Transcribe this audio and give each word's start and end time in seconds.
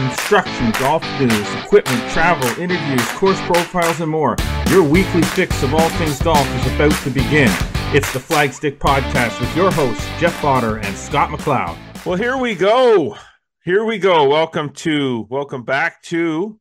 instruction, 0.00 0.70
golf 0.78 1.02
news, 1.20 1.54
equipment, 1.64 2.10
travel, 2.10 2.48
interviews, 2.60 3.06
course 3.12 3.40
profiles, 3.42 4.00
and 4.00 4.10
more. 4.10 4.36
Your 4.68 4.82
weekly 4.82 5.22
fix 5.22 5.62
of 5.62 5.74
all 5.74 5.88
things 5.90 6.20
golf 6.22 6.46
is 6.56 6.74
about 6.74 6.92
to 7.02 7.10
begin. 7.10 7.50
It's 7.92 8.12
the 8.12 8.18
Flagstick 8.18 8.78
Podcast 8.78 9.40
with 9.40 9.54
your 9.56 9.70
hosts, 9.70 10.06
Jeff 10.18 10.38
Potter 10.40 10.78
and 10.78 10.96
Scott 10.96 11.30
McLeod. 11.30 11.76
Well, 12.06 12.16
here 12.16 12.36
we 12.36 12.54
go. 12.54 13.16
Here 13.64 13.84
we 13.84 13.98
go. 13.98 14.28
Welcome 14.28 14.70
to, 14.74 15.26
welcome 15.28 15.64
back 15.64 16.02
to 16.04 16.58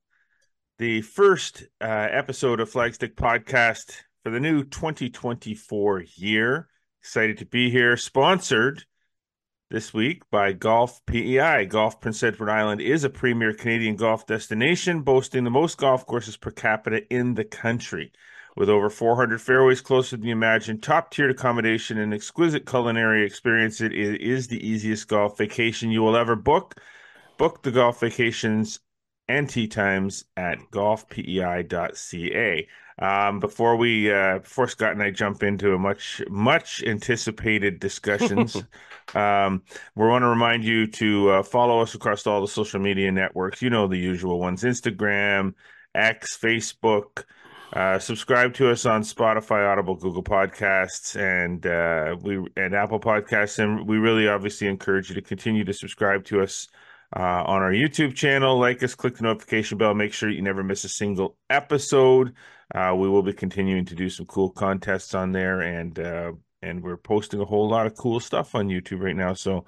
the 0.79 1.01
first 1.01 1.63
uh, 1.81 1.85
episode 1.85 2.59
of 2.59 2.71
Flagstick 2.71 3.15
Podcast 3.15 3.93
for 4.23 4.31
the 4.31 4.39
new 4.39 4.63
2024 4.63 6.03
year. 6.15 6.67
Excited 7.01 7.37
to 7.37 7.45
be 7.45 7.69
here. 7.69 7.95
Sponsored 7.95 8.83
this 9.70 9.93
week 9.93 10.27
by 10.31 10.51
Golf 10.51 11.05
PEI. 11.05 11.65
Golf 11.65 12.01
Prince 12.01 12.23
Edward 12.23 12.49
Island 12.49 12.81
is 12.81 13.04
a 13.04 13.09
premier 13.09 13.54
Canadian 13.54 13.95
golf 13.95 14.25
destination, 14.25 15.01
boasting 15.01 15.43
the 15.43 15.51
most 15.51 15.78
golf 15.78 16.07
courses 16.07 16.37
per 16.37 16.50
capita 16.50 17.07
in 17.14 17.36
the 17.36 17.43
country. 17.43 18.11
With 18.55 18.68
over 18.68 18.89
400 18.89 19.39
fairways 19.39 19.79
closer 19.79 20.18
than 20.18 20.25
you 20.25 20.32
imagine, 20.32 20.82
top 20.82 21.11
tiered 21.11 21.29
accommodation, 21.29 22.00
and 22.00 22.14
exquisite 22.14 22.65
culinary 22.65 23.23
experience, 23.23 23.79
it 23.79 23.93
is 23.93 24.47
the 24.47 24.65
easiest 24.68 25.07
golf 25.07 25.37
vacation 25.37 25.92
you 25.92 26.01
will 26.01 26.17
ever 26.17 26.36
book. 26.36 26.81
Book 27.37 27.61
the 27.61 27.71
golf 27.71 28.00
vacations 28.00 28.79
and 29.29 29.47
tee 29.47 29.68
times 29.68 30.25
at 30.36 30.57
golfpei.ca. 30.71 32.67
Um, 33.02 33.39
before 33.39 33.78
we, 33.78 34.11
uh, 34.11 34.39
before 34.39 34.67
Scott 34.67 34.92
and 34.92 35.02
I 35.02 35.11
jump 35.11 35.42
into 35.44 35.73
a 35.73 35.80
much, 35.80 36.22
much 36.30 36.83
anticipated 36.83 37.80
discussions, 37.80 38.58
um, 39.16 39.61
we 39.95 40.06
want 40.06 40.23
to 40.23 40.28
remind 40.28 40.66
you 40.66 40.88
to 40.88 41.30
uh, 41.30 41.44
follow 41.44 41.80
us 41.80 41.95
across 41.95 42.28
all 42.28 42.42
the 42.42 42.47
social 42.47 42.81
media 42.81 43.09
networks. 43.11 43.61
You 43.61 43.70
know 43.70 43.88
the 43.88 43.97
usual 43.97 44.39
ones: 44.39 44.64
Instagram, 44.64 45.53
X, 45.95 46.38
Facebook. 46.38 47.23
Uh, 47.72 48.00
subscribe 48.00 48.53
to 48.56 48.70
us 48.70 48.88
on 48.88 49.03
Spotify, 49.03 49.72
Audible, 49.72 49.96
Google 49.96 50.23
Podcasts, 50.23 51.16
and 51.16 51.66
uh, 51.68 52.18
we 52.22 52.46
and 52.58 52.73
Apple 52.75 53.00
Podcasts. 53.00 53.59
And 53.59 53.88
we 53.88 53.98
really 53.98 54.28
obviously 54.28 54.68
encourage 54.68 55.08
you 55.08 55.16
to 55.16 55.22
continue 55.22 55.64
to 55.64 55.73
subscribe 55.73 56.25
to 56.25 56.42
us 56.42 56.68
uh, 57.16 57.44
on 57.46 57.62
our 57.62 57.72
YouTube 57.72 58.16
channel. 58.16 58.58
Like 58.58 58.84
us, 58.84 58.96
click 58.96 59.18
the 59.18 59.24
notification 59.24 59.78
bell. 59.78 59.94
Make 59.94 60.14
sure 60.14 60.30
you 60.30 60.42
never 60.42 60.64
miss 60.64 60.84
a 60.84 60.90
single 60.90 61.38
episode. 61.50 62.34
Uh, 62.74 62.94
we 62.96 63.10
will 63.10 63.24
be 63.24 63.34
continuing 63.34 63.86
to 63.86 63.96
do 63.96 64.10
some 64.10 64.26
cool 64.28 64.50
contests 64.50 65.16
on 65.16 65.32
there, 65.32 65.62
and 65.62 65.98
uh, 66.00 66.32
and 66.62 66.84
we're 66.84 66.98
posting 66.98 67.40
a 67.40 67.46
whole 67.46 67.68
lot 67.68 67.88
of 67.88 67.96
cool 67.96 68.20
stuff 68.20 68.56
on 68.56 68.68
YouTube 68.68 69.02
right 69.02 69.16
now. 69.16 69.34
So 69.34 69.66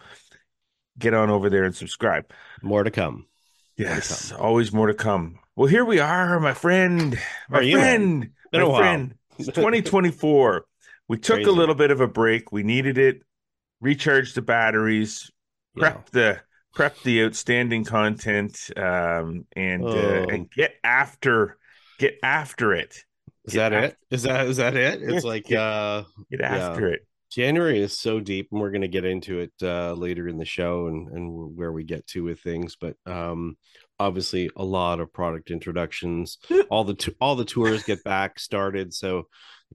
get 0.99 1.13
on 1.13 1.29
over 1.29 1.49
there 1.49 1.63
and 1.63 1.75
subscribe. 1.75 2.31
More 2.61 2.83
to 2.83 2.91
come. 2.91 3.25
Yes, 3.77 4.29
to 4.29 4.35
come. 4.35 4.43
always 4.43 4.71
more 4.71 4.87
to 4.87 4.93
come. 4.93 5.39
Well, 5.55 5.67
here 5.67 5.85
we 5.85 5.99
are, 5.99 6.39
my 6.39 6.53
friend, 6.53 7.19
my 7.49 7.59
are 7.59 7.71
friend, 7.71 8.31
you, 8.53 8.59
my 8.59 8.77
friend. 8.77 9.15
2024. 9.37 10.65
we 11.07 11.17
took 11.17 11.37
Crazy. 11.37 11.49
a 11.49 11.53
little 11.53 11.75
bit 11.75 11.89
of 11.89 12.01
a 12.01 12.07
break. 12.07 12.51
We 12.51 12.63
needed 12.63 12.97
it. 12.97 13.23
Recharge 13.79 14.33
the 14.33 14.41
batteries. 14.41 15.31
Prep 15.75 15.95
yeah. 15.95 16.01
the 16.11 16.41
prep 16.73 17.01
the 17.03 17.23
outstanding 17.23 17.83
content. 17.83 18.69
Um, 18.75 19.45
and 19.55 19.83
oh. 19.83 19.89
uh, 19.89 20.25
and 20.33 20.49
get 20.51 20.75
after 20.83 21.57
get 21.99 22.17
after 22.23 22.73
it. 22.73 23.03
Is 23.45 23.53
get 23.53 23.69
that 23.69 23.73
after- 23.73 23.87
it? 23.87 23.97
Is 24.11 24.23
that 24.23 24.47
is 24.47 24.57
that 24.57 24.75
it? 24.75 25.01
It's 25.01 25.25
like 25.25 25.45
get, 25.45 25.59
uh 25.59 26.03
get 26.29 26.41
after 26.41 26.89
yeah. 26.89 26.95
it. 26.95 27.07
January 27.31 27.79
is 27.79 27.97
so 27.97 28.19
deep, 28.19 28.49
and 28.51 28.59
we're 28.59 28.71
going 28.71 28.81
to 28.81 28.89
get 28.89 29.05
into 29.05 29.39
it 29.39 29.53
uh, 29.63 29.93
later 29.93 30.27
in 30.27 30.37
the 30.37 30.45
show 30.45 30.87
and 30.87 31.07
and 31.07 31.55
where 31.55 31.71
we 31.71 31.85
get 31.85 32.05
to 32.07 32.23
with 32.23 32.41
things. 32.41 32.75
But 32.79 32.97
um, 33.05 33.55
obviously, 34.01 34.49
a 34.55 34.63
lot 34.63 34.99
of 34.99 35.13
product 35.13 35.51
introductions. 35.51 36.37
all 36.69 36.83
the 36.83 36.95
t- 36.95 37.15
all 37.21 37.35
the 37.35 37.45
tours 37.45 37.83
get 37.83 38.03
back 38.03 38.39
started, 38.39 38.93
so 38.93 39.27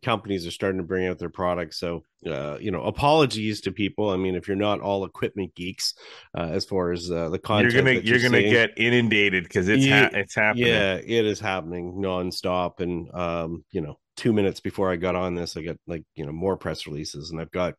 companies 0.02 0.46
are 0.46 0.50
starting 0.50 0.78
to 0.78 0.86
bring 0.86 1.06
out 1.06 1.18
their 1.18 1.30
products. 1.30 1.78
So, 1.78 2.04
uh, 2.26 2.58
you 2.60 2.70
know, 2.70 2.82
apologies 2.82 3.60
to 3.62 3.72
people. 3.72 4.10
I 4.10 4.16
mean, 4.16 4.34
if 4.34 4.48
you're 4.48 4.56
not 4.56 4.80
all 4.80 5.04
equipment 5.04 5.54
geeks, 5.54 5.94
uh, 6.36 6.48
as 6.52 6.64
far 6.64 6.92
as 6.92 7.10
uh, 7.10 7.28
the 7.28 7.38
content, 7.38 7.72
you're 7.72 7.82
gonna 7.82 7.92
you're, 7.92 8.02
you're 8.02 8.30
gonna 8.30 8.42
seeing, 8.42 8.52
get 8.52 8.70
inundated 8.76 9.44
because 9.44 9.68
it's 9.68 9.86
ha- 9.86 10.10
it's 10.12 10.34
happening. 10.34 10.66
Yeah, 10.66 10.94
it 10.96 11.26
is 11.26 11.40
happening 11.40 11.94
nonstop. 11.94 12.80
And 12.80 13.12
um, 13.14 13.64
you 13.70 13.80
know, 13.80 13.98
two 14.16 14.32
minutes 14.32 14.60
before 14.60 14.90
I 14.90 14.96
got 14.96 15.14
on 15.14 15.34
this, 15.34 15.56
I 15.56 15.62
got 15.62 15.76
like 15.86 16.04
you 16.14 16.26
know 16.26 16.32
more 16.32 16.56
press 16.56 16.86
releases, 16.86 17.30
and 17.30 17.40
I've 17.40 17.50
got 17.50 17.74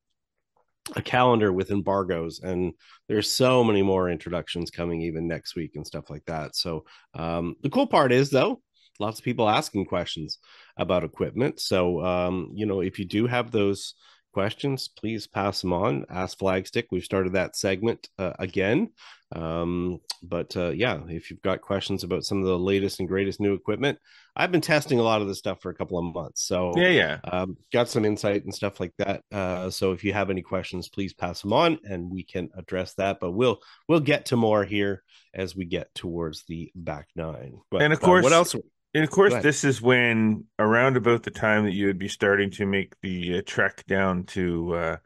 a 0.95 1.01
calendar 1.01 1.51
with 1.51 1.71
embargoes 1.71 2.39
and 2.39 2.73
there's 3.07 3.29
so 3.29 3.63
many 3.63 3.81
more 3.81 4.09
introductions 4.09 4.71
coming 4.71 5.01
even 5.01 5.27
next 5.27 5.55
week 5.55 5.71
and 5.75 5.85
stuff 5.85 6.09
like 6.09 6.23
that 6.25 6.55
so 6.55 6.85
um, 7.13 7.55
the 7.61 7.69
cool 7.69 7.87
part 7.87 8.11
is 8.11 8.29
though 8.29 8.61
lots 8.99 9.19
of 9.19 9.25
people 9.25 9.49
asking 9.49 9.85
questions 9.85 10.39
about 10.77 11.03
equipment. 11.03 11.59
So, 11.59 12.03
um, 12.03 12.51
you 12.53 12.65
know, 12.65 12.81
if 12.81 12.99
you 12.99 13.05
do 13.05 13.27
have 13.27 13.51
those 13.51 13.95
questions, 14.33 14.87
please 14.87 15.27
pass 15.27 15.61
them 15.61 15.73
on. 15.73 16.05
Ask 16.09 16.37
Flagstick. 16.37 16.85
We've 16.91 17.03
started 17.03 17.33
that 17.33 17.55
segment 17.55 18.07
uh, 18.19 18.33
again. 18.39 18.89
Um, 19.35 19.99
but 20.23 20.55
uh, 20.55 20.69
yeah, 20.69 20.99
if 21.07 21.29
you've 21.29 21.41
got 21.41 21.61
questions 21.61 22.03
about 22.03 22.23
some 22.23 22.39
of 22.39 22.45
the 22.45 22.57
latest 22.57 22.99
and 22.99 23.07
greatest 23.07 23.39
new 23.39 23.53
equipment, 23.53 23.99
I've 24.35 24.51
been 24.51 24.61
testing 24.61 24.99
a 24.99 25.03
lot 25.03 25.21
of 25.21 25.27
this 25.27 25.37
stuff 25.37 25.61
for 25.61 25.69
a 25.69 25.75
couple 25.75 25.97
of 25.97 26.13
months. 26.13 26.43
So 26.43 26.73
yeah, 26.75 26.89
yeah, 26.89 27.19
um, 27.25 27.57
got 27.73 27.89
some 27.89 28.05
insight 28.05 28.43
and 28.43 28.53
stuff 28.53 28.79
like 28.79 28.93
that. 28.97 29.23
Uh, 29.31 29.69
so 29.69 29.91
if 29.91 30.03
you 30.03 30.13
have 30.13 30.29
any 30.29 30.41
questions, 30.41 30.89
please 30.89 31.13
pass 31.13 31.41
them 31.41 31.53
on, 31.53 31.79
and 31.83 32.09
we 32.09 32.23
can 32.23 32.49
address 32.57 32.93
that. 32.95 33.19
But 33.19 33.31
we'll 33.31 33.59
we'll 33.87 33.99
get 33.99 34.25
to 34.27 34.37
more 34.37 34.63
here 34.63 35.03
as 35.33 35.55
we 35.55 35.65
get 35.65 35.93
towards 35.93 36.43
the 36.45 36.71
back 36.75 37.09
nine. 37.15 37.59
But, 37.69 37.81
and 37.81 37.93
of 37.93 37.99
course, 37.99 38.23
what 38.23 38.33
else? 38.33 38.55
And 38.93 39.03
of 39.03 39.09
course, 39.11 39.33
this 39.43 39.63
is 39.63 39.81
when 39.81 40.45
around 40.57 40.97
about 40.97 41.23
the 41.23 41.31
time 41.31 41.65
that 41.65 41.73
you 41.73 41.87
would 41.87 41.99
be 41.99 42.07
starting 42.07 42.49
to 42.51 42.65
make 42.65 42.93
the 43.01 43.39
uh, 43.39 43.41
trek 43.45 43.85
down 43.85 44.23
to 44.25 44.73
uh, 44.73 44.97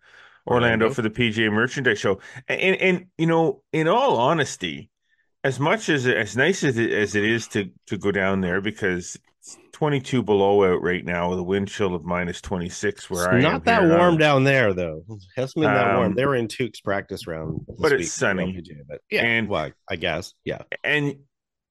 Orlando, 0.47 0.85
Orlando, 0.85 0.93
for 0.93 1.01
the 1.01 1.09
PGA 1.09 1.51
Merchandise 1.51 1.99
Show. 1.99 2.19
And, 2.47 2.75
and 2.77 3.05
you 3.17 3.27
know, 3.27 3.63
in 3.71 3.87
all 3.87 4.17
honesty, 4.17 4.89
as 5.43 5.59
much 5.59 5.89
as 5.89 6.07
as 6.07 6.37
nice 6.37 6.63
as 6.63 6.77
it, 6.77 6.91
as 6.91 7.15
it 7.15 7.23
is 7.23 7.47
to 7.49 7.69
to 7.87 7.97
go 7.97 8.11
down 8.11 8.41
there 8.41 8.61
because 8.61 9.17
it's 9.39 9.57
22 9.71 10.21
below 10.21 10.71
out 10.71 10.81
right 10.83 11.03
now 11.03 11.31
with 11.31 11.39
a 11.39 11.43
wind 11.43 11.67
chill 11.67 11.95
of 11.95 12.03
minus 12.03 12.41
26 12.41 13.09
where 13.09 13.37
it's 13.37 13.45
I 13.45 13.49
not 13.49 13.65
that 13.65 13.81
here. 13.81 13.97
warm 13.97 14.17
down 14.17 14.43
there 14.43 14.73
though. 14.73 15.03
It 15.09 15.23
hasn't 15.35 15.63
been 15.63 15.73
that 15.73 15.91
um, 15.91 15.97
warm. 15.97 16.15
They 16.15 16.25
were 16.25 16.35
in 16.35 16.47
Tukes 16.47 16.83
practice 16.83 17.25
round, 17.25 17.65
but 17.79 17.91
it's 17.91 18.11
sunny. 18.11 18.53
PGA, 18.53 18.81
but 18.87 19.01
yeah, 19.09 19.23
and 19.23 19.47
well, 19.49 19.71
I 19.89 19.95
guess 19.95 20.33
yeah. 20.45 20.61
And 20.83 21.15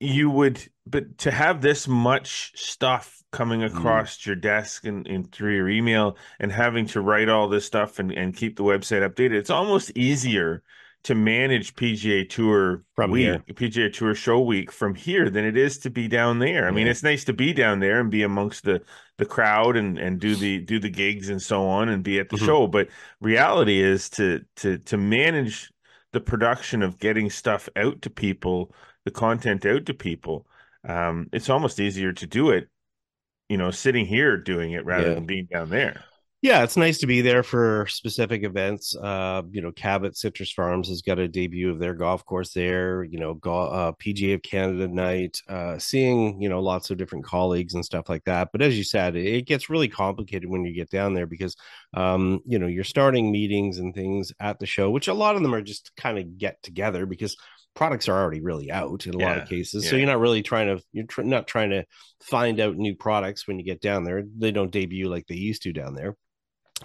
you 0.01 0.31
would 0.31 0.67
but 0.87 1.19
to 1.19 1.31
have 1.31 1.61
this 1.61 1.87
much 1.87 2.53
stuff 2.57 3.23
coming 3.31 3.61
mm. 3.61 3.67
across 3.67 4.19
mm. 4.19 4.27
your 4.27 4.37
desk 4.37 4.85
and, 4.87 5.07
and 5.07 5.31
through 5.31 5.55
your 5.55 5.69
email 5.69 6.17
and 6.41 6.51
having 6.51 6.87
to 6.87 7.01
write 7.01 7.29
all 7.29 7.49
this 7.49 7.67
stuff 7.67 7.99
and, 7.99 8.11
and 8.11 8.35
keep 8.35 8.57
the 8.57 8.65
website 8.65 9.09
updated 9.09 9.35
it's 9.35 9.51
almost 9.51 9.93
easier 9.95 10.63
to 11.03 11.15
manage 11.15 11.75
PGA 11.77 12.29
Tour 12.29 12.85
from 12.95 13.11
week, 13.11 13.23
here. 13.23 13.39
PGA 13.55 13.93
Tour 13.93 14.15
show 14.15 14.41
week 14.41 14.71
from 14.71 14.95
here 14.95 15.31
than 15.31 15.45
it 15.45 15.57
is 15.57 15.79
to 15.79 15.91
be 15.91 16.09
down 16.09 16.39
there. 16.41 16.65
I 16.65 16.69
yeah. 16.69 16.75
mean, 16.75 16.87
it's 16.87 17.03
nice 17.03 17.25
to 17.25 17.33
be 17.33 17.53
down 17.53 17.81
there 17.81 18.01
and 18.01 18.11
be 18.11 18.23
amongst 18.23 18.65
the 18.65 18.83
the 19.17 19.25
crowd 19.25 19.77
and 19.77 19.99
and 19.99 20.21
do 20.21 20.35
the 20.35 20.59
do 20.61 20.79
the 20.79 20.91
gigs 20.91 21.31
and 21.31 21.41
so 21.41 21.67
on 21.67 21.89
and 21.89 22.03
be 22.03 22.19
at 22.19 22.29
the 22.29 22.37
mm-hmm. 22.37 22.47
show. 22.47 22.67
But 22.67 22.89
reality 23.21 23.81
is 23.81 24.11
to 24.11 24.45
to 24.57 24.79
to 24.79 24.97
manage 24.99 25.73
the 26.13 26.21
production 26.21 26.83
of 26.83 26.99
getting 26.99 27.31
stuff 27.31 27.69
out 27.77 28.03
to 28.03 28.11
people 28.11 28.75
the 29.05 29.11
content 29.11 29.67
out 29.67 29.87
to 29.87 29.95
people, 29.95 30.47
um, 30.89 31.29
it's 31.33 31.51
almost 31.51 31.81
easier 31.81 32.13
to 32.13 32.27
do 32.27 32.51
it, 32.51 32.69
you 33.49 33.57
know, 33.57 33.71
sitting 33.71 34.07
here 34.07 34.37
doing 34.37 34.73
it 34.73 34.85
rather 34.85 35.09
yeah. 35.09 35.15
than 35.15 35.27
being 35.27 35.47
down 35.51 35.71
there. 35.71 36.05
Yeah, 36.43 36.63
it's 36.63 36.79
nice 36.79 36.97
to 36.99 37.07
be 37.07 37.21
there 37.21 37.43
for 37.43 37.87
specific 37.91 38.45
events. 38.45 38.97
Uh, 38.97 39.43
you 39.51 39.61
know, 39.61 39.73
Cabot 39.73 40.17
Citrus 40.17 40.51
Farms 40.51 40.89
has 40.89 41.03
got 41.03 41.19
a 41.19 41.29
debut 41.29 41.71
of 41.71 41.79
their 41.79 41.93
golf 41.93 42.25
course 42.25 42.55
there. 42.55 43.05
You 43.05 43.19
know, 43.19 43.35
go, 43.35 43.59
uh, 43.59 43.93
PGA 43.93 44.37
of 44.37 44.43
Canada 44.43 44.89
night. 44.89 45.39
Uh, 45.47 45.79
seeing 45.79 46.41
you 46.41 46.49
know 46.49 46.61
lots 46.63 46.89
of 46.91 46.97
different 46.97 47.27
colleagues 47.27 47.75
and 47.75 47.85
stuff 47.85 48.09
like 48.09 48.25
that. 48.25 48.49
But 48.53 48.63
as 48.63 48.79
you 48.79 48.85
said, 48.85 49.17
it 49.17 49.45
gets 49.45 49.69
really 49.69 49.89
complicated 49.89 50.49
when 50.49 50.65
you 50.65 50.73
get 50.73 50.89
down 50.89 51.13
there 51.13 51.27
because 51.27 51.57
um, 51.93 52.41
you 52.47 52.59
know 52.59 52.69
you're 52.69 52.85
starting 52.85 53.31
meetings 53.31 53.77
and 53.77 53.95
things 53.95 54.33
at 54.41 54.59
the 54.59 54.67
show, 54.67 54.89
which 54.91 55.09
a 55.09 55.15
lot 55.15 55.37
of 55.37 55.43
them 55.43 55.55
are 55.55 55.61
just 55.61 55.95
kind 55.95 56.19
of 56.19 56.39
get 56.39 56.63
together 56.63 57.05
because 57.05 57.37
products 57.75 58.09
are 58.09 58.19
already 58.19 58.41
really 58.41 58.71
out 58.71 59.07
in 59.07 59.15
a 59.15 59.19
yeah, 59.19 59.27
lot 59.27 59.39
of 59.39 59.49
cases. 59.49 59.85
Yeah. 59.85 59.91
So 59.91 59.97
you're 59.97 60.07
not 60.07 60.21
really 60.21 60.43
trying 60.43 60.77
to 60.77 60.83
you're 60.93 61.07
tr- 61.07 61.23
not 61.23 61.47
trying 61.47 61.71
to 61.71 61.85
find 62.23 62.61
out 62.61 62.77
new 62.77 62.95
products 62.95 63.47
when 63.47 63.59
you 63.59 63.65
get 63.65 63.81
down 63.81 64.05
there. 64.05 64.25
They 64.39 64.53
don't 64.53 64.71
debut 64.71 65.09
like 65.09 65.27
they 65.27 65.37
used 65.37 65.63
to 65.63 65.73
down 65.73 65.95
there. 65.95 66.17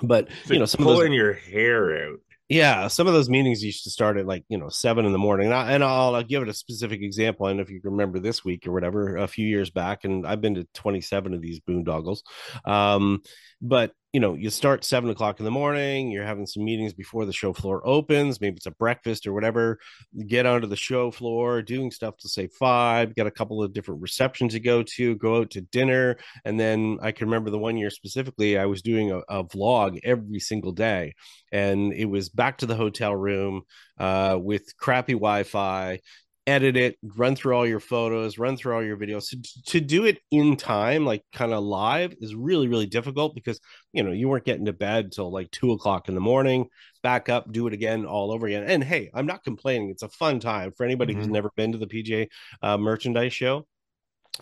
But 0.02 0.30
so 0.46 0.54
you 0.54 0.60
know, 0.60 0.66
some 0.66 0.84
pulling 0.84 0.98
of 0.98 1.10
those, 1.10 1.16
your 1.16 1.34
hair 1.34 2.10
out. 2.10 2.20
Yeah, 2.48 2.90
some 2.90 3.08
of 3.08 3.14
those 3.14 3.30
meetings 3.30 3.64
used 3.64 3.86
to 3.86 3.90
start 3.90 4.18
at 4.18 4.28
like 4.28 4.44
you 4.50 4.58
know 4.58 4.70
seven 4.70 5.06
in 5.06 5.12
the 5.12 5.18
morning, 5.18 5.48
and, 5.48 5.56
I, 5.56 5.72
and 5.72 5.84
I'll, 5.84 6.14
I'll 6.14 6.24
give 6.24 6.44
it 6.44 6.50
a 6.50 6.54
specific 6.54 7.02
example. 7.02 7.48
And 7.48 7.60
if 7.60 7.72
you 7.72 7.80
remember 7.84 8.20
this 8.20 8.46
week 8.46 8.68
or 8.68 8.72
whatever, 8.72 9.18
a 9.18 9.28
few 9.28 9.48
years 9.48 9.72
back, 9.72 10.04
and 10.04 10.28
I've 10.28 10.42
been 10.42 10.56
to 10.56 10.68
twenty 10.74 11.02
seven 11.02 11.34
of 11.34 11.42
these 11.42 11.60
boondoggles. 11.62 12.20
Um, 12.64 13.22
but 13.62 13.94
you 14.16 14.22
know, 14.22 14.34
you 14.34 14.50
start 14.50 14.86
seven 14.86 15.10
o'clock 15.10 15.42
in 15.42 15.44
the 15.44 15.52
morning, 15.52 16.10
you're 16.10 16.24
having 16.24 16.46
some 16.46 16.64
meetings 16.64 16.94
before 16.94 17.26
the 17.26 17.34
show 17.34 17.52
floor 17.52 17.86
opens, 17.86 18.40
maybe 18.40 18.56
it's 18.56 18.66
a 18.66 18.72
breakfast 18.72 19.28
or 19.28 19.34
whatever. 19.34 19.78
get 20.26 20.46
onto 20.46 20.68
the 20.68 20.76
show 20.78 21.12
floor, 21.12 21.62
doing 21.62 21.92
stuff 21.92 22.16
to 22.20 22.30
say 22.30 22.48
five, 22.48 23.14
get 23.14 23.28
a 23.28 23.32
couple 23.32 23.62
of 23.62 23.74
different 23.74 24.02
receptions 24.02 24.54
to 24.54 24.62
go 24.62 24.84
to, 24.84 25.18
go 25.18 25.42
out 25.42 25.50
to 25.50 25.60
dinner. 25.60 26.16
And 26.46 26.58
then 26.58 26.98
I 27.02 27.12
can 27.12 27.28
remember 27.28 27.50
the 27.50 27.60
one 27.60 27.76
year 27.76 27.90
specifically, 27.90 28.58
I 28.58 28.68
was 28.68 28.82
doing 28.82 29.12
a, 29.12 29.18
a 29.28 29.44
vlog 29.44 30.00
every 30.06 30.40
single 30.40 30.72
day. 30.72 31.14
And 31.52 31.92
it 31.92 32.06
was 32.06 32.30
back 32.30 32.60
to 32.60 32.66
the 32.66 32.76
hotel 32.76 33.14
room 33.14 33.64
uh, 34.00 34.38
with 34.40 34.78
crappy 34.78 35.12
Wi 35.12 35.44
Fi 35.44 36.00
edit 36.48 36.78
it, 36.78 36.98
run 37.02 37.36
through 37.36 37.56
all 37.56 37.66
your 37.66 37.80
photos, 37.80 38.38
run 38.38 38.56
through 38.56 38.76
all 38.76 38.84
your 38.84 38.98
videos. 38.98 39.24
So 39.24 39.38
to 39.68 39.82
do 39.82 40.06
it 40.06 40.20
in 40.32 40.58
time, 40.58 41.06
like 41.06 41.24
kind 41.34 41.54
of 41.54 41.64
live, 41.64 42.14
is 42.20 42.36
really, 42.36 42.68
really 42.68 42.86
difficult 42.86 43.36
because 43.36 43.60
you 43.94 44.04
know 44.04 44.12
you 44.12 44.30
weren't 44.30 44.46
getting 44.46 44.66
to 44.66 44.74
bed 44.74 45.12
till 45.12 45.32
like 45.32 45.52
two 45.52 45.72
o'clock 45.72 46.08
in 46.08 46.16
the 46.16 46.22
morning. 46.22 46.68
Back 47.04 47.30
up, 47.30 47.52
do 47.52 47.68
it 47.68 47.74
again, 47.74 48.06
all 48.06 48.32
over 48.32 48.48
again. 48.48 48.64
And 48.64 48.84
hey, 48.84 49.12
I'm 49.14 49.26
not 49.26 49.44
complaining. 49.44 49.90
It's 49.90 50.04
a 50.04 50.10
fun 50.10 50.40
time 50.40 50.72
for 50.72 50.86
anybody 50.86 51.14
mm-hmm. 51.14 51.22
who's 51.22 51.32
never 51.32 51.52
been 51.56 51.72
to 51.72 51.78
the 51.78 51.88
PGA 51.88 52.28
uh, 52.62 52.78
merchandise 52.78 53.34
show. 53.34 53.68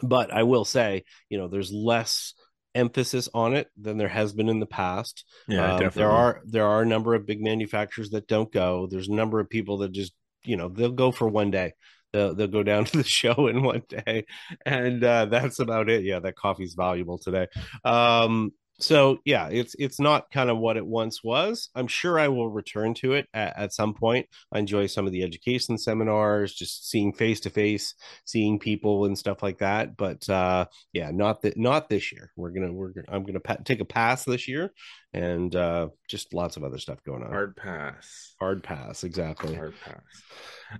But 0.01 0.33
I 0.33 0.43
will 0.43 0.65
say, 0.65 1.03
you 1.29 1.37
know, 1.37 1.47
there's 1.47 1.71
less 1.71 2.33
emphasis 2.75 3.29
on 3.33 3.53
it 3.53 3.69
than 3.79 3.97
there 3.97 4.07
has 4.07 4.33
been 4.33 4.49
in 4.49 4.59
the 4.59 4.65
past. 4.65 5.25
Yeah, 5.47 5.75
um, 5.75 5.91
there 5.93 6.09
are 6.09 6.41
there 6.45 6.65
are 6.65 6.81
a 6.81 6.85
number 6.85 7.13
of 7.15 7.25
big 7.25 7.41
manufacturers 7.41 8.09
that 8.11 8.27
don't 8.27 8.51
go. 8.51 8.87
There's 8.89 9.09
a 9.09 9.13
number 9.13 9.39
of 9.39 9.49
people 9.49 9.79
that 9.79 9.91
just 9.91 10.13
you 10.45 10.57
know 10.57 10.69
they'll 10.69 10.91
go 10.91 11.11
for 11.11 11.27
one 11.27 11.51
day. 11.51 11.73
They'll, 12.11 12.35
they'll 12.35 12.47
go 12.47 12.63
down 12.63 12.85
to 12.87 12.97
the 12.97 13.03
show 13.03 13.47
in 13.47 13.63
one 13.63 13.83
day. 13.89 14.25
And 14.65 15.03
uh, 15.03 15.25
that's 15.25 15.59
about 15.59 15.89
it. 15.89 16.03
Yeah 16.03 16.19
that 16.19 16.35
coffee's 16.35 16.75
valuable 16.75 17.17
today. 17.17 17.47
Um, 17.83 18.51
so 18.83 19.19
yeah 19.25 19.47
it's 19.49 19.75
it's 19.79 19.99
not 19.99 20.29
kind 20.31 20.49
of 20.49 20.57
what 20.57 20.77
it 20.77 20.85
once 20.85 21.23
was. 21.23 21.69
I'm 21.75 21.87
sure 21.87 22.19
i 22.19 22.27
will 22.27 22.49
return 22.49 22.93
to 22.95 23.13
it 23.13 23.27
at, 23.33 23.57
at 23.57 23.73
some 23.73 23.93
point. 23.93 24.27
I 24.51 24.59
enjoy 24.59 24.87
some 24.87 25.05
of 25.05 25.13
the 25.13 25.23
education 25.23 25.77
seminars 25.77 26.53
just 26.53 26.89
seeing 26.89 27.13
face 27.13 27.39
to 27.41 27.49
face 27.49 27.95
seeing 28.25 28.59
people 28.59 29.05
and 29.05 29.17
stuff 29.17 29.41
like 29.41 29.59
that. 29.59 29.95
But 29.95 30.27
uh 30.29 30.65
yeah 30.91 31.11
not 31.11 31.41
that 31.41 31.57
not 31.57 31.89
this 31.89 32.11
year. 32.11 32.31
We're 32.35 32.51
gonna 32.51 32.73
we're 32.73 32.89
gonna 32.89 33.07
i'm 33.09 33.23
gonna 33.23 33.39
pa- 33.39 33.57
take 33.63 33.79
a 33.79 33.85
pass 33.85 34.25
this 34.25 34.47
year 34.47 34.73
and 35.13 35.55
uh 35.55 35.89
just 36.09 36.33
lots 36.33 36.57
of 36.57 36.63
other 36.63 36.77
stuff 36.77 37.03
going 37.03 37.23
on. 37.23 37.31
Hard 37.31 37.55
pass. 37.55 38.35
Hard 38.39 38.63
pass 38.63 39.03
exactly. 39.03 39.55
Hard 39.55 39.75
pass. 39.83 40.01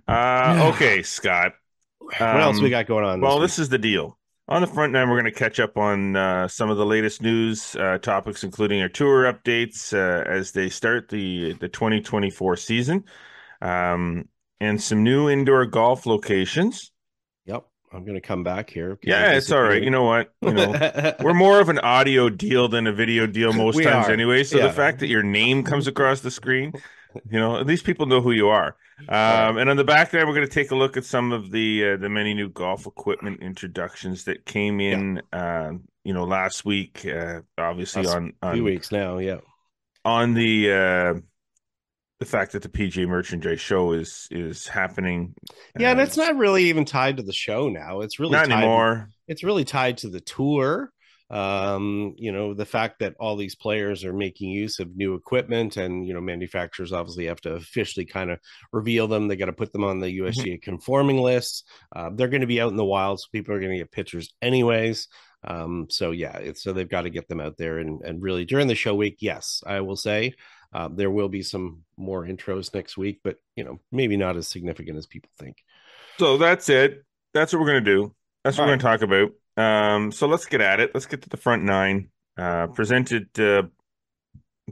Uh 0.06 0.72
okay 0.74 1.02
scott. 1.02 1.52
What 1.98 2.20
um, 2.20 2.40
else 2.40 2.58
we 2.58 2.66
um, 2.66 2.70
got 2.70 2.86
going 2.86 3.04
on 3.04 3.20
well 3.20 3.40
this, 3.40 3.56
this 3.56 3.60
is 3.60 3.68
the 3.70 3.78
deal 3.78 4.18
on 4.46 4.60
the 4.60 4.66
front 4.66 4.94
end, 4.94 5.10
we're 5.10 5.20
going 5.20 5.32
to 5.32 5.38
catch 5.38 5.58
up 5.58 5.76
on 5.76 6.16
uh, 6.16 6.48
some 6.48 6.70
of 6.70 6.76
the 6.76 6.84
latest 6.84 7.22
news 7.22 7.74
uh, 7.76 7.98
topics, 7.98 8.44
including 8.44 8.82
our 8.82 8.88
tour 8.88 9.32
updates 9.32 9.92
uh, 9.94 10.28
as 10.28 10.52
they 10.52 10.68
start 10.68 11.08
the 11.08 11.54
the 11.54 11.68
2024 11.68 12.56
season, 12.56 13.04
um, 13.62 14.28
and 14.60 14.82
some 14.82 15.02
new 15.02 15.30
indoor 15.30 15.64
golf 15.64 16.04
locations. 16.04 16.92
Yep, 17.46 17.64
I'm 17.90 18.04
going 18.04 18.20
to 18.20 18.26
come 18.26 18.44
back 18.44 18.68
here. 18.68 18.98
Yeah, 19.02 19.32
it's 19.32 19.50
all 19.50 19.62
right. 19.62 19.82
You 19.82 19.90
know 19.90 20.04
what? 20.04 20.32
You 20.42 20.52
know, 20.52 21.14
we're 21.20 21.34
more 21.34 21.60
of 21.60 21.70
an 21.70 21.78
audio 21.78 22.28
deal 22.28 22.68
than 22.68 22.86
a 22.86 22.92
video 22.92 23.26
deal 23.26 23.54
most 23.54 23.76
we 23.76 23.84
times, 23.84 24.08
are. 24.08 24.12
anyway. 24.12 24.44
So 24.44 24.58
yeah. 24.58 24.66
the 24.66 24.72
fact 24.74 25.00
that 25.00 25.08
your 25.08 25.22
name 25.22 25.62
comes 25.62 25.86
across 25.86 26.20
the 26.20 26.30
screen 26.30 26.72
you 27.30 27.38
know, 27.38 27.58
at 27.58 27.66
least 27.66 27.84
people 27.84 28.06
know 28.06 28.20
who 28.20 28.32
you 28.32 28.48
are. 28.48 28.76
Um, 29.08 29.58
and 29.58 29.68
on 29.68 29.76
the 29.76 29.84
back 29.84 30.10
there, 30.10 30.26
we're 30.26 30.34
going 30.34 30.46
to 30.46 30.52
take 30.52 30.70
a 30.70 30.76
look 30.76 30.96
at 30.96 31.04
some 31.04 31.32
of 31.32 31.50
the 31.50 31.92
uh, 31.92 31.96
the 31.96 32.08
many 32.08 32.34
new 32.34 32.48
golf 32.48 32.86
equipment 32.86 33.40
introductions 33.40 34.24
that 34.24 34.46
came 34.46 34.80
in, 34.80 35.20
yeah. 35.32 35.68
uh, 35.68 35.72
you 36.04 36.14
know, 36.14 36.24
last 36.24 36.64
week. 36.64 37.04
Uh, 37.04 37.40
obviously, 37.58 38.04
last 38.04 38.16
on, 38.16 38.32
on 38.42 38.54
few 38.54 38.64
weeks 38.64 38.92
now, 38.92 39.18
yeah. 39.18 39.38
On 40.04 40.34
the 40.34 40.70
uh, 40.70 41.14
the 42.20 42.26
fact 42.26 42.52
that 42.52 42.62
the 42.62 42.68
PGA 42.68 43.08
Merchandise 43.08 43.60
Show 43.60 43.92
is 43.92 44.28
is 44.30 44.68
happening. 44.68 45.34
Yeah, 45.78 45.90
and 45.90 46.00
it's 46.00 46.16
not 46.16 46.36
really 46.36 46.64
even 46.64 46.84
tied 46.84 47.16
to 47.16 47.22
the 47.22 47.32
show 47.32 47.68
now. 47.68 48.00
It's 48.00 48.20
really 48.20 48.32
not 48.32 48.50
anymore. 48.50 49.08
To, 49.10 49.32
it's 49.32 49.42
really 49.42 49.64
tied 49.64 49.98
to 49.98 50.08
the 50.08 50.20
tour 50.20 50.92
um, 51.34 52.14
you 52.16 52.30
know 52.30 52.54
the 52.54 52.64
fact 52.64 53.00
that 53.00 53.14
all 53.18 53.36
these 53.36 53.56
players 53.56 54.04
are 54.04 54.12
making 54.12 54.50
use 54.50 54.78
of 54.78 54.96
new 54.96 55.14
equipment 55.14 55.76
and 55.76 56.06
you 56.06 56.14
know 56.14 56.20
manufacturers 56.20 56.92
obviously 56.92 57.26
have 57.26 57.40
to 57.40 57.54
officially 57.54 58.06
kind 58.06 58.30
of 58.30 58.38
reveal 58.72 59.08
them. 59.08 59.26
They 59.26 59.36
got 59.36 59.46
to 59.46 59.52
put 59.52 59.72
them 59.72 59.84
on 59.84 59.98
the 59.98 60.18
usga 60.20 60.44
mm-hmm. 60.44 60.62
conforming 60.62 61.18
lists. 61.18 61.64
Uh, 61.94 62.10
they're 62.14 62.28
going 62.28 62.42
to 62.42 62.46
be 62.46 62.60
out 62.60 62.70
in 62.70 62.76
the 62.76 62.84
wild 62.84 63.20
so 63.20 63.26
people 63.32 63.52
are 63.54 63.58
going 63.60 63.72
to 63.72 63.78
get 63.78 63.90
pictures 63.90 64.32
anyways. 64.40 65.08
Um, 65.46 65.88
so 65.90 66.12
yeah 66.12 66.38
it's 66.38 66.62
so 66.62 66.72
they've 66.72 66.88
got 66.88 67.02
to 67.02 67.10
get 67.10 67.28
them 67.28 67.38
out 67.38 67.58
there 67.58 67.78
and, 67.78 68.00
and 68.00 68.22
really 68.22 68.46
during 68.46 68.66
the 68.66 68.74
show 68.74 68.94
week 68.94 69.18
yes 69.20 69.62
i 69.66 69.78
will 69.82 69.94
say 69.94 70.32
uh, 70.72 70.88
there 70.90 71.10
will 71.10 71.28
be 71.28 71.42
some 71.42 71.82
more 71.98 72.24
intros 72.24 72.72
next 72.72 72.96
week 72.96 73.20
but 73.22 73.36
you 73.54 73.62
know 73.62 73.78
maybe 73.92 74.16
not 74.16 74.38
as 74.38 74.48
significant 74.48 74.96
as 74.96 75.06
people 75.06 75.30
think. 75.38 75.58
So 76.18 76.38
that's 76.38 76.70
it. 76.70 77.04
That's 77.34 77.52
what 77.52 77.60
we're 77.60 77.72
going 77.72 77.84
to 77.84 77.90
do. 77.90 78.14
That's 78.42 78.56
what 78.56 78.62
All 78.62 78.68
we're 78.68 78.74
right. 78.74 78.80
going 78.80 78.98
to 78.98 78.98
talk 78.98 79.02
about 79.02 79.32
um, 79.56 80.12
so 80.12 80.26
let's 80.26 80.46
get 80.46 80.60
at 80.60 80.80
it. 80.80 80.90
Let's 80.94 81.06
get 81.06 81.22
to 81.22 81.28
the 81.28 81.36
front 81.36 81.62
nine. 81.64 82.10
Uh, 82.36 82.66
presented 82.66 83.28
uh, 83.38 83.62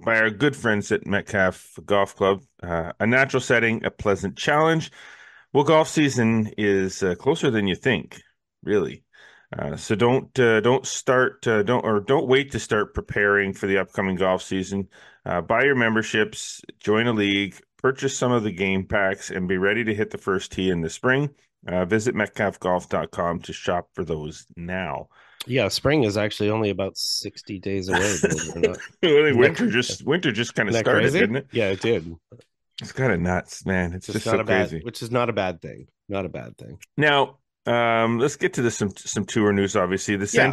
by 0.05 0.19
our 0.19 0.31
good 0.31 0.57
friends 0.57 0.91
at 0.91 1.07
Metcalf 1.07 1.79
Golf 1.85 2.17
Club. 2.17 2.43
Uh, 2.63 2.93
a 2.99 3.07
natural 3.07 3.41
setting, 3.41 3.85
a 3.85 3.91
pleasant 3.91 4.37
challenge. 4.37 4.91
Well, 5.53 5.65
golf 5.65 5.89
season 5.89 6.51
is 6.57 7.03
uh, 7.03 7.15
closer 7.15 7.51
than 7.51 7.67
you 7.67 7.75
think, 7.75 8.23
really. 8.63 9.05
Uh, 9.57 9.77
so 9.77 9.95
don't 9.95 10.39
uh, 10.41 10.61
don't 10.61 10.87
start 10.87 11.47
uh, 11.47 11.63
don't 11.63 11.85
or 11.85 12.01
don't 12.01 12.27
wait 12.27 12.51
to 12.53 12.59
start 12.59 12.95
preparing 12.95 13.53
for 13.53 13.67
the 13.67 13.79
upcoming 13.79 14.17
golf 14.17 14.43
season. 14.43 14.89
Uh, 15.27 15.43
buy 15.43 15.63
your 15.63 15.75
memberships, 15.75 16.63
join 16.81 17.07
a 17.07 17.13
league, 17.13 17.61
purchase 17.77 18.17
some 18.17 18.33
of 18.33 18.45
the 18.45 18.51
game 18.51 18.87
packs, 18.87 19.31
and 19.31 19.47
be 19.47 19.59
ready 19.59 19.85
to 19.85 19.95
hit 19.95 20.11
the 20.11 20.19
first 20.19 20.53
tee 20.53 20.71
in 20.71 20.81
the 20.81 20.89
spring. 20.89 21.29
Uh, 21.67 21.85
visit 21.85 22.15
metcalfgolf.com 22.15 23.41
to 23.41 23.53
shop 23.53 23.89
for 23.95 24.05
those 24.05 24.47
now. 24.57 25.09
Yeah, 25.47 25.69
spring 25.69 26.05
is 26.05 26.17
actually 26.17 26.51
only 26.51 26.71
about 26.71 26.97
sixty 26.97 27.59
days 27.59 27.89
away. 27.89 28.17
winter 29.33 29.71
just 29.71 30.05
winter 30.05 30.33
just 30.33 30.55
kind 30.55 30.69
of 30.69 30.75
started, 30.75 31.03
crazy? 31.03 31.19
didn't 31.19 31.37
it? 31.37 31.47
Yeah, 31.53 31.69
it 31.69 31.81
did. 31.81 32.15
It's 32.81 32.93
kind 32.93 33.13
of 33.13 33.21
nuts, 33.21 33.67
man. 33.67 33.93
It's, 33.93 34.07
just, 34.07 34.27
not 34.27 34.33
so 34.33 34.41
a 34.41 34.45
crazy. 34.45 34.79
Bad, 34.79 34.85
which 34.85 35.03
is 35.03 35.11
not 35.11 35.29
a 35.29 35.33
bad 35.33 35.61
thing. 35.61 35.87
Not 36.09 36.27
a 36.27 36.29
bad 36.29 36.57
thing. 36.59 36.79
Now, 36.97 37.39
um, 37.67 38.19
let's 38.19 38.37
get 38.37 38.55
to 38.55 38.63
the 38.63 38.71
some 38.71 38.91
some 38.97 39.25
tour 39.25 39.53
news. 39.53 39.77
Obviously, 39.77 40.17
the. 40.17 40.27
Yeah. 40.33 40.47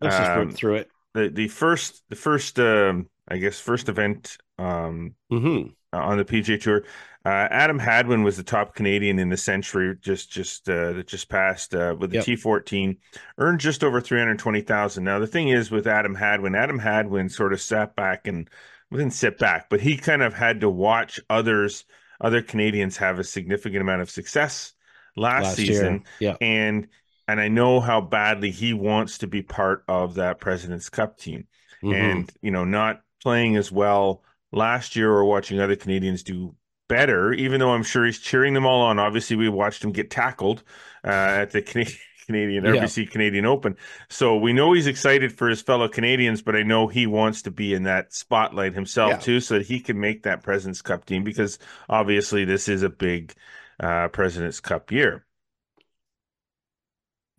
Let's 0.00 0.16
um, 0.16 0.24
just 0.24 0.38
rip 0.38 0.52
through 0.52 0.74
it. 0.76 0.90
The 1.14 1.28
the 1.28 1.48
first 1.48 2.02
the 2.08 2.16
first 2.16 2.58
um, 2.58 3.08
I 3.30 3.38
guess 3.38 3.60
first 3.60 3.88
event 3.88 4.36
um, 4.58 5.14
mm-hmm. 5.32 5.70
on 5.96 6.18
the 6.18 6.24
PGA 6.24 6.60
Tour 6.60 6.84
uh, 7.24 7.48
Adam 7.50 7.78
Hadwin 7.78 8.22
was 8.22 8.38
the 8.38 8.42
top 8.42 8.74
Canadian 8.74 9.18
in 9.18 9.28
the 9.28 9.36
Sentry 9.36 9.94
just 10.00 10.30
just 10.30 10.68
uh, 10.70 10.92
that 10.92 11.06
just 11.06 11.28
passed 11.28 11.74
uh, 11.74 11.94
with 11.98 12.10
the 12.10 12.16
yep. 12.16 12.24
T14, 12.24 12.96
earned 13.36 13.60
just 13.60 13.84
over 13.84 14.00
three 14.00 14.18
hundred 14.18 14.38
twenty 14.38 14.62
thousand. 14.62 15.04
Now 15.04 15.18
the 15.18 15.26
thing 15.26 15.48
is 15.48 15.70
with 15.70 15.86
Adam 15.86 16.14
Hadwin, 16.14 16.54
Adam 16.54 16.78
Hadwin 16.78 17.28
sort 17.28 17.52
of 17.52 17.60
sat 17.60 17.94
back 17.94 18.26
and 18.26 18.48
well, 18.90 18.98
didn't 18.98 19.12
sit 19.12 19.38
back, 19.38 19.68
but 19.68 19.82
he 19.82 19.98
kind 19.98 20.22
of 20.22 20.32
had 20.32 20.62
to 20.62 20.70
watch 20.70 21.20
others, 21.28 21.84
other 22.22 22.40
Canadians 22.40 22.96
have 22.96 23.18
a 23.18 23.24
significant 23.24 23.82
amount 23.82 24.00
of 24.00 24.10
success 24.10 24.72
last, 25.14 25.44
last 25.44 25.56
season, 25.56 26.04
yeah, 26.20 26.36
and 26.40 26.88
and 27.28 27.38
I 27.38 27.48
know 27.48 27.80
how 27.80 28.00
badly 28.00 28.50
he 28.50 28.72
wants 28.72 29.18
to 29.18 29.26
be 29.26 29.42
part 29.42 29.84
of 29.88 30.14
that 30.14 30.40
President's 30.40 30.88
Cup 30.88 31.18
team, 31.18 31.48
mm-hmm. 31.82 31.92
and 31.92 32.32
you 32.40 32.50
know 32.50 32.64
not 32.64 33.02
playing 33.22 33.56
as 33.56 33.70
well 33.70 34.22
last 34.52 34.96
year 34.96 35.10
or 35.10 35.24
watching 35.24 35.60
other 35.60 35.76
Canadians 35.76 36.22
do 36.22 36.54
better, 36.88 37.32
even 37.32 37.60
though 37.60 37.70
I'm 37.70 37.82
sure 37.82 38.04
he's 38.04 38.18
cheering 38.18 38.54
them 38.54 38.66
all 38.66 38.82
on. 38.82 38.98
Obviously, 38.98 39.36
we 39.36 39.48
watched 39.48 39.84
him 39.84 39.92
get 39.92 40.10
tackled 40.10 40.62
uh, 41.04 41.08
at 41.08 41.52
the 41.52 41.62
Canadian. 41.62 41.98
Canadian 42.26 42.62
RBC 42.62 43.06
yeah. 43.06 43.10
Canadian 43.10 43.44
Open. 43.44 43.76
So 44.08 44.36
we 44.36 44.52
know 44.52 44.72
he's 44.72 44.86
excited 44.86 45.36
for 45.36 45.48
his 45.48 45.60
fellow 45.62 45.88
Canadians, 45.88 46.42
but 46.42 46.54
I 46.54 46.62
know 46.62 46.86
he 46.86 47.08
wants 47.08 47.42
to 47.42 47.50
be 47.50 47.74
in 47.74 47.82
that 47.84 48.12
spotlight 48.12 48.72
himself 48.72 49.10
yeah. 49.10 49.18
too, 49.18 49.40
so 49.40 49.58
that 49.58 49.66
he 49.66 49.80
can 49.80 49.98
make 49.98 50.22
that 50.22 50.44
President's 50.44 50.80
Cup 50.80 51.04
team 51.04 51.24
because 51.24 51.58
obviously 51.88 52.44
this 52.44 52.68
is 52.68 52.84
a 52.84 52.88
big 52.88 53.34
uh, 53.80 54.06
President's 54.08 54.60
Cup 54.60 54.92
year. 54.92 55.26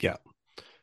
Yeah. 0.02 0.18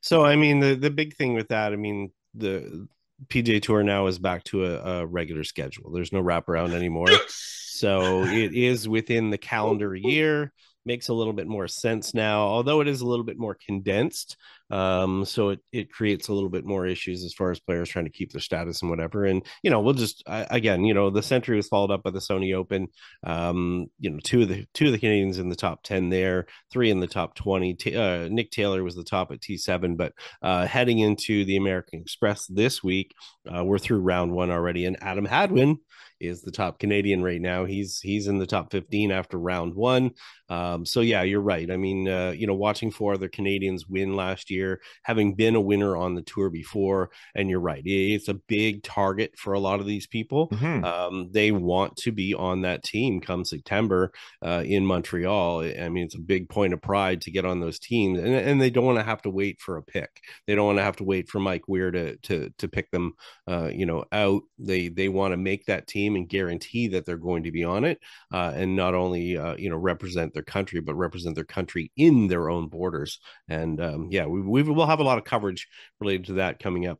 So 0.00 0.24
I 0.24 0.36
mean 0.36 0.60
the 0.60 0.74
the 0.74 0.90
big 0.90 1.14
thing 1.14 1.34
with 1.34 1.48
that, 1.48 1.74
I 1.74 1.76
mean 1.76 2.10
the 2.34 2.88
PGA 3.26 3.60
Tour 3.60 3.82
now 3.82 4.06
is 4.06 4.18
back 4.18 4.44
to 4.44 4.64
a, 4.64 5.00
a 5.00 5.06
regular 5.06 5.44
schedule. 5.44 5.90
There's 5.90 6.12
no 6.12 6.22
wraparound 6.22 6.72
anymore. 6.72 7.08
So 7.28 8.24
it 8.24 8.54
is 8.54 8.88
within 8.88 9.30
the 9.30 9.38
oh, 9.38 9.46
calendar 9.46 9.92
oh. 9.92 10.08
year. 10.08 10.52
Makes 10.84 11.08
a 11.08 11.14
little 11.14 11.32
bit 11.32 11.46
more 11.46 11.68
sense 11.68 12.14
now, 12.14 12.40
although 12.40 12.80
it 12.80 12.88
is 12.88 13.02
a 13.02 13.06
little 13.06 13.24
bit 13.24 13.38
more 13.38 13.54
condensed. 13.54 14.36
Um, 14.70 15.24
so 15.24 15.50
it 15.50 15.60
it 15.72 15.92
creates 15.92 16.28
a 16.28 16.32
little 16.32 16.48
bit 16.48 16.64
more 16.64 16.86
issues 16.86 17.24
as 17.24 17.32
far 17.32 17.50
as 17.50 17.60
players 17.60 17.88
trying 17.88 18.04
to 18.04 18.10
keep 18.10 18.32
their 18.32 18.40
status 18.40 18.82
and 18.82 18.90
whatever. 18.90 19.24
And 19.24 19.44
you 19.62 19.70
know, 19.70 19.80
we'll 19.80 19.94
just 19.94 20.22
I, 20.26 20.46
again, 20.50 20.84
you 20.84 20.94
know, 20.94 21.10
the 21.10 21.22
Sentry 21.22 21.56
was 21.56 21.68
followed 21.68 21.90
up 21.90 22.02
by 22.02 22.10
the 22.10 22.18
Sony 22.18 22.54
Open. 22.54 22.88
Um, 23.24 23.86
you 23.98 24.10
know, 24.10 24.18
two 24.22 24.42
of 24.42 24.48
the 24.48 24.66
two 24.74 24.86
of 24.86 24.92
the 24.92 24.98
Canadians 24.98 25.38
in 25.38 25.48
the 25.48 25.56
top 25.56 25.82
ten 25.82 26.10
there, 26.10 26.46
three 26.70 26.90
in 26.90 27.00
the 27.00 27.06
top 27.06 27.34
twenty. 27.34 27.74
T- 27.74 27.96
uh, 27.96 28.28
Nick 28.28 28.50
Taylor 28.50 28.82
was 28.84 28.94
the 28.94 29.04
top 29.04 29.32
at 29.32 29.40
T 29.40 29.56
seven, 29.56 29.96
but 29.96 30.12
uh, 30.42 30.66
heading 30.66 30.98
into 30.98 31.44
the 31.44 31.56
American 31.56 32.00
Express 32.00 32.46
this 32.46 32.82
week, 32.82 33.14
uh, 33.52 33.64
we're 33.64 33.78
through 33.78 34.00
round 34.00 34.32
one 34.32 34.50
already, 34.50 34.84
and 34.84 35.02
Adam 35.02 35.24
Hadwin 35.24 35.78
is 36.20 36.42
the 36.42 36.50
top 36.50 36.78
Canadian 36.78 37.22
right 37.22 37.40
now. 37.40 37.64
He's 37.64 38.00
he's 38.00 38.26
in 38.26 38.38
the 38.38 38.46
top 38.46 38.70
15 38.70 39.10
after 39.12 39.38
round 39.38 39.74
one. 39.74 40.12
Um, 40.48 40.86
so 40.86 41.00
yeah, 41.00 41.22
you're 41.22 41.40
right. 41.40 41.70
I 41.70 41.76
mean, 41.76 42.08
uh, 42.08 42.30
you 42.30 42.46
know, 42.46 42.54
watching 42.54 42.90
four 42.90 43.14
other 43.14 43.28
Canadians 43.28 43.86
win 43.86 44.16
last 44.16 44.50
year, 44.50 44.80
having 45.02 45.34
been 45.34 45.54
a 45.54 45.60
winner 45.60 45.96
on 45.96 46.14
the 46.14 46.22
tour 46.22 46.48
before, 46.50 47.10
and 47.34 47.50
you're 47.50 47.60
right, 47.60 47.82
it's 47.84 48.28
a 48.28 48.34
big 48.34 48.82
target 48.82 49.32
for 49.36 49.52
a 49.52 49.60
lot 49.60 49.80
of 49.80 49.86
these 49.86 50.06
people. 50.06 50.48
Mm-hmm. 50.48 50.84
Um, 50.84 51.28
they 51.32 51.52
want 51.52 51.96
to 51.98 52.12
be 52.12 52.34
on 52.34 52.62
that 52.62 52.82
team 52.82 53.20
come 53.20 53.44
September 53.44 54.12
uh, 54.44 54.62
in 54.64 54.86
Montreal. 54.86 55.60
I 55.60 55.88
mean, 55.88 56.04
it's 56.04 56.14
a 56.14 56.20
big 56.20 56.48
point 56.48 56.72
of 56.72 56.80
pride 56.80 57.20
to 57.22 57.30
get 57.30 57.44
on 57.44 57.60
those 57.60 57.78
teams, 57.78 58.18
and, 58.18 58.28
and 58.28 58.60
they 58.60 58.70
don't 58.70 58.86
want 58.86 58.98
to 58.98 59.04
have 59.04 59.22
to 59.22 59.30
wait 59.30 59.60
for 59.60 59.76
a 59.76 59.82
pick. 59.82 60.22
They 60.46 60.54
don't 60.54 60.66
want 60.66 60.78
to 60.78 60.84
have 60.84 60.96
to 60.96 61.04
wait 61.04 61.28
for 61.28 61.40
Mike 61.40 61.68
Weir 61.68 61.90
to 61.90 62.16
to 62.16 62.50
to 62.56 62.68
pick 62.68 62.90
them, 62.90 63.14
uh, 63.46 63.70
you 63.72 63.84
know, 63.84 64.04
out. 64.12 64.42
They 64.58 64.88
they 64.88 65.08
want 65.08 65.32
to 65.32 65.36
make 65.36 65.66
that 65.66 65.86
team 65.86 66.07
and 66.16 66.28
guarantee 66.28 66.88
that 66.88 67.04
they're 67.04 67.16
going 67.16 67.42
to 67.44 67.52
be 67.52 67.64
on 67.64 67.84
it, 67.84 68.00
uh, 68.32 68.52
and 68.54 68.76
not 68.76 68.94
only 68.94 69.36
uh, 69.36 69.56
you 69.56 69.70
know 69.70 69.76
represent 69.76 70.32
their 70.34 70.42
country, 70.42 70.80
but 70.80 70.94
represent 70.94 71.34
their 71.34 71.44
country 71.44 71.92
in 71.96 72.28
their 72.28 72.50
own 72.50 72.68
borders. 72.68 73.18
And 73.48 73.80
um, 73.80 74.08
yeah, 74.10 74.26
we, 74.26 74.40
we 74.40 74.62
will 74.62 74.86
have 74.86 75.00
a 75.00 75.04
lot 75.04 75.18
of 75.18 75.24
coverage 75.24 75.68
related 76.00 76.26
to 76.26 76.32
that 76.34 76.58
coming 76.58 76.86
up. 76.86 76.98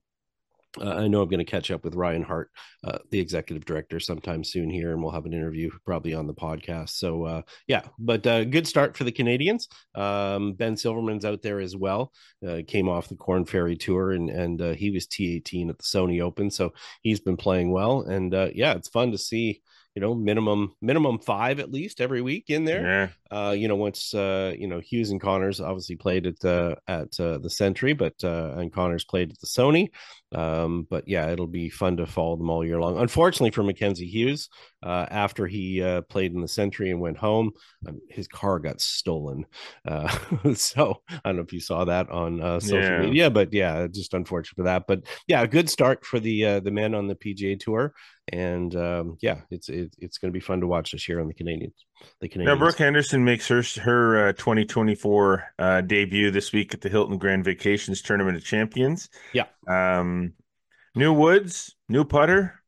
Uh, 0.81 0.95
I 0.95 1.09
know 1.09 1.23
I'm 1.23 1.29
going 1.29 1.39
to 1.39 1.51
catch 1.51 1.71
up 1.71 1.85
with 1.85 1.95
Ryan 1.95 2.23
Hart, 2.23 2.51
uh, 2.85 2.99
the 3.11 3.21
executive 3.21 3.65
director, 3.65 4.01
sometime 4.01 4.45
soon 4.45 4.71
here, 4.71 4.93
and 4.93 5.03
we'll 5.03 5.13
have 5.13 5.27
an 5.27 5.33
interview 5.33 5.71
probably 5.85 6.15
on 6.15 6.27
the 6.27 6.35
podcast. 6.35 6.91
So, 6.91 7.25
uh, 7.25 7.43
yeah, 7.67 7.83
but 7.99 8.27
uh, 8.27 8.45
good 8.45 8.67
start 8.67 8.97
for 8.97 9.05
the 9.05 9.13
Canadians. 9.13 9.69
Um, 9.95 10.55
ben 10.55 10.77
Silverman's 10.77 11.25
out 11.25 11.43
there 11.43 11.61
as 11.61 11.77
well. 11.77 12.13
Uh, 12.47 12.61
came 12.67 12.89
off 12.89 13.09
the 13.09 13.17
Korn 13.17 13.45
Ferry 13.45 13.77
Tour, 13.77 14.13
and 14.13 14.31
and 14.31 14.61
uh, 14.61 14.73
he 14.73 14.91
was 14.91 15.07
T18 15.07 15.71
at 15.71 15.79
the 15.79 15.85
Sony 15.85 16.23
Open, 16.23 16.51
so 16.51 16.73
he's 17.03 17.21
been 17.21 17.37
playing 17.37 17.71
well. 17.71 18.03
And 18.03 18.33
yeah, 18.55 18.75
it's 18.75 18.89
fun 18.89 19.13
to 19.13 19.19
see 19.19 19.63
you 19.99 20.01
know 20.01 20.15
minimum 20.15 20.73
minimum 20.81 21.19
five 21.19 21.59
at 21.59 21.73
least 21.73 22.01
every 22.01 22.23
week 22.23 22.51
in 22.51 22.65
there 22.65 23.11
yeah. 23.33 23.37
uh 23.37 23.51
you 23.51 23.67
know 23.67 23.75
once 23.75 24.15
uh 24.15 24.55
you 24.57 24.69
know 24.69 24.79
hughes 24.79 25.11
and 25.11 25.21
conners 25.21 25.61
obviously 25.61 25.97
played 25.97 26.25
at 26.25 26.45
uh 26.45 26.77
at 26.87 27.19
uh, 27.19 27.39
the 27.39 27.51
Sentry 27.51 27.95
but 27.95 28.15
uh 28.23 28.55
and 28.59 28.73
conners 28.73 29.05
played 29.05 29.33
at 29.33 29.41
the 29.41 29.49
sony 29.49 29.89
um 30.35 30.87
but 30.91 31.09
yeah 31.09 31.31
it'll 31.31 31.47
be 31.47 31.71
fun 31.71 31.97
to 31.97 32.07
follow 32.07 32.37
them 32.37 32.51
all 32.51 32.65
year 32.65 32.79
long 32.79 32.99
unfortunately 32.99 33.51
for 33.51 33.63
mackenzie 33.63 34.07
hughes 34.07 34.51
uh 34.83 35.07
after 35.11 35.47
he 35.47 35.83
uh 35.83 36.03
played 36.03 36.35
in 36.35 36.43
the 36.43 36.49
Sentry 36.49 36.91
and 36.91 37.01
went 37.01 37.17
home 37.17 37.51
um, 37.87 37.99
his 38.11 38.29
car 38.29 38.59
got 38.59 38.81
stolen 38.81 39.47
uh 39.87 40.09
so 40.55 41.01
i 41.11 41.19
don't 41.25 41.37
know 41.37 41.43
if 41.43 41.53
you 41.53 41.61
saw 41.61 41.85
that 41.85 42.11
on 42.11 42.43
uh 42.43 42.61
social 42.61 42.83
yeah. 42.83 43.01
media 43.01 43.31
but 43.31 43.53
yeah 43.55 43.87
just 43.87 44.13
unfortunate 44.13 44.57
for 44.57 44.65
that 44.65 44.85
but 44.87 45.01
yeah 45.27 45.43
a 45.43 45.49
good 45.49 45.71
start 45.71 46.05
for 46.05 46.21
the 46.21 46.45
uh 46.45 46.61
the 46.61 46.71
men 46.71 46.95
on 46.95 47.07
the 47.07 47.15
pga 47.15 47.59
tour 47.59 47.95
and 48.33 48.75
um, 48.77 49.17
yeah, 49.21 49.41
it's 49.51 49.69
it, 49.69 49.95
it's 49.99 50.19
going 50.19 50.33
to 50.33 50.37
be 50.37 50.41
fun 50.41 50.61
to 50.61 50.67
watch 50.67 50.93
this 50.93 51.09
year 51.09 51.21
on 51.21 51.29
the 51.29 51.35
Canadians. 51.35 51.85
The 52.21 52.29
Canadians. 52.29 52.55
Now, 52.55 52.59
Brooke 52.59 52.79
Henderson 52.79 53.25
makes 53.25 53.47
her 53.49 53.63
her 53.83 54.29
uh, 54.29 54.33
2024 54.33 55.45
uh, 55.59 55.81
debut 55.83 56.31
this 56.31 56.53
week 56.53 56.75
at 56.75 56.81
the 56.81 56.89
Hilton 56.89 57.19
Grand 57.19 57.45
Vacations 57.45 58.03
Tournament 58.03 58.37
of 58.37 58.45
Champions. 58.45 59.09
Yeah. 59.33 59.47
Um, 59.67 60.35
new 60.95 61.13
woods, 61.13 61.75
new 61.89 62.05
putter. 62.05 62.63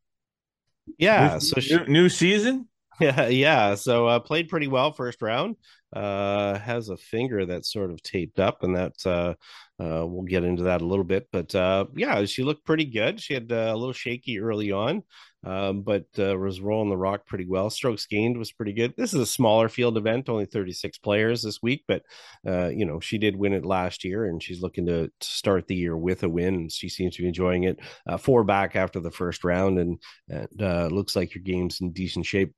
Yeah. 0.99 1.35
New, 1.35 1.41
so 1.41 1.61
she, 1.61 1.77
new, 1.77 1.87
new 1.87 2.09
season. 2.09 2.67
Yeah, 3.01 3.29
yeah. 3.29 3.75
So 3.77 4.07
uh, 4.07 4.21
played 4.21 4.51
pretty 4.51 4.67
well 4.67 4.93
first 4.93 5.23
round. 5.23 5.57
Uh, 5.91 6.59
has 6.59 6.91
a 6.91 6.99
finger 6.99 7.47
that's 7.47 7.73
sort 7.73 7.91
of 7.91 8.03
taped 8.03 8.39
up, 8.39 8.63
and 8.63 8.77
that 8.77 8.93
uh, 9.07 9.35
uh, 9.83 10.07
we'll 10.07 10.25
get 10.25 10.45
into 10.45 10.65
that 10.65 10.83
a 10.83 10.87
little 10.87 11.05
bit. 11.05 11.27
But 11.33 11.55
uh, 11.55 11.87
yeah, 11.97 12.27
she 12.27 12.45
looked 12.45 12.67
pretty 12.67 12.85
good. 12.85 13.19
She 13.19 13.33
had 13.33 13.51
uh, 13.51 13.73
a 13.73 13.77
little 13.77 13.95
shaky 13.95 14.39
early 14.39 14.71
on, 14.71 15.03
um, 15.45 15.83
but 15.83 16.07
uh, 16.19 16.37
was 16.37 16.61
rolling 16.61 16.91
the 16.91 16.97
rock 16.97 17.27
pretty 17.27 17.47
well. 17.47 17.71
Strokes 17.71 18.07
gained 18.07 18.37
was 18.37 18.53
pretty 18.53 18.73
good. 18.73 18.95
This 18.97 19.15
is 19.15 19.21
a 19.21 19.27
smaller 19.27 19.69
field 19.69 19.97
event, 19.97 20.29
only 20.29 20.45
36 20.45 20.99
players 20.99 21.43
this 21.43 21.63
week, 21.63 21.85
but 21.89 22.03
uh, 22.47 22.69
you 22.69 22.85
know 22.85 23.01
she 23.01 23.19
did 23.19 23.37
win 23.37 23.53
it 23.53 23.65
last 23.65 24.05
year, 24.05 24.27
and 24.27 24.43
she's 24.43 24.63
looking 24.63 24.87
to, 24.87 25.11
start 25.21 25.67
the 25.67 25.77
year 25.77 25.97
with 25.97 26.23
a 26.23 26.29
win. 26.29 26.55
And 26.55 26.73
she 26.73 26.89
seems 26.89 27.17
to 27.17 27.23
be 27.23 27.29
enjoying 27.29 27.65
it. 27.65 27.79
Uh, 28.07 28.17
four 28.17 28.45
back 28.45 28.77
after 28.77 29.01
the 29.01 29.11
first 29.11 29.45
round, 29.45 29.79
and, 29.79 29.99
and 30.29 30.63
uh, 30.63 30.89
looks 30.91 31.17
like 31.17 31.35
your 31.35 31.43
game's 31.43 31.81
in 31.81 31.93
decent 31.93 32.27
shape. 32.27 32.53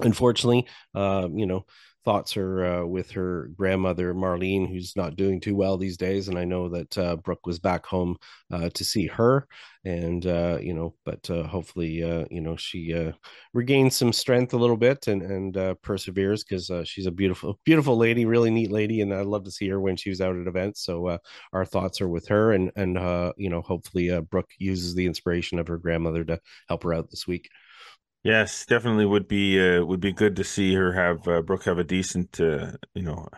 Unfortunately, 0.00 0.66
uh, 0.94 1.28
you 1.32 1.46
know 1.46 1.64
thoughts 2.08 2.38
are 2.38 2.64
uh, 2.64 2.86
with 2.86 3.10
her 3.10 3.50
grandmother 3.54 4.14
Marlene, 4.14 4.66
who's 4.66 4.96
not 4.96 5.14
doing 5.14 5.42
too 5.42 5.54
well 5.54 5.76
these 5.76 5.98
days. 5.98 6.28
And 6.28 6.38
I 6.38 6.44
know 6.46 6.66
that 6.70 6.96
uh, 6.96 7.16
Brooke 7.16 7.44
was 7.44 7.58
back 7.58 7.84
home 7.84 8.16
uh, 8.50 8.70
to 8.70 8.82
see 8.82 9.06
her, 9.08 9.46
and 9.84 10.24
uh, 10.24 10.56
you 10.58 10.72
know, 10.72 10.94
but 11.04 11.28
uh, 11.28 11.42
hopefully, 11.42 12.02
uh, 12.02 12.24
you 12.30 12.40
know, 12.40 12.56
she 12.56 13.12
regains 13.52 13.94
some 13.94 14.14
strength 14.14 14.54
a 14.54 14.56
little 14.56 14.78
bit 14.78 15.06
and 15.06 15.20
and 15.20 15.82
perseveres 15.82 16.44
because 16.44 16.70
she's 16.88 17.04
a 17.04 17.10
beautiful, 17.10 17.60
beautiful 17.66 17.98
lady, 17.98 18.24
really 18.24 18.50
neat 18.50 18.70
lady, 18.70 19.02
and 19.02 19.12
I'd 19.12 19.26
love 19.26 19.44
to 19.44 19.50
see 19.50 19.68
her 19.68 19.78
when 19.78 19.96
she 19.96 20.08
was 20.08 20.22
out 20.22 20.34
at 20.34 20.46
events. 20.46 20.82
So 20.86 21.18
our 21.52 21.66
thoughts 21.66 22.00
are 22.00 22.08
with 22.08 22.26
her, 22.28 22.52
and 22.52 22.72
and 22.74 22.94
you 23.36 23.50
know, 23.50 23.60
hopefully, 23.60 24.18
Brooke 24.30 24.52
uses 24.56 24.94
the 24.94 25.04
inspiration 25.04 25.58
of 25.58 25.68
her 25.68 25.76
grandmother 25.76 26.24
to 26.24 26.40
help 26.68 26.84
her 26.84 26.94
out 26.94 27.10
this 27.10 27.26
week. 27.26 27.50
Yes, 28.22 28.66
definitely 28.66 29.06
would 29.06 29.28
be 29.28 29.60
uh, 29.60 29.84
would 29.84 30.00
be 30.00 30.12
good 30.12 30.36
to 30.36 30.44
see 30.44 30.74
her 30.74 30.92
have 30.92 31.26
uh, 31.28 31.42
Brooke 31.42 31.64
have 31.64 31.78
a 31.78 31.84
decent 31.84 32.40
uh, 32.40 32.72
you 32.94 33.02
know 33.02 33.28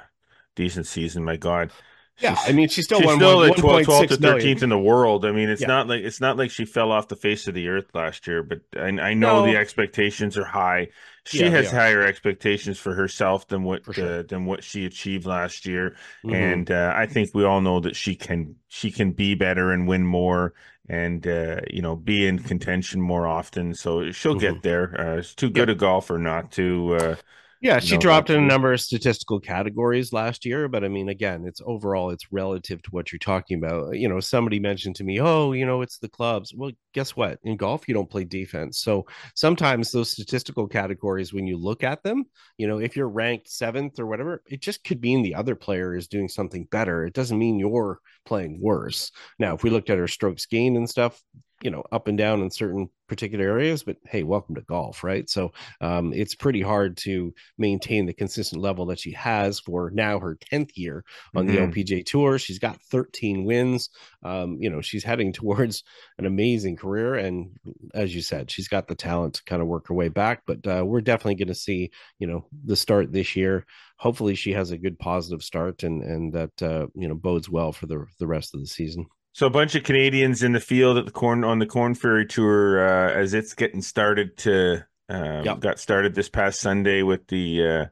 decent 0.57 0.87
season. 0.87 1.25
My 1.25 1.37
God. 1.37 1.71
Yeah, 2.19 2.35
she's, 2.35 2.49
I 2.51 2.53
mean 2.53 2.69
she's 2.69 2.85
still 2.85 2.99
she's 2.99 3.07
one, 3.07 3.17
still 3.17 3.39
like 3.39 3.57
12, 3.57 3.85
12 3.85 4.07
to 4.09 4.17
thirteenth 4.17 4.63
in 4.63 4.69
the 4.69 4.79
world. 4.79 5.25
I 5.25 5.33
mean, 5.33 5.49
it's 5.49 5.63
yeah. 5.63 5.69
not 5.69 5.89
like 5.89 6.03
it's 6.03 6.21
not 6.21 6.37
like 6.37 6.51
she 6.51 6.67
fell 6.67 6.93
off 6.93 7.09
the 7.09 7.17
face 7.17 7.49
of 7.49 7.55
the 7.55 7.69
earth 7.69 7.87
last 7.95 8.27
year, 8.27 8.43
but 8.43 8.61
I, 8.77 8.89
I 8.89 9.15
know 9.15 9.45
no. 9.45 9.47
the 9.47 9.57
expectations 9.57 10.37
are 10.37 10.45
high. 10.45 10.89
She 11.25 11.41
yeah, 11.41 11.51
has 11.51 11.71
higher 11.71 12.03
expectations 12.03 12.79
for 12.79 12.95
herself 12.95 13.49
than 13.49 13.63
what 13.63 13.85
sure. 13.95 14.21
uh, 14.21 14.23
than 14.23 14.45
what 14.45 14.63
she 14.65 14.85
achieved 14.85 15.25
last 15.25 15.65
year, 15.65 15.97
mm-hmm. 16.25 16.35
and 16.35 16.71
uh, 16.71 16.93
I 16.95 17.07
think 17.07 17.31
we 17.33 17.45
all 17.45 17.63
know 17.63 17.81
that 17.81 17.97
she 17.97 18.17
can 18.17 18.57
she 18.69 18.91
can 18.91 19.13
be 19.13 19.35
better 19.35 19.73
and 19.73 19.89
win 19.89 20.05
more 20.05 20.53
and 20.91 21.25
uh, 21.27 21.61
you 21.71 21.81
know 21.81 21.95
be 21.95 22.27
in 22.27 22.41
contention 22.41 23.01
more 23.01 23.27
often. 23.27 23.75
So 23.75 24.11
she'll 24.11 24.35
mm-hmm. 24.35 24.55
get 24.55 24.63
there. 24.63 25.01
Uh, 25.01 25.23
she's 25.23 25.35
too 25.35 25.51
good 25.51 25.71
a 25.71 25.75
golfer 25.75 26.19
not 26.19 26.51
to. 26.53 27.17
Yeah, 27.63 27.79
she 27.79 27.99
dropped 27.99 28.31
in 28.31 28.43
a 28.43 28.47
number 28.47 28.73
of 28.73 28.81
statistical 28.81 29.39
categories 29.39 30.15
last 30.15 30.47
year, 30.47 30.67
but 30.67 30.83
I 30.83 30.89
mean, 30.89 31.11
again, 31.11 31.45
it's 31.47 31.61
overall 31.67 32.09
it's 32.09 32.33
relative 32.33 32.81
to 32.83 32.91
what 32.91 33.13
you're 33.13 33.19
talking 33.19 33.59
about. 33.59 33.99
You 33.99 34.09
know, 34.09 34.19
somebody 34.19 34.59
mentioned 34.59 34.97
to 34.97 35.05
me, 35.05 35.21
"Oh, 35.21 35.53
you 35.53 35.67
know, 35.67 35.83
it's 35.83 35.99
the 35.99 36.09
clubs." 36.09 36.55
Well, 36.55 36.71
guess 36.95 37.17
what? 37.17 37.39
In 37.45 37.59
golf, 37.59 37.87
you 37.87 37.93
don't 37.93 38.09
play 38.09 38.25
defense. 38.25 38.79
So 38.81 39.05
sometimes 39.35 39.91
those 39.91 40.11
statistical 40.11 40.69
categories, 40.69 41.35
when 41.35 41.47
you 41.47 41.59
look 41.59 41.85
at 41.85 42.03
them, 42.03 42.25
you 42.57 42.67
know, 42.67 42.79
if 42.79 42.97
you're 42.97 43.11
ranked 43.11 43.51
seventh 43.51 44.01
or 44.01 44.07
whatever, 44.07 44.43
it 44.47 44.63
just 44.63 44.83
could 44.83 45.03
mean 45.03 45.23
the 45.23 45.35
other 45.35 45.55
player 45.55 45.95
is 45.95 46.09
doing 46.09 46.29
something 46.29 46.65
better. 46.71 47.05
It 47.05 47.13
doesn't 47.13 47.39
mean 47.39 47.59
you're 47.59 48.01
playing 48.25 48.59
worse. 48.63 49.13
Now, 49.39 49.55
if 49.55 49.63
we 49.63 49.69
looked 49.69 49.91
at 49.91 49.99
her 49.99 50.09
strokes 50.09 50.47
gained 50.47 50.79
and 50.79 50.89
stuff, 50.89 51.23
you 51.63 51.71
know 51.71 51.85
up 51.93 52.09
and 52.09 52.17
down 52.17 52.43
in 52.43 52.51
certain 52.51 52.89
particular 53.07 53.45
areas 53.45 53.83
but 53.83 53.97
hey 54.07 54.23
welcome 54.23 54.55
to 54.55 54.61
golf 54.63 55.03
right? 55.03 55.29
So 55.29 55.53
um, 55.81 56.13
it's 56.13 56.35
pretty 56.35 56.63
hard 56.63 56.97
to 56.99 57.35
maintain 57.59 58.07
the 58.07 58.13
consistent 58.13 58.63
level 58.63 58.87
that 58.87 59.01
she 59.01 59.11
has 59.13 59.59
for 59.59 59.91
now 59.91 60.21
her 60.21 60.37
10th 60.37 60.71
year 60.77 61.05
on 61.35 61.47
mm-hmm. 61.47 61.73
the 61.73 61.83
lpga 61.83 62.07
tour. 62.07 62.39
She's 62.39 62.61
got 62.61 62.81
13 62.83 63.45
wins. 63.45 63.91
Um, 64.23 64.59
you 64.61 64.71
know 64.71 64.81
she's 64.81 65.05
heading 65.05 65.33
towards 65.33 65.83
an 66.19 66.27
amazing 66.27 66.77
career 66.77 67.15
and 67.17 67.51
as 67.95 68.15
you 68.15 68.23
said 68.23 68.51
she's 68.51 68.69
got 68.69 68.87
the 68.87 68.95
talent 68.95 69.35
to 69.35 69.45
kind 69.45 69.61
of 69.61 69.69
work 69.69 69.89
her 69.89 69.95
way 69.95 70.09
back 70.09 70.43
but 70.47 70.67
uh, 70.67 70.85
we're 70.85 71.01
definitely 71.01 71.35
going 71.35 71.49
to 71.49 71.55
see 71.55 71.91
you 72.19 72.27
know 72.27 72.47
the 72.65 72.77
start 72.77 73.13
this 73.13 73.35
year. 73.37 73.67
Hopefully 73.99 74.35
she 74.35 74.53
has 74.53 74.71
a 74.71 74.79
good 74.79 74.99
positive 74.99 75.43
start 75.43 75.83
and 75.83 76.03
and 76.03 76.33
that 76.33 76.63
uh, 76.63 76.87
you 76.95 77.09
know 77.09 77.15
bodes 77.15 77.49
well 77.49 77.73
for 77.73 77.87
the 77.87 78.07
the 78.19 78.27
rest 78.27 78.55
of 78.55 78.61
the 78.61 78.67
season 78.67 79.07
so 79.41 79.47
a 79.47 79.51
bunch 79.51 79.75
of 79.75 79.85
Canadians 79.85 80.43
in 80.43 80.53
the 80.53 80.61
field 80.61 80.99
at 80.99 81.07
the 81.07 81.11
corn 81.11 81.45
on 81.45 81.61
the 81.61 81.65
Korn 81.65 81.95
Ferry 81.95 82.27
Tour 82.27 82.87
uh, 82.87 83.11
as 83.11 83.33
it's 83.33 83.55
getting 83.55 83.81
started 83.81 84.37
to 84.37 84.85
um, 85.09 85.47
yep. 85.47 85.61
got 85.61 85.79
started 85.79 86.15
this 86.15 86.29
past 86.29 86.61
Sunday 86.61 87.01
with 87.01 87.27
the 87.29 87.67
uh, 87.67 87.87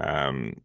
um, 0.00 0.62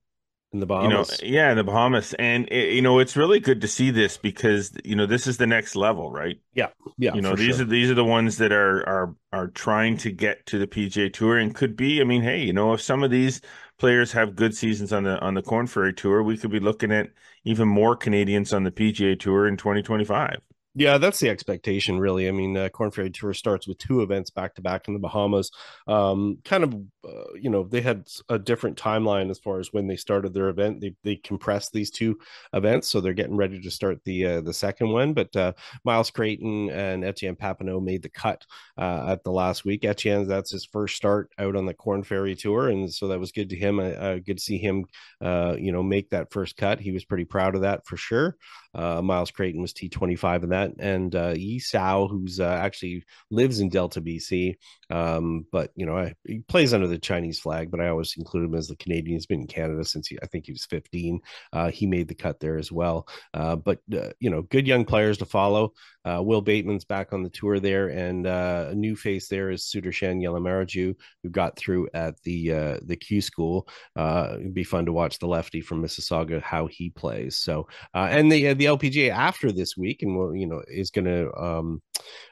in 0.54 0.60
the 0.60 0.68
Bahamas. 0.68 1.20
You 1.24 1.32
know, 1.32 1.36
yeah, 1.36 1.50
in 1.50 1.58
the 1.58 1.64
Bahamas, 1.64 2.14
and 2.20 2.48
it, 2.52 2.74
you 2.74 2.84
know 2.84 3.00
it's 3.00 3.18
really 3.18 3.40
good 3.40 3.62
to 3.62 3.68
see 3.68 3.90
this 3.90 4.16
because 4.16 4.78
you 4.84 4.96
know 4.96 5.08
this 5.08 5.26
is 5.26 5.38
the 5.38 5.48
next 5.48 5.76
level, 5.76 6.12
right? 6.12 6.40
Yeah, 6.54 6.68
yeah. 7.00 7.16
You 7.16 7.24
know 7.24 7.36
these 7.36 7.56
sure. 7.56 7.66
are 7.66 7.68
these 7.68 7.90
are 7.90 7.96
the 7.96 8.06
ones 8.06 8.38
that 8.38 8.52
are 8.52 8.88
are 8.88 9.16
are 9.34 9.48
trying 9.48 9.98
to 9.98 10.12
get 10.12 10.46
to 10.46 10.60
the 10.60 10.68
PGA 10.68 11.12
Tour 11.12 11.40
and 11.40 11.56
could 11.56 11.76
be. 11.76 12.00
I 12.00 12.04
mean, 12.04 12.22
hey, 12.22 12.44
you 12.44 12.54
know 12.54 12.74
if 12.74 12.82
some 12.82 13.02
of 13.02 13.10
these 13.10 13.42
players 13.80 14.12
have 14.12 14.36
good 14.36 14.56
seasons 14.56 14.94
on 14.94 15.04
the 15.04 15.20
on 15.20 15.34
the 15.34 15.42
Korn 15.42 15.66
Ferry 15.66 15.94
Tour, 15.94 16.22
we 16.22 16.38
could 16.38 16.52
be 16.52 16.60
looking 16.60 16.92
at 16.92 17.10
even 17.46 17.68
more 17.68 17.96
Canadians 17.96 18.52
on 18.52 18.64
the 18.64 18.72
PGA 18.72 19.18
Tour 19.18 19.48
in 19.48 19.56
2025. 19.56 20.42
Yeah, 20.78 20.98
that's 20.98 21.22
the 21.22 21.30
expectation, 21.30 22.00
really. 22.00 22.28
I 22.28 22.32
mean, 22.32 22.58
uh, 22.58 22.68
Korn 22.68 22.92
Ferry 22.92 23.10
Tour 23.10 23.34
starts 23.34 23.66
with 23.66 23.78
two 23.78 24.02
events 24.02 24.30
back 24.30 24.56
to 24.56 24.62
back 24.62 24.90
in 24.90 24.94
the 24.94 25.00
Bahamas. 25.00 25.50
Um, 25.88 26.40
kind 26.44 26.66
of, 26.66 26.74
uh, 27.08 27.34
you 27.40 27.50
know, 27.50 27.64
they 27.64 27.80
had 27.80 28.06
a 28.28 28.38
different 28.38 28.78
timeline 28.78 29.30
as 29.30 29.40
far 29.40 29.62
as 29.62 29.72
when 29.72 29.88
they 29.88 29.96
started 29.96 30.34
their 30.34 30.50
event. 30.50 30.82
They 30.82 30.94
they 31.02 31.16
compressed 31.16 31.72
these 31.72 31.90
two 31.92 32.20
events, 32.52 32.90
so 32.90 33.00
they're 33.00 33.14
getting 33.14 33.38
ready 33.38 33.62
to 33.62 33.72
start 33.72 34.04
the 34.04 34.26
uh, 34.26 34.42
the 34.42 34.54
second 34.54 34.90
one. 34.90 35.14
But 35.14 35.34
uh, 35.34 35.54
Myles 35.86 36.12
Creighton 36.12 36.70
and 36.72 37.06
Etienne 37.06 37.38
Papineau 37.38 37.82
made 37.82 38.02
the 38.04 38.10
cut 38.10 38.46
uh, 38.78 39.06
at 39.08 39.24
the 39.24 39.32
last 39.32 39.64
week. 39.64 39.86
Etienne, 39.86 40.28
that's 40.28 40.52
his 40.52 40.66
first 40.66 40.98
start 40.98 41.30
out 41.40 41.56
on 41.56 41.68
the 41.68 41.74
Korn 41.74 42.04
Ferry 42.04 42.36
Tour, 42.36 42.68
and 42.68 42.94
so 42.94 43.08
that 43.08 43.20
was 43.20 43.32
good 43.32 43.48
to 43.52 43.56
him. 43.56 43.80
Uh, 43.80 44.16
good 44.16 44.40
to 44.40 44.44
see 44.44 44.58
him, 44.58 44.84
you 45.22 45.72
know, 45.72 45.84
make 45.84 46.10
that 46.10 46.34
first 46.34 46.58
cut. 46.58 46.82
He 46.82 46.92
was 46.92 47.06
pretty 47.06 47.24
proud 47.26 47.56
of 47.56 47.62
that 47.62 47.86
for 47.88 47.96
sure. 47.96 48.36
Uh, 48.76 49.02
Myles 49.02 49.32
Creighton 49.32 49.62
was 49.62 49.74
T25 49.74 50.44
in 50.44 50.50
that, 50.50 50.74
and 50.80 51.16
uh, 51.16 51.34
Yi 51.36 51.60
Cao, 51.60 52.10
who's 52.10 52.40
uh, 52.40 52.60
actually 52.62 53.04
lives 53.32 53.62
in 53.62 53.70
Delta, 53.70 54.02
BC, 54.02 54.56
um, 54.90 55.46
but 55.52 55.72
you 55.76 55.86
know, 55.86 55.98
I, 55.98 56.14
he 56.26 56.40
plays 56.40 56.74
under 56.74 56.88
the 56.88 56.98
Chinese 56.98 57.40
flag, 57.40 57.72
but 57.72 57.80
I 57.80 57.88
always 57.88 58.16
include 58.18 58.46
him 58.46 58.56
as 58.56 58.68
the 58.68 58.76
Canadian. 58.76 59.16
He's 59.16 59.26
been 59.26 59.42
in 59.42 59.48
Canada 59.48 59.84
since 59.84 60.08
he, 60.08 60.18
I 60.22 60.28
think 60.28 60.46
he 60.46 60.52
was 60.52 60.66
15. 60.66 61.20
Uh, 61.54 61.72
he 61.72 61.88
made 61.88 62.08
the 62.08 62.16
cut 62.16 62.40
there 62.40 62.58
as 62.58 62.72
well. 62.72 63.08
Uh, 63.34 63.56
but 63.56 63.80
uh, 63.94 64.10
you 64.20 64.30
know, 64.30 64.44
good 64.44 64.68
young 64.68 64.86
players 64.86 65.18
to 65.20 65.26
follow. 65.26 65.74
Uh, 66.06 66.22
Will 66.22 66.42
Bateman's 66.42 66.86
back 66.86 67.14
on 67.14 67.24
the 67.24 67.30
tour 67.30 67.60
there, 67.60 67.88
and 67.90 68.28
uh, 68.28 68.68
a 68.70 68.76
new 68.76 68.96
face 68.96 69.28
there 69.28 69.52
is 69.52 69.64
Sudarshan 69.64 70.22
Yellamaraju, 70.22 70.96
who 71.24 71.30
got 71.30 71.58
through 71.58 71.90
at 71.94 72.22
the 72.24 72.54
uh, 72.54 72.80
the 72.84 72.96
Q 72.96 73.22
school. 73.22 73.68
it'd 73.98 74.54
be 74.54 74.64
fun 74.64 74.86
to 74.86 74.94
watch 74.94 75.20
the 75.20 75.28
lefty 75.28 75.62
from 75.62 75.82
Mississauga 75.82 76.42
how 76.42 76.68
he 76.68 76.90
plays. 76.90 77.38
So, 77.38 77.68
and 77.94 78.32
the 78.32 78.54
the 78.54 78.66
LPGA 78.66 79.10
after 79.10 79.52
this 79.52 79.76
week, 79.78 80.02
and 80.04 80.16
will 80.16 80.36
you 80.36 80.48
know 80.48 80.62
is 80.68 80.92
going 80.92 81.06
to 81.06 81.34
um, 81.36 81.82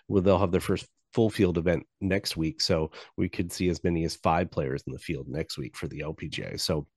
well 0.08 0.22
they'll 0.22 0.40
have 0.40 0.52
their 0.52 0.62
first 0.62 0.88
full 1.14 1.30
field 1.30 1.58
event 1.58 1.86
next 2.02 2.36
week. 2.36 2.60
So 2.62 2.92
we 3.18 3.30
could 3.30 3.52
see 3.52 3.70
as 3.70 3.84
many 3.84 4.04
as 4.04 4.16
five 4.16 4.52
players 4.52 4.84
in 4.88 4.94
the 4.94 5.00
field 5.00 5.28
next 5.28 5.58
week 5.58 5.78
for 5.78 5.88
the 5.88 6.00
LPGA. 6.00 6.60
So 6.60 6.88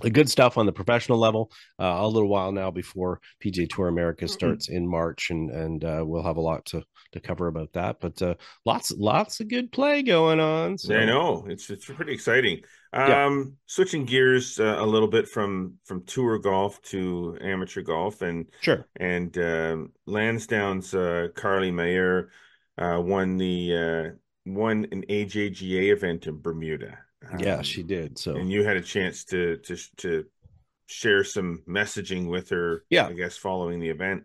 the 0.00 0.10
good 0.10 0.28
stuff 0.28 0.58
on 0.58 0.66
the 0.66 0.72
professional 0.72 1.18
level. 1.18 1.50
Uh, 1.78 1.96
a 1.98 2.08
little 2.08 2.28
while 2.28 2.52
now 2.52 2.70
before 2.70 3.20
PGA 3.42 3.68
Tour 3.68 3.88
America 3.88 4.24
mm-hmm. 4.24 4.32
starts 4.32 4.68
mm-hmm. 4.68 4.76
in 4.76 4.88
March, 4.88 5.30
and 5.30 5.50
and 5.50 5.84
uh, 5.84 6.02
we'll 6.04 6.22
have 6.22 6.36
a 6.36 6.40
lot 6.40 6.64
to 6.66 6.82
to 7.12 7.20
cover 7.20 7.46
about 7.46 7.72
that. 7.72 8.00
But 8.00 8.20
uh, 8.22 8.34
lots 8.64 8.92
lots 8.92 9.40
of 9.40 9.48
good 9.48 9.72
play 9.72 10.02
going 10.02 10.40
on. 10.40 10.78
So. 10.78 10.94
I 10.94 11.04
know 11.04 11.46
it's 11.48 11.70
it's 11.70 11.86
pretty 11.86 12.12
exciting. 12.12 12.62
Um, 12.92 13.08
yeah. 13.08 13.44
Switching 13.66 14.04
gears 14.04 14.58
uh, 14.60 14.76
a 14.78 14.86
little 14.86 15.08
bit 15.08 15.28
from 15.28 15.74
from 15.84 16.04
tour 16.04 16.38
golf 16.38 16.80
to 16.82 17.38
amateur 17.40 17.82
golf, 17.82 18.22
and 18.22 18.46
sure, 18.60 18.86
and 18.96 19.36
um, 19.38 19.92
Lansdowne's 20.06 20.94
uh, 20.94 21.28
Carly 21.34 21.70
Mayer 21.70 22.30
uh, 22.78 23.00
won 23.02 23.36
the 23.36 23.76
uh, 23.76 24.16
won 24.46 24.86
an 24.92 25.04
AJGA 25.08 25.92
event 25.92 26.26
in 26.26 26.40
Bermuda. 26.40 26.98
Um, 27.32 27.40
yeah, 27.40 27.62
she 27.62 27.82
did. 27.82 28.18
So 28.18 28.36
and 28.36 28.50
you 28.50 28.64
had 28.64 28.76
a 28.76 28.82
chance 28.82 29.24
to 29.26 29.56
to 29.58 29.76
to 29.98 30.24
share 30.86 31.24
some 31.24 31.62
messaging 31.68 32.28
with 32.28 32.50
her. 32.50 32.84
Yeah, 32.90 33.06
I 33.06 33.12
guess 33.12 33.36
following 33.36 33.80
the 33.80 33.88
event. 33.88 34.24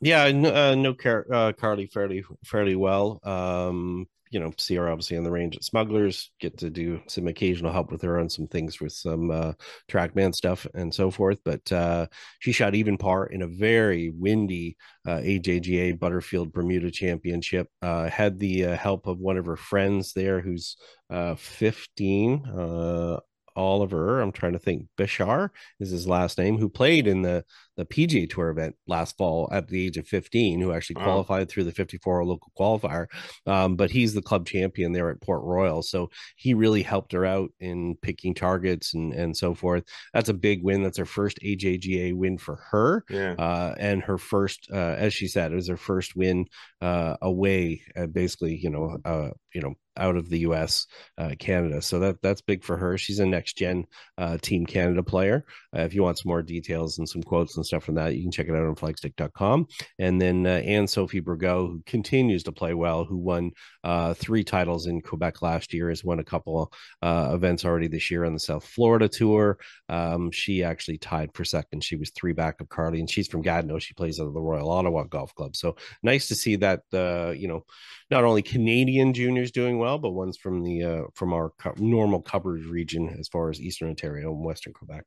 Yeah, 0.00 0.22
I 0.24 0.32
know, 0.32 0.54
uh, 0.54 0.74
know 0.74 0.94
Car- 0.94 1.26
uh, 1.30 1.52
Carly 1.52 1.86
fairly 1.86 2.24
fairly 2.44 2.74
well. 2.74 3.20
Um, 3.22 4.06
you 4.30 4.38
know, 4.38 4.52
see 4.58 4.76
her 4.76 4.88
obviously 4.88 5.16
on 5.16 5.24
the 5.24 5.30
range 5.30 5.56
at 5.56 5.64
Smugglers, 5.64 6.30
get 6.40 6.56
to 6.58 6.70
do 6.70 7.00
some 7.08 7.26
occasional 7.26 7.72
help 7.72 7.90
with 7.90 8.02
her 8.02 8.18
on 8.18 8.28
some 8.28 8.46
things 8.46 8.80
with 8.80 8.92
some 8.92 9.30
uh, 9.30 9.52
TrackMan 9.90 10.34
stuff 10.34 10.66
and 10.74 10.94
so 10.94 11.10
forth. 11.10 11.38
But 11.44 11.70
uh, 11.72 12.06
she 12.38 12.52
shot 12.52 12.74
even 12.74 12.96
par 12.96 13.26
in 13.26 13.42
a 13.42 13.48
very 13.48 14.10
windy 14.10 14.76
uh, 15.06 15.18
AJGA 15.18 15.98
Butterfield 15.98 16.52
Bermuda 16.52 16.90
Championship. 16.90 17.68
Uh, 17.82 18.08
had 18.08 18.38
the 18.38 18.66
uh, 18.66 18.76
help 18.76 19.06
of 19.06 19.18
one 19.18 19.36
of 19.36 19.46
her 19.46 19.56
friends 19.56 20.12
there 20.12 20.40
who's 20.40 20.76
uh, 21.10 21.34
15. 21.34 23.20
Oliver, 23.60 24.20
I'm 24.20 24.32
trying 24.32 24.54
to 24.54 24.58
think, 24.58 24.86
Betschart 24.96 25.50
is 25.78 25.90
his 25.90 26.06
last 26.06 26.38
name, 26.38 26.58
who 26.58 26.68
played 26.68 27.06
in 27.06 27.22
the 27.22 27.44
the 27.76 27.86
PGA 27.86 28.28
Tour 28.28 28.50
event 28.50 28.76
last 28.86 29.16
fall 29.16 29.48
at 29.52 29.68
the 29.68 29.86
age 29.86 29.96
of 29.96 30.06
15, 30.06 30.60
who 30.60 30.72
actually 30.72 30.96
wow. 30.96 31.04
qualified 31.04 31.48
through 31.48 31.64
the 31.64 31.72
54 31.72 32.26
local 32.26 32.52
qualifier. 32.58 33.06
Um, 33.46 33.76
but 33.76 33.90
he's 33.90 34.12
the 34.12 34.20
club 34.20 34.46
champion 34.46 34.92
there 34.92 35.08
at 35.08 35.22
Port 35.22 35.42
Royal, 35.42 35.82
so 35.82 36.10
he 36.36 36.52
really 36.52 36.82
helped 36.82 37.12
her 37.12 37.24
out 37.24 37.50
in 37.58 37.96
picking 38.02 38.34
targets 38.34 38.92
and 38.94 39.14
and 39.14 39.36
so 39.36 39.54
forth. 39.54 39.84
That's 40.12 40.28
a 40.28 40.34
big 40.34 40.62
win. 40.62 40.82
That's 40.82 40.98
her 40.98 41.06
first 41.06 41.38
AJGA 41.42 42.14
win 42.14 42.38
for 42.38 42.56
her, 42.70 43.04
yeah. 43.08 43.32
uh, 43.38 43.74
and 43.78 44.02
her 44.02 44.18
first, 44.18 44.68
uh, 44.72 44.96
as 44.98 45.14
she 45.14 45.26
said, 45.26 45.52
it 45.52 45.56
was 45.56 45.68
her 45.68 45.76
first 45.76 46.14
win 46.16 46.46
uh, 46.82 47.16
away, 47.22 47.82
uh, 47.96 48.06
basically, 48.06 48.56
you 48.56 48.70
know, 48.70 48.98
uh, 49.04 49.30
you 49.54 49.60
know, 49.60 49.74
out 50.00 50.16
of 50.16 50.28
the 50.28 50.40
U.S., 50.40 50.86
uh, 51.18 51.34
Canada. 51.38 51.82
So 51.82 52.00
that 52.00 52.22
that's 52.22 52.40
big 52.40 52.64
for 52.64 52.76
her. 52.76 52.98
She's 52.98 53.18
a 53.18 53.26
next 53.26 53.56
gen 53.56 53.86
uh, 54.18 54.38
Team 54.40 54.66
Canada 54.66 55.02
player. 55.02 55.44
Uh, 55.76 55.82
if 55.82 55.94
you 55.94 56.02
want 56.02 56.18
some 56.18 56.30
more 56.30 56.42
details 56.42 56.98
and 56.98 57.08
some 57.08 57.22
quotes 57.22 57.56
and 57.56 57.64
stuff 57.64 57.84
from 57.84 57.96
that, 57.96 58.16
you 58.16 58.22
can 58.22 58.32
check 58.32 58.48
it 58.48 58.54
out 58.54 58.66
on 58.66 58.74
flagstick.com. 58.74 59.66
And 59.98 60.20
then 60.20 60.46
uh, 60.46 60.62
Anne 60.64 60.86
Sophie 60.86 61.20
Burgo, 61.20 61.66
who 61.68 61.82
continues 61.86 62.42
to 62.44 62.52
play 62.52 62.74
well, 62.74 63.04
who 63.04 63.18
won 63.18 63.52
uh, 63.84 64.14
three 64.14 64.42
titles 64.42 64.86
in 64.86 65.02
Quebec 65.02 65.42
last 65.42 65.72
year, 65.72 65.90
has 65.90 66.02
won 66.02 66.18
a 66.18 66.24
couple 66.24 66.72
uh, 67.02 67.30
events 67.34 67.64
already 67.64 67.88
this 67.88 68.10
year 68.10 68.24
on 68.24 68.32
the 68.32 68.40
South 68.40 68.64
Florida 68.64 69.08
tour. 69.08 69.58
Um, 69.88 70.30
she 70.30 70.64
actually 70.64 70.98
tied 70.98 71.34
for 71.34 71.44
second. 71.44 71.84
She 71.84 71.96
was 71.96 72.10
three 72.10 72.32
back 72.32 72.60
of 72.60 72.68
Carly, 72.68 73.00
and 73.00 73.10
she's 73.10 73.28
from 73.28 73.42
Gatineau. 73.42 73.78
She 73.78 73.94
plays 73.94 74.18
at 74.18 74.24
the 74.24 74.40
Royal 74.40 74.70
Ottawa 74.70 75.04
Golf 75.04 75.34
Club. 75.34 75.56
So 75.56 75.76
nice 76.02 76.28
to 76.28 76.34
see 76.34 76.56
that, 76.56 76.82
you 76.92 77.48
know, 77.48 77.64
not 78.10 78.24
only 78.24 78.42
Canadian 78.42 79.12
juniors 79.14 79.50
doing 79.50 79.78
well, 79.78 79.98
but 79.98 80.10
ones 80.10 80.36
from 80.36 80.62
the 80.62 80.82
uh, 80.82 81.02
from 81.14 81.32
our 81.32 81.50
co- 81.50 81.74
normal 81.78 82.20
coverage 82.20 82.66
region 82.66 83.16
as 83.18 83.28
far 83.28 83.50
as 83.50 83.60
Eastern 83.60 83.88
Ontario 83.88 84.32
and 84.32 84.44
Western 84.44 84.72
Quebec. 84.72 85.04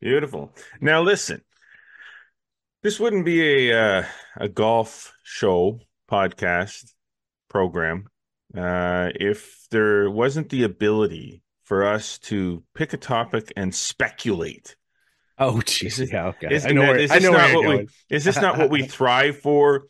Beautiful. 0.00 0.52
Now 0.80 1.02
listen, 1.02 1.42
this 2.82 3.00
wouldn't 3.00 3.24
be 3.24 3.68
a 3.68 3.80
uh, 3.80 4.04
a 4.36 4.48
golf 4.48 5.12
show 5.22 5.80
podcast 6.10 6.92
program 7.48 8.08
uh, 8.56 9.10
if 9.14 9.66
there 9.70 10.10
wasn't 10.10 10.50
the 10.50 10.64
ability 10.64 11.42
for 11.64 11.86
us 11.86 12.18
to 12.18 12.62
pick 12.74 12.92
a 12.92 12.96
topic 12.96 13.52
and 13.56 13.74
speculate. 13.74 14.76
Oh, 15.38 15.54
jeez. 15.64 16.10
Yeah, 16.10 16.28
okay. 16.28 16.54
Is, 16.54 16.66
I 16.66 16.70
know. 16.70 16.80
Where, 16.82 17.06
I 17.10 17.18
know 17.18 17.32
not 17.32 17.54
what 17.54 17.66
we, 17.66 17.88
is 18.10 18.24
this 18.24 18.36
not 18.36 18.58
what 18.58 18.70
we 18.70 18.82
thrive 18.86 19.38
for? 19.38 19.84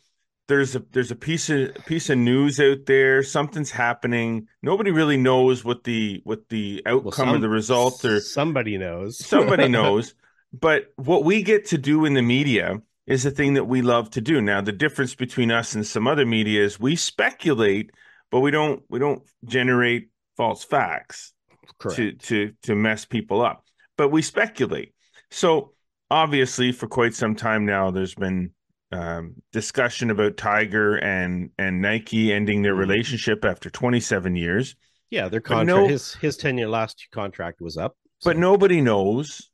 There's 0.49 0.75
a 0.75 0.83
there's 0.91 1.11
a 1.11 1.15
piece 1.15 1.49
of 1.49 1.73
piece 1.85 2.09
of 2.09 2.17
news 2.17 2.59
out 2.59 2.85
there. 2.87 3.23
Something's 3.23 3.71
happening. 3.71 4.47
Nobody 4.61 4.91
really 4.91 5.15
knows 5.15 5.63
what 5.63 5.83
the 5.85 6.21
what 6.25 6.49
the 6.49 6.81
outcome 6.85 7.03
well, 7.05 7.11
some, 7.13 7.35
of 7.35 7.41
the 7.41 7.49
result 7.49 8.03
or 8.03 8.19
somebody 8.19 8.77
knows. 8.77 9.17
Somebody 9.25 9.67
knows. 9.67 10.15
But 10.51 10.91
what 10.95 11.23
we 11.23 11.43
get 11.43 11.67
to 11.67 11.77
do 11.77 12.03
in 12.03 12.15
the 12.15 12.23
media 12.23 12.81
is 13.05 13.23
the 13.23 13.31
thing 13.31 13.53
that 13.53 13.65
we 13.65 13.83
love 13.83 14.09
to 14.11 14.21
do. 14.21 14.41
Now 14.41 14.59
the 14.59 14.71
difference 14.71 15.15
between 15.15 15.51
us 15.51 15.75
and 15.75 15.85
some 15.85 16.07
other 16.07 16.25
media 16.25 16.65
is 16.65 16.79
we 16.79 16.95
speculate 16.95 17.91
but 18.31 18.39
we 18.41 18.51
don't 18.51 18.83
we 18.89 18.99
don't 18.99 19.23
generate 19.45 20.09
false 20.35 20.63
facts 20.63 21.33
Correct. 21.77 21.95
to 21.97 22.11
to 22.13 22.53
to 22.63 22.75
mess 22.75 23.05
people 23.05 23.41
up. 23.41 23.63
But 23.97 24.09
we 24.09 24.23
speculate. 24.23 24.93
So 25.29 25.73
obviously 26.09 26.71
for 26.71 26.87
quite 26.87 27.13
some 27.13 27.35
time 27.35 27.65
now 27.65 27.91
there's 27.91 28.15
been 28.15 28.51
um, 28.91 29.35
discussion 29.51 30.09
about 30.09 30.37
Tiger 30.37 30.95
and 30.95 31.51
and 31.57 31.81
Nike 31.81 32.33
ending 32.33 32.61
their 32.61 32.73
mm-hmm. 32.73 32.81
relationship 32.81 33.45
after 33.45 33.69
27 33.69 34.35
years. 34.35 34.75
Yeah, 35.09 35.27
their 35.27 35.41
contract 35.41 35.67
no, 35.67 35.87
his 35.87 36.13
his 36.15 36.37
tenure 36.37 36.69
last 36.69 37.07
contract 37.11 37.61
was 37.61 37.77
up. 37.77 37.95
So. 38.19 38.31
But 38.31 38.37
nobody 38.37 38.81
knows 38.81 39.49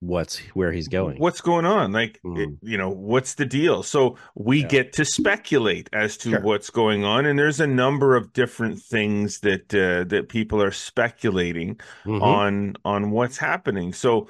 what's 0.00 0.38
where 0.54 0.72
he's 0.72 0.88
going. 0.88 1.18
What's 1.18 1.40
going 1.40 1.64
on? 1.64 1.92
Like 1.92 2.20
mm. 2.24 2.38
it, 2.38 2.50
you 2.62 2.78
know, 2.78 2.90
what's 2.90 3.34
the 3.34 3.46
deal? 3.46 3.82
So 3.82 4.16
we 4.34 4.60
yeah. 4.62 4.68
get 4.68 4.92
to 4.94 5.04
speculate 5.04 5.88
as 5.92 6.16
to 6.18 6.30
sure. 6.30 6.40
what's 6.40 6.70
going 6.70 7.04
on 7.04 7.26
and 7.26 7.38
there's 7.38 7.60
a 7.60 7.66
number 7.66 8.14
of 8.14 8.32
different 8.32 8.80
things 8.80 9.40
that 9.40 9.74
uh, 9.74 10.04
that 10.08 10.28
people 10.28 10.62
are 10.62 10.70
speculating 10.70 11.76
mm-hmm. 12.04 12.22
on 12.22 12.76
on 12.84 13.10
what's 13.10 13.38
happening. 13.38 13.92
So 13.92 14.28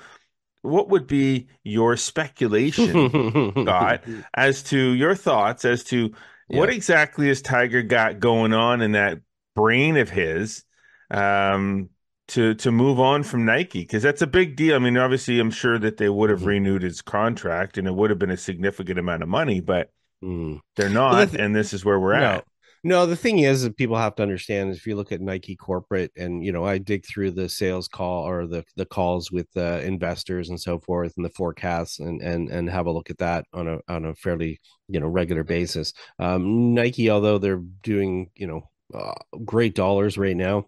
what 0.62 0.88
would 0.88 1.06
be 1.06 1.48
your 1.62 1.96
speculation, 1.96 3.52
Scott, 3.52 4.04
as 4.34 4.62
to 4.64 4.78
your 4.78 5.14
thoughts 5.14 5.64
as 5.64 5.84
to 5.84 6.12
yeah. 6.48 6.58
what 6.58 6.70
exactly 6.70 7.28
has 7.28 7.42
Tiger 7.42 7.82
got 7.82 8.20
going 8.20 8.52
on 8.52 8.80
in 8.82 8.92
that 8.92 9.20
brain 9.54 9.96
of 9.96 10.10
his 10.10 10.64
um, 11.10 11.90
to 12.28 12.54
to 12.54 12.72
move 12.72 12.98
on 12.98 13.22
from 13.22 13.44
Nike? 13.44 13.80
Because 13.80 14.02
that's 14.02 14.22
a 14.22 14.26
big 14.26 14.56
deal. 14.56 14.74
I 14.74 14.78
mean, 14.78 14.96
obviously, 14.96 15.38
I'm 15.38 15.50
sure 15.50 15.78
that 15.78 15.96
they 15.96 16.08
would 16.08 16.30
have 16.30 16.40
mm-hmm. 16.40 16.48
renewed 16.48 16.82
his 16.82 17.02
contract 17.02 17.78
and 17.78 17.86
it 17.86 17.94
would 17.94 18.10
have 18.10 18.18
been 18.18 18.30
a 18.30 18.36
significant 18.36 18.98
amount 18.98 19.22
of 19.22 19.28
money, 19.28 19.60
but 19.60 19.92
mm. 20.22 20.60
they're 20.76 20.88
not, 20.88 21.12
well, 21.32 21.40
and 21.40 21.54
this 21.54 21.72
is 21.72 21.84
where 21.84 22.00
we're 22.00 22.18
no. 22.18 22.24
at. 22.24 22.44
No, 22.84 23.06
the 23.06 23.16
thing 23.16 23.40
is 23.40 23.62
that 23.62 23.76
people 23.76 23.96
have 23.96 24.14
to 24.16 24.22
understand 24.22 24.70
is 24.70 24.76
if 24.78 24.86
you 24.86 24.94
look 24.96 25.10
at 25.12 25.20
Nike 25.20 25.56
corporate 25.56 26.12
and 26.16 26.44
you 26.44 26.52
know 26.52 26.64
I 26.64 26.78
dig 26.78 27.04
through 27.06 27.32
the 27.32 27.48
sales 27.48 27.88
call 27.88 28.26
or 28.28 28.46
the 28.46 28.64
the 28.76 28.86
calls 28.86 29.30
with 29.32 29.48
uh, 29.56 29.80
investors 29.82 30.48
and 30.48 30.60
so 30.60 30.78
forth 30.78 31.12
and 31.16 31.24
the 31.24 31.30
forecasts 31.30 31.98
and 31.98 32.20
and 32.22 32.48
and 32.50 32.70
have 32.70 32.86
a 32.86 32.92
look 32.92 33.10
at 33.10 33.18
that 33.18 33.46
on 33.52 33.68
a 33.68 33.78
on 33.88 34.04
a 34.04 34.14
fairly 34.14 34.60
you 34.88 35.00
know 35.00 35.08
regular 35.08 35.44
basis. 35.44 35.92
Um, 36.18 36.74
Nike, 36.74 37.10
although 37.10 37.38
they're 37.38 37.62
doing 37.82 38.30
you 38.36 38.46
know 38.46 38.62
uh, 38.94 39.14
great 39.44 39.74
dollars 39.74 40.16
right 40.16 40.36
now, 40.36 40.66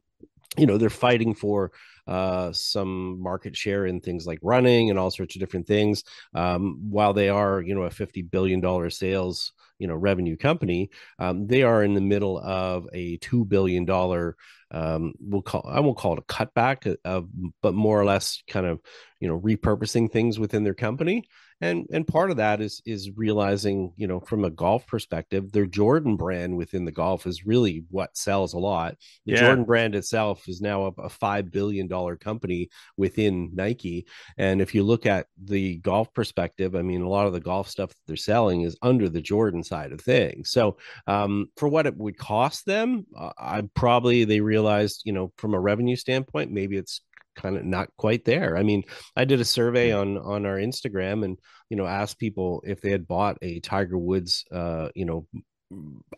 you 0.58 0.66
know 0.66 0.78
they're 0.78 0.90
fighting 0.90 1.34
for 1.34 1.70
uh, 2.06 2.52
some 2.52 3.20
market 3.22 3.56
share 3.56 3.86
in 3.86 4.00
things 4.00 4.26
like 4.26 4.38
running 4.42 4.90
and 4.90 4.98
all 4.98 5.10
sorts 5.10 5.36
of 5.36 5.40
different 5.40 5.66
things. 5.66 6.02
Um, 6.34 6.78
while 6.90 7.12
they 7.12 7.28
are, 7.28 7.60
you 7.62 7.74
know, 7.74 7.82
a 7.82 7.90
fifty 7.90 8.22
billion 8.22 8.60
dollar 8.60 8.90
sales, 8.90 9.52
you 9.80 9.88
know, 9.88 9.94
revenue 9.94 10.36
company, 10.36 10.90
um, 11.18 11.46
they 11.46 11.64
are 11.64 11.82
in 11.82 11.94
the 11.94 12.00
middle 12.00 12.38
of 12.38 12.86
a 12.92 13.16
two 13.16 13.44
billion 13.44 13.84
dollar. 13.84 14.36
Um, 14.70 15.14
we'll 15.18 15.42
call 15.42 15.66
I 15.68 15.80
won't 15.80 15.96
call 15.98 16.12
it 16.12 16.20
a 16.20 16.22
cutback, 16.22 16.94
of, 17.04 17.28
but 17.60 17.74
more 17.74 18.00
or 18.00 18.04
less 18.04 18.42
kind 18.46 18.66
of 18.66 18.80
you 19.18 19.26
know 19.26 19.40
repurposing 19.40 20.12
things 20.12 20.38
within 20.38 20.62
their 20.62 20.74
company 20.74 21.24
and 21.60 21.86
and 21.92 22.06
part 22.06 22.30
of 22.30 22.38
that 22.38 22.60
is 22.60 22.80
is 22.86 23.10
realizing 23.16 23.92
you 23.96 24.06
know 24.06 24.20
from 24.20 24.44
a 24.44 24.50
golf 24.50 24.86
perspective 24.86 25.52
their 25.52 25.66
jordan 25.66 26.16
brand 26.16 26.56
within 26.56 26.84
the 26.84 26.92
golf 26.92 27.26
is 27.26 27.46
really 27.46 27.84
what 27.90 28.16
sells 28.16 28.54
a 28.54 28.58
lot. 28.58 28.96
The 29.26 29.32
yeah. 29.32 29.40
jordan 29.40 29.64
brand 29.64 29.94
itself 29.94 30.48
is 30.48 30.60
now 30.60 30.86
a, 30.86 31.02
a 31.02 31.08
five 31.08 31.50
billion 31.50 31.86
dollar 31.86 32.16
company 32.16 32.70
within 32.96 33.50
nike. 33.54 34.06
And 34.38 34.60
if 34.60 34.74
you 34.74 34.82
look 34.82 35.06
at 35.06 35.26
the 35.42 35.76
golf 35.78 36.12
perspective 36.14 36.74
i 36.74 36.82
mean 36.82 37.02
a 37.02 37.08
lot 37.08 37.26
of 37.26 37.32
the 37.32 37.40
golf 37.40 37.68
stuff 37.68 37.90
that 37.90 37.96
they're 38.06 38.16
selling 38.16 38.62
is 38.62 38.76
under 38.82 39.08
the 39.08 39.20
jordan 39.22 39.62
side 39.62 39.92
of 39.92 40.00
things. 40.00 40.50
So 40.50 40.78
um, 41.06 41.48
for 41.56 41.68
what 41.68 41.86
it 41.86 41.96
would 41.96 42.16
cost 42.16 42.66
them 42.66 43.06
uh, 43.16 43.32
i 43.38 43.62
probably 43.74 44.24
they 44.24 44.40
realized 44.40 45.02
you 45.04 45.12
know 45.12 45.32
from 45.36 45.54
a 45.54 45.60
revenue 45.60 45.96
standpoint 45.96 46.50
maybe 46.50 46.76
it's 46.76 47.02
kind 47.40 47.56
of 47.56 47.64
not 47.64 47.88
quite 47.96 48.24
there. 48.24 48.56
I 48.56 48.62
mean, 48.62 48.84
I 49.16 49.24
did 49.24 49.40
a 49.40 49.44
survey 49.44 49.92
on 49.92 50.18
on 50.18 50.46
our 50.46 50.56
Instagram 50.56 51.24
and 51.24 51.38
you 51.68 51.76
know 51.76 51.86
asked 51.86 52.18
people 52.18 52.62
if 52.66 52.80
they 52.80 52.90
had 52.90 53.06
bought 53.06 53.38
a 53.42 53.60
Tiger 53.60 53.98
Woods 53.98 54.44
uh, 54.52 54.88
you 54.94 55.04
know 55.04 55.26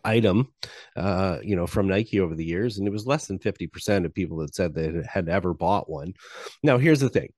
item 0.03 0.51
uh 0.95 1.37
you 1.43 1.55
know 1.55 1.67
from 1.67 1.87
Nike 1.87 2.19
over 2.19 2.33
the 2.33 2.43
years 2.43 2.79
and 2.79 2.87
it 2.87 2.91
was 2.91 3.05
less 3.05 3.27
than 3.27 3.37
50% 3.37 4.03
of 4.03 4.11
people 4.11 4.37
that 4.37 4.55
said 4.55 4.73
they 4.73 5.03
had 5.07 5.29
ever 5.29 5.53
bought 5.53 5.87
one. 5.87 6.13
Now 6.63 6.79
here's 6.79 7.01
the 7.01 7.09
thing. 7.09 7.29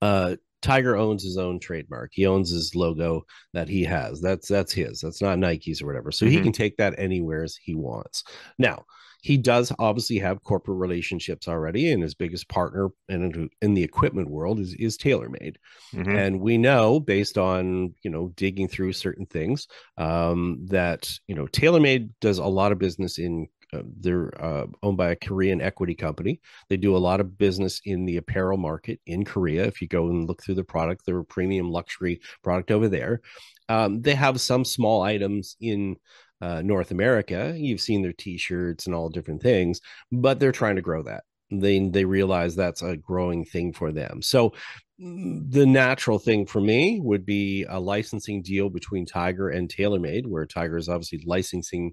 Uh 0.00 0.36
Tiger 0.62 0.96
owns 0.96 1.24
his 1.24 1.36
own 1.36 1.58
trademark. 1.58 2.10
He 2.12 2.26
owns 2.26 2.50
his 2.50 2.74
logo 2.74 3.26
that 3.52 3.68
he 3.68 3.82
has. 3.82 4.20
That's 4.20 4.48
that's 4.48 4.72
his. 4.72 5.00
That's 5.00 5.20
not 5.20 5.38
Nike's 5.38 5.82
or 5.82 5.86
whatever. 5.86 6.12
So 6.12 6.24
mm-hmm. 6.24 6.36
he 6.36 6.40
can 6.40 6.52
take 6.52 6.76
that 6.76 6.94
anywhere 6.98 7.42
as 7.42 7.56
he 7.56 7.74
wants. 7.74 8.22
Now, 8.58 8.84
he 9.22 9.38
does 9.38 9.72
obviously 9.78 10.18
have 10.18 10.42
corporate 10.42 10.78
relationships 10.78 11.46
already, 11.46 11.92
and 11.92 12.02
his 12.02 12.14
biggest 12.14 12.48
partner 12.48 12.88
in, 13.08 13.48
in 13.62 13.74
the 13.74 13.82
equipment 13.82 14.28
world 14.28 14.58
is, 14.58 14.74
is 14.74 14.98
TaylorMade. 14.98 15.56
Mm-hmm. 15.94 16.16
And 16.16 16.40
we 16.40 16.58
know, 16.58 16.98
based 16.98 17.38
on 17.38 17.94
you 18.02 18.10
know 18.10 18.32
digging 18.36 18.68
through 18.68 18.92
certain 18.92 19.26
things, 19.26 19.68
um, 19.96 20.66
that 20.66 21.08
you 21.28 21.36
know 21.36 21.46
TaylorMade 21.46 22.10
does 22.20 22.38
a 22.38 22.44
lot 22.44 22.72
of 22.72 22.78
business 22.78 23.18
in 23.18 23.46
uh, 23.72 23.82
they're 24.00 24.30
uh, 24.42 24.66
owned 24.82 24.98
by 24.98 25.12
a 25.12 25.16
Korean 25.16 25.60
equity 25.62 25.94
company. 25.94 26.40
They 26.68 26.76
do 26.76 26.96
a 26.96 26.98
lot 26.98 27.20
of 27.20 27.38
business 27.38 27.80
in 27.84 28.04
the 28.04 28.18
apparel 28.18 28.58
market 28.58 29.00
in 29.06 29.24
Korea. 29.24 29.64
If 29.64 29.80
you 29.80 29.88
go 29.88 30.08
and 30.08 30.28
look 30.28 30.42
through 30.42 30.56
the 30.56 30.64
product, 30.64 31.06
they're 31.06 31.20
a 31.20 31.24
premium 31.24 31.70
luxury 31.70 32.20
product 32.42 32.70
over 32.70 32.88
there. 32.88 33.20
Um, 33.68 34.02
they 34.02 34.14
have 34.14 34.40
some 34.40 34.64
small 34.64 35.02
items 35.02 35.56
in 35.60 35.96
uh, 36.42 36.60
North 36.60 36.90
America. 36.90 37.54
You've 37.56 37.80
seen 37.80 38.02
their 38.02 38.12
T-shirts 38.12 38.86
and 38.86 38.94
all 38.94 39.08
different 39.08 39.40
things, 39.40 39.80
but 40.10 40.40
they're 40.40 40.52
trying 40.52 40.76
to 40.76 40.82
grow 40.82 41.02
that. 41.04 41.22
They 41.50 41.78
they 41.88 42.04
realize 42.04 42.54
that's 42.54 42.82
a 42.82 42.96
growing 42.96 43.44
thing 43.44 43.72
for 43.72 43.92
them. 43.92 44.20
So 44.22 44.52
mm, 45.00 45.50
the 45.50 45.66
natural 45.66 46.18
thing 46.18 46.46
for 46.46 46.60
me 46.60 47.00
would 47.00 47.24
be 47.24 47.64
a 47.68 47.78
licensing 47.78 48.42
deal 48.42 48.68
between 48.68 49.06
Tiger 49.06 49.50
and 49.50 49.68
TaylorMade, 49.68 50.26
where 50.26 50.46
Tiger 50.46 50.76
is 50.76 50.88
obviously 50.88 51.22
licensing 51.26 51.92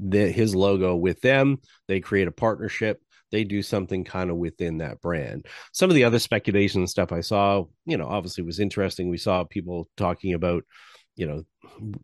the, 0.00 0.30
his 0.30 0.54
logo 0.54 0.96
with 0.96 1.20
them. 1.20 1.58
They 1.86 2.00
create 2.00 2.28
a 2.28 2.32
partnership 2.32 3.00
they 3.34 3.42
do 3.42 3.62
something 3.62 4.04
kind 4.04 4.30
of 4.30 4.36
within 4.36 4.78
that 4.78 5.00
brand. 5.00 5.46
Some 5.72 5.90
of 5.90 5.96
the 5.96 6.04
other 6.04 6.20
speculation 6.20 6.82
and 6.82 6.88
stuff 6.88 7.10
I 7.10 7.20
saw, 7.20 7.64
you 7.84 7.96
know, 7.96 8.06
obviously 8.06 8.44
was 8.44 8.60
interesting. 8.60 9.08
We 9.08 9.18
saw 9.18 9.42
people 9.42 9.88
talking 9.96 10.34
about 10.34 10.62
you 11.16 11.26
know 11.26 11.44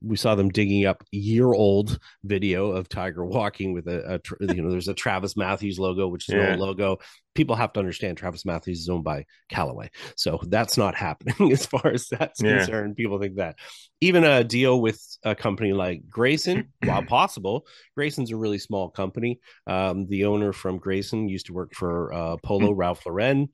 we 0.03 0.17
saw 0.17 0.35
them 0.35 0.49
digging 0.49 0.87
up 0.87 1.05
year 1.11 1.53
old 1.53 1.99
video 2.25 2.71
of 2.71 2.89
tiger 2.89 3.25
walking 3.25 3.73
with 3.73 3.87
a, 3.89 4.15
a, 4.15 4.21
you 4.55 4.63
know 4.63 4.71
there's 4.71 4.89
a 4.89 4.95
travis 4.95 5.37
matthews 5.37 5.79
logo 5.79 6.09
which 6.09 6.29
is 6.29 6.35
yeah. 6.35 6.43
an 6.43 6.51
old 6.53 6.61
logo. 6.61 6.99
People 7.35 7.55
have 7.55 7.73
to 7.73 7.81
understand 7.81 8.17
travis 8.17 8.45
matthews 8.45 8.81
is 8.81 8.89
owned 8.89 9.05
by 9.05 9.25
callaway 9.49 9.91
so 10.17 10.41
that's 10.49 10.77
not 10.77 10.95
happening 11.07 11.53
as 11.53 11.67
far 11.67 11.89
as 11.89 12.09
that's 12.09 12.43
yeah. 12.43 12.59
concerned. 12.59 12.97
People 12.97 13.19
think 13.19 13.37
that. 13.37 13.57
Even 14.01 14.25
a 14.25 14.43
deal 14.45 14.81
with 14.81 15.01
a 15.25 15.35
company 15.35 15.73
like 15.73 16.03
greyson 16.09 16.69
while 16.85 17.03
possible 17.03 17.67
greyson's 17.99 18.33
a 18.33 18.37
really 18.37 18.59
small 18.59 18.91
company. 18.91 19.41
Um, 19.67 20.07
the 20.07 20.25
owner 20.25 20.53
from 20.53 20.81
greyson 20.81 21.29
used 21.29 21.47
to 21.47 21.53
work 21.53 21.75
for 21.75 22.13
uh, 22.13 22.37
polo 22.43 22.73
ralph 22.73 23.05
lauren. 23.07 23.51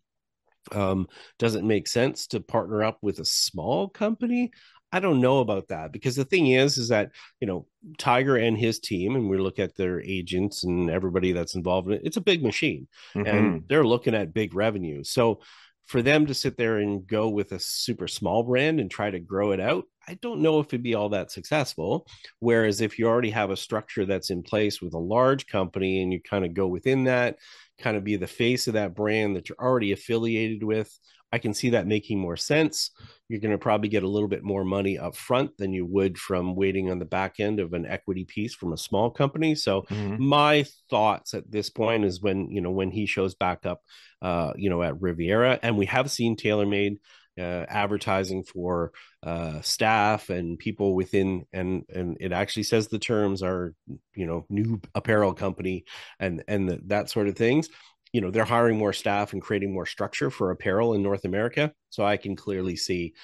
Um, 0.73 1.07
does 1.39 1.55
it 1.55 1.65
make 1.65 1.87
sense 1.87 2.27
to 2.29 2.41
partner 2.41 2.83
up 2.83 2.99
with 3.01 3.21
a 3.21 3.25
small 3.25 3.89
company 3.89 4.51
I 4.97 5.01
don't 5.01 5.21
know 5.21 5.41
about 5.41 5.69
that 5.69 5.93
because 5.93 6.17
the 6.17 6.25
thing 6.25 6.47
is, 6.47 6.79
is 6.79 6.89
that 6.89 7.11
you 7.39 7.47
know 7.47 7.67
Tiger 7.99 8.37
and 8.37 8.57
his 8.57 8.81
team, 8.81 9.15
and 9.15 9.29
we 9.29 9.37
look 9.37 9.59
at 9.59 9.77
their 9.77 10.01
agents 10.01 10.65
and 10.65 10.89
everybody 10.89 11.33
that's 11.33 11.55
involved 11.55 11.89
in 11.89 11.95
it. 11.95 12.03
It's 12.03 12.17
a 12.17 12.23
big 12.23 12.43
machine, 12.43 12.89
mm-hmm. 13.15 13.27
and 13.27 13.65
they're 13.69 13.85
looking 13.85 14.15
at 14.15 14.33
big 14.33 14.55
revenue. 14.55 15.05
So 15.05 15.41
for 15.85 16.01
them 16.01 16.25
to 16.27 16.35
sit 16.35 16.57
there 16.57 16.79
and 16.79 17.07
go 17.07 17.29
with 17.29 17.53
a 17.53 17.61
super 17.61 18.09
small 18.09 18.43
brand 18.43 18.81
and 18.81 18.91
try 18.91 19.11
to 19.11 19.21
grow 19.21 19.53
it 19.53 19.61
out, 19.61 19.85
I 20.09 20.15
don't 20.15 20.41
know 20.41 20.61
if 20.61 20.69
it'd 20.69 20.83
be 20.83 20.95
all 20.95 21.11
that 21.11 21.31
successful. 21.31 22.07
Whereas 22.41 22.81
if 22.81 22.99
you 22.99 23.07
already 23.07 23.31
have 23.31 23.51
a 23.51 23.57
structure 23.57 24.07
that's 24.07 24.31
in 24.31 24.43
place 24.43 24.81
with 24.81 24.95
a 24.95 24.99
large 24.99 25.47
company 25.47 26.03
and 26.03 26.11
you 26.11 26.23
kind 26.23 26.47
of 26.47 26.55
go 26.55 26.67
within 26.67 27.05
that, 27.05 27.37
kind 27.79 27.97
of 27.97 28.05
be 28.05 28.17
the 28.17 28.27
face 28.27 28.67
of 28.67 28.75
that 28.75 28.95
brand 28.95 29.37
that 29.37 29.49
you're 29.49 29.59
already 29.61 29.93
affiliated 29.93 30.63
with, 30.63 30.99
I 31.33 31.39
can 31.39 31.55
see 31.55 31.71
that 31.71 31.87
making 31.87 32.19
more 32.19 32.37
sense. 32.37 32.91
You're 33.29 33.41
going 33.41 33.53
to 33.53 33.59
probably 33.59 33.89
get 33.89 34.05
a 34.05 34.09
little 34.09 34.29
bit 34.29 34.45
more 34.45 34.65
money 34.65 34.99
up 34.99 35.17
front 35.17 35.51
than 35.59 35.73
you 35.73 35.85
would 35.85 36.17
from 36.17 36.55
waiting 36.55 36.91
on 36.91 36.99
the 36.99 37.05
back 37.05 37.41
end 37.41 37.59
of 37.59 37.73
an 37.73 37.85
equity 37.85 38.25
piece 38.25 38.55
from 38.55 38.73
a 38.73 38.79
small 38.79 39.11
company. 39.11 39.55
So 39.55 39.83
mm-hmm. 39.83 40.23
my 40.23 40.65
thoughts 40.89 41.35
at 41.35 41.51
this 41.51 41.69
point 41.69 42.05
is 42.05 42.23
when, 42.23 42.49
you 42.51 42.61
know, 42.61 42.71
when 42.71 42.91
he 42.91 43.07
shows 43.07 43.35
back 43.35 43.67
up, 43.67 43.83
uh, 44.23 44.53
you 44.57 44.71
know, 44.71 44.83
at 44.83 45.01
Riviera 45.01 45.59
and 45.63 45.77
we 45.77 45.87
have 45.87 46.11
seen 46.11 46.37
TaylorMade 46.37 46.99
uh, 47.39 47.65
advertising 47.69 48.45
for 48.45 48.93
uh, 49.23 49.61
staff 49.61 50.31
and 50.31 50.59
people 50.59 50.95
within 50.95 51.45
and 51.53 51.85
and 51.89 52.17
it 52.21 52.33
actually 52.33 52.63
says 52.63 52.89
the 52.89 52.99
terms 52.99 53.43
are 53.43 53.75
you 54.15 54.27
know 54.27 54.47
new 54.49 54.81
apparel 54.95 55.35
company 55.35 55.85
and 56.19 56.43
and 56.49 56.69
the, 56.69 56.81
that 56.87 57.11
sort 57.11 57.29
of 57.29 57.37
things 57.37 57.69
you 58.13 58.21
know 58.21 58.31
they're 58.31 58.45
hiring 58.45 58.79
more 58.79 58.93
staff 58.93 59.33
and 59.33 59.43
creating 59.43 59.73
more 59.73 59.87
structure 59.87 60.31
for 60.31 60.51
apparel 60.51 60.95
in 60.95 61.03
North 61.03 61.25
America. 61.25 61.73
So 61.91 62.05
I 62.05 62.17
can 62.17 62.37
clearly 62.37 62.77
see 62.77 63.15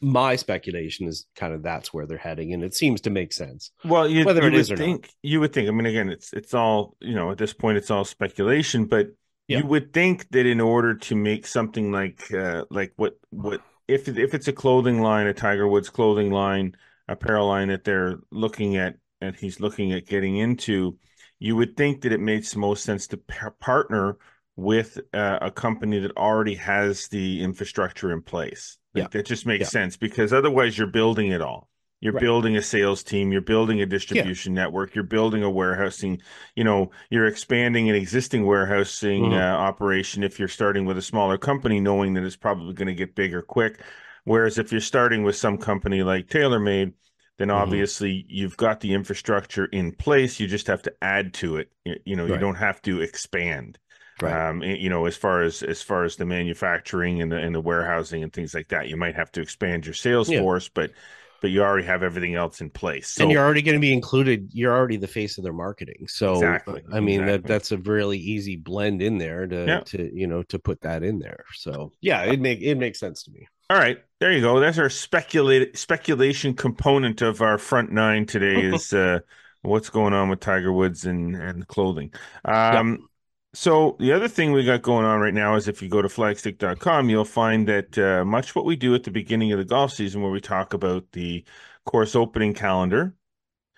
my 0.00 0.36
speculation 0.36 1.06
is 1.06 1.26
kind 1.36 1.52
of 1.54 1.62
that's 1.62 1.92
where 1.92 2.06
they're 2.06 2.18
heading, 2.18 2.52
and 2.52 2.64
it 2.64 2.74
seems 2.74 3.00
to 3.02 3.10
make 3.10 3.32
sense. 3.32 3.70
Well, 3.84 4.08
you, 4.08 4.24
whether 4.24 4.42
you 4.42 4.48
it 4.48 4.54
is 4.54 4.70
or 4.70 4.76
think, 4.76 5.02
not, 5.02 5.10
you 5.22 5.40
would 5.40 5.52
think. 5.52 5.68
I 5.68 5.72
mean, 5.72 5.86
again, 5.86 6.08
it's 6.08 6.32
it's 6.32 6.54
all 6.54 6.96
you 7.00 7.14
know 7.14 7.30
at 7.30 7.38
this 7.38 7.52
point. 7.52 7.78
It's 7.78 7.90
all 7.90 8.04
speculation, 8.04 8.86
but 8.86 9.08
yeah. 9.50 9.58
you 9.58 9.66
would 9.66 9.92
think 9.92 10.30
that 10.30 10.46
in 10.46 10.60
order 10.60 10.94
to 10.94 11.16
make 11.16 11.46
something 11.46 11.90
like 11.90 12.32
uh, 12.32 12.64
like 12.70 12.92
what 12.96 13.18
what 13.30 13.60
if 13.88 14.08
if 14.08 14.34
it's 14.34 14.48
a 14.48 14.52
clothing 14.52 15.02
line, 15.02 15.26
a 15.26 15.34
Tiger 15.34 15.66
Woods 15.66 15.90
clothing 15.90 16.30
line, 16.30 16.76
apparel 17.08 17.48
line 17.48 17.68
that 17.68 17.84
they're 17.84 18.18
looking 18.30 18.76
at, 18.76 18.96
and 19.20 19.34
he's 19.34 19.60
looking 19.60 19.92
at 19.92 20.06
getting 20.06 20.36
into, 20.36 20.96
you 21.38 21.56
would 21.56 21.76
think 21.76 22.02
that 22.02 22.12
it 22.12 22.20
makes 22.20 22.52
the 22.52 22.58
most 22.58 22.84
sense 22.84 23.06
to 23.08 23.16
par- 23.16 23.56
partner 23.60 24.16
with 24.56 24.98
uh, 25.12 25.38
a 25.40 25.50
company 25.50 25.98
that 25.98 26.16
already 26.16 26.54
has 26.54 27.08
the 27.08 27.42
infrastructure 27.42 28.12
in 28.12 28.22
place. 28.22 28.78
Like, 28.94 29.04
yeah. 29.04 29.08
That 29.10 29.26
just 29.26 29.46
makes 29.46 29.62
yeah. 29.62 29.68
sense 29.68 29.96
because 29.96 30.32
otherwise 30.32 30.76
you're 30.76 30.86
building 30.86 31.32
it 31.32 31.40
all. 31.40 31.68
You're 32.00 32.14
right. 32.14 32.20
building 32.20 32.56
a 32.56 32.62
sales 32.62 33.02
team, 33.02 33.30
you're 33.30 33.42
building 33.42 33.82
a 33.82 33.86
distribution 33.86 34.54
yeah. 34.54 34.62
network, 34.62 34.94
you're 34.94 35.04
building 35.04 35.42
a 35.42 35.50
warehousing, 35.50 36.22
you 36.56 36.64
know, 36.64 36.90
you're 37.10 37.26
expanding 37.26 37.90
an 37.90 37.94
existing 37.94 38.46
warehousing 38.46 39.24
mm-hmm. 39.24 39.34
uh, 39.34 39.38
operation 39.38 40.22
if 40.22 40.38
you're 40.38 40.48
starting 40.48 40.86
with 40.86 40.96
a 40.96 41.02
smaller 41.02 41.36
company 41.36 41.78
knowing 41.78 42.14
that 42.14 42.24
it's 42.24 42.36
probably 42.36 42.72
going 42.72 42.88
to 42.88 42.94
get 42.94 43.14
bigger 43.14 43.42
quick. 43.42 43.82
Whereas 44.24 44.56
if 44.56 44.72
you're 44.72 44.80
starting 44.80 45.24
with 45.24 45.36
some 45.36 45.58
company 45.58 46.02
like 46.02 46.28
TaylorMade, 46.28 46.94
then 47.36 47.48
mm-hmm. 47.48 47.56
obviously 47.56 48.20
mm-hmm. 48.20 48.28
you've 48.30 48.56
got 48.56 48.80
the 48.80 48.94
infrastructure 48.94 49.66
in 49.66 49.92
place. 49.92 50.40
You 50.40 50.46
just 50.46 50.68
have 50.68 50.82
to 50.82 50.94
add 51.02 51.34
to 51.34 51.56
it. 51.56 51.70
You, 51.84 51.96
you 52.06 52.16
know, 52.16 52.24
right. 52.24 52.32
you 52.32 52.38
don't 52.38 52.56
have 52.56 52.80
to 52.82 53.02
expand 53.02 53.78
right. 54.22 54.48
um, 54.48 54.62
you 54.62 54.88
know, 54.88 55.06
as 55.06 55.16
far 55.16 55.42
as 55.42 55.62
as 55.62 55.82
far 55.82 56.04
as 56.04 56.16
the 56.16 56.24
manufacturing 56.24 57.20
and 57.20 57.30
the 57.32 57.38
and 57.38 57.54
the 57.54 57.60
warehousing 57.60 58.22
and 58.22 58.32
things 58.32 58.54
like 58.54 58.68
that. 58.68 58.88
You 58.88 58.96
might 58.96 59.16
have 59.16 59.32
to 59.32 59.40
expand 59.40 59.86
your 59.86 59.94
sales 59.94 60.30
yeah. 60.30 60.40
force, 60.40 60.68
but 60.68 60.92
but 61.40 61.50
you 61.50 61.62
already 61.62 61.86
have 61.86 62.02
everything 62.02 62.34
else 62.34 62.60
in 62.60 62.70
place. 62.70 63.08
So, 63.08 63.22
and 63.22 63.32
you're 63.32 63.44
already 63.44 63.62
going 63.62 63.76
to 63.76 63.80
be 63.80 63.92
included. 63.92 64.50
You're 64.52 64.74
already 64.74 64.96
the 64.96 65.06
face 65.06 65.38
of 65.38 65.44
their 65.44 65.52
marketing. 65.52 66.06
So 66.08 66.34
Exactly, 66.34 66.82
I 66.92 67.00
mean 67.00 67.26
that 67.26 67.44
that's 67.44 67.72
a 67.72 67.78
really 67.78 68.18
easy 68.18 68.56
blend 68.56 69.02
in 69.02 69.18
there 69.18 69.46
to 69.46 69.64
Yeah. 69.66 69.80
to 69.86 70.10
you 70.14 70.26
know 70.26 70.42
to 70.44 70.58
put 70.58 70.80
that 70.82 71.02
in 71.02 71.18
there. 71.18 71.44
So 71.54 71.92
yeah, 72.00 72.22
it 72.24 72.40
make 72.40 72.60
it 72.60 72.76
makes 72.76 72.98
sense 72.98 73.22
to 73.24 73.30
me. 73.30 73.46
all 73.68 73.76
right, 73.78 73.98
there 74.18 74.32
you 74.32 74.40
go. 74.40 74.60
That's 74.60 74.78
our 74.78 74.90
speculate 74.90 75.76
speculation 75.78 76.54
component 76.54 77.22
of 77.22 77.40
our 77.42 77.58
front 77.58 77.92
nine 77.92 78.26
today. 78.26 78.60
is 78.74 78.92
uh, 78.92 79.20
what's 79.62 79.90
going 79.90 80.14
on 80.14 80.28
with 80.30 80.40
Tiger 80.40 80.72
Woods 80.72 81.04
and 81.04 81.36
and 81.36 81.66
clothing. 81.66 82.12
Um, 82.44 83.08
So 83.52 83.96
the 83.98 84.12
other 84.12 84.28
thing 84.28 84.52
we 84.52 84.64
got 84.64 84.82
going 84.82 85.04
on 85.04 85.20
right 85.20 85.34
now 85.34 85.56
is 85.56 85.66
if 85.66 85.82
you 85.82 85.88
go 85.88 86.00
to 86.02 86.08
flagstick.com, 86.08 87.10
you'll 87.10 87.24
find 87.24 87.66
that 87.68 87.98
uh, 87.98 88.24
much 88.24 88.54
what 88.54 88.64
we 88.64 88.76
do 88.76 88.94
at 88.94 89.02
the 89.02 89.10
beginning 89.10 89.50
of 89.52 89.58
the 89.58 89.64
golf 89.64 89.92
season, 89.92 90.22
where 90.22 90.30
we 90.30 90.40
talk 90.40 90.72
about 90.72 91.10
the 91.12 91.44
course 91.84 92.14
opening 92.14 92.54
calendar. 92.54 93.14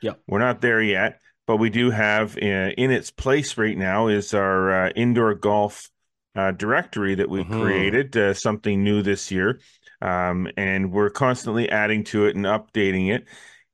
Yeah, 0.02 0.14
We're 0.26 0.40
not 0.40 0.60
there 0.60 0.82
yet, 0.82 1.20
but 1.46 1.56
we 1.56 1.70
do 1.70 1.90
have 1.90 2.36
uh, 2.36 2.40
in 2.40 2.90
its 2.90 3.10
place 3.10 3.56
right 3.56 3.76
now 3.76 4.08
is 4.08 4.34
our 4.34 4.88
uh, 4.88 4.90
indoor 4.90 5.34
golf 5.34 5.88
uh, 6.34 6.50
directory 6.50 7.14
that 7.14 7.28
we've 7.30 7.46
Mhm. 7.46 7.62
created, 7.62 8.16
uh, 8.16 8.34
something 8.34 8.82
new 8.84 9.00
this 9.02 9.30
year. 9.30 9.60
Um, 10.02 10.48
and 10.56 10.92
we're 10.92 11.10
constantly 11.10 11.70
adding 11.70 12.04
to 12.04 12.26
it 12.26 12.36
and 12.36 12.44
updating 12.44 13.14
it. 13.14 13.26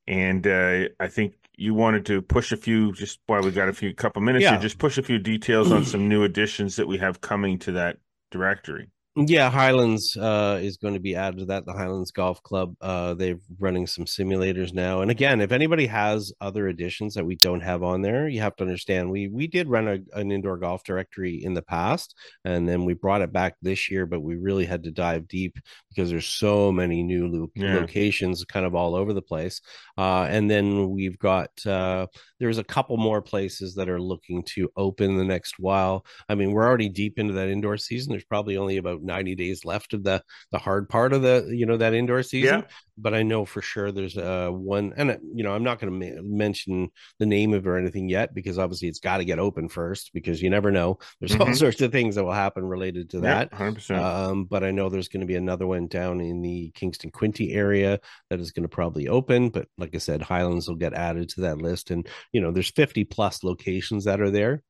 And 0.07 0.47
uh, 0.47 0.89
I 1.01 1.09
think 1.09 1.35
you 1.59 1.75
wanted 1.75 2.07
to 2.07 2.23
push 2.23 2.53
a 2.53 2.57
few, 2.57 2.93
just 2.93 3.19
while 3.27 3.43
we 3.43 3.51
got 3.51 3.69
a 3.69 3.73
few 3.73 3.93
couple 3.93 4.23
minutes 4.23 4.45
Yeah. 4.45 4.53
here, 4.53 4.61
just 4.61 4.79
push 4.79 4.97
a 4.97 5.03
few 5.03 5.19
details 5.19 5.73
on 5.73 5.85
some 5.85 6.09
new 6.09 6.23
additions 6.23 6.77
that 6.77 6.87
we 6.87 6.99
have 6.99 7.21
coming 7.21 7.59
to 7.61 7.73
that 7.73 7.99
directory. 8.31 8.91
Yeah, 9.27 9.51
Highlands 9.51 10.17
uh, 10.17 10.61
is 10.63 10.77
going 10.77 10.95
to 10.95 11.01
be 11.01 11.17
added 11.17 11.41
to 11.41 11.45
that. 11.47 11.67
The 11.67 11.73
Highlands 11.73 12.13
Golf 12.13 12.41
Club, 12.45 12.77
uh, 12.81 13.15
they're 13.15 13.41
running 13.59 13.89
some 13.89 14.05
simulators 14.05 14.73
now. 14.73 15.01
And 15.01 15.11
again, 15.11 15.41
if 15.41 15.51
anybody 15.51 15.87
has 15.87 16.33
other 16.41 16.69
additions 16.69 17.15
that 17.15 17.25
we 17.27 17.35
don't 17.35 17.63
have 17.63 17.83
on 17.83 18.01
there, 18.03 18.29
you 18.29 18.41
have 18.43 18.55
to 18.57 18.63
understand 18.65 19.11
we 19.11 19.27
we 19.27 19.49
did 19.49 19.69
run 19.69 19.89
a, 19.89 19.99
an 20.17 20.31
indoor 20.31 20.57
golf 20.57 20.85
directory 20.85 21.43
in 21.43 21.53
the 21.55 21.63
past, 21.63 22.15
and 22.45 22.69
then 22.69 22.85
we 22.85 22.95
brought 22.95 23.21
it 23.23 23.33
back 23.33 23.57
this 23.61 23.91
year. 23.91 24.07
But 24.07 24.21
we 24.21 24.37
really 24.37 24.67
had 24.67 24.85
to 24.85 24.93
dive 24.93 25.27
deep 25.27 25.59
because 25.89 26.11
there's 26.11 26.27
so 26.29 26.71
many 26.71 27.03
new 27.03 27.27
lo- 27.27 27.51
Yeah. 27.57 27.75
locations, 27.81 28.45
kind 28.45 28.67
of 28.67 28.77
all 28.77 28.95
over 28.95 29.13
the 29.13 29.23
place. 29.23 29.61
Uh, 29.97 30.27
and 30.31 30.49
then 30.49 30.91
we've 30.91 31.19
got 31.19 31.51
uh, 31.67 32.07
there's 32.39 32.59
a 32.59 32.65
couple 32.65 32.97
more 32.97 33.21
places 33.21 33.75
that 33.75 33.89
are 33.89 34.01
looking 34.01 34.45
to 34.55 34.71
open 34.77 35.17
the 35.17 35.25
next 35.25 35.59
while. 35.59 36.07
I 36.29 36.37
mean, 36.37 36.53
we're 36.53 36.67
already 36.69 36.89
deep 36.89 37.19
into 37.19 37.33
that 37.33 37.49
indoor 37.49 37.79
season. 37.79 38.13
There's 38.13 38.23
probably 38.25 38.57
only 38.57 38.77
about 38.77 39.03
90 39.09 39.35
days 39.35 39.65
left 39.65 39.93
of 39.95 40.05
the 40.05 40.23
the 40.53 40.59
hard 40.59 40.89
part 40.89 41.13
of 41.13 41.23
the 41.23 41.49
you 41.51 41.67
know 41.67 41.77
that 41.79 41.95
indoor 41.95 42.23
season. 42.23 42.61
Yeah. 42.61 42.67
But 43.01 43.15
I 43.15 43.23
know 43.23 43.45
for 43.45 43.63
sure 43.63 43.93
there's 43.93 44.17
uh 44.17 44.51
one, 44.51 44.93
and 44.97 45.11
uh, 45.13 45.17
you 45.35 45.43
know 45.45 45.53
I'm 45.55 45.63
not 45.65 45.79
going 45.81 45.93
to 46.01 46.15
ma- 46.17 46.23
mention 46.23 46.91
the 47.21 47.27
name 47.27 47.55
of 47.55 47.65
it 47.65 47.69
or 47.69 47.77
anything 47.77 48.09
yet 48.09 48.35
because 48.35 48.59
obviously 48.59 48.89
it's 48.89 48.99
got 48.99 49.19
to 49.19 49.25
get 49.25 49.39
open 49.39 49.69
first 49.69 50.11
because 50.13 50.43
you 50.43 50.51
never 50.51 50.71
know. 50.73 50.99
There's 51.21 51.35
all 51.35 51.47
Mhm. 51.47 51.57
sorts 51.57 51.81
of 51.81 51.93
things 51.93 52.15
that 52.17 52.25
will 52.25 52.33
happen 52.33 52.65
related 52.65 53.11
to 53.11 53.21
that. 53.21 53.53
hundred 53.55 53.77
percent. 53.77 54.03
Um, 54.03 54.45
but 54.45 54.65
I 54.65 54.73
know 54.73 54.89
there's 54.89 55.09
going 55.09 55.21
to 55.21 55.27
be 55.27 55.37
another 55.37 55.67
one 55.67 55.87
down 55.87 56.21
in 56.21 56.43
the 56.43 56.71
Kingston 56.75 57.11
Quinte 57.13 57.55
area 57.55 58.01
that 58.31 58.41
is 58.41 58.51
going 58.51 58.65
to 58.65 58.69
probably 58.69 59.07
open. 59.09 59.51
But 59.51 59.69
like 59.79 59.95
I 59.95 59.99
said, 59.99 60.21
Highlands 60.21 60.67
will 60.69 60.75
get 60.77 60.93
added 60.93 61.29
to 61.31 61.43
that 61.43 61.59
list, 61.63 61.91
and 61.93 62.07
you 62.33 62.41
know, 62.41 62.51
there's 62.51 62.71
50 62.71 63.05
plus 63.05 63.45
locations 63.45 64.05
that 64.07 64.21
are 64.21 64.31
there. 64.31 64.63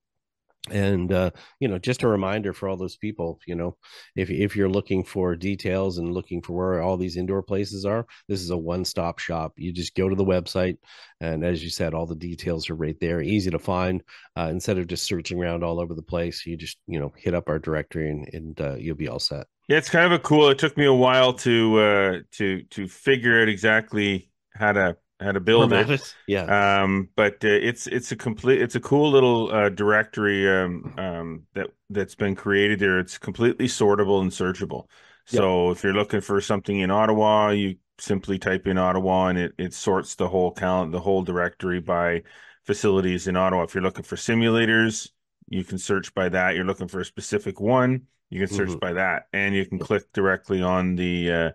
And 0.70 1.12
uh, 1.12 1.30
you 1.60 1.68
know, 1.68 1.78
just 1.78 2.02
a 2.02 2.08
reminder 2.08 2.52
for 2.52 2.68
all 2.68 2.76
those 2.76 2.96
people, 2.96 3.40
you 3.46 3.54
know, 3.54 3.76
if 4.16 4.28
if 4.30 4.54
you're 4.54 4.68
looking 4.68 5.02
for 5.02 5.34
details 5.34 5.98
and 5.98 6.12
looking 6.12 6.42
for 6.42 6.52
where 6.52 6.82
all 6.82 6.96
these 6.96 7.16
indoor 7.16 7.42
places 7.42 7.84
are, 7.84 8.06
this 8.28 8.40
is 8.40 8.50
a 8.50 8.56
one-stop 8.56 9.18
shop. 9.18 9.54
You 9.56 9.72
just 9.72 9.94
go 9.94 10.08
to 10.08 10.16
the 10.16 10.24
website, 10.24 10.76
and 11.20 11.44
as 11.44 11.62
you 11.62 11.70
said, 11.70 11.94
all 11.94 12.06
the 12.06 12.14
details 12.14 12.68
are 12.68 12.74
right 12.74 12.98
there, 13.00 13.22
easy 13.22 13.50
to 13.50 13.58
find. 13.58 14.02
Uh, 14.36 14.48
instead 14.50 14.78
of 14.78 14.88
just 14.88 15.06
searching 15.06 15.40
around 15.40 15.64
all 15.64 15.80
over 15.80 15.94
the 15.94 16.02
place, 16.02 16.44
you 16.44 16.56
just 16.56 16.78
you 16.86 17.00
know 17.00 17.12
hit 17.16 17.34
up 17.34 17.48
our 17.48 17.58
directory 17.58 18.10
and, 18.10 18.28
and 18.34 18.60
uh, 18.60 18.74
you'll 18.74 18.96
be 18.96 19.08
all 19.08 19.20
set. 19.20 19.46
Yeah, 19.68 19.78
it's 19.78 19.90
kind 19.90 20.06
of 20.06 20.12
a 20.12 20.18
cool. 20.18 20.48
It 20.48 20.58
took 20.58 20.76
me 20.76 20.86
a 20.86 20.92
while 20.92 21.32
to 21.34 21.78
uh 21.78 22.18
to 22.32 22.62
to 22.62 22.88
figure 22.88 23.40
out 23.40 23.48
exactly 23.48 24.30
how 24.54 24.72
to 24.72 24.96
how 25.20 25.32
to 25.32 25.40
build 25.40 25.72
it. 25.72 25.90
it. 25.90 26.14
Yeah. 26.26 26.82
Um, 26.82 27.08
but 27.16 27.44
uh, 27.44 27.48
it's 27.48 27.86
it's 27.86 28.12
a 28.12 28.16
complete 28.16 28.60
it's 28.62 28.74
a 28.74 28.80
cool 28.80 29.10
little 29.10 29.50
uh, 29.52 29.68
directory 29.68 30.48
um, 30.48 30.94
um, 30.98 31.42
that 31.54 31.68
that's 31.90 32.14
been 32.14 32.34
created 32.34 32.78
there. 32.78 32.98
It's 32.98 33.18
completely 33.18 33.66
sortable 33.66 34.20
and 34.22 34.30
searchable. 34.30 34.86
So 35.26 35.70
if 35.70 35.82
you're 35.84 35.92
looking 35.92 36.22
for 36.22 36.40
something 36.40 36.78
in 36.78 36.90
Ottawa, 36.90 37.50
you 37.50 37.76
simply 37.98 38.38
type 38.38 38.66
in 38.66 38.78
Ottawa 38.78 39.26
and 39.28 39.38
it 39.38 39.52
it 39.58 39.74
sorts 39.74 40.14
the 40.14 40.28
whole 40.28 40.52
count 40.52 40.92
the 40.92 41.00
whole 41.00 41.22
directory 41.22 41.80
by 41.80 42.22
facilities 42.64 43.26
in 43.28 43.36
Ottawa. 43.36 43.64
If 43.64 43.74
you're 43.74 43.82
looking 43.82 44.04
for 44.04 44.16
simulators, 44.16 45.10
you 45.48 45.64
can 45.64 45.78
search 45.78 46.14
by 46.14 46.28
that. 46.30 46.54
You're 46.54 46.64
looking 46.64 46.88
for 46.88 47.00
a 47.00 47.04
specific 47.04 47.60
one, 47.60 48.06
you 48.30 48.38
can 48.40 48.48
search 48.54 48.70
Mhm. 48.70 48.80
by 48.80 48.92
that, 48.94 49.26
and 49.32 49.54
you 49.54 49.66
can 49.66 49.78
click 49.78 50.04
directly 50.12 50.62
on 50.62 50.96
the 50.96 51.30
uh, 51.32 51.50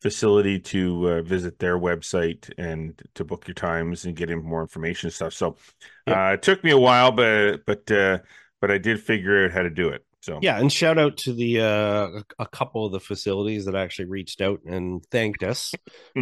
facility 0.00 0.58
to 0.60 1.08
uh, 1.10 1.22
visit 1.22 1.58
their 1.58 1.78
website 1.78 2.50
and 2.58 3.00
to 3.14 3.24
book 3.24 3.46
your 3.48 3.54
times 3.54 4.04
and 4.04 4.14
get 4.16 4.30
in 4.30 4.42
more 4.44 4.60
information 4.62 5.08
and 5.08 5.14
stuff. 5.14 5.32
So 5.34 5.56
Yep. 6.06 6.16
uh, 6.16 6.32
it 6.34 6.42
took 6.42 6.64
me 6.64 6.70
a 6.70 6.78
while, 6.78 7.12
but 7.12 7.64
but 7.66 7.90
uh, 7.90 8.18
but 8.60 8.70
I 8.70 8.78
did 8.78 9.00
figure 9.00 9.44
out 9.44 9.52
how 9.52 9.62
to 9.62 9.70
do 9.70 9.88
it. 9.88 10.04
So 10.20 10.38
Yeah, 10.42 10.58
and 10.58 10.72
shout 10.72 10.98
out 10.98 11.16
to 11.18 11.32
the 11.32 11.60
uh, 11.60 12.08
a 12.38 12.46
couple 12.46 12.84
of 12.84 12.92
the 12.92 13.00
facilities 13.00 13.64
that 13.66 13.74
actually 13.76 14.06
reached 14.06 14.40
out 14.40 14.60
and 14.66 15.04
thanked 15.10 15.42
us 15.42 15.72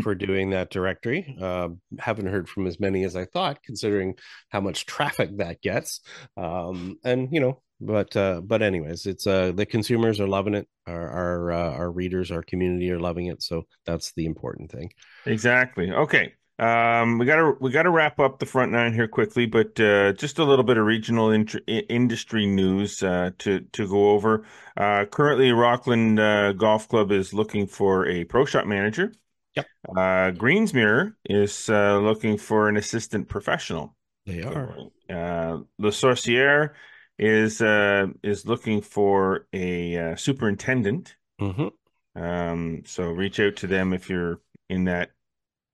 for 0.03 0.15
doing 0.15 0.51
that 0.51 0.71
directory. 0.71 1.37
Uh, 1.41 1.69
haven't 1.99 2.27
heard 2.27 2.49
from 2.49 2.67
as 2.67 2.79
many 2.79 3.05
as 3.05 3.17
I 3.17 3.25
thought, 3.25 3.63
considering 3.63 4.15
how 4.51 4.61
much 4.61 4.87
traffic 4.87 5.37
that 5.39 5.63
gets. 5.63 6.01
Um, 6.37 6.99
and 7.05 7.29
you 7.33 7.41
know, 7.41 7.63
but 7.81 8.17
uh, 8.17 8.41
but 8.41 8.63
anyways, 8.63 9.07
it's 9.07 9.27
uh, 9.27 9.53
the 9.55 9.67
consumers 9.67 10.21
are 10.21 10.29
loving 10.29 10.55
it. 10.55 10.69
Our 10.87 11.09
our 11.09 11.53
uh, 11.53 11.71
our 11.73 11.91
readers, 11.91 12.31
our 12.31 12.43
community 12.43 12.91
are 12.91 13.01
loving 13.01 13.27
it. 13.27 13.43
So 13.43 13.67
that's 13.85 14.13
the 14.13 14.27
important 14.27 14.71
thing. 14.71 14.93
Exactly. 15.25 15.91
Okay. 15.91 16.35
Um, 16.59 17.19
we 17.19 17.27
gotta 17.27 17.53
we 17.61 17.71
gotta 17.71 17.91
wrap 17.91 18.19
up 18.19 18.39
the 18.39 18.47
front 18.47 18.73
nine 18.73 18.95
here 18.95 19.09
quickly, 19.09 19.45
but 19.45 19.79
uh, 19.79 20.13
just 20.15 20.39
a 20.39 20.45
little 20.45 20.65
bit 20.65 20.79
of 20.79 20.87
regional 20.87 21.31
int- 21.31 21.61
industry 21.67 22.47
news 22.47 23.03
uh, 23.03 23.31
to 23.39 23.61
to 23.73 23.87
go 23.87 24.11
over. 24.11 24.47
Uh, 24.75 25.05
currently, 25.05 25.53
Rockland 25.53 26.19
uh, 26.19 26.55
Golf 26.55 26.89
Club 26.89 27.13
is 27.13 27.35
looking 27.35 27.67
for 27.67 28.07
a 28.07 28.25
pro 28.25 28.47
shop 28.47 28.65
manager. 28.65 29.13
Yep. 29.55 29.67
Uh, 29.91 30.31
Greensmere 30.33 31.15
is 31.27 31.69
uh, 31.69 31.99
looking 31.99 32.39
for 32.39 32.69
an 32.71 32.79
assistant 32.79 33.29
professional. 33.29 33.95
They 34.25 34.43
are. 34.43 34.77
Uh, 35.11 35.59
Le 35.79 35.91
Sorcier 35.91 36.75
is 37.19 37.63
uh, 37.63 38.09
is 38.23 38.47
looking 38.47 38.81
for 38.83 39.47
a 39.53 40.13
uh, 40.13 40.17
superintendent. 40.17 41.17
hmm 41.39 41.69
Um, 42.15 42.83
so 42.87 43.11
reach 43.11 43.41
out 43.41 43.57
to 43.57 43.67
them 43.67 43.93
if 43.93 44.09
you're 44.09 44.41
in 44.69 44.85
that 44.85 45.11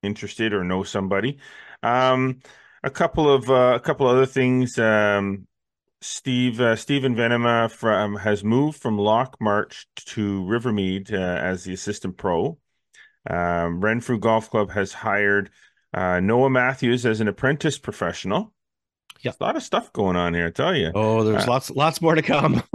interested 0.01 0.53
or 0.53 0.63
know 0.63 0.83
somebody. 0.83 1.39
Um, 1.81 2.39
a 2.83 2.89
couple 2.89 3.33
of 3.33 3.49
uh, 3.49 3.73
a 3.75 3.79
couple 3.79 4.07
other 4.07 4.25
things. 4.25 4.77
Um, 4.77 5.47
Steve 6.01 6.59
uh, 6.59 6.75
Stephen 6.75 7.15
Venema 7.15 7.71
from 7.71 8.17
has 8.17 8.43
moved 8.43 8.81
from 8.81 8.97
Loch 8.97 9.37
March 9.39 9.87
to 9.95 10.43
Rivermead 10.43 11.13
uh, 11.13 11.15
as 11.17 11.63
the 11.63 11.73
assistant 11.73 12.17
pro. 12.17 12.57
Um, 13.29 13.79
Renfrew 13.79 14.19
Golf 14.19 14.49
Club 14.49 14.71
has 14.71 14.93
hired 14.93 15.49
uh, 15.93 16.19
Noah 16.19 16.49
Matthews 16.49 17.05
as 17.05 17.21
an 17.21 17.27
apprentice 17.27 17.77
professional. 17.77 18.52
Yeah. 19.23 19.31
a 19.39 19.43
lot 19.43 19.55
of 19.55 19.63
stuff 19.63 19.91
going 19.93 20.15
on 20.15 20.33
here, 20.33 20.47
I 20.47 20.51
tell 20.51 20.75
you. 20.75 20.91
Oh, 20.93 21.23
there's 21.23 21.43
Uh, 21.43 21.51
lots 21.51 21.69
lots 21.71 22.01
more 22.01 22.15
to 22.15 22.21
come. 22.21 22.61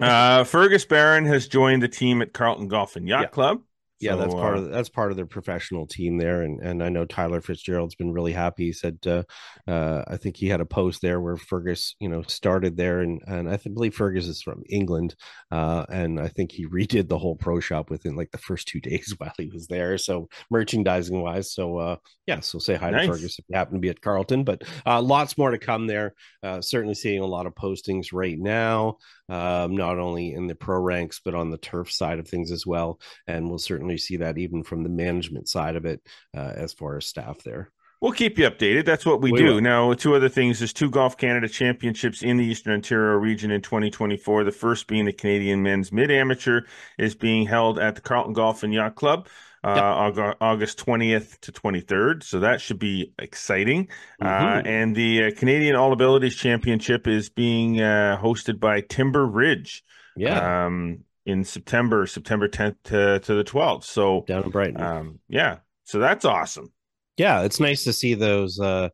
Uh, 0.00 0.44
Fergus 0.44 0.84
Barron 0.84 1.24
has 1.26 1.46
joined 1.48 1.82
the 1.82 1.88
team 1.88 2.22
at 2.22 2.32
Carleton 2.32 2.68
Golf 2.68 2.96
and 2.96 3.06
Yacht 3.08 3.22
Yeah. 3.22 3.28
Club. 3.28 3.60
Yeah, 4.00 4.16
that's 4.16 4.32
part 4.32 4.56
uh, 4.56 4.62
of 4.62 4.70
that's 4.70 4.88
part 4.88 5.10
of 5.10 5.16
their 5.18 5.26
professional 5.26 5.86
team 5.86 6.16
there, 6.16 6.40
and 6.40 6.58
and 6.60 6.82
I 6.82 6.88
know 6.88 7.04
Tyler 7.04 7.42
Fitzgerald's 7.42 7.94
been 7.94 8.12
really 8.12 8.32
happy. 8.32 8.66
He 8.66 8.72
said, 8.72 8.98
uh, 9.06 9.24
uh, 9.68 10.04
I 10.08 10.16
think 10.16 10.36
he 10.36 10.48
had 10.48 10.62
a 10.62 10.66
post 10.66 11.02
there 11.02 11.20
where 11.20 11.36
Fergus, 11.36 11.96
you 12.00 12.08
know, 12.08 12.22
started 12.22 12.78
there, 12.78 13.00
and 13.00 13.20
and 13.26 13.48
I 13.48 13.58
think, 13.58 13.74
believe 13.74 13.94
Fergus 13.94 14.26
is 14.26 14.40
from 14.40 14.62
England, 14.70 15.14
uh, 15.50 15.84
and 15.90 16.18
I 16.18 16.28
think 16.28 16.52
he 16.52 16.66
redid 16.74 17.08
the 17.08 17.18
whole 17.18 17.36
pro 17.36 17.60
shop 17.60 17.90
within 17.90 18.16
like 18.16 18.30
the 18.30 18.38
first 18.38 18.68
two 18.68 18.80
days 18.90 19.14
while 19.18 19.32
he 19.36 19.50
was 19.52 19.66
there. 19.66 19.98
So 19.98 20.30
merchandising 20.50 21.20
wise, 21.20 21.52
so 21.52 21.76
uh, 21.76 21.96
yeah, 22.26 22.40
so 22.40 22.58
say 22.58 22.76
hi 22.76 22.90
Nice. 22.90 23.06
to 23.06 23.12
Fergus 23.12 23.38
if 23.38 23.44
you 23.48 23.56
happen 23.56 23.74
to 23.74 23.80
be 23.80 23.90
at 23.90 24.00
Carleton, 24.00 24.44
but 24.44 24.62
uh, 24.86 25.02
lots 25.02 25.36
more 25.36 25.50
to 25.50 25.58
come 25.58 25.86
there. 25.86 26.14
Uh, 26.42 26.62
certainly 26.62 26.94
seeing 26.94 27.20
a 27.20 27.26
lot 27.26 27.46
of 27.46 27.54
postings 27.54 28.08
right 28.14 28.38
now, 28.38 28.96
um, 29.28 29.76
not 29.76 29.98
only 29.98 30.32
in 30.32 30.46
the 30.46 30.54
pro 30.54 30.78
ranks 30.80 31.20
but 31.24 31.34
on 31.34 31.50
the 31.50 31.58
turf 31.58 31.90
side 31.90 32.18
of 32.18 32.26
things 32.26 32.50
as 32.50 32.66
well 32.66 32.98
and 33.26 33.48
we'll 33.48 33.58
certainly 33.58 33.89
see 33.98 34.16
that 34.18 34.38
even 34.38 34.62
from 34.62 34.82
the 34.82 34.88
management 34.88 35.48
side 35.48 35.76
of 35.76 35.84
it 35.84 36.00
uh, 36.36 36.52
as 36.56 36.72
far 36.72 36.96
as 36.96 37.06
staff 37.06 37.42
there. 37.44 37.70
We'll 38.00 38.12
keep 38.12 38.38
you 38.38 38.48
updated. 38.50 38.86
That's 38.86 39.04
what 39.04 39.20
we, 39.20 39.30
We 39.30 39.40
do. 39.40 39.44
will. 39.44 39.60
Now, 39.60 39.92
two 39.92 40.14
other 40.14 40.30
things. 40.30 40.58
There's 40.60 40.72
two 40.72 40.88
Golf 40.88 41.18
Canada 41.18 41.48
championships 41.50 42.22
in 42.22 42.38
the 42.38 42.44
Eastern 42.46 42.72
Ontario 42.72 43.18
region 43.18 43.50
in 43.50 43.60
2024. 43.60 44.44
The 44.44 44.50
first 44.52 44.86
being 44.86 45.04
the 45.04 45.12
Canadian 45.12 45.62
Men's 45.62 45.92
Mid 45.92 46.10
Amateur 46.10 46.62
is 46.98 47.14
being 47.14 47.46
held 47.46 47.78
at 47.78 47.96
the 47.96 48.00
Carleton 48.00 48.32
Golf 48.32 48.62
and 48.62 48.72
Yacht 48.72 48.94
Club. 48.94 49.28
uh, 49.62 50.34
August 50.40 50.78
20th 50.78 51.38
to 51.40 51.52
23rd. 51.52 52.22
So 52.22 52.40
that 52.40 52.62
should 52.62 52.78
be 52.78 53.12
exciting. 53.18 53.88
Uh, 54.18 54.24
Mhm. 54.62 54.66
and 54.66 54.96
the 54.96 55.24
uh, 55.24 55.30
Canadian 55.36 55.76
All 55.76 55.92
Abilities 55.92 56.34
Championship 56.34 57.06
is 57.06 57.28
being 57.28 57.78
uh, 57.78 58.18
hosted 58.22 58.58
by 58.58 58.80
Timber 58.80 59.26
Ridge 59.26 59.84
yeah, 60.16 60.64
um, 60.64 61.00
in 61.26 61.44
September, 61.44 62.06
September 62.06 62.48
10th 62.48 62.76
to, 62.84 63.20
to 63.20 63.34
the 63.34 63.44
12th. 63.44 63.84
So, 63.84 64.24
down 64.26 64.44
in 64.44 64.50
Brighton. 64.50 64.80
um, 64.80 65.20
yeah, 65.28 65.58
so 65.84 65.98
that's 65.98 66.24
awesome. 66.24 66.72
yeah, 67.16 67.42
it's 67.42 67.60
nice 67.60 67.84
to 67.84 67.92
see 67.92 68.14
those 68.14 68.58
uh 68.60 68.88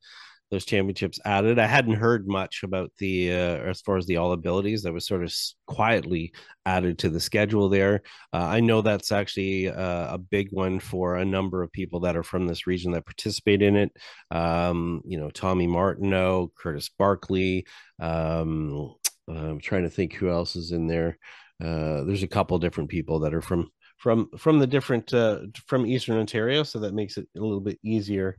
those 0.51 0.65
championships 0.65 1.19
added. 1.25 1.59
I 1.59 1.67
hadn't 1.67 1.95
heard 1.95 2.29
much 2.29 2.63
about 2.63 2.93
the 2.99 3.33
uh, 3.33 3.57
as 3.69 3.81
far 3.81 3.97
as 3.97 4.07
the 4.07 4.17
all 4.17 4.33
abilities 4.33 4.83
that 4.83 4.93
was 4.93 5.07
sort 5.07 5.25
of 5.25 5.35
quietly 5.67 6.33
added 6.65 6.99
to 7.01 7.11
the 7.11 7.21
schedule 7.21 7.69
there. 7.69 8.03
Uh, 8.33 8.47
I 8.47 8.61
know 8.61 8.81
that's 8.81 9.11
actually 9.11 9.69
uh, 9.69 10.15
a 10.15 10.19
big 10.19 10.49
one 10.53 10.79
for 10.79 11.17
a 11.17 11.25
number 11.25 11.63
of 11.63 11.73
people 11.73 12.01
that 12.01 12.17
are 12.17 12.23
from 12.23 12.47
this 12.47 12.67
region 12.67 12.93
that 12.93 13.07
participate 13.07 13.61
in 13.61 13.77
it. 13.77 13.93
Um, 14.31 15.03
you 15.05 15.19
know, 15.19 15.31
Tommy 15.31 15.67
Martineau, 15.67 16.53
Curtis 16.57 16.91
Barkley. 16.97 17.67
Um, 18.01 18.95
I'm 19.29 19.59
trying 19.59 19.83
to 19.83 19.91
think 19.91 20.15
who 20.15 20.31
else 20.31 20.55
is 20.55 20.71
in 20.71 20.87
there. 20.87 21.19
Uh, 21.63 22.05
there's 22.05 22.23
a 22.23 22.29
couple 22.29 22.59
different 22.59 22.91
people 22.91 23.21
that 23.21 23.35
are 23.35 23.41
from 23.41 23.71
from 23.97 24.29
from 24.37 24.59
the 24.59 24.67
different 24.67 25.13
uh, 25.15 25.41
from 25.67 25.87
Eastern 25.87 26.19
Ontario, 26.19 26.63
so 26.63 26.79
that 26.81 26.95
makes 26.95 27.17
it 27.17 27.27
a 27.37 27.41
little 27.41 27.61
bit 27.61 27.79
easier 27.83 28.39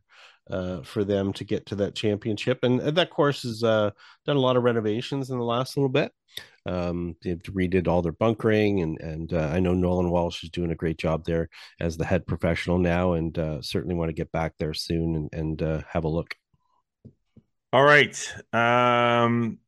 uh, 0.50 0.82
for 0.82 1.04
them 1.04 1.34
to 1.34 1.44
get 1.44 1.66
to 1.68 1.76
that 1.76 1.96
championship. 1.96 2.60
And, 2.64 2.80
and 2.80 2.98
that 2.98 3.10
course 3.10 3.44
has 3.44 3.64
uh, 3.64 3.92
done 4.26 4.38
a 4.38 4.42
lot 4.42 4.56
of 4.56 4.64
renovations 4.64 5.30
in 5.30 5.38
the 5.38 5.44
last 5.44 5.76
little 5.76 5.90
bit. 5.90 6.12
Um, 6.66 7.16
they've 7.24 7.42
redid 7.44 7.88
all 7.88 8.02
their 8.02 8.12
bunkering, 8.12 8.82
and 8.82 9.00
and 9.00 9.34
uh, 9.34 9.50
I 9.52 9.60
know 9.60 9.74
Nolan 9.74 10.12
Walsh 10.12 10.44
is 10.44 10.50
doing 10.50 10.72
a 10.72 10.76
great 10.76 10.98
job 10.98 11.26
there 11.26 11.50
as 11.80 11.98
the 11.98 12.06
head 12.06 12.28
professional 12.28 12.78
now, 12.78 13.14
and 13.14 13.38
uh, 13.38 13.62
certainly 13.62 13.96
want 13.96 14.10
to 14.10 14.14
get 14.14 14.32
back 14.32 14.54
there 14.60 14.74
soon 14.74 15.16
and 15.16 15.30
and 15.34 15.62
uh, 15.62 15.82
have 15.90 16.04
a 16.04 16.10
look. 16.10 16.36
All 17.74 17.84
right. 17.84 18.16
Um, 18.54 19.60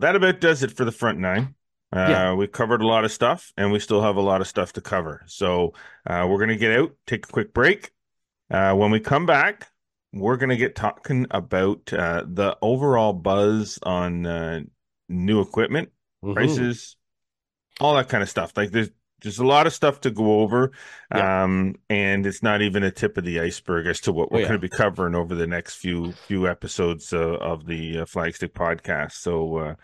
that 0.00 0.16
about 0.16 0.40
does 0.40 0.62
it 0.62 0.72
for 0.72 0.84
the 0.84 0.92
front 0.92 1.18
nine. 1.18 1.54
Uh, 1.92 2.06
Yeah. 2.08 2.34
we've 2.34 2.52
covered 2.52 2.82
a 2.82 2.86
lot 2.86 3.04
of 3.04 3.10
stuff 3.12 3.52
and 3.56 3.72
we 3.72 3.78
still 3.80 4.02
have 4.02 4.16
a 4.16 4.20
lot 4.20 4.40
of 4.40 4.46
stuff 4.46 4.72
to 4.74 4.80
cover. 4.80 5.22
So 5.26 5.74
uh, 6.06 6.26
we're 6.28 6.38
going 6.38 6.50
to 6.50 6.56
get 6.56 6.78
out, 6.78 6.92
take 7.06 7.26
a 7.26 7.32
quick 7.32 7.52
break. 7.52 7.90
Uh, 8.50 8.74
when 8.74 8.90
we 8.90 9.00
come 9.00 9.26
back, 9.26 9.68
we're 10.12 10.36
going 10.36 10.50
to 10.50 10.56
get 10.56 10.74
talking 10.76 11.26
about 11.30 11.92
uh, 11.92 12.24
the 12.26 12.56
overall 12.62 13.12
buzz 13.12 13.78
on 13.82 14.26
uh, 14.26 14.60
new 15.08 15.40
equipment, 15.40 15.90
Mhm. 16.24 16.34
prices, 16.34 16.96
all 17.80 17.94
that 17.96 18.08
kind 18.08 18.22
of 18.22 18.28
stuff. 18.28 18.52
Like 18.56 18.70
there's 18.70 18.90
there's 19.22 19.38
a 19.38 19.46
lot 19.46 19.66
of 19.66 19.74
stuff 19.74 20.00
to 20.00 20.10
go 20.10 20.40
over, 20.40 20.72
Yeah. 21.14 21.42
um, 21.44 21.74
and 21.90 22.24
it's 22.26 22.42
not 22.42 22.62
even 22.62 22.82
a 22.82 22.90
tip 22.90 23.18
of 23.18 23.24
the 23.24 23.38
iceberg 23.40 23.86
as 23.86 24.00
to 24.02 24.12
what 24.12 24.28
Oh, 24.30 24.34
we're 24.36 24.40
yeah. 24.40 24.48
going 24.48 24.60
to 24.60 24.66
be 24.66 24.74
covering 24.74 25.14
over 25.14 25.34
the 25.34 25.46
next 25.46 25.74
few 25.76 26.12
few 26.12 26.48
episodes 26.48 27.12
uh, 27.12 27.34
of 27.36 27.66
the 27.66 27.98
uh, 28.00 28.04
Flagstick 28.06 28.52
podcast. 28.54 29.12
So 29.12 29.56
uh, 29.58 29.74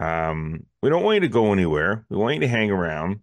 um, 0.00 0.64
we 0.82 0.88
don't 0.88 1.04
want 1.04 1.16
you 1.16 1.20
to 1.20 1.28
go 1.28 1.52
anywhere. 1.52 2.06
We 2.08 2.16
want 2.16 2.34
you 2.34 2.40
to 2.40 2.48
hang 2.48 2.70
around. 2.70 3.20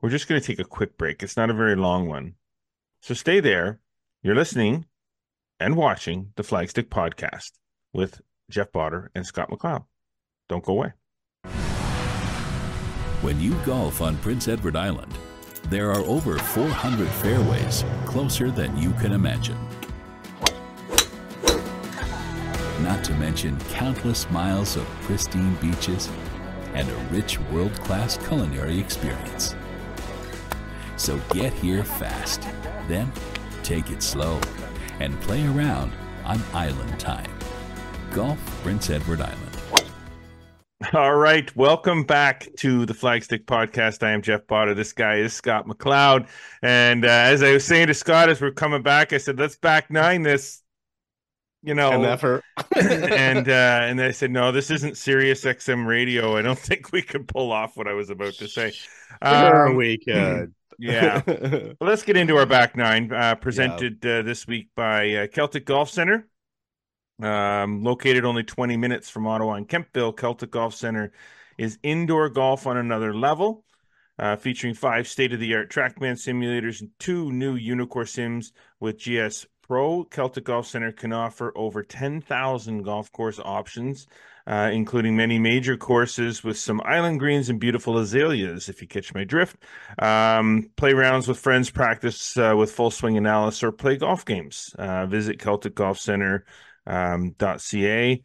We're 0.00 0.10
just 0.10 0.28
going 0.28 0.40
to 0.40 0.46
take 0.46 0.58
a 0.58 0.64
quick 0.64 0.96
break. 0.96 1.22
It's 1.22 1.36
not 1.36 1.50
a 1.50 1.54
very 1.54 1.76
long 1.76 2.08
one, 2.08 2.34
so 3.02 3.14
stay 3.14 3.40
there. 3.40 3.80
You're 4.22 4.34
listening 4.34 4.86
and 5.58 5.76
watching 5.76 6.32
the 6.36 6.42
Flagstick 6.42 6.88
podcast 6.88 7.52
with 7.92 8.20
Jeff 8.50 8.70
Botter 8.70 9.08
and 9.14 9.26
Scott 9.26 9.50
McLeod. 9.50 9.84
Don't 10.48 10.64
go 10.64 10.72
away. 10.72 10.92
When 13.22 13.40
you 13.40 13.54
golf 13.66 14.00
on 14.00 14.16
Prince 14.18 14.48
Edward 14.48 14.76
Island, 14.76 15.12
there 15.68 15.90
are 15.90 16.00
over 16.00 16.38
400 16.38 17.08
fairways 17.08 17.84
closer 18.04 18.50
than 18.50 18.76
you 18.76 18.92
can 18.92 19.12
imagine. 19.12 19.58
Not 22.82 23.04
to 23.04 23.14
mention 23.14 23.58
countless 23.68 24.30
miles 24.30 24.76
of 24.76 24.86
pristine 25.02 25.54
beaches 25.56 26.08
and 26.72 26.88
a 26.88 26.96
rich 27.10 27.38
world 27.52 27.74
class 27.80 28.16
culinary 28.16 28.78
experience. 28.78 29.54
So 30.96 31.20
get 31.30 31.52
here 31.52 31.84
fast, 31.84 32.40
then 32.88 33.12
take 33.62 33.90
it 33.90 34.02
slow 34.02 34.40
and 34.98 35.20
play 35.20 35.46
around 35.46 35.92
on 36.24 36.40
Island 36.54 36.98
Time. 36.98 37.30
Golf 38.12 38.38
Prince 38.62 38.88
Edward 38.88 39.20
Island. 39.20 39.56
All 40.94 41.16
right, 41.16 41.54
welcome 41.54 42.04
back 42.04 42.48
to 42.56 42.86
the 42.86 42.94
Flagstick 42.94 43.44
podcast. 43.44 44.02
I 44.02 44.12
am 44.12 44.22
Jeff 44.22 44.46
Potter. 44.46 44.72
This 44.72 44.94
guy 44.94 45.16
is 45.16 45.34
Scott 45.34 45.66
McLeod, 45.66 46.28
and 46.62 47.04
uh, 47.04 47.08
as 47.08 47.42
I 47.42 47.52
was 47.52 47.64
saying 47.66 47.88
to 47.88 47.94
Scott 47.94 48.30
as 48.30 48.40
we're 48.40 48.52
coming 48.52 48.82
back, 48.82 49.12
I 49.12 49.18
said, 49.18 49.38
"Let's 49.38 49.56
back 49.56 49.90
nine 49.90 50.22
this." 50.22 50.62
You 51.62 51.74
know, 51.74 51.90
And 51.90 52.04
effort. 52.04 52.42
and 52.76 53.48
uh, 53.48 53.80
and 53.82 53.98
they 53.98 54.12
said, 54.12 54.30
"No, 54.30 54.52
this 54.52 54.70
isn't 54.70 54.96
Sirius 54.96 55.44
XM 55.44 55.86
radio. 55.86 56.36
I 56.36 56.42
don't 56.42 56.58
think 56.58 56.92
we 56.92 57.02
can 57.02 57.24
pull 57.24 57.52
off 57.52 57.76
what 57.76 57.86
I 57.86 57.92
was 57.92 58.10
about 58.10 58.34
to 58.34 58.48
say." 58.48 58.72
Sure 59.22 59.68
Um, 59.68 59.76
we 59.76 59.98
could. 59.98 60.54
yeah, 60.78 61.20
Well, 61.26 61.74
let's 61.80 62.02
get 62.02 62.16
into 62.16 62.36
our 62.36 62.46
back 62.46 62.74
nine, 62.76 63.12
uh, 63.12 63.34
presented 63.34 64.04
uh, 64.06 64.22
this 64.22 64.46
week 64.46 64.68
by 64.74 65.12
uh, 65.14 65.26
Celtic 65.26 65.66
Golf 65.66 65.90
Center. 65.90 66.26
Um, 67.22 67.82
located 67.82 68.24
only 68.24 68.44
20 68.44 68.78
minutes 68.78 69.10
from 69.10 69.26
Ottawa 69.26 69.54
and 69.54 69.68
Kemptville, 69.68 70.16
Celtic 70.16 70.50
Golf 70.50 70.74
Center 70.74 71.12
is 71.58 71.78
indoor 71.82 72.30
golf 72.30 72.66
on 72.66 72.78
another 72.78 73.14
level, 73.14 73.62
uh, 74.18 74.36
featuring 74.36 74.72
five 74.72 75.06
state 75.06 75.34
of 75.34 75.40
the 75.40 75.54
art 75.54 75.70
Trackman 75.70 76.14
simulators 76.14 76.80
and 76.80 76.88
two 76.98 77.30
new 77.30 77.58
Uneekor 77.58 78.08
sims 78.08 78.54
with 78.80 78.96
GS 78.96 79.44
Pro. 79.70 80.02
Celtic 80.02 80.42
Golf 80.42 80.66
Center 80.66 80.90
can 80.90 81.12
offer 81.12 81.52
over 81.54 81.84
10,000 81.84 82.82
golf 82.82 83.12
course 83.12 83.38
options, 83.38 84.08
uh, 84.48 84.68
including 84.72 85.14
many 85.14 85.38
major 85.38 85.76
courses 85.76 86.42
with 86.42 86.58
some 86.58 86.82
island 86.84 87.20
greens 87.20 87.48
and 87.48 87.60
beautiful 87.60 87.96
azaleas, 87.96 88.68
if 88.68 88.82
you 88.82 88.88
catch 88.88 89.14
my 89.14 89.22
drift. 89.22 89.58
Um, 90.00 90.72
play 90.74 90.92
rounds 90.92 91.28
with 91.28 91.38
friends, 91.38 91.70
practice 91.70 92.36
uh, 92.36 92.56
with 92.58 92.72
full 92.72 92.90
swing 92.90 93.16
analysis, 93.16 93.62
or 93.62 93.70
play 93.70 93.96
golf 93.96 94.24
games. 94.24 94.74
Uh, 94.76 95.06
visit 95.06 95.38
CelticGolfCenter.ca 95.38 98.12
um, 98.12 98.18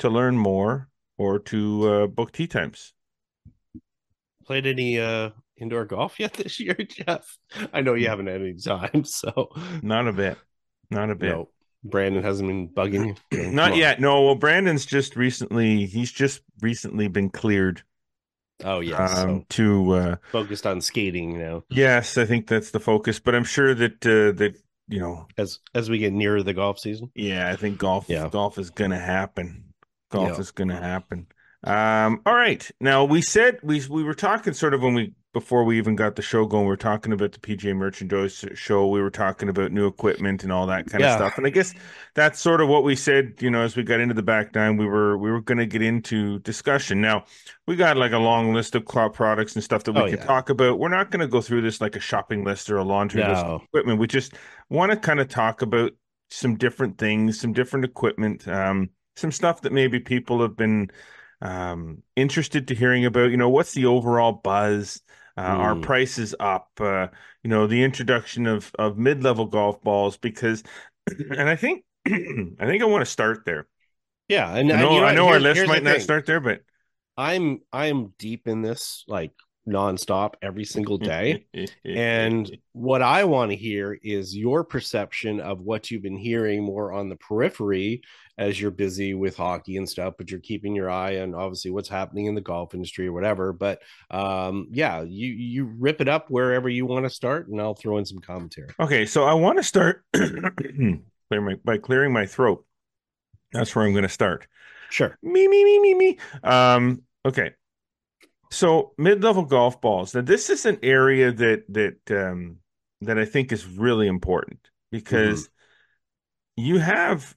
to 0.00 0.10
learn 0.10 0.36
more 0.36 0.90
or 1.16 1.38
to 1.38 1.88
uh, 1.88 2.06
book 2.08 2.30
tee 2.30 2.46
times. 2.46 2.92
Played 4.44 4.66
any 4.66 5.00
uh 5.00 5.30
indoor 5.56 5.86
golf 5.86 6.20
yet 6.20 6.34
this 6.34 6.60
year, 6.60 6.74
Jeff? 6.88 7.38
I 7.72 7.80
know 7.80 7.94
you 7.94 8.08
haven't 8.08 8.26
had 8.26 8.42
any 8.42 8.52
time, 8.52 9.04
so 9.22 9.48
Not 9.82 10.08
a 10.08 10.12
bit. 10.12 10.36
Not 10.90 11.10
a 11.10 11.14
bit. 11.14 11.30
no. 11.30 11.48
Brandon 11.86 12.22
hasn't 12.22 12.48
been 12.48 12.68
bugging 12.68 13.14
you. 13.30 13.50
Not 13.50 13.76
yet. 13.76 14.00
No. 14.00 14.22
Well, 14.22 14.34
Brandon's 14.36 14.86
just 14.86 15.16
recently. 15.16 15.84
He's 15.84 16.10
just 16.10 16.40
recently 16.62 17.08
been 17.08 17.28
cleared 17.28 17.82
Oh 18.64 18.80
yes, 18.80 19.18
um, 19.18 19.40
so 19.40 19.46
to. 19.50 19.92
Uh, 19.92 20.16
focused 20.30 20.66
on 20.66 20.80
skating 20.80 21.38
now. 21.38 21.64
yes, 21.70 22.16
I 22.16 22.24
think 22.24 22.46
that's 22.46 22.70
the 22.70 22.80
focus. 22.80 23.18
But 23.18 23.34
I'm 23.34 23.44
sure 23.44 23.74
that 23.74 24.06
uh, 24.06 24.32
that 24.38 24.54
you 24.88 25.00
know. 25.00 25.26
As 25.36 25.58
as 25.74 25.90
we 25.90 25.98
get 25.98 26.12
nearer 26.12 26.42
the 26.42 26.54
golf 26.54 26.78
season. 26.78 27.10
Yeah, 27.14 27.50
I 27.50 27.56
think 27.56 27.78
golf. 27.78 28.06
Yeah. 28.08 28.28
Golf 28.30 28.56
is 28.58 28.70
gonna 28.70 28.98
happen. 28.98 29.74
Golf 30.10 30.30
Yeah. 30.34 30.38
is 30.40 30.52
gonna 30.52 30.80
happen. 30.80 31.26
Um. 31.64 32.22
All 32.24 32.34
right. 32.34 32.70
Now 32.80 33.04
we 33.04 33.20
said 33.22 33.58
we 33.62 33.82
we 33.90 34.04
were 34.04 34.14
talking 34.14 34.52
sort 34.54 34.72
of 34.72 34.80
when 34.82 34.94
we 34.94 35.12
before 35.34 35.64
we 35.64 35.76
even 35.76 35.96
got 35.96 36.16
the 36.16 36.22
show 36.22 36.46
going. 36.46 36.64
We 36.64 36.70
were 36.70 36.76
talking 36.78 37.12
about 37.12 37.32
the 37.32 37.38
PGA 37.40 37.74
Merchandise 37.74 38.42
show. 38.54 38.88
We 38.88 39.02
were 39.02 39.10
talking 39.10 39.50
about 39.50 39.72
new 39.72 39.86
equipment 39.86 40.42
and 40.44 40.52
all 40.52 40.66
that 40.68 40.88
kind 40.88 41.00
Yeah. 41.00 41.06
of 41.06 41.10
stuff. 41.10 41.36
And 41.36 41.46
I 41.46 41.50
guess 41.50 41.74
that's 42.14 42.40
sort 42.40 42.62
of 42.62 42.68
what 42.68 42.84
we 42.84 42.96
said. 42.96 43.34
You 43.42 43.50
know, 43.50 43.60
as 43.62 43.76
we 43.76 43.82
got 43.82 44.00
into 44.00 44.14
the 44.14 44.22
back 44.22 44.54
nine, 44.54 44.78
we 44.78 44.86
were 44.86 45.18
we 45.18 45.30
were 45.30 45.42
going 45.42 45.58
to 45.58 45.66
get 45.66 45.82
into 45.82 46.38
discussion. 46.40 47.02
Now 47.02 47.26
we 47.66 47.76
got 47.76 47.96
like 47.98 48.12
a 48.12 48.18
long 48.18 48.54
list 48.54 48.74
of 48.74 48.86
cloud 48.86 49.12
products 49.14 49.54
and 49.54 49.62
stuff 49.64 49.84
that 49.84 49.92
we 49.92 50.02
Oh, 50.02 50.06
can 50.06 50.18
yeah. 50.18 50.24
talk 50.24 50.48
about. 50.48 50.78
We're 50.78 50.88
not 50.88 51.10
going 51.10 51.20
to 51.20 51.28
go 51.28 51.40
through 51.42 51.62
this 51.62 51.80
like 51.80 51.96
a 51.96 52.00
shopping 52.00 52.44
list 52.44 52.70
or 52.70 52.78
a 52.78 52.84
laundry 52.84 53.22
list 53.22 53.46
of 53.46 53.62
equipment. 53.68 53.98
We 53.98 54.06
just 54.06 54.34
want 54.70 54.92
to 54.92 54.96
kind 54.98 55.20
of 55.20 55.28
talk 55.28 55.62
about 55.62 55.92
some 56.30 56.56
different 56.56 56.98
things, 56.98 57.40
some 57.40 57.52
different 57.52 57.84
equipment, 57.84 58.46
um, 58.48 58.90
some 59.16 59.30
stuff 59.32 59.60
that 59.62 59.72
maybe 59.72 60.00
people 60.00 60.40
have 60.42 60.56
been 60.56 60.90
um, 61.40 62.02
interested 62.16 62.68
to 62.68 62.74
hearing 62.74 63.04
about. 63.04 63.30
You 63.30 63.36
know, 63.36 63.48
what's 63.50 63.72
the 63.74 63.86
overall 63.86 64.32
buzz? 64.32 65.02
Uh, 65.36 65.74
Mm. 65.74 65.82
prices 65.82 66.34
up? 66.40 66.70
Uh, 66.80 67.08
you 67.42 67.50
know, 67.50 67.66
the 67.66 67.82
introduction 67.82 68.46
of 68.46 68.72
of 68.78 68.98
mid 68.98 69.22
level 69.22 69.46
golf 69.46 69.82
balls 69.82 70.16
because, 70.16 70.62
and 71.08 71.48
I 71.48 71.56
think 71.56 71.84
I 72.06 72.66
think 72.66 72.82
I 72.82 72.86
want 72.86 73.02
to 73.02 73.10
start 73.10 73.44
there. 73.44 73.66
Yeah, 74.28 74.54
and 74.56 74.70
I 74.72 74.76
and 74.76 74.80
know, 74.82 74.92
you 74.92 75.00
know 75.00 75.06
I 75.06 75.12
know 75.12 75.28
our 75.28 75.40
list 75.40 75.66
might 75.66 75.82
not 75.82 76.00
start 76.00 76.26
there, 76.26 76.40
but 76.40 76.62
I'm 77.16 77.60
I'm 77.72 78.08
deep 78.18 78.48
in 78.48 78.62
this 78.62 79.04
like 79.06 79.32
nonstop 79.68 80.34
every 80.42 80.64
single 80.64 80.98
day. 80.98 81.44
and 81.84 82.56
what 82.72 83.02
I 83.02 83.24
want 83.24 83.50
to 83.50 83.56
hear 83.56 83.98
is 84.02 84.36
your 84.36 84.64
perception 84.64 85.40
of 85.40 85.60
what 85.60 85.90
you've 85.90 86.02
been 86.02 86.16
hearing 86.16 86.62
more 86.62 86.92
on 86.92 87.08
the 87.08 87.16
periphery 87.16 88.02
as 88.36 88.60
you're 88.60 88.70
busy 88.70 89.14
with 89.14 89.36
hockey 89.36 89.76
and 89.76 89.88
stuff, 89.88 90.14
but 90.18 90.30
you're 90.30 90.40
keeping 90.40 90.74
your 90.74 90.90
eye 90.90 91.20
on 91.20 91.34
obviously 91.34 91.70
what's 91.70 91.88
happening 91.88 92.26
in 92.26 92.34
the 92.34 92.40
golf 92.40 92.74
industry 92.74 93.06
or 93.06 93.12
whatever. 93.12 93.52
But 93.52 93.80
um, 94.10 94.68
yeah, 94.70 95.02
you 95.02 95.28
you 95.28 95.64
rip 95.64 96.00
it 96.00 96.08
up 96.08 96.30
wherever 96.30 96.68
you 96.68 96.86
want 96.86 97.04
to 97.04 97.10
start, 97.10 97.48
and 97.48 97.60
I'll 97.60 97.74
throw 97.74 97.98
in 97.98 98.04
some 98.04 98.18
commentary. 98.18 98.70
Okay, 98.80 99.06
so 99.06 99.24
I 99.24 99.34
want 99.34 99.58
to 99.58 99.62
start 99.62 100.04
by 101.64 101.78
clearing 101.78 102.12
my 102.12 102.26
throat. 102.26 102.64
That's 103.52 103.74
where 103.74 103.84
I'm 103.84 103.92
going 103.92 104.02
to 104.02 104.08
start. 104.08 104.46
Sure. 104.90 105.16
Me 105.22 105.48
me 105.48 105.64
me 105.64 105.78
me 105.80 105.94
me. 105.94 106.18
Um. 106.42 107.02
Okay. 107.24 107.52
So 108.54 108.92
mid-level 108.96 109.46
golf 109.46 109.80
balls. 109.80 110.14
Now 110.14 110.20
this 110.20 110.48
is 110.48 110.64
an 110.64 110.78
area 110.80 111.32
that 111.32 111.64
that 111.70 112.10
um, 112.10 112.58
that 113.00 113.18
I 113.18 113.24
think 113.24 113.50
is 113.50 113.66
really 113.66 114.06
important 114.06 114.60
because 114.92 115.48
mm-hmm. 115.48 116.64
you 116.64 116.78
have, 116.78 117.34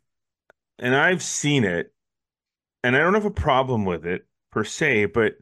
and 0.78 0.96
I've 0.96 1.24
seen 1.24 1.64
it, 1.64 1.92
and 2.84 2.96
I 2.96 3.00
don't 3.00 3.16
have 3.16 3.26
a 3.26 3.32
problem 3.32 3.84
with 3.84 4.06
it 4.06 4.28
per 4.52 4.64
se, 4.64 5.06
but 5.06 5.34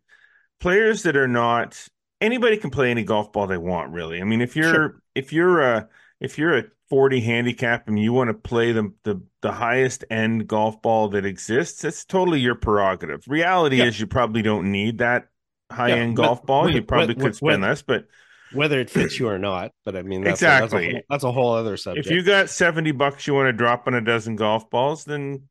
players 0.61 1.03
that 1.03 1.17
are 1.17 1.27
not 1.27 1.85
anybody 2.21 2.55
can 2.55 2.69
play 2.69 2.89
any 2.89 3.03
golf 3.03 3.33
ball 3.33 3.45
they 3.45 3.57
want, 3.57 3.91
really. 3.91 4.21
I 4.21 4.23
mean, 4.23 4.39
if 4.39 4.55
you're 4.55 4.73
sure. 4.73 5.01
if 5.13 5.33
you're 5.33 5.61
a 5.61 5.89
if 6.21 6.37
you're 6.37 6.57
a 6.57 6.63
40 6.89 7.19
handicap 7.19 7.89
and 7.89 7.99
you 7.99 8.13
want 8.13 8.29
to 8.29 8.33
play 8.33 8.71
the, 8.71 8.93
the 9.03 9.21
the 9.41 9.51
highest 9.51 10.05
end 10.09 10.47
golf 10.47 10.81
ball 10.81 11.09
that 11.09 11.25
exists, 11.25 11.83
it's 11.83 12.05
totally 12.05 12.39
your 12.39 12.55
prerogative. 12.55 13.25
Reality 13.27 13.79
yeah. 13.79 13.85
is 13.85 13.99
you 13.99 14.07
probably 14.07 14.41
don't 14.41 14.71
need 14.71 14.99
that 14.99 15.27
high 15.71 15.91
end 15.91 16.17
yeah, 16.17 16.25
golf 16.25 16.45
ball, 16.45 16.69
you 16.69 16.81
probably 16.83 17.15
could 17.15 17.35
spend 17.35 17.61
less, 17.61 17.81
but 17.81 18.05
whether 18.53 18.79
it 18.79 18.89
fits 18.89 19.19
you 19.19 19.27
or 19.27 19.39
not. 19.39 19.71
But 19.83 19.95
I 19.95 20.01
mean, 20.01 20.23
that's 20.23 20.41
exactly 20.41 20.89
a, 20.89 20.93
that's, 20.93 20.97
a, 20.97 21.05
that's, 21.09 21.23
a, 21.23 21.31
whole 21.31 21.53
other 21.53 21.77
subject. 21.77 22.07
If 22.07 22.13
you 22.13 22.23
got 22.23 22.49
70 22.49 22.91
bucks 22.91 23.27
you 23.27 23.33
want 23.33 23.47
to 23.47 23.53
drop 23.53 23.87
on 23.87 23.93
a 23.93 24.01
dozen 24.01 24.35
golf 24.35 24.69
balls, 24.69 25.05
then 25.05 25.43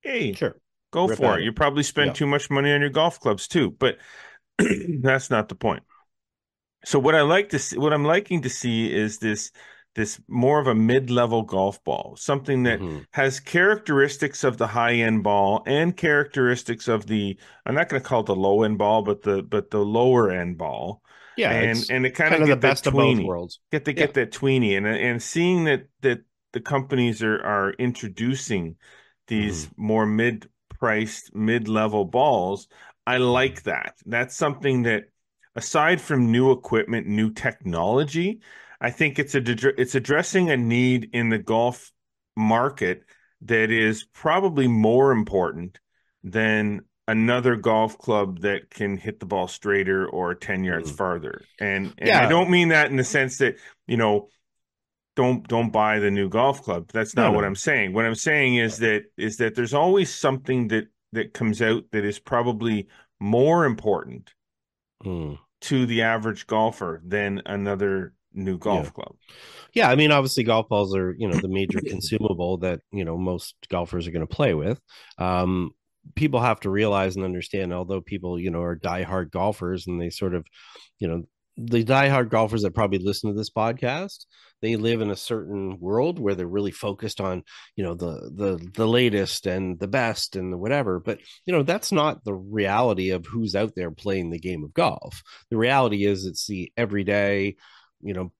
hey, 0.00 0.32
sure, 0.32 0.56
go 0.90 1.06
Rip 1.06 1.18
for 1.18 1.38
it. 1.38 1.42
it. 1.42 1.44
You 1.44 1.52
probably 1.52 1.82
spend 1.82 2.08
yeah. 2.08 2.14
too 2.14 2.26
much 2.26 2.50
money 2.50 2.72
on 2.72 2.80
your 2.80 2.90
golf 2.90 3.20
clubs 3.20 3.48
too, 3.48 3.70
but 3.70 3.98
that's 5.00 5.30
not 5.30 5.48
the 5.48 5.54
point. 5.54 5.82
So 6.84 6.98
what 6.98 7.14
I 7.14 7.22
like 7.22 7.50
to 7.50 7.58
see, 7.58 7.78
what 7.78 7.92
I'm 7.92 8.04
liking 8.04 8.42
to 8.42 8.50
see 8.50 8.92
is 8.92 9.18
this 9.18 9.52
this 9.94 10.20
more 10.28 10.58
of 10.58 10.66
a 10.66 10.74
mid-level 10.74 11.42
golf 11.42 11.82
ball, 11.84 12.16
something 12.16 12.62
that 12.62 12.80
mm-hmm. 12.80 13.00
has 13.12 13.40
characteristics 13.40 14.42
of 14.42 14.56
the 14.56 14.66
high-end 14.66 15.22
ball 15.22 15.62
and 15.66 15.96
characteristics 15.96 16.88
of 16.88 17.06
the 17.06 17.36
I'm 17.66 17.74
not 17.74 17.88
going 17.88 18.00
to 18.00 18.08
call 18.08 18.20
it 18.20 18.26
the 18.26 18.36
low-end 18.36 18.78
ball, 18.78 19.02
but 19.02 19.22
the 19.22 19.42
but 19.42 19.70
the 19.70 19.84
lower-end 19.84 20.58
ball. 20.58 21.02
Yeah, 21.36 21.50
and 21.50 21.84
and 21.90 22.06
it 22.06 22.10
kind, 22.10 22.34
of 22.34 22.46
the 22.46 22.56
best 22.56 22.84
tweeny, 22.84 23.12
of 23.12 23.18
both 23.18 23.26
worlds. 23.26 23.60
Get 23.70 23.84
to 23.86 23.92
get 23.92 24.14
that 24.14 24.32
tweeny, 24.32 24.76
and 24.76 24.86
and 24.86 25.22
seeing 25.22 25.64
that 25.64 25.86
that 26.02 26.20
the 26.52 26.60
companies 26.60 27.22
are 27.22 27.42
are 27.42 27.72
introducing 27.72 28.76
these 29.28 29.66
mm-hmm. 29.66 29.86
more 29.86 30.06
mid-priced, 30.06 31.34
mid-level 31.34 32.04
balls, 32.04 32.68
I 33.06 33.16
like 33.18 33.62
that. 33.62 33.94
That's 34.04 34.36
something 34.36 34.82
that 34.82 35.04
aside 35.56 36.00
from 36.00 36.30
new 36.30 36.52
equipment, 36.52 37.06
new 37.06 37.30
technology, 37.30 38.40
I 38.82 38.90
think 38.90 39.20
it's 39.20 39.36
a 39.36 39.42
it's 39.80 39.94
addressing 39.94 40.50
a 40.50 40.56
need 40.56 41.10
in 41.12 41.28
the 41.28 41.38
golf 41.38 41.92
market 42.36 43.04
that 43.42 43.70
is 43.70 44.04
probably 44.12 44.66
more 44.66 45.12
important 45.12 45.78
than 46.24 46.82
another 47.06 47.54
golf 47.54 47.96
club 47.98 48.40
that 48.40 48.70
can 48.70 48.96
hit 48.96 49.20
the 49.20 49.26
ball 49.26 49.46
straighter 49.46 50.08
or 50.08 50.34
10 50.34 50.64
yards 50.64 50.90
mm. 50.90 50.96
farther. 50.96 51.42
And, 51.60 51.94
and 51.98 52.08
yeah. 52.08 52.24
I 52.24 52.28
don't 52.28 52.50
mean 52.50 52.68
that 52.68 52.90
in 52.90 52.96
the 52.96 53.04
sense 53.04 53.38
that, 53.38 53.56
you 53.86 53.96
know, 53.96 54.28
don't 55.14 55.46
don't 55.46 55.70
buy 55.70 55.98
the 55.98 56.10
new 56.10 56.28
golf 56.28 56.62
club. 56.62 56.88
That's 56.92 57.14
not 57.14 57.30
no, 57.30 57.32
what 57.32 57.42
no. 57.42 57.48
I'm 57.48 57.54
saying. 57.54 57.92
What 57.92 58.06
I'm 58.06 58.14
saying 58.14 58.56
is 58.56 58.78
that 58.78 59.04
is 59.18 59.36
that 59.36 59.54
there's 59.54 59.74
always 59.74 60.12
something 60.12 60.68
that 60.68 60.86
that 61.12 61.34
comes 61.34 61.60
out 61.60 61.84
that 61.92 62.04
is 62.04 62.18
probably 62.18 62.88
more 63.20 63.66
important 63.66 64.32
mm. 65.04 65.38
to 65.62 65.86
the 65.86 66.02
average 66.02 66.46
golfer 66.46 67.02
than 67.04 67.42
another 67.44 68.14
new 68.34 68.58
golf 68.58 68.86
yeah. 68.86 68.90
club. 68.90 69.14
Yeah, 69.74 69.90
I 69.90 69.94
mean, 69.94 70.12
obviously, 70.12 70.44
golf 70.44 70.68
balls 70.68 70.94
are 70.94 71.14
you 71.18 71.28
know 71.28 71.38
the 71.38 71.48
major 71.48 71.80
consumable 71.86 72.58
that 72.58 72.80
you 72.92 73.04
know 73.04 73.16
most 73.16 73.54
golfers 73.68 74.06
are 74.06 74.12
going 74.12 74.26
to 74.26 74.34
play 74.34 74.54
with. 74.54 74.80
Um, 75.18 75.70
people 76.14 76.40
have 76.40 76.60
to 76.60 76.70
realize 76.70 77.16
and 77.16 77.24
understand, 77.24 77.72
although 77.72 78.00
people 78.00 78.38
you 78.38 78.50
know 78.50 78.62
are 78.62 78.76
diehard 78.76 79.30
golfers 79.30 79.86
and 79.86 80.00
they 80.00 80.10
sort 80.10 80.34
of, 80.34 80.46
you 80.98 81.08
know, 81.08 81.24
the 81.56 81.84
diehard 81.84 82.30
golfers 82.30 82.62
that 82.62 82.74
probably 82.74 82.98
listen 82.98 83.30
to 83.30 83.36
this 83.36 83.50
podcast, 83.50 84.26
they 84.62 84.76
live 84.76 85.00
in 85.00 85.10
a 85.10 85.16
certain 85.16 85.78
world 85.80 86.18
where 86.18 86.34
they're 86.34 86.46
really 86.46 86.70
focused 86.70 87.20
on 87.20 87.42
you 87.76 87.84
know 87.84 87.94
the 87.94 88.30
the 88.34 88.70
the 88.74 88.86
latest 88.86 89.46
and 89.46 89.78
the 89.78 89.88
best 89.88 90.36
and 90.36 90.52
the 90.52 90.56
whatever 90.56 91.00
but 91.00 91.18
you 91.44 91.52
know 91.52 91.62
that's 91.62 91.92
not 91.92 92.24
the 92.24 92.34
reality 92.34 93.10
of 93.10 93.26
who's 93.26 93.54
out 93.54 93.74
there 93.74 93.90
playing 93.90 94.30
the 94.30 94.38
game 94.38 94.64
of 94.64 94.72
golf 94.72 95.22
the 95.50 95.56
reality 95.56 96.06
is 96.06 96.24
it's 96.24 96.46
the 96.46 96.72
everyday 96.76 97.56
you 98.02 98.14
know 98.14 98.32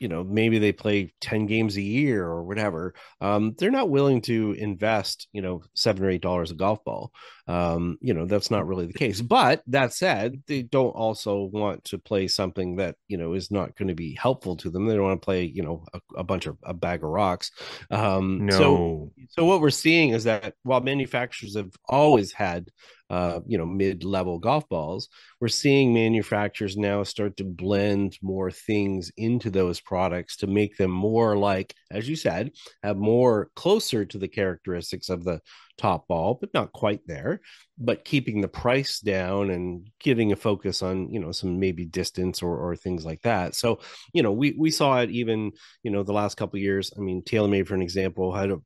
you 0.00 0.08
know 0.08 0.24
maybe 0.24 0.58
they 0.58 0.72
play 0.72 1.12
10 1.20 1.46
games 1.46 1.76
a 1.76 1.82
year 1.82 2.24
or 2.24 2.42
whatever 2.42 2.94
um, 3.20 3.54
they're 3.58 3.70
not 3.70 3.90
willing 3.90 4.22
to 4.22 4.52
invest 4.52 5.28
you 5.32 5.42
know 5.42 5.62
seven 5.74 6.04
or 6.04 6.10
eight 6.10 6.22
dollars 6.22 6.50
a 6.50 6.54
golf 6.54 6.82
ball. 6.84 7.12
Um, 7.46 7.98
you 8.00 8.14
know 8.14 8.26
that's 8.26 8.50
not 8.50 8.66
really 8.66 8.86
the 8.86 8.92
case. 8.92 9.20
But 9.20 9.62
that 9.66 9.92
said 9.92 10.42
they 10.46 10.62
don't 10.62 10.90
also 10.90 11.42
want 11.42 11.84
to 11.84 11.98
play 11.98 12.28
something 12.28 12.76
that 12.76 12.96
you 13.08 13.18
know 13.18 13.34
is 13.34 13.50
not 13.50 13.76
going 13.76 13.88
to 13.88 13.94
be 13.94 14.14
helpful 14.14 14.56
to 14.58 14.70
them. 14.70 14.86
They 14.86 14.94
don't 14.94 15.04
want 15.04 15.20
to 15.20 15.24
play 15.24 15.44
you 15.44 15.62
know 15.62 15.84
a, 15.92 16.00
a 16.16 16.24
bunch 16.24 16.46
of 16.46 16.56
a 16.62 16.72
bag 16.72 17.02
of 17.02 17.10
rocks. 17.10 17.50
Um, 17.90 18.46
no. 18.46 18.56
so 18.56 19.12
so 19.30 19.44
what 19.44 19.60
we're 19.60 19.70
seeing 19.70 20.10
is 20.10 20.24
that 20.24 20.54
while 20.62 20.80
manufacturers 20.80 21.56
have 21.56 21.72
always 21.88 22.32
had 22.32 22.70
uh, 23.10 23.40
you 23.44 23.58
know, 23.58 23.66
mid-level 23.66 24.38
golf 24.38 24.68
balls. 24.68 25.08
We're 25.40 25.48
seeing 25.48 25.92
manufacturers 25.92 26.76
now 26.76 27.02
start 27.02 27.36
to 27.38 27.44
blend 27.44 28.16
more 28.22 28.50
things 28.50 29.10
into 29.16 29.50
those 29.50 29.80
products 29.80 30.36
to 30.38 30.46
make 30.46 30.76
them 30.76 30.92
more 30.92 31.36
like, 31.36 31.74
as 31.90 32.08
you 32.08 32.14
said, 32.14 32.52
have 32.82 32.96
more 32.96 33.50
closer 33.56 34.04
to 34.04 34.18
the 34.18 34.28
characteristics 34.28 35.08
of 35.08 35.24
the 35.24 35.40
top 35.76 36.06
ball, 36.06 36.38
but 36.40 36.54
not 36.54 36.72
quite 36.72 37.00
there. 37.06 37.40
But 37.78 38.04
keeping 38.04 38.42
the 38.42 38.48
price 38.48 39.00
down 39.00 39.50
and 39.50 39.88
getting 39.98 40.30
a 40.30 40.36
focus 40.36 40.82
on, 40.82 41.10
you 41.10 41.18
know, 41.18 41.32
some 41.32 41.58
maybe 41.58 41.86
distance 41.86 42.42
or 42.42 42.56
or 42.58 42.76
things 42.76 43.04
like 43.04 43.22
that. 43.22 43.54
So, 43.54 43.80
you 44.12 44.22
know, 44.22 44.32
we 44.32 44.54
we 44.58 44.70
saw 44.70 45.00
it 45.00 45.10
even, 45.10 45.52
you 45.82 45.90
know, 45.90 46.02
the 46.02 46.12
last 46.12 46.36
couple 46.36 46.60
years. 46.60 46.92
I 46.96 47.00
mean, 47.00 47.22
TaylorMade, 47.22 47.66
for 47.66 47.74
an 47.74 47.82
example, 47.82 48.32
had 48.32 48.50
a 48.50 48.58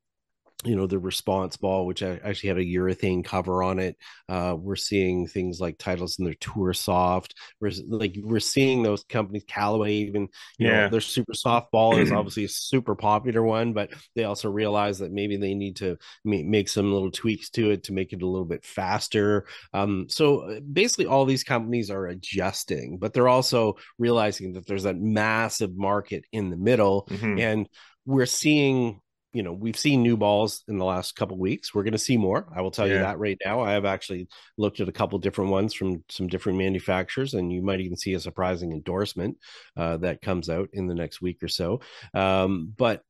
you 0.64 0.76
know 0.76 0.86
the 0.86 0.98
response 0.98 1.56
ball 1.56 1.86
which 1.86 2.02
i 2.02 2.18
actually 2.24 2.48
had 2.48 2.58
a 2.58 2.64
urethane 2.64 3.24
cover 3.24 3.62
on 3.62 3.78
it 3.78 3.96
uh, 4.28 4.56
we're 4.58 4.76
seeing 4.76 5.26
things 5.26 5.60
like 5.60 5.76
Titleist 5.76 6.18
in 6.18 6.24
their 6.24 6.34
tour 6.34 6.72
soft 6.72 7.34
we're 7.60 7.70
like 7.88 8.16
we're 8.22 8.40
seeing 8.40 8.82
those 8.82 9.04
companies 9.04 9.44
callaway 9.46 9.92
even 9.92 10.22
you 10.58 10.68
yeah. 10.68 10.82
know 10.82 10.88
their 10.88 11.00
super 11.00 11.34
soft 11.34 11.70
ball 11.70 11.96
is 11.96 12.12
obviously 12.12 12.44
a 12.44 12.48
super 12.48 12.94
popular 12.94 13.42
one 13.42 13.72
but 13.72 13.90
they 14.14 14.24
also 14.24 14.50
realize 14.50 14.98
that 14.98 15.12
maybe 15.12 15.36
they 15.36 15.54
need 15.54 15.76
to 15.76 15.96
make 16.24 16.68
some 16.68 16.92
little 16.92 17.10
tweaks 17.10 17.50
to 17.50 17.70
it 17.70 17.84
to 17.84 17.92
make 17.92 18.12
it 18.12 18.22
a 18.22 18.26
little 18.26 18.46
bit 18.46 18.64
faster 18.64 19.46
um, 19.72 20.06
so 20.08 20.50
uh, 20.50 20.60
basically 20.60 21.06
all 21.06 21.24
these 21.24 21.44
companies 21.44 21.90
are 21.90 22.06
adjusting 22.06 22.98
but 22.98 23.12
they're 23.12 23.28
also 23.28 23.74
realizing 23.98 24.52
that 24.52 24.66
there's 24.66 24.86
a 24.86 24.94
massive 24.94 25.76
market 25.76 26.24
in 26.32 26.50
the 26.50 26.56
middle 26.56 27.06
mm-hmm. 27.10 27.38
and 27.38 27.68
we're 28.06 28.26
seeing 28.26 29.00
you 29.34 29.42
know 29.42 29.52
we've 29.52 29.76
seen 29.76 30.02
new 30.02 30.16
balls 30.16 30.62
in 30.68 30.78
the 30.78 30.84
last 30.84 31.16
couple 31.16 31.36
weeks. 31.36 31.74
We're 31.74 31.82
going 31.82 31.92
to 31.92 31.98
see 31.98 32.16
more. 32.16 32.46
I 32.54 32.62
will 32.62 32.70
tell 32.70 32.86
yeah. 32.86 32.94
you 32.94 32.98
that 33.00 33.18
right 33.18 33.36
now. 33.44 33.60
I 33.60 33.72
have 33.72 33.84
actually 33.84 34.28
looked 34.56 34.80
at 34.80 34.88
a 34.88 34.92
couple 34.92 35.18
different 35.18 35.50
ones 35.50 35.74
from 35.74 36.04
some 36.08 36.28
different 36.28 36.56
manufacturers 36.56 37.34
and 37.34 37.52
you 37.52 37.60
might 37.60 37.80
even 37.80 37.96
see 37.96 38.14
a 38.14 38.20
surprising 38.20 38.72
endorsement 38.72 39.36
uh, 39.76 39.96
that 39.98 40.22
comes 40.22 40.48
out 40.48 40.68
in 40.72 40.86
the 40.86 40.94
next 40.94 41.20
week 41.20 41.42
or 41.42 41.48
so. 41.48 41.80
Um, 42.14 42.72
but 42.76 43.02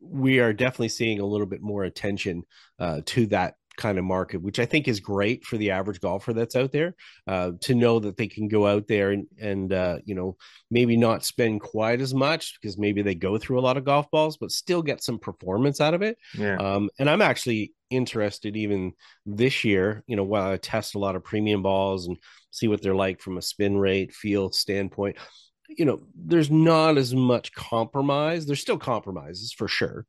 we 0.00 0.40
are 0.40 0.52
definitely 0.52 0.88
seeing 0.88 1.20
a 1.20 1.26
little 1.26 1.46
bit 1.46 1.62
more 1.62 1.84
attention 1.84 2.42
uh, 2.78 3.00
to 3.06 3.26
that 3.26 3.54
kind 3.76 3.98
of 3.98 4.04
market, 4.04 4.42
which 4.42 4.58
I 4.58 4.66
think 4.66 4.88
is 4.88 5.00
great 5.00 5.44
for 5.44 5.56
the 5.56 5.70
average 5.70 6.00
golfer 6.00 6.32
that's 6.32 6.56
out 6.56 6.72
there 6.72 6.94
uh, 7.26 7.52
to 7.62 7.74
know 7.74 7.98
that 8.00 8.16
they 8.16 8.26
can 8.26 8.48
go 8.48 8.66
out 8.66 8.86
there 8.86 9.10
and, 9.10 9.26
and 9.40 9.72
uh, 9.72 9.98
you 10.04 10.14
know, 10.14 10.36
maybe 10.70 10.96
not 10.96 11.24
spend 11.24 11.60
quite 11.60 12.00
as 12.00 12.14
much 12.14 12.58
because 12.60 12.78
maybe 12.78 13.02
they 13.02 13.14
go 13.14 13.38
through 13.38 13.58
a 13.58 13.62
lot 13.62 13.76
of 13.76 13.84
golf 13.84 14.10
balls, 14.10 14.36
but 14.36 14.50
still 14.50 14.82
get 14.82 15.02
some 15.02 15.18
performance 15.18 15.80
out 15.80 15.94
of 15.94 16.02
it. 16.02 16.18
Yeah. 16.36 16.56
Um, 16.56 16.90
and 16.98 17.08
I'm 17.08 17.22
actually 17.22 17.72
interested 17.90 18.56
even 18.56 18.92
this 19.26 19.64
year, 19.64 20.02
you 20.06 20.16
know, 20.16 20.24
while 20.24 20.52
I 20.52 20.56
test 20.56 20.94
a 20.94 20.98
lot 20.98 21.16
of 21.16 21.24
premium 21.24 21.62
balls 21.62 22.06
and 22.06 22.16
see 22.50 22.68
what 22.68 22.82
they're 22.82 22.94
like 22.94 23.20
from 23.20 23.38
a 23.38 23.42
spin 23.42 23.76
rate, 23.76 24.14
feel 24.14 24.52
standpoint. 24.52 25.16
You 25.68 25.84
know, 25.84 26.02
there's 26.14 26.50
not 26.50 26.98
as 26.98 27.14
much 27.14 27.52
compromise. 27.52 28.46
There's 28.46 28.60
still 28.60 28.78
compromises 28.78 29.52
for 29.52 29.66
sure 29.66 30.06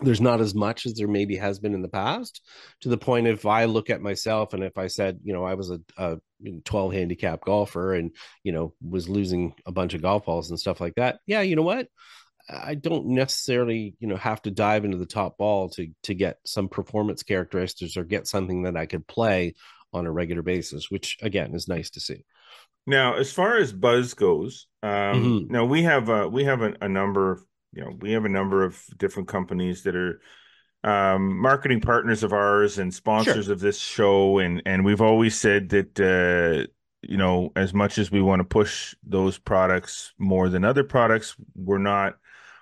there's 0.00 0.20
not 0.20 0.40
as 0.40 0.54
much 0.54 0.86
as 0.86 0.94
there 0.94 1.08
maybe 1.08 1.36
has 1.36 1.58
been 1.58 1.74
in 1.74 1.82
the 1.82 1.88
past 1.88 2.42
to 2.80 2.88
the 2.88 2.98
point 2.98 3.26
if 3.26 3.46
i 3.46 3.64
look 3.64 3.90
at 3.90 4.00
myself 4.00 4.54
and 4.54 4.62
if 4.62 4.78
i 4.78 4.86
said 4.86 5.18
you 5.22 5.32
know 5.32 5.44
i 5.44 5.54
was 5.54 5.70
a, 5.70 5.80
a 5.96 6.18
12 6.64 6.92
handicap 6.92 7.44
golfer 7.44 7.94
and 7.94 8.12
you 8.44 8.52
know 8.52 8.72
was 8.86 9.08
losing 9.08 9.54
a 9.66 9.72
bunch 9.72 9.94
of 9.94 10.02
golf 10.02 10.24
balls 10.24 10.50
and 10.50 10.58
stuff 10.58 10.80
like 10.80 10.94
that 10.94 11.18
yeah 11.26 11.40
you 11.40 11.56
know 11.56 11.62
what 11.62 11.88
i 12.48 12.74
don't 12.74 13.06
necessarily 13.06 13.94
you 13.98 14.06
know 14.06 14.16
have 14.16 14.40
to 14.42 14.50
dive 14.50 14.84
into 14.84 14.96
the 14.96 15.06
top 15.06 15.36
ball 15.36 15.68
to 15.68 15.88
to 16.02 16.14
get 16.14 16.38
some 16.46 16.68
performance 16.68 17.22
characteristics 17.22 17.96
or 17.96 18.04
get 18.04 18.26
something 18.26 18.62
that 18.62 18.76
i 18.76 18.86
could 18.86 19.06
play 19.06 19.54
on 19.92 20.06
a 20.06 20.12
regular 20.12 20.42
basis 20.42 20.90
which 20.90 21.16
again 21.22 21.54
is 21.54 21.68
nice 21.68 21.90
to 21.90 22.00
see 22.00 22.24
now 22.86 23.14
as 23.14 23.32
far 23.32 23.56
as 23.56 23.72
buzz 23.72 24.14
goes 24.14 24.66
um 24.82 24.90
mm-hmm. 24.90 25.52
now 25.52 25.64
we 25.64 25.82
have 25.82 26.08
a 26.08 26.28
we 26.28 26.44
have 26.44 26.62
a, 26.62 26.74
a 26.80 26.88
number 26.88 27.32
of 27.32 27.42
you 27.72 27.82
know 27.82 27.96
we 28.00 28.12
have 28.12 28.24
a 28.24 28.30
number 28.30 28.64
of 28.64 28.82
different 28.96 29.28
companies 29.28 29.82
that 29.82 29.96
are 29.96 30.20
um, 30.84 31.40
marketing 31.40 31.80
partners 31.80 32.22
of 32.22 32.32
ours 32.32 32.78
and 32.78 32.94
sponsors 32.94 33.46
sure. 33.46 33.52
of 33.52 33.60
this 33.60 33.78
show 33.78 34.38
and 34.38 34.62
and 34.64 34.84
we've 34.84 35.00
always 35.00 35.38
said 35.38 35.70
that 35.70 35.98
uh, 36.00 36.66
you 37.02 37.16
know 37.16 37.52
as 37.56 37.74
much 37.74 37.98
as 37.98 38.10
we 38.10 38.22
want 38.22 38.40
to 38.40 38.44
push 38.44 38.94
those 39.02 39.38
products 39.38 40.12
more 40.18 40.48
than 40.48 40.64
other 40.64 40.84
products 40.84 41.36
we're 41.54 41.78
not 41.78 42.16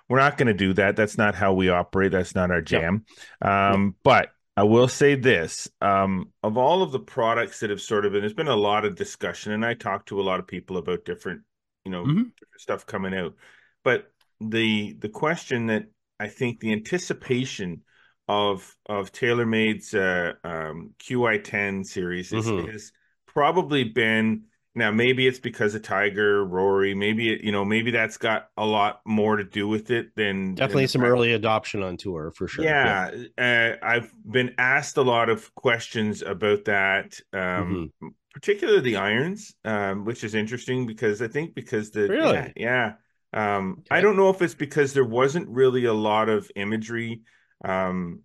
we're 0.09 0.19
not 0.19 0.37
going 0.37 0.47
to 0.47 0.53
do 0.53 0.73
that 0.73 0.95
that's 0.95 1.17
not 1.17 1.35
how 1.35 1.53
we 1.53 1.69
operate 1.69 2.11
that's 2.11 2.35
not 2.35 2.51
our 2.51 2.61
jam. 2.61 3.05
Um, 3.41 3.95
but 4.03 4.29
I 4.57 4.63
will 4.63 4.87
say 4.87 5.13
this 5.13 5.69
um, 5.81 6.31
of 6.41 6.57
all 6.57 6.81
of 6.81 6.91
the 6.91 6.99
products 6.99 7.59
that 7.59 7.69
have 7.69 7.79
sort 7.79 8.05
of 8.05 8.13
been, 8.13 8.21
there's 8.21 8.33
been 8.33 8.47
a 8.47 8.55
lot 8.55 8.85
of 8.85 8.95
discussion, 8.95 9.51
and 9.51 9.63
I 9.63 9.75
talked 9.75 10.09
to 10.09 10.19
a 10.19 10.23
lot 10.23 10.39
of 10.39 10.47
people 10.47 10.77
about 10.77 11.05
different, 11.05 11.41
you 11.85 11.91
know, 11.91 12.03
mm-hmm. 12.03 12.23
stuff 12.57 12.87
coming 12.87 13.13
out. 13.13 13.35
But 13.83 14.11
the 14.39 14.95
the 14.99 15.09
question 15.09 15.67
that 15.67 15.85
I 16.19 16.27
think 16.27 16.59
the 16.59 16.73
anticipation 16.73 17.83
of 18.27 18.75
of 18.87 19.11
TaylorMade's 19.11 19.93
uh, 19.93 20.33
um, 20.43 20.93
QI10 20.99 21.85
series 21.85 22.33
is, 22.33 22.45
mm-hmm. 22.45 22.69
has 22.69 22.91
probably 23.25 23.83
been 23.83 24.43
now 24.75 24.91
maybe 24.91 25.27
it's 25.27 25.39
because 25.39 25.73
of 25.75 25.81
Tiger, 25.81 26.45
Rory, 26.45 26.93
maybe 26.93 27.33
it, 27.33 27.41
you 27.41 27.51
know 27.51 27.65
maybe 27.65 27.91
that's 27.91 28.17
got 28.17 28.49
a 28.57 28.65
lot 28.65 29.01
more 29.05 29.37
to 29.37 29.43
do 29.43 29.67
with 29.67 29.89
it 29.91 30.15
than 30.15 30.55
definitely 30.55 30.83
than 30.83 30.89
some 30.89 31.03
early 31.03 31.33
adoption 31.33 31.83
on 31.83 31.97
tour 31.97 32.31
for 32.35 32.47
sure. 32.47 32.65
Yeah, 32.65 33.11
yeah. 33.37 33.77
Uh, 33.81 33.85
I've 33.85 34.11
been 34.29 34.53
asked 34.57 34.97
a 34.97 35.01
lot 35.01 35.29
of 35.29 35.53
questions 35.55 36.21
about 36.21 36.65
that. 36.65 37.19
Um, 37.33 37.91
mm-hmm. 38.01 38.07
Particularly 38.33 38.81
the 38.81 38.97
irons, 38.97 39.55
um, 39.65 40.05
which 40.05 40.23
is 40.23 40.35
interesting 40.35 40.85
because 40.85 41.23
I 41.23 41.27
think 41.27 41.55
because 41.55 41.89
the 41.89 42.07
really? 42.07 42.33
yeah, 42.33 42.51
yeah 42.55 42.93
um, 43.33 43.77
okay. 43.79 43.97
I 43.97 44.01
don't 44.01 44.17
know 44.17 44.29
if 44.29 44.41
it's 44.41 44.53
because 44.53 44.93
there 44.93 45.05
wasn't 45.05 45.49
really 45.49 45.85
a 45.85 45.93
lot 45.93 46.29
of 46.29 46.49
imagery 46.55 47.21
um, 47.63 48.21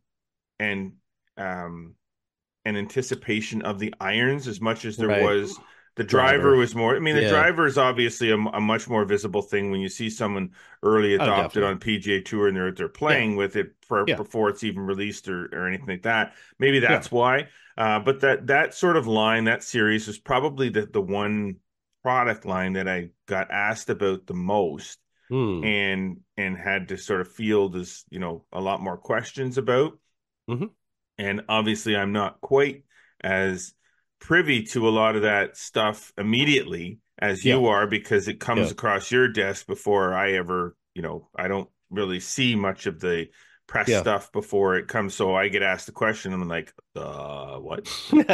and 0.59 0.92
um, 1.36 1.94
an 2.64 2.76
anticipation 2.76 3.62
of 3.62 3.78
the 3.78 3.94
irons 4.00 4.46
as 4.46 4.61
much 4.61 4.84
as 4.84 4.96
there 4.96 5.09
right. 5.09 5.22
was 5.22 5.59
the 5.96 6.05
driver, 6.05 6.38
driver, 6.38 6.57
was 6.57 6.74
more. 6.74 6.96
I 6.96 7.00
mean, 7.00 7.16
the 7.16 7.22
yeah. 7.22 7.28
driver 7.28 7.66
is 7.66 7.76
obviously 7.76 8.30
a, 8.30 8.36
a, 8.36 8.61
much 8.61 8.88
more 8.88 9.05
visible 9.05 9.42
thing 9.42 9.70
when 9.70 9.80
you 9.80 9.90
see 9.90 10.09
someone 10.09 10.53
early 10.82 11.12
oh, 11.12 11.22
adopted 11.22 11.64
oh, 11.64 11.66
on 11.66 11.78
PGA 11.78 12.24
Tour 12.24 12.48
and 12.48 12.57
they're 12.57 12.72
they're 12.72 12.88
playing 12.88 13.32
yeah. 13.32 13.36
with 13.36 13.57
it 13.57 13.74
for, 13.86 14.05
yeah. 14.07 14.16
before 14.16 14.48
it's 14.48 14.64
even 14.64 14.80
released 14.80 15.28
or, 15.28 15.50
or 15.53 15.68
anything 15.68 15.88
like 15.88 16.03
that. 16.05 16.34
Maybe 16.59 16.78
that's 16.78 17.11
why. 17.11 17.48
Uh, 17.76 17.98
but 17.98 18.20
that 18.20 18.46
that 18.46 18.74
sort 18.74 18.96
of 18.96 19.07
line, 19.07 19.44
that 19.44 19.62
series, 19.62 20.07
was 20.07 20.18
probably 20.18 20.70
the 20.70 20.86
the 20.86 21.00
one 21.00 21.57
product 22.03 22.44
line 22.44 22.74
that 22.74 22.88
I 22.88 23.11
got 23.26 23.50
asked 23.50 23.90
about 23.90 24.26
the 24.26 24.34
most 24.34 24.98
hmm. 25.28 25.64
and 25.64 26.20
and 26.36 26.57
had 26.57 26.88
to 26.88 26.96
sort 26.96 27.20
of 27.20 27.32
field 27.32 27.76
as 27.76 28.05
you 28.11 28.18
know 28.18 28.44
a 28.53 28.61
lot 28.61 28.80
more 28.80 28.96
questions 28.96 29.59
about. 29.59 29.98
Mm-hmm. 30.50 30.66
And 31.18 31.42
obviously, 31.48 31.96
I'm 31.96 32.12
not 32.12 32.40
quite 32.40 32.84
as 33.22 33.74
privy 34.18 34.64
to 34.64 34.88
a 34.88 34.90
lot 34.90 35.16
of 35.16 35.22
that 35.22 35.57
stuff 35.57 36.12
immediately 36.16 36.98
as 37.18 37.44
yeah. 37.44 37.55
you 37.55 37.66
are 37.66 37.86
because 37.86 38.28
it 38.28 38.40
comes 38.40 38.66
yeah. 38.66 38.72
across 38.72 39.11
your 39.11 39.28
desk 39.28 39.66
before 39.66 40.14
I 40.14 40.32
ever, 40.32 40.76
you 40.94 41.03
know, 41.03 41.28
I 41.36 41.48
don't 41.48 41.68
really 41.90 42.20
see 42.20 42.57
much 42.57 42.86
of 42.86 43.00
the 43.00 43.28
press 43.66 43.88
yeah. 43.88 44.00
stuff 44.00 44.30
before 44.32 44.76
it 44.76 44.88
comes. 44.88 45.14
So 45.14 45.34
I 45.34 45.48
get 45.48 45.62
asked 45.62 45.86
the 45.86 45.92
question. 45.92 46.32
I'm 46.32 46.46
like, 46.48 46.72
uh, 46.94 47.56
what? 47.56 47.88
well, 48.12 48.24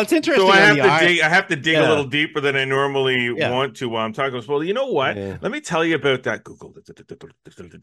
it's 0.00 0.12
interesting. 0.12 0.46
So 0.46 0.48
I 0.48 0.56
have 0.56 0.76
to 0.76 0.82
eye. 0.82 1.00
dig. 1.00 1.20
I 1.20 1.28
have 1.28 1.46
to 1.48 1.56
dig 1.56 1.74
yeah. 1.74 1.86
a 1.86 1.88
little 1.88 2.04
deeper 2.04 2.40
than 2.40 2.56
I 2.56 2.64
normally 2.64 3.32
yeah. 3.36 3.50
want 3.50 3.76
to 3.76 3.88
while 3.88 4.04
I'm 4.04 4.12
talking. 4.12 4.42
Well, 4.48 4.64
you 4.64 4.74
know 4.74 4.88
what? 4.88 5.16
Let 5.16 5.50
me 5.50 5.60
tell 5.60 5.84
you 5.84 5.94
about 5.94 6.24
that 6.24 6.44
Google. 6.44 6.74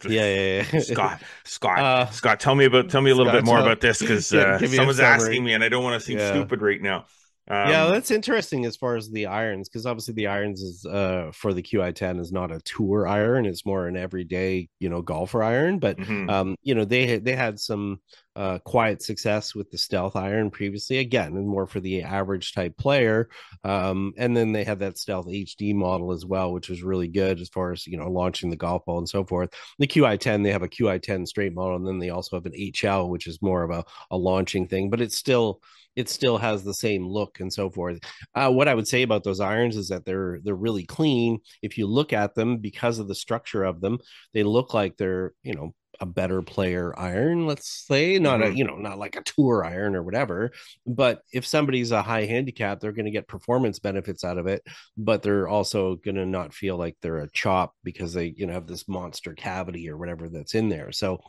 Yeah, 0.10 0.62
yeah, 0.72 0.80
Scott, 0.80 1.22
Scott, 1.46 1.80
uh, 1.80 2.06
Scott. 2.08 2.40
Tell 2.40 2.56
me 2.56 2.66
about. 2.66 2.90
Tell 2.90 3.02
me 3.02 3.12
a 3.12 3.16
little 3.16 3.32
Scott, 3.32 3.44
bit 3.44 3.46
more 3.46 3.60
about 3.60 3.82
this 3.82 4.00
because 4.00 4.34
uh, 4.34 4.60
someone's 4.60 5.00
asking 5.00 5.44
me, 5.44 5.54
and 5.54 5.64
I 5.64 5.70
don't 5.70 5.84
want 5.84 6.00
to 6.00 6.06
seem 6.06 6.20
stupid 6.20 6.62
right 6.62 6.82
now. 6.82 7.06
Um, 7.50 7.70
yeah, 7.70 7.86
that's 7.86 8.12
interesting 8.12 8.66
as 8.66 8.76
far 8.76 8.98
as 8.98 9.10
the 9.10 9.28
irons, 9.28 9.70
because 9.70 9.86
obviously 9.86 10.14
the 10.14 10.28
irons 10.28 10.62
is 10.62 10.86
uh 10.86 11.32
for 11.34 11.54
the 11.54 11.62
QI10 11.62 12.20
is 12.20 12.32
not 12.32 12.52
a 12.52 12.60
tour 12.62 13.08
iron; 13.08 13.46
it's 13.46 13.66
more 13.66 13.88
an 13.88 13.96
everyday, 13.96 14.68
you 14.80 14.90
know, 14.90 15.02
golfer 15.02 15.42
iron. 15.42 15.80
But 15.80 15.98
mm-hmm. 15.98 16.30
um, 16.30 16.56
you 16.62 16.76
know, 16.76 16.84
they 16.84 17.20
they 17.20 17.36
had 17.36 17.60
some 17.60 18.02
uh 18.38 18.60
quiet 18.60 19.02
success 19.02 19.56
with 19.56 19.70
the 19.72 19.78
stealth 19.78 20.16
iron 20.16 20.52
previously, 20.52 21.00
again, 21.00 21.36
and 21.36 21.48
more 21.48 21.68
for 21.68 21.80
the 21.80 22.04
average 22.04 22.54
type 22.54 22.78
player. 22.78 23.30
Um, 23.64 24.14
and 24.18 24.38
then 24.38 24.52
they 24.52 24.64
have 24.64 24.80
that 24.80 24.98
stealth 24.98 25.28
HD 25.28 25.74
model 25.74 26.12
as 26.12 26.26
well, 26.26 26.54
which 26.54 26.70
was 26.70 26.84
really 26.84 27.08
good 27.08 27.42
as 27.42 27.50
far 27.50 27.72
as 27.72 27.88
you 27.88 27.98
know 27.98 28.10
launching 28.10 28.50
the 28.50 28.56
golf 28.56 28.86
ball 28.86 29.00
and 29.00 29.10
so 29.10 29.26
forth. 29.26 29.50
The 29.80 29.88
QI10, 29.88 30.44
they 30.44 30.52
have 30.52 30.64
a 30.64 30.70
QI10 30.70 31.28
straight 31.28 31.54
model, 31.54 31.76
and 31.76 31.88
then 31.88 32.00
they 32.00 32.10
also 32.10 32.38
have 32.38 32.46
an 32.46 32.54
HL, 32.54 33.10
which 33.10 33.28
is 33.28 33.42
more 33.42 33.64
of 33.64 33.72
a, 33.72 33.84
a 34.12 34.18
launching 34.18 34.68
thing, 34.68 34.90
but 34.90 35.02
it's 35.02 35.18
still 35.18 35.62
it 35.98 36.10
still 36.10 36.38
has 36.38 36.64
the 36.64 36.76
same 36.76 37.08
look 37.08 37.40
and 37.40 37.52
so 37.52 37.72
forth. 37.72 38.00
Uh, 38.36 38.52
what 38.52 38.68
I 38.68 38.76
would 38.76 38.88
say 38.88 39.02
about 39.02 39.24
those 39.24 39.40
irons 39.40 39.76
is 39.76 39.88
that 39.90 40.06
they're 40.06 40.40
they're 40.44 40.56
really 40.56 40.86
clean. 40.86 41.40
If 41.64 41.78
you 41.78 41.88
look 41.88 42.14
at 42.14 42.36
them 42.36 42.60
because 42.60 43.00
of 43.00 43.08
the 43.08 43.16
structure 43.16 43.64
of 43.64 43.82
them, 43.82 43.98
they 44.32 44.44
look 44.44 44.76
like 44.76 44.96
they're 44.96 45.34
you 45.42 45.56
know 45.56 45.74
a 46.00 46.06
better 46.06 46.42
player 46.42 46.94
iron 46.98 47.48
let's 47.48 47.86
say 47.88 48.20
not 48.20 48.40
mm-hmm. 48.40 48.54
a 48.54 48.56
you 48.56 48.64
know 48.64 48.76
not 48.76 48.98
like 48.98 49.16
a 49.16 49.24
tour 49.24 49.66
iron 49.66 49.96
or 49.96 50.04
whatever 50.04 50.52
but 50.86 51.22
if 51.34 51.46
somebody's 51.46 51.92
a 51.92 52.02
high 52.02 52.26
handicap 52.26 52.80
they're 52.80 52.92
going 52.92 53.06
to 53.06 53.12
get 53.12 53.28
performance 53.28 53.80
benefits 53.80 54.24
out 54.24 54.38
of 54.38 54.48
it 54.48 54.62
but 54.98 55.22
they're 55.22 55.48
also 55.48 55.96
going 55.96 56.16
to 56.16 56.26
not 56.26 56.54
feel 56.54 56.78
like 56.78 56.96
they're 57.02 57.20
a 57.20 57.32
chop 57.32 57.74
because 57.84 58.14
they 58.14 58.34
you 58.38 58.46
know 58.46 58.54
have 58.54 58.68
this 58.68 58.88
monster 58.88 59.34
cavity 59.34 59.90
or 59.90 59.98
whatever 59.98 60.30
that's 60.30 60.56
in 60.56 60.70
there 60.70 60.92
so 60.92 61.20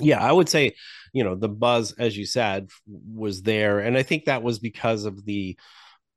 yeah, 0.00 0.22
I 0.22 0.30
would 0.30 0.48
say, 0.48 0.74
you 1.12 1.24
know, 1.24 1.34
the 1.34 1.48
buzz, 1.48 1.92
as 1.98 2.16
you 2.16 2.26
said, 2.26 2.70
was 2.86 3.42
there. 3.42 3.80
And 3.80 3.96
I 3.96 4.02
think 4.02 4.24
that 4.24 4.42
was 4.42 4.58
because 4.58 5.04
of 5.04 5.24
the, 5.24 5.58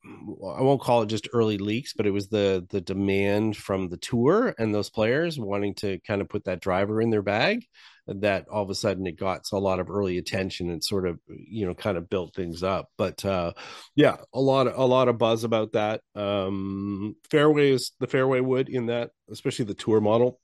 I 0.03 0.61
won't 0.61 0.81
call 0.81 1.03
it 1.03 1.07
just 1.07 1.29
early 1.33 1.57
leaks, 1.57 1.93
but 1.93 2.07
it 2.07 2.11
was 2.11 2.27
the 2.27 2.65
the 2.69 2.81
demand 2.81 3.55
from 3.55 3.89
the 3.89 3.97
tour 3.97 4.55
and 4.57 4.73
those 4.73 4.89
players 4.89 5.39
wanting 5.39 5.75
to 5.75 5.99
kind 5.99 6.21
of 6.21 6.29
put 6.29 6.45
that 6.45 6.59
driver 6.59 7.01
in 7.01 7.11
their 7.11 7.21
bag. 7.21 7.65
That 8.07 8.47
all 8.49 8.63
of 8.63 8.69
a 8.71 8.75
sudden 8.75 9.05
it 9.05 9.19
got 9.19 9.43
a 9.53 9.59
lot 9.59 9.79
of 9.79 9.89
early 9.89 10.17
attention 10.17 10.71
and 10.71 10.83
sort 10.83 11.07
of 11.07 11.19
you 11.27 11.67
know 11.67 11.75
kind 11.75 11.97
of 11.97 12.09
built 12.09 12.33
things 12.33 12.63
up. 12.63 12.89
But 12.97 13.23
uh, 13.23 13.53
yeah, 13.95 14.17
a 14.33 14.41
lot 14.41 14.67
of 14.67 14.77
a 14.77 14.85
lot 14.85 15.07
of 15.07 15.19
buzz 15.19 15.43
about 15.43 15.73
that. 15.73 16.01
Um, 16.15 17.15
fairway 17.29 17.71
is 17.71 17.91
the 17.99 18.07
fairway 18.07 18.39
wood 18.39 18.69
in 18.69 18.87
that, 18.87 19.11
especially 19.29 19.65
the 19.65 19.75
tour 19.75 20.01
model 20.01 20.39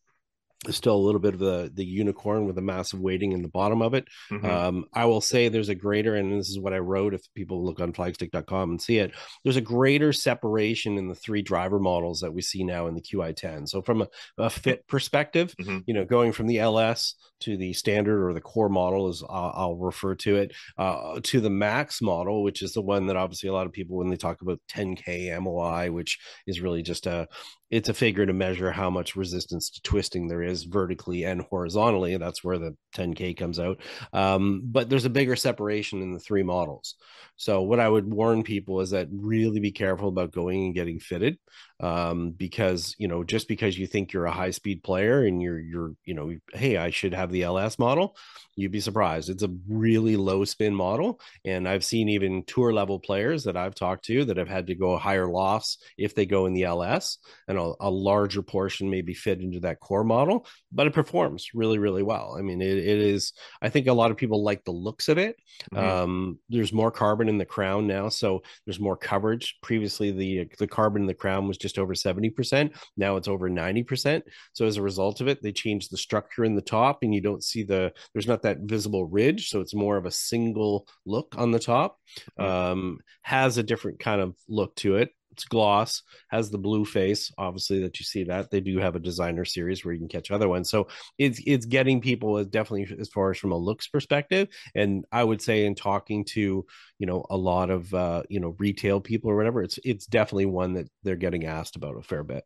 still 0.69 0.95
a 0.95 0.97
little 0.97 1.21
bit 1.21 1.33
of 1.33 1.39
the 1.39 1.71
the 1.73 1.85
unicorn 1.85 2.45
with 2.45 2.57
a 2.57 2.61
massive 2.61 2.99
weighting 2.99 3.31
in 3.31 3.41
the 3.41 3.47
bottom 3.47 3.81
of 3.81 3.93
it. 3.93 4.07
Mm-hmm. 4.31 4.45
Um, 4.45 4.85
I 4.93 5.05
will 5.05 5.21
say 5.21 5.49
there's 5.49 5.69
a 5.69 5.75
greater, 5.75 6.15
and 6.15 6.39
this 6.39 6.49
is 6.49 6.59
what 6.59 6.73
I 6.73 6.79
wrote. 6.79 7.13
If 7.13 7.21
people 7.35 7.63
look 7.63 7.79
on 7.79 7.93
flagstick.com 7.93 8.71
and 8.71 8.81
see 8.81 8.97
it, 8.97 9.13
there's 9.43 9.55
a 9.55 9.61
greater 9.61 10.11
separation 10.13 10.97
in 10.97 11.07
the 11.07 11.15
three 11.15 11.41
driver 11.41 11.79
models 11.79 12.21
that 12.21 12.33
we 12.33 12.41
see 12.41 12.63
now 12.63 12.87
in 12.87 12.95
the 12.95 13.01
QI10. 13.01 13.69
So 13.69 13.81
from 13.81 14.01
a, 14.01 14.07
a 14.37 14.49
fit 14.49 14.87
perspective, 14.87 15.55
mm-hmm. 15.59 15.79
you 15.85 15.93
know, 15.93 16.05
going 16.05 16.31
from 16.31 16.47
the 16.47 16.59
LS 16.59 17.15
to 17.39 17.55
the 17.55 17.73
standard 17.73 18.27
or 18.27 18.33
the 18.33 18.41
core 18.41 18.69
model, 18.69 19.07
as 19.07 19.21
I'll, 19.27 19.53
I'll 19.55 19.75
refer 19.75 20.15
to 20.15 20.37
it, 20.37 20.53
uh, 20.77 21.19
to 21.21 21.39
the 21.39 21.49
max 21.49 22.01
model, 22.01 22.43
which 22.43 22.63
is 22.63 22.73
the 22.73 22.81
one 22.81 23.07
that 23.07 23.15
obviously 23.15 23.49
a 23.49 23.53
lot 23.53 23.67
of 23.67 23.73
people 23.73 23.97
when 23.97 24.09
they 24.09 24.17
talk 24.17 24.41
about 24.41 24.59
10k 24.71 25.39
MOI, 25.41 25.91
which 25.91 26.19
is 26.47 26.61
really 26.61 26.81
just 26.81 27.05
a 27.05 27.27
it's 27.69 27.89
a 27.89 27.93
figure 27.93 28.25
to 28.25 28.33
measure 28.33 28.71
how 28.71 28.89
much 28.89 29.15
resistance 29.15 29.69
to 29.71 29.81
twisting 29.81 30.27
there 30.27 30.41
is 30.41 30.63
vertically 30.63 31.25
and 31.25 31.41
horizontally. 31.41 32.15
That's 32.17 32.43
where 32.43 32.57
the 32.57 32.75
10K 32.95 33.35
comes 33.35 33.59
out. 33.59 33.81
Um, 34.13 34.61
but 34.63 34.89
there's 34.89 35.05
a 35.05 35.09
bigger 35.09 35.35
separation 35.35 36.01
in 36.01 36.13
the 36.13 36.19
three 36.19 36.43
models. 36.43 36.95
So, 37.35 37.61
what 37.61 37.79
I 37.79 37.89
would 37.89 38.11
warn 38.11 38.43
people 38.43 38.81
is 38.81 38.91
that 38.91 39.09
really 39.11 39.59
be 39.59 39.71
careful 39.71 40.07
about 40.07 40.31
going 40.31 40.65
and 40.65 40.75
getting 40.75 40.99
fitted 40.99 41.37
um, 41.79 42.31
because, 42.31 42.95
you 42.97 43.07
know, 43.07 43.23
just 43.23 43.47
because 43.47 43.77
you 43.77 43.85
think 43.85 44.13
you're 44.13 44.25
a 44.25 44.31
high 44.31 44.51
speed 44.51 44.81
player 44.81 45.23
and 45.23 45.41
you're, 45.41 45.59
you're, 45.59 45.91
you 46.05 46.13
know, 46.13 46.33
hey, 46.53 46.77
I 46.77 46.89
should 46.89 47.13
have 47.13 47.31
the 47.31 47.43
LS 47.43 47.77
model, 47.77 48.15
you'd 48.57 48.71
be 48.71 48.79
surprised. 48.79 49.29
It's 49.29 49.43
a 49.43 49.53
really 49.67 50.17
low 50.17 50.43
spin 50.45 50.73
model. 50.73 51.19
And 51.45 51.67
I've 51.67 51.85
seen 51.85 52.09
even 52.09 52.43
tour 52.43 52.73
level 52.73 52.99
players 52.99 53.43
that 53.43 53.55
I've 53.55 53.75
talked 53.75 54.05
to 54.05 54.25
that 54.25 54.37
have 54.37 54.49
had 54.49 54.67
to 54.67 54.75
go 54.75 54.97
higher 54.97 55.27
lofts 55.27 55.77
if 55.97 56.15
they 56.15 56.25
go 56.25 56.45
in 56.45 56.53
the 56.53 56.63
LS. 56.63 57.17
And 57.47 57.57
know 57.57 57.75
a 57.81 57.89
larger 57.89 58.41
portion 58.41 58.89
maybe 58.89 59.13
fit 59.13 59.41
into 59.41 59.59
that 59.59 59.81
core 59.81 60.03
model 60.03 60.45
but 60.71 60.87
it 60.87 60.93
performs 60.93 61.49
really 61.53 61.77
really 61.77 62.03
well 62.03 62.35
i 62.37 62.41
mean 62.41 62.61
it, 62.61 62.77
it 62.77 62.99
is 62.99 63.33
i 63.61 63.67
think 63.67 63.87
a 63.87 63.93
lot 63.93 64.11
of 64.11 64.17
people 64.17 64.43
like 64.43 64.63
the 64.63 64.71
looks 64.71 65.09
of 65.09 65.17
it 65.17 65.35
mm-hmm. 65.73 65.85
um, 65.85 66.39
there's 66.49 66.71
more 66.71 66.91
carbon 66.91 67.27
in 67.27 67.37
the 67.37 67.45
crown 67.45 67.85
now 67.85 68.07
so 68.07 68.41
there's 68.65 68.79
more 68.79 68.95
coverage 68.95 69.57
previously 69.61 70.11
the 70.11 70.47
the 70.59 70.67
carbon 70.67 71.01
in 71.01 71.07
the 71.07 71.13
crown 71.13 71.47
was 71.47 71.57
just 71.57 71.79
over 71.79 71.93
70% 71.93 72.75
now 72.95 73.17
it's 73.17 73.27
over 73.27 73.49
90% 73.49 74.21
so 74.53 74.65
as 74.65 74.77
a 74.77 74.81
result 74.81 75.19
of 75.19 75.27
it 75.27 75.41
they 75.41 75.51
changed 75.51 75.91
the 75.91 75.97
structure 75.97 76.45
in 76.45 76.55
the 76.55 76.61
top 76.61 76.99
and 77.01 77.13
you 77.13 77.21
don't 77.21 77.43
see 77.43 77.63
the 77.63 77.91
there's 78.13 78.27
not 78.27 78.41
that 78.47 78.59
visible 78.61 79.05
ridge 79.05 79.49
so 79.49 79.61
it's 79.61 79.75
more 79.75 79.97
of 79.97 80.05
a 80.05 80.11
single 80.11 80.87
look 81.05 81.35
on 81.37 81.51
the 81.51 81.59
top 81.59 81.99
mm-hmm. 82.39 82.43
um, 82.43 82.99
has 83.21 83.57
a 83.57 83.63
different 83.63 83.99
kind 83.99 84.21
of 84.21 84.35
look 84.47 84.75
to 84.75 84.95
it. 84.95 85.09
It's 85.31 85.45
gloss 85.45 86.01
has 86.29 86.49
the 86.49 86.57
blue 86.57 86.83
face 86.83 87.31
obviously 87.37 87.81
that 87.81 87.99
you 87.99 88.05
see 88.05 88.23
that. 88.23 88.49
They 88.49 88.59
do 88.59 88.79
have 88.79 88.95
a 88.95 88.99
designer 88.99 89.45
series 89.45 89.85
where 89.85 89.93
you 89.93 89.99
can 89.99 90.07
catch 90.07 90.31
other 90.31 90.49
ones. 90.49 90.69
So 90.69 90.87
it's 91.19 91.39
it's 91.45 91.67
getting 91.67 92.01
people 92.01 92.37
as 92.37 92.47
definitely 92.47 92.97
as 92.99 93.09
far 93.09 93.31
as 93.31 93.37
from 93.37 93.51
a 93.51 93.57
looks 93.57 93.87
perspective. 93.87 94.47
And 94.73 95.05
i 95.11 95.23
would 95.23 95.41
say 95.41 95.65
in 95.65 95.75
talking 95.75 96.25
to 96.25 96.65
you 96.97 97.05
know 97.05 97.25
a 97.29 97.37
lot 97.37 97.69
of 97.69 97.93
uh 97.93 98.23
you 98.29 98.39
know 98.39 98.55
retail 98.57 98.99
people 98.99 99.29
or 99.29 99.35
whatever 99.35 99.61
it's 99.61 99.77
it's 99.83 100.07
definitely 100.07 100.47
one 100.47 100.73
that 100.73 100.89
they're 101.03 101.15
getting 101.15 101.45
asked 101.45 101.75
about 101.75 101.97
a 101.97 102.01
fair 102.01 102.23
bit. 102.23 102.43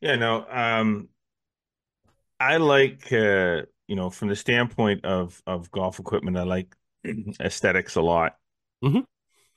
Yeah 0.00 0.16
no 0.16 0.44
um 0.50 1.08
i 2.40 2.56
like 2.56 3.12
uh 3.12 3.62
you 3.88 3.96
know 3.96 4.10
from 4.10 4.28
the 4.28 4.36
standpoint 4.36 5.04
of 5.04 5.42
of 5.46 5.70
golf 5.70 5.98
equipment 5.98 6.36
i 6.36 6.42
like 6.42 6.74
aesthetics 7.40 7.96
a 7.96 8.02
lot 8.02 8.36
mm-hmm. 8.82 9.00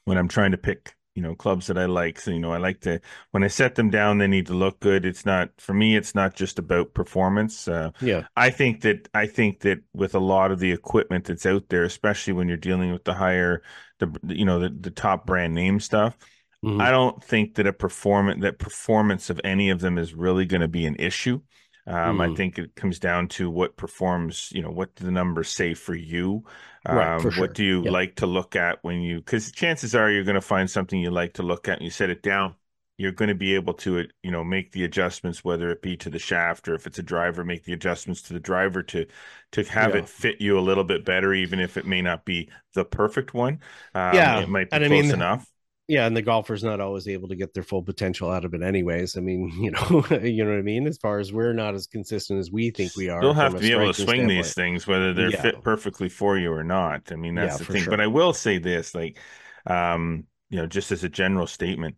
when 0.05 0.17
i'm 0.17 0.27
trying 0.27 0.51
to 0.51 0.57
pick 0.57 0.95
you 1.17 1.23
know 1.23 1.33
clubs 1.33 1.65
that 1.65 1.79
I 1.79 1.87
like. 1.87 2.19
So 2.19 2.29
you 2.29 2.37
know 2.37 2.53
I 2.53 2.57
like 2.57 2.81
to 2.81 3.01
when 3.31 3.43
I 3.43 3.47
set 3.47 3.73
them 3.73 3.89
down, 3.89 4.19
they 4.19 4.27
need 4.27 4.45
to 4.47 4.53
look 4.53 4.79
good. 4.79 5.03
It's 5.03 5.25
not 5.25 5.49
for 5.57 5.73
me. 5.73 5.97
It's 5.97 6.13
not 6.13 6.35
just 6.35 6.59
about 6.59 6.93
performance. 6.93 7.67
Uh, 7.67 7.89
yeah, 7.99 8.27
I 8.37 8.51
think 8.51 8.81
that 8.81 9.09
I 9.15 9.25
think 9.25 9.61
that 9.61 9.79
with 9.95 10.13
a 10.13 10.19
lot 10.19 10.51
of 10.51 10.59
the 10.59 10.71
equipment 10.71 11.25
that's 11.25 11.47
out 11.47 11.69
there, 11.69 11.83
especially 11.85 12.33
when 12.33 12.47
you're 12.47 12.55
dealing 12.55 12.93
with 12.93 13.03
the 13.03 13.15
higher, 13.15 13.63
the 13.97 14.15
you 14.27 14.45
know 14.45 14.59
the 14.59 14.69
the 14.69 14.91
top 14.91 15.25
brand 15.25 15.55
name 15.55 15.79
stuff. 15.79 16.15
Mm-hmm. 16.63 16.81
I 16.81 16.91
don't 16.91 17.23
think 17.23 17.55
that 17.55 17.65
a 17.65 17.73
performance 17.73 18.43
that 18.43 18.59
performance 18.59 19.31
of 19.31 19.41
any 19.43 19.71
of 19.71 19.79
them 19.79 19.97
is 19.97 20.13
really 20.13 20.45
going 20.45 20.61
to 20.61 20.67
be 20.67 20.85
an 20.85 20.97
issue. 20.99 21.41
Um, 21.87 22.17
mm. 22.17 22.33
I 22.33 22.35
think 22.35 22.59
it 22.59 22.75
comes 22.75 22.99
down 22.99 23.29
to 23.29 23.49
what 23.49 23.77
performs, 23.77 24.51
you 24.53 24.61
know, 24.61 24.69
what 24.69 24.93
do 24.95 25.05
the 25.05 25.11
numbers 25.11 25.49
say 25.49 25.73
for 25.73 25.95
you? 25.95 26.43
Um, 26.85 26.97
right, 26.97 27.21
for 27.21 27.31
sure. 27.31 27.45
What 27.45 27.53
do 27.53 27.63
you 27.63 27.83
yep. 27.83 27.93
like 27.93 28.15
to 28.17 28.27
look 28.27 28.57
at 28.57 28.83
when 28.83 29.01
you, 29.01 29.17
because 29.19 29.51
chances 29.53 29.95
are 29.95 30.11
you're 30.11 30.25
going 30.25 30.35
to 30.35 30.41
find 30.41 30.69
something 30.69 30.99
you 30.99 31.11
like 31.11 31.35
to 31.35 31.43
look 31.43 31.69
at 31.69 31.77
and 31.77 31.83
you 31.83 31.89
set 31.89 32.09
it 32.09 32.21
down. 32.21 32.55
You're 32.97 33.11
going 33.13 33.29
to 33.29 33.35
be 33.35 33.55
able 33.55 33.75
to, 33.75 34.07
you 34.23 34.31
know, 34.31 34.43
make 34.43 34.71
the 34.71 34.83
adjustments, 34.83 35.45
whether 35.45 35.69
it 35.69 35.81
be 35.81 35.95
to 35.97 36.09
the 36.09 36.19
shaft 36.19 36.67
or 36.67 36.73
if 36.73 36.87
it's 36.87 36.99
a 36.99 37.03
driver, 37.03 37.45
make 37.45 37.63
the 37.63 37.73
adjustments 37.73 38.23
to 38.23 38.33
the 38.33 38.39
driver 38.39 38.81
to 38.83 39.05
to 39.51 39.63
have 39.65 39.93
yeah. 39.93 39.99
it 39.99 40.09
fit 40.09 40.41
you 40.41 40.57
a 40.57 40.61
little 40.61 40.83
bit 40.83 41.05
better, 41.05 41.31
even 41.33 41.59
if 41.59 41.77
it 41.77 41.85
may 41.85 42.01
not 42.01 42.25
be 42.25 42.49
the 42.73 42.83
perfect 42.83 43.35
one. 43.35 43.59
Um, 43.93 44.15
yeah, 44.15 44.39
it 44.39 44.49
might 44.49 44.71
be 44.71 44.77
and 44.77 44.85
close 44.87 44.99
I 44.99 45.01
mean, 45.03 45.13
enough 45.13 45.47
yeah, 45.87 46.05
and 46.05 46.15
the 46.15 46.21
golfer's 46.21 46.65
not 46.65 46.81
always 46.81 47.07
able 47.07 47.29
to 47.29 47.35
get 47.35 47.53
their 47.53 47.63
full 47.63 47.81
potential 47.81 48.29
out 48.29 48.43
of 48.43 48.53
it, 48.53 48.61
anyways. 48.61 49.15
I 49.15 49.21
mean, 49.21 49.51
you 49.59 49.71
know, 49.71 50.05
you 50.21 50.43
know 50.43 50.51
what 50.51 50.59
I 50.59 50.63
mean. 50.63 50.85
As 50.85 50.97
far 50.97 51.19
as 51.19 51.31
we're 51.31 51.53
not 51.53 51.75
as 51.75 51.87
consistent 51.87 52.39
as 52.39 52.51
we 52.51 52.71
think 52.71 52.95
we 52.97 53.09
are, 53.09 53.21
still 53.21 53.33
have 53.33 53.53
to 53.53 53.59
be 53.59 53.71
able 53.71 53.87
to 53.87 53.93
swing 53.93 54.07
standpoint. 54.07 54.29
these 54.29 54.53
things, 54.53 54.87
whether 54.87 55.13
they're 55.13 55.31
yeah. 55.31 55.41
fit 55.41 55.63
perfectly 55.63 56.09
for 56.09 56.37
you 56.37 56.51
or 56.51 56.63
not. 56.63 57.11
I 57.11 57.15
mean, 57.15 57.35
that's 57.35 57.53
yeah, 57.53 57.65
the 57.65 57.73
thing. 57.73 57.81
Sure. 57.83 57.91
But 57.91 58.01
I 58.01 58.07
will 58.07 58.33
say 58.33 58.57
this, 58.57 58.93
like, 58.93 59.17
um, 59.65 60.25
you 60.49 60.57
know, 60.57 60.67
just 60.67 60.91
as 60.91 61.03
a 61.03 61.09
general 61.09 61.47
statement, 61.47 61.95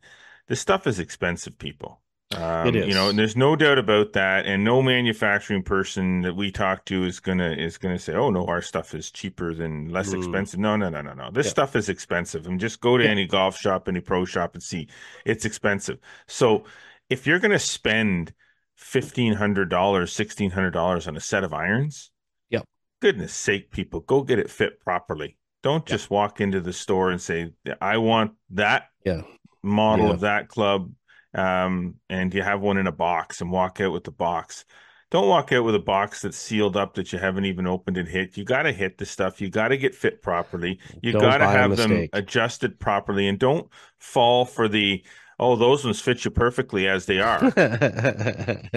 this 0.48 0.60
stuff 0.60 0.86
is 0.86 1.00
expensive, 1.00 1.58
people. 1.58 2.02
Um, 2.36 2.68
it 2.68 2.76
is. 2.76 2.88
You 2.88 2.94
know, 2.94 3.10
and 3.10 3.18
there's 3.18 3.36
no 3.36 3.56
doubt 3.56 3.80
about 3.80 4.14
that, 4.14 4.46
and 4.46 4.64
no 4.64 4.84
manufacturing 4.84 5.64
person 5.64 6.22
that 6.22 6.36
we 6.36 6.52
talk 6.52 6.86
to 6.86 7.04
is 7.04 7.20
gonna 7.20 7.52
is 7.54 7.80
gonna 7.80 7.98
say, 7.98 8.14
"Oh 8.14 8.30
no, 8.30 8.46
our 8.46 8.62
stuff 8.62 8.94
is 8.94 9.10
cheaper 9.10 9.56
than 9.56 9.90
less 9.90 10.10
mm. 10.10 10.18
expensive." 10.18 10.60
No, 10.60 10.76
no, 10.76 10.90
no, 10.90 11.02
no, 11.02 11.14
no. 11.14 11.32
This 11.32 11.48
yeah. 11.48 11.52
stuff 11.52 11.76
is 11.76 11.90
expensive, 11.90 12.46
and 12.46 12.60
just 12.60 12.82
go 12.82 12.98
to 12.98 13.04
yeah. 13.04 13.10
any 13.10 13.26
golf 13.26 13.58
shop, 13.58 13.88
any 13.88 14.00
pro 14.00 14.26
shop, 14.26 14.54
and 14.54 14.62
see 14.62 14.88
it's 15.26 15.44
expensive. 15.44 15.98
So, 16.28 16.66
if 17.10 17.26
you're 17.26 17.40
gonna 17.40 17.58
spend 17.58 18.32
fifteen 18.76 19.34
hundred 19.34 19.70
dollars, 19.70 20.14
sixteen 20.14 20.52
hundred 20.52 20.72
dollars 20.72 21.08
on 21.08 21.18
a 21.18 21.22
set 21.22 21.44
of 21.44 21.52
irons, 21.52 22.12
yep. 22.52 22.64
Goodness 23.02 23.34
sake, 23.34 23.72
people, 23.72 24.02
go 24.02 24.22
get 24.22 24.38
it 24.38 24.52
fit 24.52 24.80
properly. 24.82 25.36
Don't 25.64 25.86
just 25.86 26.12
walk 26.12 26.40
into 26.42 26.62
the 26.62 26.74
store 26.74 27.10
and 27.10 27.20
say, 27.20 27.54
"I 27.82 27.98
want 27.98 28.34
that." 28.52 28.90
Yeah 29.04 29.24
model 29.64 30.08
yeah. 30.08 30.14
of 30.14 30.20
that 30.22 30.48
club 30.48 30.92
um, 31.34 31.96
and 32.10 32.34
you 32.34 32.42
have 32.42 32.62
one 32.62 32.78
in 32.78 32.88
a 32.88 32.92
box 32.92 33.42
and 33.42 33.52
walk 33.52 33.82
out 33.82 33.92
with 33.92 34.04
the 34.04 34.12
box. 34.12 34.66
Don't 35.12 35.28
walk 35.28 35.52
out 35.52 35.64
with 35.64 35.74
a 35.74 35.80
box 35.80 36.22
that's 36.22 36.38
sealed 36.38 36.78
up 36.78 36.94
that 36.94 37.12
you 37.12 37.18
haven't 37.18 37.46
even 37.46 37.66
opened 37.66 37.98
and 37.98 38.08
hit. 38.08 38.38
You 38.38 38.44
got 38.44 38.64
to 38.64 38.72
hit 38.72 39.00
the 39.00 39.08
stuff. 39.08 39.42
You 39.42 39.50
got 39.50 39.70
to 39.70 39.78
get 39.78 39.96
fit 39.96 40.22
properly. 40.22 40.80
You 41.02 41.14
got 41.14 41.40
to 41.40 41.48
have 41.48 41.78
them 41.78 42.08
adjusted 42.14 42.80
properly, 42.80 43.28
and 43.28 43.40
don't 43.40 43.68
fall 43.98 44.46
for 44.46 44.68
the 44.68 45.04
oh 45.40 45.56
those 45.56 45.84
ones 45.84 46.00
fit 46.00 46.26
you 46.26 46.32
perfectly 46.32 46.88
as 46.88 47.08
they 47.08 47.20
are. 47.20 47.40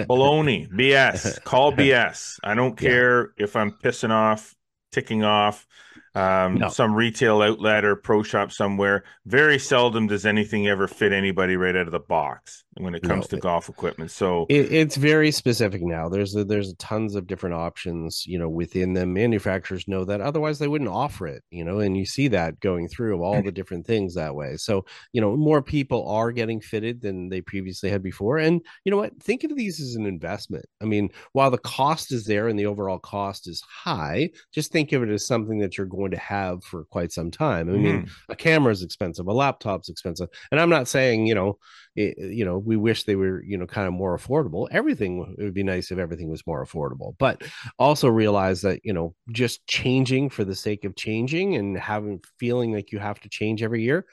Baloney, 0.07 0.71
BS. 0.71 1.43
Call 1.43 1.71
BS. 1.75 2.39
I 2.43 2.55
don't 2.55 2.75
care 2.75 3.33
yeah. 3.37 3.43
if 3.43 3.55
I'm 3.55 3.71
pissing 3.71 4.09
off, 4.09 4.55
ticking 4.91 5.23
off 5.23 5.67
um, 6.15 6.55
no. 6.55 6.69
some 6.69 6.93
retail 6.93 7.41
outlet 7.41 7.85
or 7.85 7.95
pro 7.95 8.23
shop 8.23 8.51
somewhere. 8.51 9.03
Very 9.25 9.57
seldom 9.57 10.07
does 10.07 10.25
anything 10.25 10.67
ever 10.67 10.87
fit 10.87 11.11
anybody 11.11 11.55
right 11.55 11.75
out 11.75 11.87
of 11.87 11.91
the 11.91 11.99
box 11.99 12.63
when 12.77 12.95
it 12.95 13.03
comes 13.03 13.31
no, 13.31 13.37
to 13.37 13.41
golf 13.41 13.69
equipment. 13.69 14.11
So 14.11 14.45
it, 14.49 14.71
it's 14.71 14.95
very 14.95 15.31
specific 15.31 15.81
now. 15.81 16.09
There's 16.09 16.35
a, 16.35 16.43
there's 16.43 16.73
tons 16.75 17.15
of 17.15 17.27
different 17.27 17.55
options, 17.55 18.25
you 18.25 18.37
know, 18.37 18.49
within 18.49 18.93
them. 18.93 19.13
Manufacturers 19.13 19.87
know 19.87 20.05
that, 20.05 20.21
otherwise 20.21 20.59
they 20.59 20.67
wouldn't 20.67 20.89
offer 20.89 21.27
it, 21.27 21.43
you 21.51 21.63
know, 21.63 21.79
and 21.79 21.97
you 21.97 22.05
see 22.05 22.27
that 22.29 22.59
going 22.59 22.87
through 22.87 23.15
of 23.15 23.21
all 23.21 23.41
the 23.41 23.51
different 23.63 23.85
things 23.85 24.15
that 24.15 24.35
way. 24.35 24.57
So 24.57 24.85
you 25.11 25.21
know, 25.21 25.35
more 25.35 25.61
people 25.61 26.07
are 26.07 26.31
getting 26.31 26.61
fitted 26.61 27.01
than 27.01 27.29
they 27.29 27.41
previously 27.41 27.89
had 27.89 28.03
before, 28.03 28.37
and 28.37 28.61
you 28.85 28.91
know 28.91 28.97
what? 28.97 29.21
Think 29.21 29.43
of 29.43 29.55
these 29.55 29.79
as 29.79 29.95
an 29.95 30.05
investment. 30.05 30.65
I 30.81 30.85
mean, 30.85 31.09
while 31.33 31.51
the 31.51 31.57
cost 31.57 32.11
is 32.11 32.25
there 32.25 32.47
and 32.47 32.57
the 32.57 32.65
overall 32.65 32.99
cost 32.99 33.47
is 33.47 33.61
high, 33.61 34.29
just 34.53 34.71
think 34.71 34.91
of 34.91 35.03
it 35.03 35.09
as 35.09 35.25
something 35.25 35.59
that 35.59 35.77
you're 35.77 35.87
going 35.87 36.02
to 36.09 36.17
have 36.17 36.63
for 36.63 36.85
quite 36.85 37.11
some 37.11 37.31
time. 37.31 37.69
I 37.69 37.73
mean, 37.73 38.03
mm. 38.03 38.09
a 38.29 38.35
camera 38.35 38.71
is 38.71 38.83
expensive, 38.83 39.27
a 39.27 39.33
laptop's 39.33 39.89
expensive, 39.89 40.29
and 40.51 40.59
I'm 40.59 40.69
not 40.69 40.87
saying 40.87 41.25
you 41.27 41.35
know, 41.35 41.57
it, 41.95 42.17
you 42.17 42.43
know 42.43 42.57
we 42.57 42.75
wish 42.75 43.03
they 43.03 43.15
were 43.15 43.43
you 43.43 43.57
know 43.57 43.67
kind 43.67 43.87
of 43.87 43.93
more 43.93 44.17
affordable 44.17 44.67
everything 44.71 45.35
it 45.37 45.43
would 45.43 45.53
be 45.53 45.63
nice 45.63 45.91
if 45.91 45.99
everything 45.99 46.29
was 46.29 46.45
more 46.47 46.65
affordable 46.65 47.13
but 47.19 47.43
also 47.77 48.07
realize 48.07 48.61
that 48.61 48.79
you 48.83 48.93
know 48.93 49.13
just 49.31 49.65
changing 49.67 50.29
for 50.29 50.43
the 50.43 50.55
sake 50.55 50.85
of 50.85 50.95
changing 50.95 51.55
and 51.55 51.77
having 51.77 52.19
feeling 52.39 52.73
like 52.73 52.91
you 52.91 52.97
have 52.97 53.19
to 53.19 53.29
change 53.29 53.61
every 53.61 53.83
year 53.83 54.05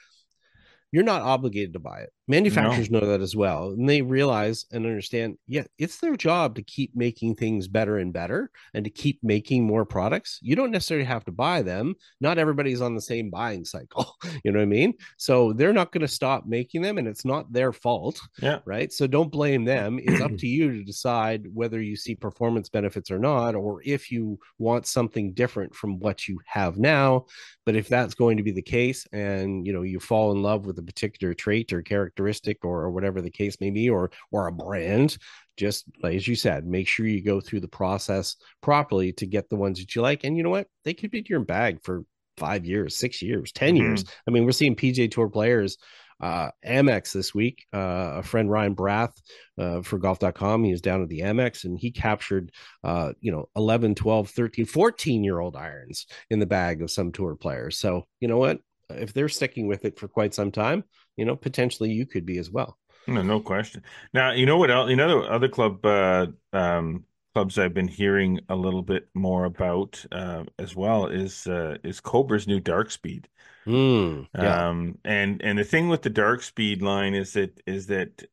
you're 0.92 1.04
not 1.04 1.22
obligated 1.22 1.72
to 1.72 1.78
buy 1.78 2.00
it. 2.00 2.10
Manufacturers 2.26 2.90
no. 2.90 3.00
know 3.00 3.06
that 3.06 3.20
as 3.20 3.34
well 3.34 3.70
and 3.70 3.88
they 3.88 4.02
realize 4.02 4.64
and 4.70 4.86
understand 4.86 5.36
yeah 5.48 5.64
it's 5.78 5.98
their 5.98 6.14
job 6.14 6.54
to 6.54 6.62
keep 6.62 6.94
making 6.94 7.34
things 7.34 7.66
better 7.66 7.98
and 7.98 8.12
better 8.12 8.52
and 8.72 8.84
to 8.84 8.90
keep 8.90 9.18
making 9.22 9.66
more 9.66 9.84
products. 9.84 10.38
You 10.40 10.54
don't 10.54 10.70
necessarily 10.70 11.06
have 11.06 11.24
to 11.24 11.32
buy 11.32 11.62
them. 11.62 11.94
Not 12.20 12.38
everybody's 12.38 12.80
on 12.80 12.94
the 12.94 13.00
same 13.00 13.30
buying 13.30 13.64
cycle 13.64 14.14
you 14.44 14.52
know 14.52 14.58
what 14.58 14.64
i 14.64 14.66
mean? 14.66 14.94
So 15.16 15.52
they're 15.52 15.72
not 15.72 15.92
going 15.92 16.02
to 16.02 16.08
stop 16.08 16.46
making 16.46 16.82
them 16.82 16.98
and 16.98 17.08
it's 17.08 17.24
not 17.24 17.52
their 17.52 17.72
fault 17.72 18.20
yeah. 18.40 18.60
right? 18.64 18.92
So 18.92 19.06
don't 19.06 19.32
blame 19.32 19.64
them. 19.64 19.98
It's 20.00 20.20
up 20.20 20.36
to 20.36 20.46
you 20.46 20.72
to 20.72 20.84
decide 20.84 21.46
whether 21.52 21.80
you 21.80 21.96
see 21.96 22.14
performance 22.14 22.68
benefits 22.68 23.10
or 23.10 23.18
not 23.18 23.54
or 23.54 23.82
if 23.84 24.10
you 24.10 24.38
want 24.58 24.86
something 24.86 25.32
different 25.32 25.74
from 25.74 25.98
what 25.98 26.28
you 26.28 26.38
have 26.46 26.78
now. 26.78 27.26
But 27.66 27.76
if 27.76 27.88
that's 27.88 28.14
going 28.14 28.36
to 28.36 28.42
be 28.42 28.52
the 28.52 28.62
case 28.62 29.06
and 29.12 29.66
you 29.66 29.72
know 29.72 29.82
you 29.82 30.00
fall 30.00 30.32
in 30.32 30.42
love 30.42 30.66
with 30.66 30.78
a 30.80 30.84
particular 30.86 31.34
trait 31.34 31.72
or 31.72 31.82
characteristic 31.82 32.64
or, 32.64 32.82
or 32.82 32.90
whatever 32.90 33.20
the 33.20 33.30
case 33.30 33.60
may 33.60 33.70
be 33.70 33.88
or 33.88 34.10
or 34.32 34.46
a 34.46 34.52
brand 34.52 35.16
just 35.56 35.84
as 36.04 36.26
you 36.26 36.34
said 36.34 36.66
make 36.66 36.88
sure 36.88 37.06
you 37.06 37.22
go 37.22 37.40
through 37.40 37.60
the 37.60 37.68
process 37.68 38.36
properly 38.60 39.12
to 39.12 39.26
get 39.26 39.48
the 39.48 39.56
ones 39.56 39.78
that 39.78 39.94
you 39.94 40.02
like 40.02 40.24
and 40.24 40.36
you 40.36 40.42
know 40.42 40.50
what 40.50 40.66
they 40.84 40.94
could 40.94 41.10
be 41.10 41.18
in 41.18 41.24
your 41.28 41.40
bag 41.40 41.78
for 41.82 42.04
five 42.36 42.64
years 42.64 42.96
six 42.96 43.20
years 43.22 43.52
10 43.52 43.74
mm-hmm. 43.74 43.84
years 43.84 44.04
i 44.26 44.30
mean 44.30 44.44
we're 44.44 44.52
seeing 44.52 44.74
PGA 44.74 45.10
tour 45.10 45.28
players 45.28 45.76
uh, 46.20 46.50
Amex 46.66 47.12
this 47.12 47.34
week. 47.34 47.66
Uh, 47.72 48.16
a 48.16 48.22
friend 48.22 48.50
Ryan 48.50 48.74
Barath 48.76 49.14
uh, 49.58 49.82
for 49.82 49.98
golf.com, 49.98 50.64
he 50.64 50.72
was 50.72 50.80
down 50.80 51.02
at 51.02 51.08
the 51.08 51.20
Amex 51.20 51.64
and 51.64 51.78
he 51.78 51.90
captured, 51.90 52.52
uh, 52.84 53.12
you 53.20 53.32
know, 53.32 53.48
11, 53.56 53.94
12, 53.94 54.30
13, 54.30 54.66
14 54.66 55.24
year 55.24 55.40
old 55.40 55.56
irons 55.56 56.06
in 56.28 56.38
the 56.38 56.46
bag 56.46 56.82
of 56.82 56.90
some 56.90 57.12
tour 57.12 57.34
players. 57.34 57.78
So, 57.78 58.06
you 58.20 58.28
know 58.28 58.38
what? 58.38 58.60
If 58.96 59.12
they're 59.12 59.28
sticking 59.28 59.66
with 59.66 59.84
it 59.84 59.98
for 59.98 60.08
quite 60.08 60.34
some 60.34 60.50
time, 60.50 60.84
you 61.16 61.24
know, 61.24 61.36
potentially 61.36 61.90
you 61.90 62.06
could 62.06 62.26
be 62.26 62.38
as 62.38 62.50
well. 62.50 62.78
No, 63.06 63.22
no 63.22 63.40
question. 63.40 63.82
Now, 64.12 64.32
you 64.32 64.46
know 64.46 64.58
what 64.58 64.70
else? 64.70 64.90
You 64.90 64.96
know, 64.96 65.22
other 65.22 65.48
club 65.48 65.84
uh, 65.84 66.26
um, 66.52 67.04
clubs 67.34 67.58
I've 67.58 67.74
been 67.74 67.88
hearing 67.88 68.40
a 68.48 68.56
little 68.56 68.82
bit 68.82 69.08
more 69.14 69.44
about 69.44 70.04
uh, 70.12 70.44
as 70.58 70.74
well 70.74 71.06
is 71.06 71.46
uh, 71.46 71.78
is 71.82 72.00
Cobra's 72.00 72.46
new 72.46 72.60
Darkspeed. 72.60 73.26
Mm, 73.66 74.28
yeah. 74.34 74.68
Um, 74.68 74.98
and 75.04 75.42
and 75.42 75.58
the 75.58 75.64
thing 75.64 75.88
with 75.88 76.02
the 76.02 76.10
Darkspeed 76.10 76.82
line 76.82 77.14
is 77.14 77.34
that 77.34 77.60
is 77.66 77.86
that 77.86 78.24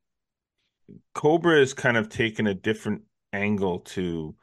Cobra 1.13 1.59
has 1.59 1.73
kind 1.73 1.97
of 1.97 2.09
taken 2.09 2.47
a 2.47 2.53
different 2.53 3.03
angle 3.33 3.79
to 3.79 4.35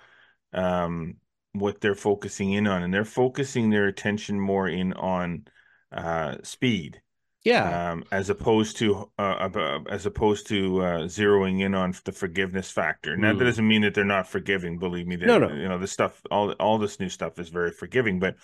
um, 0.52 1.16
what 1.52 1.80
they're 1.80 1.94
focusing 1.94 2.52
in 2.52 2.66
on, 2.66 2.82
and 2.82 2.92
they're 2.92 3.04
focusing 3.04 3.70
their 3.70 3.86
attention 3.86 4.38
more 4.38 4.68
in 4.68 4.92
on 4.92 5.46
uh, 5.93 6.37
speed 6.43 7.01
Yeah. 7.45 7.91
um, 7.93 8.05
as 8.11 8.30
opposed 8.30 8.78
to 8.78 9.11
uh, 9.18 9.49
as 9.91 10.07
opposed 10.07 10.47
to 10.49 10.80
uh, 10.82 10.99
zeroing 11.07 11.61
in 11.61 11.74
on 11.74 11.95
the 12.05 12.12
forgiveness 12.12 12.70
factor. 12.70 13.16
Now 13.16 13.32
that 13.35 13.43
Mm. 13.43 13.47
doesn't 13.47 13.68
mean 13.68 13.82
that 13.82 13.95
they're 13.95 14.05
not 14.05 14.28
forgiving. 14.28 14.78
Believe 14.78 15.07
me, 15.07 15.16
No, 15.16 15.39
that 15.39 15.41
no. 15.41 15.49
no. 15.49 15.55
you 15.55 15.68
know 15.68 15.78
the 15.78 15.87
stuff 15.87 16.22
all 16.30 16.53
all 16.53 16.78
this 16.78 16.99
new 17.01 17.09
stuff 17.11 17.39
is 17.39 17.51
very 17.51 17.70
forgiving, 17.70 18.18
but 18.18 18.37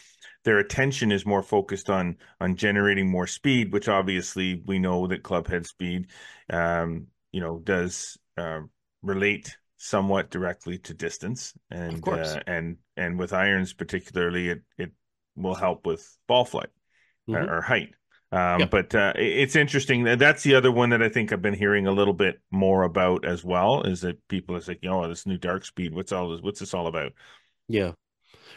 their 0.45 0.59
attention 0.59 1.13
is 1.13 1.25
more 1.27 1.43
focused 1.43 1.91
on 1.91 2.17
on 2.41 2.57
generating 2.57 3.09
more 3.11 3.27
speed, 3.27 3.73
which 3.73 3.89
obviously 3.89 4.63
we 4.67 4.79
know 4.79 5.07
that 5.07 5.23
clubhead 5.23 5.67
speed, 5.67 6.09
um, 6.51 7.07
you 7.33 7.41
know, 7.41 7.59
does 7.59 8.19
uh, 8.37 8.61
relate 9.03 9.57
somewhat 9.79 10.31
directly 10.31 10.79
to 10.79 10.95
distance, 10.95 11.55
and 11.71 12.07
uh, 12.07 12.41
and 12.47 12.77
and 12.97 13.19
with 13.19 13.33
irons 13.33 13.73
particularly, 13.73 14.51
it 14.51 14.63
it 14.77 14.93
will 15.37 15.55
help 15.55 15.87
with 15.87 16.17
ball 16.27 16.45
flight 16.45 16.69
Mhm. 17.29 17.35
or, 17.35 17.57
or 17.59 17.61
height. 17.63 17.95
Um, 18.33 18.61
Yeah. 18.61 18.67
But 18.67 18.95
uh, 18.95 19.13
it's 19.17 19.57
interesting. 19.57 20.05
that 20.05 20.19
That's 20.19 20.43
the 20.43 20.55
other 20.55 20.71
one 20.71 20.91
that 20.91 21.03
I 21.03 21.09
think 21.09 21.33
I've 21.33 21.43
been 21.43 21.55
hearing 21.55 21.87
a 21.87 21.93
little 21.93 22.15
bit 22.15 22.41
more 22.51 22.85
about 22.85 23.25
as 23.25 23.45
well. 23.45 23.83
Is 23.83 24.03
that 24.03 24.27
people 24.29 24.55
are 24.57 24.61
like, 24.67 24.83
know, 24.91 25.09
this 25.09 25.27
new 25.27 25.39
Darkspeed. 25.39 25.93
What's 25.93 26.13
all 26.13 26.31
this? 26.31 26.41
What's 26.41 26.61
this 26.61 26.75
all 26.75 26.87
about? 26.87 27.13
Yeah. 27.69 27.93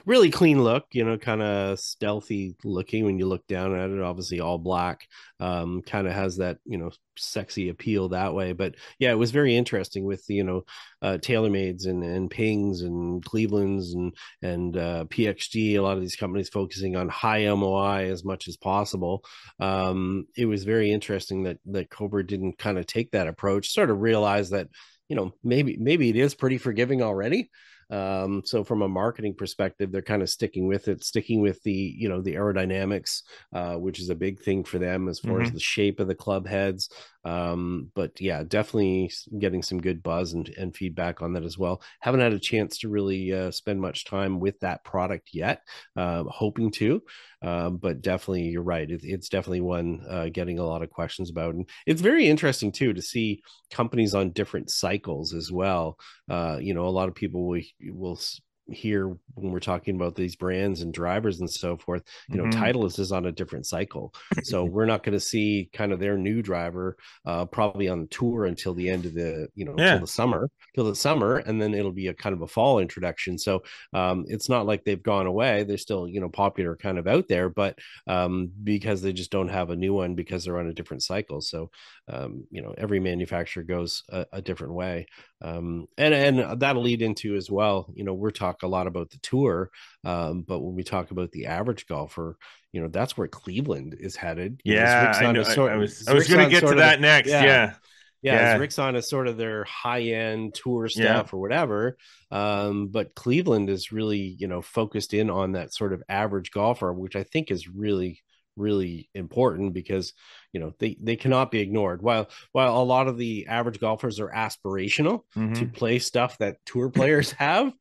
Really 0.05 0.31
clean 0.31 0.61
look, 0.61 0.85
you 0.91 1.05
know, 1.05 1.17
kind 1.17 1.41
of 1.41 1.79
stealthy 1.79 2.57
looking 2.65 3.05
when 3.05 3.17
you 3.17 3.25
look 3.25 3.47
down 3.47 3.73
at 3.73 3.89
it. 3.89 4.01
Obviously, 4.01 4.41
all 4.41 4.57
black, 4.57 5.07
um, 5.39 5.81
kind 5.81 6.07
of 6.07 6.13
has 6.13 6.37
that, 6.37 6.57
you 6.65 6.77
know, 6.77 6.91
sexy 7.17 7.69
appeal 7.69 8.09
that 8.09 8.33
way. 8.33 8.51
But 8.51 8.75
yeah, 8.99 9.11
it 9.11 9.17
was 9.17 9.31
very 9.31 9.55
interesting 9.55 10.03
with, 10.03 10.25
you 10.27 10.43
know, 10.43 10.63
uh, 11.01 11.19
TaylorMades 11.21 11.87
and, 11.87 12.03
and 12.03 12.29
Pings 12.29 12.81
and 12.81 13.23
Cleveland's 13.23 13.93
and, 13.93 14.13
and 14.41 14.75
uh, 14.75 15.05
PXG, 15.05 15.75
a 15.75 15.79
lot 15.79 15.95
of 15.95 16.01
these 16.01 16.17
companies 16.17 16.49
focusing 16.49 16.97
on 16.97 17.07
high 17.07 17.45
MOI 17.53 18.09
as 18.11 18.25
much 18.25 18.49
as 18.49 18.57
possible. 18.57 19.23
Um, 19.61 20.25
it 20.35 20.47
was 20.47 20.65
very 20.65 20.91
interesting 20.91 21.43
that, 21.43 21.59
that 21.67 21.89
Cobra 21.89 22.27
didn't 22.27 22.57
kind 22.57 22.77
of 22.77 22.85
take 22.85 23.11
that 23.11 23.27
approach, 23.29 23.69
sort 23.69 23.89
of 23.89 24.01
realize 24.01 24.49
that, 24.49 24.67
you 25.07 25.15
know, 25.15 25.31
maybe, 25.45 25.77
maybe 25.77 26.09
it 26.09 26.17
is 26.17 26.35
pretty 26.35 26.57
forgiving 26.57 27.01
already 27.01 27.49
um 27.89 28.41
so 28.45 28.63
from 28.63 28.81
a 28.81 28.87
marketing 28.87 29.33
perspective 29.33 29.91
they're 29.91 30.01
kind 30.01 30.21
of 30.21 30.29
sticking 30.29 30.67
with 30.67 30.87
it 30.87 31.03
sticking 31.03 31.41
with 31.41 31.61
the 31.63 31.71
you 31.71 32.09
know 32.09 32.21
the 32.21 32.35
aerodynamics 32.35 33.21
uh 33.53 33.75
which 33.75 33.99
is 33.99 34.09
a 34.09 34.15
big 34.15 34.39
thing 34.41 34.63
for 34.63 34.79
them 34.79 35.07
as 35.07 35.19
far 35.19 35.41
as 35.41 35.51
the 35.51 35.59
shape 35.59 35.99
of 35.99 36.07
the 36.07 36.15
club 36.15 36.47
heads. 36.47 36.89
Um 37.25 37.91
but 37.95 38.19
yeah 38.19 38.43
definitely 38.43 39.11
getting 39.39 39.63
some 39.63 39.79
good 39.81 40.03
buzz 40.03 40.33
and, 40.33 40.49
and 40.57 40.75
feedback 40.75 41.21
on 41.21 41.33
that 41.33 41.43
as 41.43 41.57
well. 41.57 41.81
Haven't 42.01 42.21
had 42.21 42.33
a 42.33 42.39
chance 42.39 42.79
to 42.79 42.89
really 42.89 43.33
uh, 43.33 43.51
spend 43.51 43.79
much 43.81 44.05
time 44.05 44.39
with 44.39 44.59
that 44.59 44.83
product 44.83 45.29
yet 45.33 45.61
uh 45.95 46.23
hoping 46.23 46.71
to 46.71 47.01
um, 47.41 47.75
but 47.77 48.01
definitely 48.01 48.43
you're 48.43 48.63
right 48.63 48.89
it, 48.89 49.01
it's 49.03 49.29
definitely 49.29 49.61
one 49.61 50.01
uh, 50.09 50.29
getting 50.31 50.59
a 50.59 50.65
lot 50.65 50.81
of 50.81 50.89
questions 50.89 51.29
about. 51.29 51.55
And 51.55 51.69
it's 51.85 52.01
very 52.01 52.27
interesting 52.27 52.71
too 52.71 52.93
to 52.93 53.01
see 53.01 53.41
companies 53.71 54.15
on 54.15 54.31
different 54.31 54.69
cycles 54.69 55.33
as 55.33 55.51
well. 55.51 55.97
Uh, 56.29 56.57
you 56.61 56.73
know, 56.73 56.87
a 56.87 56.89
lot 56.89 57.09
of 57.09 57.15
people 57.15 57.47
will 57.47 57.61
will 57.79 58.19
hear 58.67 59.07
when 59.35 59.51
we're 59.51 59.59
talking 59.59 59.95
about 59.95 60.15
these 60.15 60.35
brands 60.35 60.81
and 60.81 60.93
drivers 60.93 61.39
and 61.39 61.49
so 61.49 61.77
forth. 61.77 62.03
You 62.31 62.39
know, 62.39 62.47
Mhm. 62.47 62.47
Titleist 62.47 62.97
is 62.99 63.11
on 63.11 63.25
a 63.25 63.31
different 63.31 63.65
cycle, 63.65 64.13
so 64.41 64.63
we're 64.65 64.85
not 64.85 65.03
going 65.03 65.13
to 65.13 65.19
see 65.19 65.69
kind 65.73 65.91
of 65.91 65.99
their 65.99 66.17
new 66.17 66.41
driver 66.41 66.97
uh, 67.25 67.45
probably 67.45 67.89
on 67.89 68.01
the 68.01 68.07
tour 68.07 68.45
until 68.45 68.73
the 68.73 68.89
end 68.89 69.05
of 69.05 69.13
the 69.13 69.47
you 69.55 69.65
know 69.65 69.75
Yeah. 69.75 69.77
until 69.77 69.99
the 69.99 70.07
summer, 70.07 70.49
till 70.75 70.85
the 70.85 70.95
summer, 70.95 71.37
and 71.37 71.61
then 71.61 71.73
it'll 71.73 71.91
be 71.91 72.07
a 72.07 72.13
kind 72.13 72.33
of 72.33 72.41
a 72.41 72.47
fall 72.47 72.79
introduction. 72.79 73.37
So 73.37 73.63
um, 73.93 74.25
it's 74.27 74.49
not 74.49 74.65
like 74.65 74.83
they've 74.85 75.01
gone 75.01 75.27
away; 75.27 75.63
they're 75.63 75.77
still 75.77 76.07
you 76.07 76.19
know 76.19 76.29
popular, 76.29 76.75
kind 76.75 76.97
of 76.97 77.07
out 77.07 77.27
there, 77.27 77.49
but 77.49 77.79
um, 78.07 78.51
because 78.63 79.01
they 79.01 79.13
just 79.13 79.31
don't 79.31 79.49
have 79.49 79.69
a 79.69 79.75
new 79.75 79.93
one 79.93 80.15
because 80.15 80.45
they're 80.45 80.59
on 80.59 80.67
a 80.67 80.73
different 80.73 81.03
cycle. 81.03 81.41
So 81.41 81.69
um, 82.07 82.47
you 82.49 82.61
know, 82.61 82.73
every 82.77 82.99
manufacturer 82.99 83.63
goes 83.63 84.03
a, 84.09 84.25
a 84.33 84.41
different 84.41 84.73
way 84.73 85.05
um, 85.41 85.87
and 85.97 86.13
and 86.13 86.59
that'll 86.61 86.81
lead 86.81 87.01
into 87.01 87.35
as 87.35 87.49
well. 87.51 87.91
You 87.95 88.03
know, 88.03 88.13
we're 88.13 88.31
talk 88.53 88.63
a 88.63 88.67
lot 88.67 88.87
about 88.87 89.09
the 89.09 89.17
tour, 89.19 89.71
um, 90.03 90.41
but 90.41 90.59
when 90.59 90.75
we 90.75 90.83
talk 90.83 91.11
about 91.11 91.31
the 91.31 91.47
average 91.47 91.87
golfer, 91.87 92.37
you 92.71 92.81
know, 92.81 92.87
that's 92.87 93.17
where 93.17 93.27
Cleveland 93.27 93.95
is 93.99 94.15
headed. 94.15 94.61
Yeah, 94.63 95.13
I, 95.15 95.31
know, 95.31 95.43
sort- 95.43 95.71
I 95.71 95.75
was 95.77 96.07
I 96.07 96.13
was 96.13 96.27
going 96.27 96.43
to 96.45 96.49
get 96.51 96.61
to 96.67 96.75
that 96.75 96.97
the- 96.97 97.01
next. 97.01 97.29
yeah. 97.29 97.43
Yeah. 97.43 97.73
yeah, 98.21 98.33
Yeah. 98.33 98.53
as 98.53 98.59
Srixon 98.61 98.95
is 98.95 99.09
sort 99.09 99.27
of 99.27 99.37
their 99.37 99.63
high 99.65 100.01
end 100.01 100.53
tour 100.55 100.87
Yeah. 100.95 101.25
or 101.31 101.39
whatever. 101.39 101.97
Um, 102.31 102.87
but 102.87 103.13
Cleveland 103.15 103.69
is 103.69 103.91
really, 103.91 104.35
you 104.39 104.47
know, 104.47 104.61
focused 104.61 105.13
in 105.13 105.29
on 105.29 105.51
that 105.53 105.73
sort 105.73 105.93
of 105.93 106.01
average 106.09 106.51
golfer, 106.51 106.91
which 106.93 107.15
I 107.15 107.23
think 107.23 107.51
is 107.51 107.67
really, 107.67 108.21
really 108.55 109.09
important 109.15 109.73
because 109.73 110.13
you 110.51 110.59
know 110.59 110.71
they 110.77 110.95
they 111.01 111.15
cannot 111.15 111.49
be 111.49 111.59
ignored. 111.59 112.03
While 112.03 112.29
while 112.51 112.79
a 112.79 112.83
lot 112.85 113.07
of 113.07 113.17
the 113.17 113.47
average 113.47 113.79
golfers 113.79 114.19
are 114.19 114.29
aspirational 114.29 115.23
Mhm. 115.35 115.57
to 115.59 115.65
play 115.65 115.97
stuff 115.97 116.37
that 116.37 116.57
tour 116.65 116.89
players 116.91 117.31
have, 117.45 117.73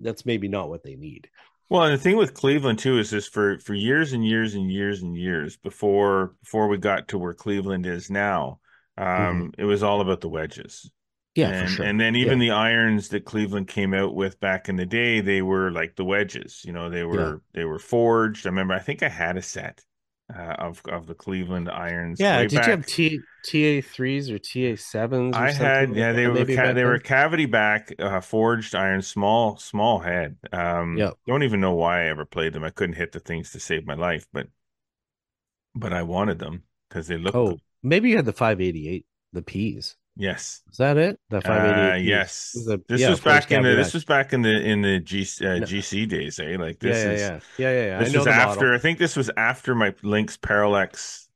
that's 0.00 0.26
maybe 0.26 0.48
not 0.48 0.68
what 0.68 0.82
they 0.82 0.96
need. 0.96 1.28
Well, 1.68 1.82
and 1.82 1.94
the 1.94 2.02
thing 2.02 2.16
with 2.16 2.34
Cleveland 2.34 2.78
too 2.78 2.98
is 2.98 3.10
this 3.10 3.26
for 3.26 3.58
for 3.58 3.74
years 3.74 4.12
and 4.12 4.24
years 4.24 4.54
and 4.54 4.70
years 4.70 5.02
and 5.02 5.16
years 5.16 5.56
before 5.56 6.34
before 6.42 6.68
we 6.68 6.78
got 6.78 7.08
to 7.08 7.18
where 7.18 7.34
Cleveland 7.34 7.86
is 7.86 8.10
now, 8.10 8.60
um, 8.96 9.52
it 9.58 9.64
was 9.64 9.82
all 9.82 10.00
about 10.00 10.20
the 10.20 10.28
wedges. 10.28 10.82
Mm-hmm. 10.84 10.90
Yeah, 11.40 11.48
and, 11.50 11.68
for 11.68 11.74
sure. 11.74 11.84
and 11.84 12.00
then 12.00 12.16
even 12.16 12.38
the 12.38 12.52
irons 12.52 13.08
that 13.08 13.26
Cleveland 13.26 13.68
came 13.68 13.92
out 13.92 14.14
with 14.14 14.40
back 14.40 14.70
in 14.70 14.76
the 14.76 14.86
day, 14.86 15.20
they 15.20 15.42
were 15.42 15.70
like 15.70 15.94
the 15.94 16.04
wedges. 16.04 16.62
You 16.64 16.72
know, 16.72 16.88
they 16.88 17.04
were 17.04 17.42
they 17.52 17.64
were 17.64 17.78
forged. 17.78 18.46
I 18.46 18.50
remember. 18.50 18.72
I 18.72 18.78
think 18.78 19.02
I 19.02 19.08
had 19.08 19.36
a 19.36 19.42
set 19.42 19.84
uh, 20.34 20.54
of 20.58 20.82
of 20.88 21.06
the 21.06 21.14
Cleveland 21.14 21.68
irons. 21.70 22.18
yeah, 22.20 22.42
did 22.42 22.54
back. 22.54 22.66
you 22.66 22.70
have 22.72 22.86
T 22.86 23.20
TA 23.44 23.86
threes 23.88 24.30
or 24.30 24.38
TA 24.38 24.74
sevens? 24.76 25.36
I 25.36 25.52
had 25.52 25.94
yeah 25.94 26.12
they 26.12 26.26
were 26.26 26.44
ca- 26.44 26.72
they 26.72 26.84
were 26.84 26.98
cavity 26.98 27.46
back 27.46 27.92
uh, 27.98 28.20
forged 28.20 28.74
iron 28.74 29.02
small 29.02 29.56
small 29.56 30.00
head. 30.00 30.36
Um, 30.52 30.96
Yep. 30.96 31.14
Don't 31.26 31.42
even 31.42 31.60
know 31.60 31.74
why 31.74 32.02
I 32.02 32.08
ever 32.08 32.24
played 32.24 32.52
them. 32.52 32.64
I 32.64 32.70
couldn't 32.70 32.96
hit 32.96 33.12
the 33.12 33.20
things 33.20 33.52
to 33.52 33.60
save 33.60 33.86
my 33.86 33.94
life, 33.94 34.26
but 34.32 34.48
but 35.74 35.92
I 35.92 36.02
wanted 36.02 36.38
them 36.38 36.64
because 36.88 37.06
they 37.06 37.18
looked. 37.18 37.36
Oh, 37.36 37.58
maybe 37.82 38.10
you 38.10 38.16
had 38.16 38.24
the 38.24 38.32
588, 38.32 39.06
the 39.32 39.42
P's. 39.42 39.96
Yes. 40.16 40.62
Is 40.70 40.78
that 40.78 40.96
it? 40.96 41.18
The 41.30 41.40
588. 41.40 41.92
Uh, 41.92 41.96
yes. 41.96 42.52
Was 42.54 42.68
a- 42.68 42.80
this 42.88 43.00
yeah, 43.00 43.10
was 43.10 43.20
back 43.20 43.50
in 43.52 43.62
the 43.62 43.74
this 43.76 43.94
was 43.94 44.04
back 44.04 44.32
in 44.32 44.42
the 44.42 44.50
in 44.60 44.82
the 44.82 44.98
G, 45.00 45.20
uh, 45.42 45.44
No. 45.58 45.60
GC 45.66 46.08
days, 46.08 46.38
eh? 46.40 46.56
Like 46.58 46.78
this 46.80 46.96
yeah, 47.04 47.10
is 47.12 47.20
yeah, 47.20 47.40
yeah, 47.58 47.70
yeah, 47.80 47.86
yeah. 47.86 47.98
this 48.00 48.08
I 48.08 48.12
know 48.12 48.18
was 48.20 48.26
after. 48.28 48.60
model. 48.64 48.74
I 48.74 48.78
think 48.78 48.98
this 48.98 49.16
was 49.16 49.30
after 49.36 49.74
my 49.74 49.94
Lynx 50.02 50.36
Parallax 50.36 51.28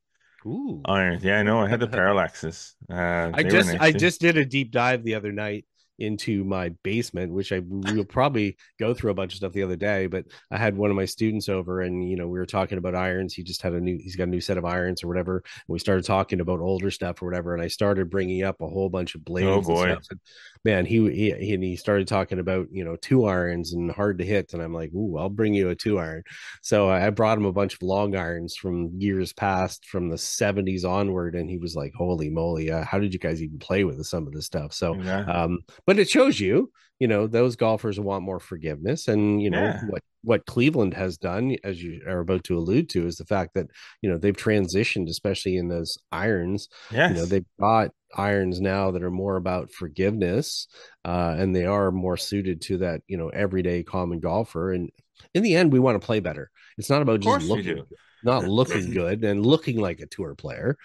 Ooh. 0.47 0.81
irons. 0.85 1.22
Yeah, 1.22 1.39
I 1.39 1.43
know. 1.43 1.61
I 1.61 1.68
had 1.68 1.81
the 1.81 1.89
Parallaxes. 1.99 2.74
Uh, 2.91 3.31
I 3.35 3.43
just 3.43 3.68
nice 3.72 3.81
I 3.81 3.93
too. 3.93 3.99
just 3.99 4.20
did 4.20 4.37
a 4.39 4.45
deep 4.45 4.70
dive 4.72 5.05
the 5.05 5.14
other 5.14 5.33
night 5.33 5.66
into 6.01 6.44
my 6.44 6.70
basement, 6.82 7.32
which 7.32 7.53
I 7.53 7.61
will 7.64 8.05
probably 8.09 8.57
go 8.78 8.94
through 8.94 9.11
a 9.11 9.14
bunch 9.14 9.32
of 9.32 9.36
stuff 9.38 9.53
the 9.53 9.62
other 9.62 9.76
day. 9.76 10.07
But 10.07 10.26
I 10.51 10.59
had 10.59 10.76
one 10.76 10.90
of 10.90 10.96
my 10.96 11.05
students 11.05 11.48
over, 11.48 11.82
and 11.82 12.09
you 12.09 12.16
know 12.16 12.26
we 12.28 12.38
were 12.38 12.46
talking 12.46 12.78
about 12.78 12.94
irons. 12.94 13.34
He 13.34 13.42
just 13.42 13.62
had 13.62 13.72
a 13.74 13.80
new 13.80 13.98
he's 13.98 14.16
got 14.16 14.24
a 14.24 14.30
new 14.30 14.40
set 14.40 14.59
of 14.59 14.64
irons 14.64 15.05
or 15.05 15.09
whatever. 15.09 15.36
And 15.36 15.44
we 15.68 15.78
started 15.78 16.05
talking 16.05 16.40
about 16.40 16.61
older 16.61 16.90
stuff 16.90 17.22
or 17.22 17.26
whatever, 17.26 17.55
and 17.55 17.62
I 17.62 17.68
started 17.68 18.11
bringing 18.11 18.42
up 18.42 18.61
a 18.61 18.68
whole 18.68 18.88
bunch 18.88 19.14
of 19.14 19.24
blades. 19.24 19.48
Oh, 19.48 19.57
and 19.57 19.64
boy. 19.66 19.92
stuff. 19.92 20.07
And, 20.11 20.20
man, 20.64 20.86
he, 20.86 20.98
he 21.11 21.30
he 21.32 21.55
and 21.55 21.62
he 21.64 21.76
started 21.76 22.09
talking 22.09 22.38
about 22.38 22.68
you 22.70 22.84
know 22.84 22.96
two 22.96 23.24
irons 23.26 23.72
and 23.72 23.90
hard 23.90 24.18
to 24.18 24.24
hit, 24.24 24.53
and 24.53 24.62
I'm 24.62 24.74
like, 24.74 24.92
ooh, 24.94 25.16
I'll 25.18 25.28
bring 25.30 25.55
you 25.55 25.70
a 25.70 25.74
two 25.74 25.98
iron. 25.98 26.22
So 26.62 26.88
I 26.90 27.09
brought 27.11 27.38
him 27.38 27.44
a 27.46 27.53
bunch 27.53 27.74
of 27.74 27.82
long 27.82 28.16
irons 28.16 28.57
from 28.57 28.90
years 28.98 29.32
past, 29.32 29.86
from 29.86 30.09
the 30.09 30.16
70s 30.16 30.84
onward, 30.84 31.34
and 31.34 31.48
he 31.51 31.59
was 31.59 31.74
like, 31.76 31.92
"Holy 31.94 32.30
moly, 32.30 32.70
uh, 32.70 32.84
how 32.84 32.98
did 32.98 33.12
you 33.12 33.18
guys 33.18 33.42
even 33.42 33.59
play 33.59 33.84
with 33.84 34.05
some 34.07 34.26
of 34.26 34.32
this 34.32 34.46
stuff?" 34.46 34.72
So, 34.72 34.96
Yeah. 35.03 35.20
um, 35.24 35.59
but 35.91 35.99
it 35.99 36.09
shows 36.09 36.38
you, 36.38 36.70
you 37.01 37.09
know, 37.09 37.26
those 37.26 37.57
golfers 37.57 37.99
want 37.99 38.22
more 38.24 38.41
forgiveness, 38.41 39.09
and 39.09 39.43
you 39.43 39.51
know 39.51 39.64
Yeah. 39.64 39.80
what 39.91 40.03
what 40.22 40.45
Cleveland 40.47 40.95
has 40.95 41.16
done, 41.16 41.57
as 41.64 41.82
you 41.82 42.03
are 42.07 42.20
about 42.20 42.45
to 42.45 42.57
allude 42.59 42.91
to, 42.91 43.07
is 43.07 43.16
the 43.16 43.24
fact 43.24 43.55
that 43.55 43.66
you 44.03 44.11
know 44.11 44.18
they've 44.18 44.36
transitioned, 44.36 45.09
especially 45.09 45.57
in 45.57 45.68
those 45.68 45.97
irons. 46.12 46.68
yes. 46.93 47.11
You 47.11 47.16
know, 47.16 47.26
they've 47.26 47.47
got 47.59 47.91
irons 48.14 48.61
now 48.61 48.91
that 48.93 49.03
are 49.03 49.11
more 49.11 49.36
about 49.36 49.72
forgiveness, 49.72 50.68
uh, 51.05 51.34
and 51.38 51.57
they 51.57 51.66
are 51.66 51.91
more 51.91 52.16
suited 52.16 52.61
to 52.62 52.78
that, 52.78 53.03
you 53.09 53.16
know, 53.16 53.28
everyday 53.30 53.82
common 53.82 54.20
golfer. 54.20 54.72
And 54.72 54.91
in 55.34 55.43
the 55.43 55.55
end, 55.57 55.72
we 55.72 55.78
want 55.80 56.01
to 56.01 56.07
play 56.07 56.20
better. 56.20 56.51
It's 56.78 56.91
not 56.91 57.03
about 57.03 57.20
just 57.20 57.49
looking, 57.49 57.82
not 58.22 58.45
looking 58.59 58.91
good 58.91 59.24
and 59.24 59.45
looking 59.47 59.78
like 59.80 60.01
a 60.01 60.07
tour 60.07 60.34
player. 60.34 60.76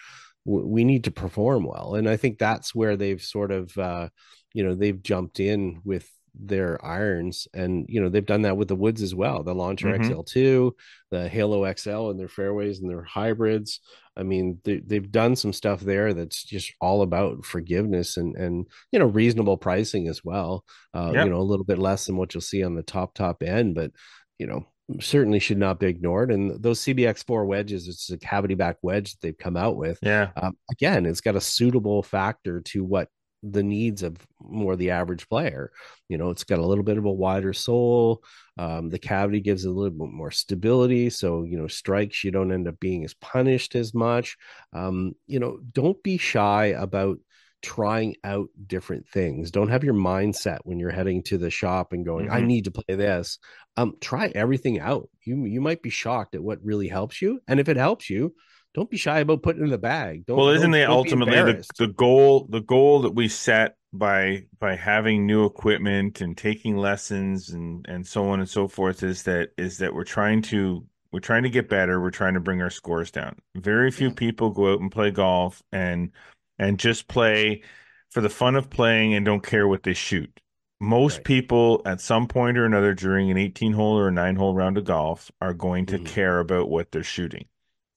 We 0.47 0.84
need 0.84 1.06
to 1.06 1.12
perform 1.12 1.64
well, 1.66 1.95
and 1.95 2.08
I 2.08 2.18
think 2.18 2.38
that's 2.38 2.76
where 2.76 2.95
they've 2.95 3.22
sort 3.22 3.51
of, 3.51 3.76
uh, 3.78 4.10
you 4.56 4.64
know, 4.64 4.74
they've 4.74 5.01
jumped 5.03 5.39
in 5.39 5.82
with 5.84 6.10
their 6.38 6.84
irons, 6.86 7.47
and 7.53 7.86
you 7.88 8.01
know, 8.01 8.10
they've 8.10 8.26
done 8.26 8.41
that 8.41 8.58
with 8.58 8.68
the 8.68 8.76
woods 8.76 9.01
as 9.01 9.14
well. 9.16 9.43
The 9.43 9.53
Launcher 9.56 9.88
Mhm. 9.88 9.99
XL2, 10.10 10.72
the 11.12 11.30
Halo 11.30 11.64
XL, 11.66 12.10
and 12.10 12.20
their 12.20 12.28
fairways 12.28 12.80
and 12.80 12.89
their 12.89 13.03
hybrids. 13.03 13.80
I 14.18 14.24
mean, 14.24 14.60
they, 14.64 14.78
they've 14.80 15.12
done 15.12 15.36
some 15.36 15.53
stuff 15.53 15.82
there 15.82 16.14
that's 16.14 16.43
just 16.43 16.74
all 16.82 17.01
about 17.03 17.45
forgiveness 17.45 18.18
and 18.18 18.36
and 18.36 18.66
you 18.91 18.99
know 18.99 19.06
reasonable 19.08 19.58
pricing 19.58 20.08
as 20.08 20.24
well. 20.26 20.66
Uh, 20.93 21.12
Yep. 21.14 21.26
You 21.26 21.32
know, 21.32 21.39
a 21.39 21.49
little 21.51 21.66
bit 21.66 21.80
less 21.80 22.06
than 22.06 22.18
what 22.18 22.34
you'll 22.34 22.41
see 22.41 22.64
on 22.64 22.76
the 22.76 22.84
top 22.84 23.14
top 23.14 23.43
end, 23.43 23.76
but 23.76 23.91
you 24.39 24.47
know 24.47 24.66
certainly 25.01 25.39
should 25.39 25.58
not 25.58 25.80
be 25.80 25.88
ignored. 25.88 26.32
And 26.32 26.62
those 26.62 26.80
CBX4 26.82 27.47
wedges, 27.47 27.88
it's 27.88 28.12
a 28.12 28.18
cavity 28.20 28.53
back 28.53 28.78
wedge 28.84 29.12
that 29.14 29.22
they've 29.22 29.38
come 29.38 29.58
out 29.58 29.78
with. 29.78 29.97
Yeah. 30.03 30.30
Um, 30.36 30.58
again, 30.70 31.06
it's 31.08 31.22
got 31.22 31.36
a 31.36 31.41
suitable 31.41 32.03
factor 32.03 32.62
to 32.62 32.84
what 32.84 33.10
the 33.52 33.64
needs 33.64 34.04
of 34.04 34.18
more 34.39 34.76
the 34.76 34.91
average 34.91 35.28
player. 35.30 35.72
You 36.10 36.18
know, 36.18 36.30
it's 36.30 36.43
got 36.43 36.60
a 36.60 36.66
little 36.66 36.84
bit 36.84 36.98
of 36.98 37.06
a 37.06 37.12
wider 37.12 37.54
sole. 37.54 38.24
Um, 38.58 38.89
the 38.89 39.00
cavity 39.00 39.41
gives 39.41 39.66
a 39.66 39.72
little 39.72 39.98
bit 39.98 40.14
more 40.14 40.32
stability. 40.32 41.10
So, 41.10 41.43
you 41.43 41.58
know, 41.58 41.68
strikes, 41.68 42.24
you 42.24 42.32
don't 42.32 42.52
end 42.52 42.68
up 42.68 42.80
being 42.80 43.04
as 43.04 43.14
punished 43.16 43.76
as 43.76 43.93
much. 43.93 44.38
Um, 44.74 45.14
you 45.28 45.39
know, 45.39 45.60
don't 45.74 46.02
be 46.04 46.18
shy 46.18 46.68
about 46.68 47.18
trying 47.62 48.16
out 48.24 48.50
different 48.68 49.08
things. 49.08 49.50
Don't 49.50 49.70
have 49.70 49.84
your 49.84 49.96
mindset 49.96 50.60
when 50.64 50.80
you're 50.80 50.91
heading 50.91 51.24
to 51.24 51.38
the 51.38 51.50
shop 51.50 51.93
and 51.93 52.06
going, 52.06 52.30
I 52.30 52.39
Mhm. 52.39 52.48
need 52.48 52.66
to 52.66 52.72
play 52.72 52.96
this. 52.96 53.39
Um, 53.76 53.96
try 54.02 54.28
everything 54.36 54.80
out. 54.80 55.10
You 55.24 55.46
you 55.46 55.62
might 55.62 55.82
be 55.82 55.89
shocked 55.89 56.36
at 56.36 56.43
what 56.43 56.64
really 56.64 56.88
helps 56.88 57.22
you. 57.22 57.39
And 57.48 57.60
if 57.60 57.68
it 57.68 57.78
helps 57.78 58.10
you, 58.10 58.36
don't 58.76 58.89
be 58.89 58.97
shy 58.97 59.19
about 59.19 59.41
putting 59.41 59.61
it 59.61 59.65
in 59.65 59.71
the 59.71 59.78
bag. 59.80 60.26
Don't, 60.28 60.38
well, 60.38 60.49
isn't 60.49 60.73
it 60.76 60.88
ultimately 60.88 61.34
the, 61.36 61.65
the 61.80 61.88
goal 61.88 62.45
the 62.49 62.61
goal 62.61 63.01
that 63.01 63.15
we 63.15 63.28
set 63.28 63.78
by 63.93 64.43
by 64.59 64.76
having 64.76 65.26
new 65.26 65.45
equipment 65.45 66.19
and 66.21 66.38
taking 66.38 66.76
lessons 66.78 67.49
and 67.49 67.86
and 67.89 68.05
so 68.05 68.30
on 68.30 68.39
and 68.41 68.49
so 68.49 68.67
forth 68.67 69.01
is 69.01 69.23
that 69.23 69.49
is 69.57 69.78
that 69.80 69.93
we're 69.95 70.03
trying 70.03 70.41
to 70.43 70.86
we're 71.13 71.19
trying 71.21 71.43
to 71.43 71.49
get 71.49 71.69
better 71.69 72.01
we're 72.01 72.11
trying 72.11 72.34
to 72.34 72.41
bring 72.41 72.61
our 72.61 72.69
scores 72.69 73.09
down 73.09 73.38
very 73.55 73.89
few 73.91 74.11
people 74.11 74.49
go 74.49 74.73
out 74.73 74.82
and 74.82 74.91
play 74.91 75.09
golf 75.11 75.63
and 75.71 76.11
and 76.59 76.78
just 76.78 77.07
play 77.07 77.63
for 78.11 78.19
the 78.19 78.30
fun 78.30 78.55
of 78.55 78.69
playing 78.69 79.13
and 79.13 79.26
don't 79.26 79.43
care 79.45 79.65
what 79.67 79.84
they 79.84 79.93
shoot 79.93 80.41
most 80.82 81.19
Right. 81.19 81.23
people 81.26 81.82
at 81.86 82.01
some 82.01 82.28
point 82.28 82.57
or 82.57 82.65
another 82.65 82.93
during 82.93 83.32
an 83.32 83.38
18 83.38 83.71
hole 83.71 83.97
or 83.97 84.09
a 84.09 84.11
9 84.11 84.36
hole 84.36 84.53
round 84.53 84.78
of 84.78 84.84
golf 84.84 85.32
are 85.39 85.53
going 85.53 85.86
to 85.86 85.99
Mhm. 85.99 86.05
care 86.05 86.39
about 86.41 86.69
what 86.69 86.91
they're 86.91 87.01
shooting 87.01 87.45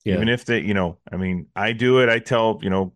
Yeah. 0.09 0.15
even 0.17 0.29
if 0.29 0.45
they, 0.45 0.61
you 0.61 0.75
know, 0.75 0.99
I 1.11 1.17
mean, 1.17 1.47
I 1.55 1.73
do 1.73 2.01
it. 2.01 2.09
I 2.09 2.19
tell, 2.19 2.59
you 2.63 2.71
know, 2.71 2.95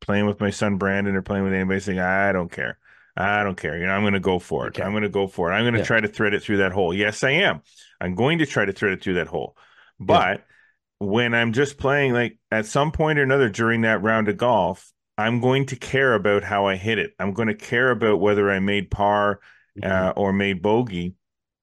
playing 0.00 0.26
with 0.26 0.40
my 0.40 0.50
son 0.50 0.76
Brandon 0.76 1.16
or 1.16 1.22
playing 1.22 1.44
with 1.44 1.52
anybody 1.52 1.80
saying, 1.80 1.98
I 1.98 2.32
don't 2.32 2.50
care. 2.50 2.78
I 3.16 3.42
don't 3.42 3.56
care. 3.56 3.76
You 3.78 3.86
know, 3.86 3.92
I'm 3.92 4.02
going 4.02 4.12
to 4.14 4.20
go 4.20 4.38
for 4.38 4.66
it. 4.66 4.70
Okay. 4.70 4.82
I'm 4.82 4.92
going 4.92 5.02
to 5.02 5.08
go 5.08 5.26
for 5.26 5.50
it. 5.50 5.54
I'm 5.54 5.64
going 5.64 5.74
to 5.74 5.80
Yeah. 5.80 5.84
try 5.84 6.00
to 6.00 6.08
thread 6.08 6.34
it 6.34 6.42
through 6.42 6.58
that 6.58 6.72
hole. 6.72 6.94
Yes, 6.94 7.22
I 7.22 7.30
am. 7.30 7.60
I'm 8.00 8.14
going 8.14 8.38
to 8.38 8.46
try 8.46 8.64
to 8.64 8.72
thread 8.72 8.92
it 8.92 9.02
through 9.02 9.14
that 9.14 9.26
hole. 9.26 9.56
But 10.00 10.44
when 10.98 11.34
I'm 11.34 11.52
just 11.52 11.78
playing, 11.78 12.12
like 12.12 12.38
at 12.50 12.66
some 12.66 12.92
point 12.92 13.18
or 13.18 13.22
another 13.22 13.48
during 13.48 13.82
that 13.82 14.02
round 14.02 14.28
of 14.28 14.36
golf, 14.36 14.92
I'm 15.18 15.40
going 15.40 15.66
to 15.66 15.76
care 15.76 16.14
about 16.14 16.42
how 16.42 16.66
I 16.66 16.76
hit 16.76 16.98
it. 16.98 17.12
I'm 17.18 17.32
going 17.34 17.48
to 17.48 17.54
care 17.54 17.90
about 17.90 18.20
whether 18.20 18.50
I 18.50 18.60
made 18.60 18.90
par 18.90 19.40
Mhm. 19.78 19.90
uh, 19.90 20.12
or 20.16 20.32
made 20.32 20.62
bogey. 20.62 21.14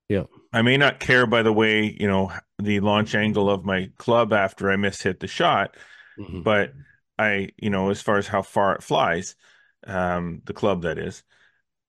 Yeah. 0.08 0.24
I 0.54 0.62
may 0.62 0.78
not 0.78 1.00
care 1.00 1.26
by 1.26 1.41
the 1.43 1.54
way, 1.54 1.95
you 2.00 2.08
know, 2.08 2.32
the 2.60 2.80
launch 2.82 3.16
angle 3.16 3.49
of 3.49 3.66
my 3.66 3.89
club 3.97 4.34
after 4.34 4.70
I 4.70 4.76
miss 4.76 5.01
hit 5.01 5.20
the 5.20 5.28
shot, 5.28 5.76
Mhm. 6.20 6.43
but 6.43 6.74
I, 7.18 7.49
you 7.57 7.70
know, 7.70 7.89
as 7.89 8.01
far 8.01 8.18
as 8.18 8.28
how 8.28 8.41
far 8.41 8.76
it 8.76 8.84
flies, 8.84 9.36
um, 9.88 10.41
the 10.45 10.53
club 10.53 10.84
that 10.84 10.97
is, 10.97 11.24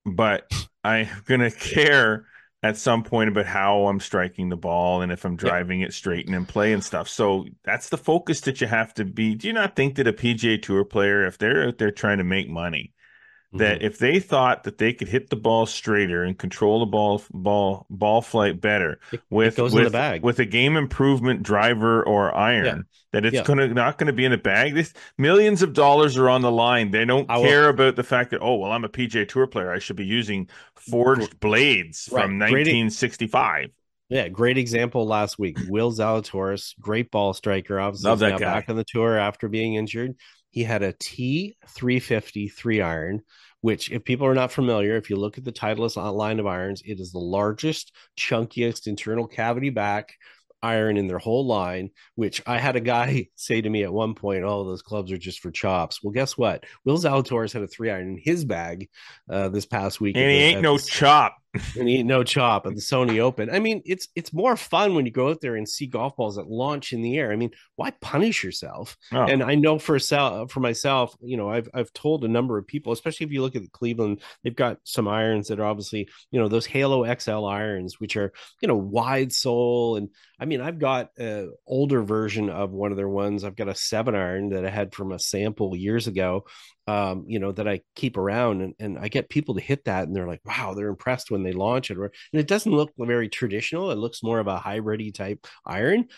but 0.05 0.51
I'm 0.85 1.09
gonna 1.27 1.51
care 1.51 2.27
at 2.63 2.77
some 2.77 3.03
point 3.03 3.31
about 3.31 3.47
how 3.47 3.87
I'm 3.87 4.01
striking 4.01 4.49
the 4.49 4.57
ball 4.57 5.03
and 5.03 5.11
if 5.11 5.25
I'm 5.25 5.37
driving 5.37 5.81
it 5.81 5.95
straight 5.95 6.27
and 6.27 6.35
in 6.35 6.47
play 6.47 6.73
and 6.73 6.85
stuff. 6.85 7.09
So 7.09 7.47
that's 7.65 7.89
the 7.89 7.97
focus 7.97 8.43
that 8.43 8.61
you 8.61 8.67
have 8.67 8.93
to 8.95 9.05
be. 9.05 9.35
Do 9.35 9.47
you 9.47 9.55
not 9.55 9.75
think 9.77 9.95
that 9.97 10.07
a 10.07 10.13
PGA 10.13 10.59
Tour 10.59 10.85
player, 10.85 11.27
if 11.27 11.39
they're 11.39 11.69
out 11.69 11.79
there 11.79 11.91
trying 11.91 12.19
to 12.19 12.25
make 12.25 12.49
money, 12.49 12.93
that 13.53 13.79
mm-hmm. 13.79 13.85
if 13.87 13.99
they 13.99 14.21
thought 14.21 14.63
that 14.65 14.79
they 14.79 14.93
could 14.93 15.09
hit 15.09 15.29
the 15.31 15.37
ball 15.37 15.67
straighter 15.67 16.23
and 16.23 16.39
control 16.39 16.81
the 16.81 16.87
ball 16.87 17.21
ball 17.33 17.85
ball 17.91 18.23
flight 18.23 18.61
better 18.61 19.01
It- 19.13 19.17
it 19.17 19.23
with 19.29 19.57
goes 19.57 19.73
with, 19.73 19.81
in 19.81 19.85
the 19.87 19.91
bag. 19.91 20.23
with 20.23 20.39
a 20.39 20.45
game 20.45 20.77
improvement 20.77 21.43
driver 21.43 22.03
or 22.03 22.33
iron 22.35 22.65
Yeah. 22.65 22.77
that 23.13 23.25
it's 23.27 23.35
Yeah. 23.35 23.43
gonna 23.43 23.67
not 23.69 23.99
gonna 23.99 24.13
be 24.13 24.25
in 24.25 24.31
the 24.31 24.39
bag 24.39 24.75
this 24.75 24.93
millions 25.19 25.63
of 25.63 25.73
dollars 25.73 26.17
are 26.17 26.29
on 26.29 26.43
the 26.43 26.51
line 26.53 26.93
they 26.93 27.05
don't 27.05 27.29
I 27.29 27.39
will- 27.39 27.45
care 27.45 27.69
about 27.69 27.97
the 27.97 28.05
fact 28.05 28.31
that 28.31 28.41
oh 28.41 28.55
well 28.57 28.71
i'm 28.71 28.85
a 28.85 28.89
PGA 28.89 29.27
tour 29.27 29.47
player 29.49 29.73
i 29.73 29.79
should 29.81 29.97
be 29.97 30.07
using 30.07 30.49
forged 30.77 31.41
blades 31.41 32.05
from 32.05 32.39
Right. 32.39 32.51
Great- 32.51 32.67
1965 32.69 33.71
Yeah, 34.09 34.29
great 34.29 34.59
example 34.59 35.07
last 35.07 35.39
week. 35.39 35.57
Will 35.69 35.93
Zalatoris, 35.93 36.75
great 36.81 37.13
ball 37.13 37.33
striker, 37.33 37.79
obviously 37.79 38.09
Love 38.11 38.19
that 38.21 38.41
guy. 38.41 38.55
back 38.55 38.69
on 38.69 38.75
the 38.77 38.83
tour 38.85 39.17
after 39.17 39.47
being 39.49 39.75
injured. 39.75 40.17
He 40.51 40.65
had 40.65 40.83
a 40.83 40.93
T 40.93 41.57
three 41.69 42.01
fifty 42.01 42.49
three 42.49 42.81
iron, 42.81 43.23
which, 43.61 43.91
if 43.91 44.05
people 44.05 44.27
are 44.27 44.35
not 44.35 44.53
familiar, 44.53 44.97
if 44.97 45.11
you 45.11 45.17
look 45.17 45.39
at 45.39 45.45
the 45.45 45.53
Titleist 45.53 45.97
line 46.15 46.41
of 46.41 46.47
irons, 46.47 46.83
it 46.85 47.01
is 47.01 47.13
the 47.13 47.19
largest, 47.19 47.93
chunkiest 48.17 48.87
internal 48.87 49.27
cavity 49.27 49.71
back 49.71 50.15
iron 50.63 50.99
in 50.99 51.07
their 51.07 51.19
whole 51.19 51.47
line. 51.47 51.91
Which 52.17 52.43
I 52.47 52.59
had 52.59 52.77
a 52.77 52.81
guy 52.81 53.29
say 53.37 53.61
to 53.61 53.71
me 53.71 53.85
at 53.85 53.93
one 53.93 54.15
point, 54.15 54.45
"Oh, 54.45 54.65
those 54.65 54.83
clubs 54.83 55.13
are 55.13 55.19
just 55.19 55.41
for 55.41 55.51
chops." 55.51 56.03
Well, 56.03 56.13
guess 56.13 56.37
what? 56.37 56.65
Will 56.85 56.99
Zalatoris 56.99 57.53
had 57.53 57.63
a 57.63 57.69
three 57.69 57.91
iron 57.91 58.09
in 58.09 58.19
his 58.19 58.45
bag 58.45 58.89
uh, 59.29 59.49
this 59.49 59.67
past 59.67 60.01
week, 60.01 60.17
and 60.17 60.31
he 60.31 60.39
ain't 60.39 60.63
no 60.63 60.79
chop 60.79 61.40
and 61.77 61.89
eat 61.89 62.05
no 62.05 62.23
chop 62.23 62.67
at 62.67 62.75
the 62.75 62.81
Sony 62.81 63.19
Open. 63.19 63.51
I 63.51 63.59
mean, 63.59 63.83
it's 63.85 64.09
it's 64.15 64.33
more 64.33 64.57
fun 64.57 64.95
when 64.95 65.05
you 65.05 65.13
go 65.13 65.31
out 65.31 65.41
there 65.41 65.57
and 65.57 65.69
see 65.69 65.87
golf 65.87 66.17
balls 66.17 66.37
that 66.37 66.49
launch 66.49 66.93
in 66.93 67.03
the 67.03 67.19
air. 67.19 67.33
I 67.33 67.37
mean, 67.37 67.51
why 67.77 67.91
punish 68.01 68.45
yourself? 68.45 68.97
Oh. 69.13 69.25
And 69.25 69.43
I 69.43 69.57
know 69.57 69.79
for 69.79 69.99
sel- 69.99 70.47
for 70.47 70.61
myself, 70.61 71.15
you 71.21 71.37
know, 71.37 71.51
I've 71.51 71.69
I've 71.75 71.93
told 71.93 72.25
a 72.25 72.29
number 72.29 72.57
of 72.57 72.67
people, 72.67 72.93
especially 72.93 73.27
if 73.27 73.33
you 73.33 73.43
look 73.43 73.57
at 73.57 73.63
the 73.63 73.71
Cleveland, 73.71 74.21
they've 74.45 74.55
got 74.55 74.79
some 74.85 75.09
irons 75.09 75.49
that 75.49 75.59
are 75.59 75.67
obviously, 75.67 76.09
you 76.31 76.41
know, 76.41 76.49
those 76.49 76.67
Halo 76.67 77.05
XL 77.13 77.45
irons, 77.45 77.99
which 77.99 78.17
are 78.17 78.33
you 78.63 78.69
know 78.69 78.77
wide 78.77 79.33
sole, 79.33 79.97
and 79.97 80.11
I 80.39 80.45
mean, 80.45 80.61
I've 80.61 80.79
got 80.79 81.11
a 81.19 81.49
older 81.67 82.03
version 82.03 82.49
of 82.49 82.71
one 82.71 82.93
of 82.93 82.97
their 82.97 83.09
ones. 83.09 83.45
I've 83.45 83.57
got 83.57 83.69
a 83.69 83.75
seven 83.75 84.15
iron 84.15 84.51
that 84.51 84.65
I 84.65 84.71
had 84.71 84.95
from 84.95 85.13
a 85.13 85.19
sample 85.19 85.75
years 85.77 86.07
ago 86.07 86.45
um, 86.91 87.25
you 87.29 87.39
know, 87.39 87.53
that 87.53 87.69
I 87.69 87.83
keep 87.95 88.17
around 88.17 88.63
and, 88.63 88.75
and 88.81 88.99
I 88.99 89.07
get 89.07 89.29
people 89.29 89.55
to 89.55 89.61
hit 89.61 89.85
that 89.85 90.09
and 90.09 90.17
they're 90.17 90.27
like, 90.27 90.41
wow, 90.45 90.75
they're 90.75 90.89
impressed 90.89 91.31
when 91.31 91.45
they 91.45 91.53
launch 91.53 91.93
it. 91.93 91.97
And 91.97 92.11
it 92.33 92.49
doesn't 92.49 92.73
look 92.73 92.91
very 92.99 93.29
traditional. 93.29 93.93
It 93.93 93.99
looks 93.99 94.25
more 94.25 94.41
of 94.41 94.49
a 94.49 94.59
hybridy 94.59 95.15
type 95.15 95.47
iron, 95.65 96.09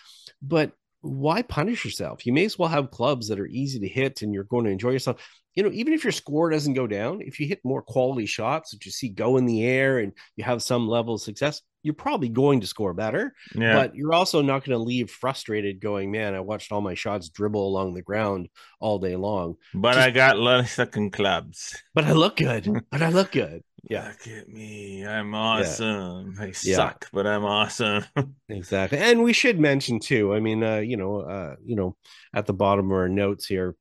but 0.40 0.72
why 1.02 1.42
punish 1.42 1.84
yourself? 1.84 2.24
You 2.24 2.32
may 2.32 2.46
as 2.46 2.58
well 2.58 2.70
have 2.70 2.90
clubs 2.90 3.28
that 3.28 3.38
are 3.38 3.46
easy 3.46 3.80
to 3.80 3.88
hit 3.88 4.22
and 4.22 4.32
you're 4.32 4.44
going 4.44 4.64
to 4.64 4.70
enjoy 4.70 4.92
yourself. 4.92 5.22
You 5.54 5.62
know, 5.62 5.70
even 5.72 5.92
if 5.92 6.04
your 6.04 6.12
score 6.12 6.48
doesn't 6.48 6.72
go 6.72 6.86
down, 6.86 7.20
if 7.20 7.38
you 7.38 7.46
hit 7.46 7.60
more 7.64 7.82
quality 7.82 8.24
shots 8.24 8.70
that 8.70 8.86
you 8.86 8.92
see 8.92 9.10
go 9.10 9.36
in 9.36 9.44
the 9.44 9.66
air 9.66 9.98
and 9.98 10.14
you 10.36 10.44
have 10.44 10.62
some 10.62 10.88
level 10.88 11.16
of 11.16 11.20
success, 11.20 11.60
you're 11.82 11.94
probably 11.94 12.28
going 12.28 12.60
to 12.60 12.66
score 12.66 12.94
better 12.94 13.34
yeah. 13.54 13.74
but 13.74 13.94
you're 13.94 14.12
also 14.12 14.40
not 14.42 14.64
going 14.64 14.76
to 14.78 14.82
leave 14.82 15.10
frustrated 15.10 15.80
going 15.80 16.10
man 16.10 16.34
i 16.34 16.40
watched 16.40 16.70
all 16.72 16.80
my 16.80 16.94
shots 16.94 17.28
dribble 17.28 17.66
along 17.66 17.94
the 17.94 18.02
ground 18.02 18.48
all 18.80 18.98
day 18.98 19.16
long. 19.16 19.56
But 19.74 19.94
just- 19.94 20.06
i 20.06 20.10
got 20.10 20.38
lot 20.38 20.60
of 20.60 20.68
sucking 20.68 21.10
clubs. 21.10 21.76
But 21.94 22.04
i 22.04 22.12
look 22.12 22.36
good. 22.36 22.68
But 22.90 23.02
i 23.02 23.08
look 23.10 23.32
good. 23.32 23.62
Yeah. 23.90 24.08
look 24.08 24.28
at 24.28 24.48
me. 24.48 25.04
I'm 25.04 25.34
awesome. 25.34 26.36
I 26.40 26.52
Yeah. 26.62 26.76
suck 26.76 27.08
but 27.12 27.26
i'm 27.26 27.44
awesome. 27.44 28.04
Exactly. 28.48 28.98
And 28.98 29.22
we 29.24 29.32
should 29.32 29.58
mention 29.58 29.98
too 29.98 30.34
i 30.34 30.40
mean 30.40 30.62
uh 30.62 30.76
you 30.78 30.96
know 30.96 31.20
uh 31.20 31.56
you 31.64 31.76
know 31.76 31.96
at 32.34 32.46
the 32.46 32.54
bottom 32.54 32.86
of 32.90 32.96
our 32.96 33.08
notes 33.08 33.46
here 33.46 33.74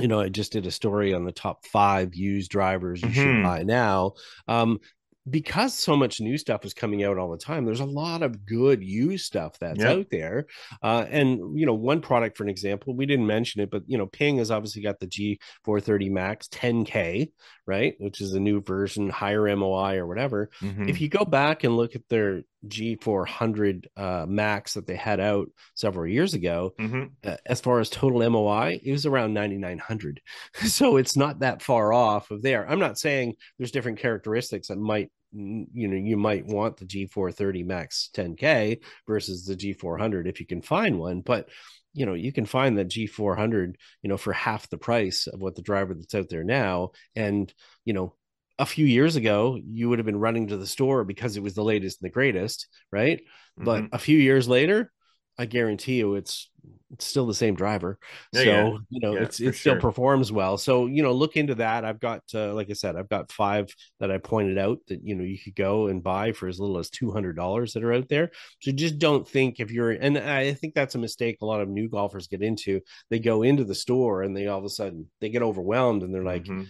you 0.00 0.08
know 0.08 0.20
i 0.20 0.28
just 0.28 0.52
did 0.52 0.66
a 0.66 0.70
story 0.70 1.12
on 1.14 1.24
the 1.24 1.32
top 1.32 1.66
five 1.66 2.14
used 2.14 2.50
drivers 2.50 3.02
you 3.02 3.12
should 3.12 3.26
Mhm. 3.26 3.42
buy 3.42 3.62
now. 3.62 4.12
Um 4.48 4.80
because 5.28 5.74
so 5.74 5.94
much 5.96 6.20
new 6.20 6.38
stuff 6.38 6.64
is 6.64 6.72
coming 6.72 7.04
out 7.04 7.18
all 7.18 7.30
the 7.30 7.36
time 7.36 7.64
there's 7.66 7.80
a 7.80 7.84
lot 7.84 8.22
of 8.22 8.46
good 8.46 8.82
used 8.82 9.26
stuff 9.26 9.58
that's 9.58 9.78
Yeah. 9.80 9.90
out 9.92 10.06
there 10.10 10.46
uh 10.82 11.04
and 11.10 11.58
you 11.58 11.66
know 11.66 11.74
one 11.74 12.00
product 12.00 12.38
for 12.38 12.42
an 12.44 12.48
example 12.48 12.96
we 12.96 13.04
didn't 13.04 13.26
mention 13.26 13.60
it 13.60 13.70
but 13.70 13.82
you 13.86 13.98
know 13.98 14.06
ping 14.06 14.38
has 14.38 14.50
obviously 14.50 14.80
got 14.82 14.98
the 14.98 15.06
g430 15.06 16.10
max 16.10 16.48
10k 16.48 17.30
right 17.74 17.94
which 17.98 18.20
is 18.20 18.32
a 18.34 18.40
new 18.48 18.58
version 18.74 19.08
higher 19.08 19.54
moi 19.56 19.94
or 20.00 20.06
whatever 20.06 20.40
Mhm. 20.62 20.88
if 20.90 21.00
you 21.00 21.08
go 21.08 21.24
back 21.24 21.64
and 21.64 21.76
look 21.76 21.94
at 21.94 22.08
their 22.08 22.42
G400 22.68 23.86
uh, 23.96 24.26
Max 24.28 24.74
that 24.74 24.86
they 24.86 24.96
had 24.96 25.18
out 25.18 25.48
several 25.74 26.06
years 26.06 26.34
ago, 26.34 26.74
Mhm. 26.78 27.10
uh, 27.24 27.36
as 27.46 27.58
far 27.60 27.80
as 27.80 27.88
total 27.88 28.22
MOI, 28.22 28.78
it 28.84 28.92
was 28.92 29.06
around 29.06 29.32
9,900. 29.34 30.20
So 30.80 30.96
it's 30.98 31.16
not 31.16 31.38
that 31.40 31.62
far 31.62 31.92
off 31.92 32.30
of 32.30 32.42
there. 32.42 32.68
I'm 32.68 32.78
not 32.78 32.98
saying 32.98 33.36
there's 33.56 33.70
different 33.72 33.98
characteristics 33.98 34.68
that 34.68 34.76
might, 34.78 35.10
you 35.32 35.88
know, 35.88 35.96
you 35.96 36.16
might 36.18 36.44
want 36.46 36.76
the 36.76 36.84
G430 36.84 37.64
Max 37.64 38.10
10K 38.14 38.80
versus 39.06 39.46
the 39.46 39.56
G400 39.56 40.26
if 40.26 40.38
you 40.40 40.46
can 40.46 40.60
find 40.62 40.98
one, 40.98 41.22
but 41.22 41.48
you 41.92 42.06
know, 42.06 42.14
you 42.14 42.32
can 42.32 42.46
find 42.46 42.78
that 42.78 42.88
G400, 42.88 43.76
you 44.02 44.08
know, 44.08 44.16
for 44.16 44.32
half 44.32 44.68
the 44.70 44.78
price 44.78 45.26
of 45.26 45.40
what 45.40 45.56
the 45.56 45.62
driver 45.62 45.94
that's 45.94 46.14
out 46.14 46.28
there 46.28 46.44
now. 46.44 46.90
And, 47.16 47.52
you 47.84 47.92
know, 47.92 48.14
a 48.58 48.66
few 48.66 48.86
years 48.86 49.16
ago, 49.16 49.58
you 49.64 49.88
would 49.88 49.98
have 49.98 50.06
been 50.06 50.18
running 50.20 50.48
to 50.48 50.56
the 50.56 50.66
store 50.66 51.04
because 51.04 51.36
it 51.36 51.42
was 51.42 51.54
the 51.54 51.64
latest 51.64 52.00
and 52.00 52.06
the 52.08 52.12
greatest, 52.12 52.68
right? 52.92 53.22
But 53.62 53.86
Mhm. 53.86 53.92
a 53.92 53.98
few 53.98 54.18
years 54.18 54.48
later, 54.48 54.92
I 55.40 55.46
guarantee 55.46 55.96
you 55.98 56.16
it's 56.16 56.50
it's 56.92 57.06
still 57.06 57.26
the 57.26 57.34
same 57.34 57.54
driver. 57.54 57.98
Yeah, 58.32 58.42
so, 58.42 58.44
yeah. 58.44 58.78
you 58.90 59.00
know, 59.00 59.12
Yeah, 59.14 59.20
it's 59.20 59.40
it 59.40 59.54
still 59.54 59.74
sure. 59.74 59.80
performs 59.80 60.30
well. 60.32 60.58
So, 60.58 60.86
you 60.86 61.02
know, 61.02 61.12
look 61.12 61.36
into 61.36 61.54
that. 61.56 61.84
I've 61.84 62.00
got 62.00 62.22
uh, 62.34 62.52
like 62.54 62.68
I 62.70 62.74
said, 62.74 62.96
I've 62.96 63.08
got 63.08 63.32
five 63.32 63.68
that 64.00 64.10
I 64.10 64.18
pointed 64.18 64.58
out 64.58 64.78
that 64.88 65.00
you 65.04 65.14
know 65.14 65.24
you 65.24 65.38
could 65.38 65.54
go 65.54 65.86
and 65.86 66.02
buy 66.02 66.32
for 66.32 66.48
as 66.48 66.60
little 66.60 66.78
as 66.78 66.90
two 66.90 67.10
hundred 67.12 67.36
dollars 67.36 67.72
that 67.72 67.84
are 67.84 67.92
out 67.94 68.08
there. 68.08 68.30
So 68.60 68.72
just 68.72 68.98
don't 68.98 69.26
think 69.26 69.60
if 69.60 69.70
you're 69.70 69.92
and 69.92 70.18
I 70.18 70.52
think 70.54 70.74
that's 70.74 70.94
a 70.96 70.98
mistake 70.98 71.38
a 71.42 71.46
lot 71.46 71.60
of 71.62 71.68
new 71.68 71.88
golfers 71.88 72.26
get 72.28 72.42
into. 72.42 72.80
They 73.08 73.18
go 73.20 73.42
into 73.42 73.64
the 73.64 73.74
store 73.74 74.22
and 74.22 74.36
they 74.36 74.46
all 74.48 74.58
of 74.58 74.64
a 74.64 74.68
sudden 74.68 75.10
they 75.20 75.30
get 75.30 75.42
overwhelmed 75.42 76.02
and 76.02 76.14
they're 76.14 76.24
like, 76.24 76.46
Mhm. 76.46 76.66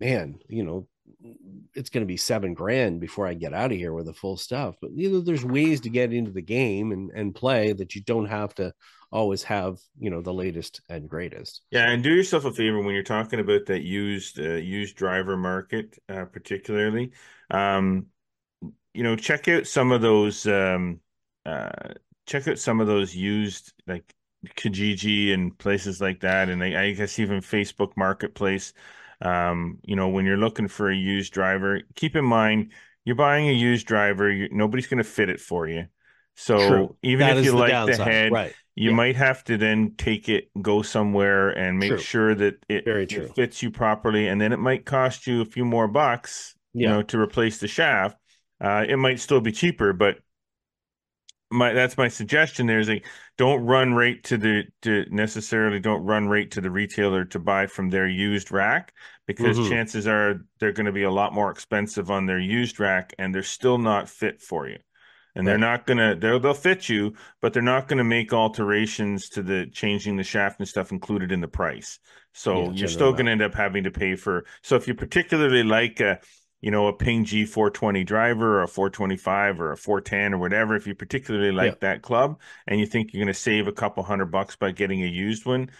man, 0.00 0.38
you 0.48 0.64
know, 0.64 0.86
it's 1.74 1.90
going 1.90 2.02
to 2.02 2.06
be 2.06 2.16
seven 2.16 2.54
grand 2.54 3.00
before 3.00 3.26
I 3.26 3.34
get 3.34 3.54
out 3.54 3.72
of 3.72 3.78
here 3.78 3.92
with 3.92 4.06
the 4.06 4.12
full 4.12 4.36
stuff. 4.36 4.76
But 4.80 4.92
you 4.92 5.10
know, 5.10 5.20
there's 5.20 5.44
ways 5.44 5.80
to 5.82 5.90
get 5.90 6.12
into 6.12 6.30
the 6.30 6.42
game 6.42 6.92
and, 6.92 7.10
and 7.10 7.34
play 7.34 7.72
that 7.72 7.94
you 7.94 8.02
don't 8.02 8.26
have 8.26 8.54
to 8.56 8.72
always 9.10 9.44
have, 9.44 9.78
you 9.98 10.10
know, 10.10 10.20
the 10.20 10.34
latest 10.34 10.80
and 10.88 11.08
greatest. 11.08 11.62
Yeah, 11.70 11.90
and 11.90 12.02
do 12.02 12.12
yourself 12.12 12.44
a 12.44 12.52
favor 12.52 12.82
when 12.82 12.94
you're 12.94 13.04
talking 13.04 13.40
about 13.40 13.66
that 13.66 13.82
used 13.82 14.38
uh, 14.38 14.54
used 14.54 14.96
driver 14.96 15.36
market, 15.36 15.98
uh, 16.08 16.24
particularly. 16.26 17.12
Um, 17.50 18.06
you 18.92 19.02
know, 19.02 19.16
check 19.16 19.48
out 19.48 19.66
some 19.66 19.92
of 19.92 20.02
those. 20.02 20.46
Um, 20.46 21.00
uh, 21.46 21.94
check 22.26 22.48
out 22.48 22.58
some 22.58 22.80
of 22.80 22.86
those 22.86 23.14
used 23.14 23.72
like 23.86 24.14
Kijiji 24.56 25.32
and 25.32 25.56
places 25.58 26.00
like 26.00 26.20
that, 26.20 26.48
and 26.48 26.62
I, 26.62 26.84
I 26.84 26.92
guess 26.92 27.18
even 27.18 27.40
Facebook 27.40 27.92
Marketplace. 27.96 28.72
Um, 29.24 29.78
you 29.84 29.96
know, 29.96 30.08
when 30.08 30.26
you're 30.26 30.36
looking 30.36 30.68
for 30.68 30.90
a 30.90 30.96
used 30.96 31.32
driver, 31.32 31.80
keep 31.94 32.16
in 32.16 32.24
mind 32.24 32.72
you're 33.04 33.16
buying 33.16 33.48
a 33.48 33.52
used 33.52 33.86
driver. 33.86 34.30
You, 34.30 34.48
nobody's 34.52 34.86
going 34.86 34.98
to 35.02 35.04
fit 35.08 35.28
it 35.30 35.40
for 35.40 35.68
you. 35.68 35.86
So 36.36 36.56
True. 36.56 36.96
even 37.02 37.28
That 37.28 37.38
if 37.38 37.42
you 37.42 37.52
the 37.52 37.58
like 37.58 37.84
the 37.84 37.96
head, 37.98 38.30
right? 38.30 38.56
you 38.74 38.90
Yeah. 38.90 38.92
might 38.92 39.16
have 39.16 39.44
to 39.44 39.56
then 39.56 39.94
take 39.96 40.28
it, 40.28 40.50
go 40.60 40.82
somewhere, 40.82 41.50
and 41.50 41.78
make 41.78 41.96
True. 41.96 41.98
sure 41.98 42.34
that 42.34 42.64
it, 42.68 42.90
it 43.08 43.24
fits 43.34 43.62
you 43.62 43.70
properly. 43.70 44.28
And 44.28 44.40
then 44.40 44.52
it 44.52 44.58
might 44.58 44.84
cost 44.84 45.26
you 45.26 45.40
a 45.42 45.44
few 45.46 45.64
more 45.64 45.88
bucks, 45.88 46.54
you 46.76 46.88
know, 46.88 47.02
to 47.02 47.18
replace 47.20 47.58
the 47.58 47.68
shaft. 47.68 48.18
Uh, 48.60 48.84
it 48.88 48.96
might 48.96 49.20
still 49.20 49.40
be 49.40 49.52
cheaper, 49.52 49.92
but 49.92 50.18
my 51.54 51.72
that's 51.72 51.96
my 51.96 52.08
suggestion. 52.08 52.66
There 52.66 52.80
is 52.80 52.88
like 52.88 53.06
don't 53.38 53.64
run 53.64 53.94
right 53.94 54.22
to 54.24 54.36
the 54.38 54.64
to 54.82 55.04
necessarily 55.10 55.80
don't 55.80 56.04
run 56.04 56.28
right 56.28 56.50
to 56.52 56.60
the 56.60 56.70
retailer 56.70 57.24
to 57.26 57.38
buy 57.38 57.66
from 57.66 57.90
their 57.90 58.08
used 58.08 58.50
rack 58.52 58.92
because 59.26 59.58
Mhm. 59.58 59.60
chances 59.60 60.06
are 60.06 60.44
they're 60.60 60.72
going 60.72 60.86
to 60.86 60.92
be 60.92 61.04
a 61.04 61.10
lot 61.10 61.32
more 61.34 61.50
expensive 61.50 62.10
on 62.10 62.26
their 62.26 62.38
used 62.40 62.80
rack 62.80 63.14
and 63.18 63.34
they're 63.34 63.42
still 63.42 63.78
not 63.78 64.08
fit 64.08 64.40
for 64.42 64.68
you. 64.68 64.78
And 65.36 65.46
they're 65.48 65.58
not 65.58 65.86
gonna 65.86 66.14
they'll 66.16 66.38
they'll 66.40 66.54
fit 66.54 66.88
you, 66.88 67.14
but 67.40 67.52
they're 67.52 67.62
not 67.62 67.88
gonna 67.88 68.04
make 68.04 68.32
alterations 68.32 69.28
to 69.30 69.42
the 69.42 69.66
changing 69.72 70.16
the 70.16 70.22
shaft 70.24 70.60
and 70.60 70.68
stuff 70.68 70.92
included 70.92 71.32
in 71.32 71.40
the 71.40 71.48
price. 71.48 71.98
So 72.32 72.70
Yeah, 72.72 72.72
you're 72.72 72.88
still 72.88 73.12
gonna 73.12 73.32
end 73.32 73.42
up 73.42 73.54
having 73.54 73.84
to 73.84 73.90
pay 73.90 74.14
for. 74.16 74.44
So 74.62 74.76
if 74.76 74.86
you 74.88 74.94
particularly 74.94 75.62
like 75.64 76.00
a 76.00 76.20
you 76.64 76.70
know 76.70 76.86
a 76.88 76.92
Ping 76.92 77.24
G 77.24 77.44
420 77.44 78.04
driver 78.04 78.58
or 78.58 78.62
a 78.62 78.68
425 78.68 79.60
or 79.60 79.72
a 79.72 79.76
410 79.76 80.34
or 80.34 80.38
whatever, 80.38 80.76
if 80.76 80.86
you 80.86 80.94
particularly 80.94 81.52
like 81.52 81.72
Yeah. 81.72 81.74
that 81.80 82.02
club 82.02 82.40
and 82.66 82.80
you 82.80 82.86
think 82.86 83.12
you're 83.12 83.24
gonna 83.24 83.34
save 83.34 83.66
a 83.68 83.72
couple 83.72 84.02
hundred 84.02 84.26
bucks 84.26 84.56
by 84.56 84.70
getting 84.72 85.02
a 85.02 85.06
used 85.06 85.44
one, 85.46 85.70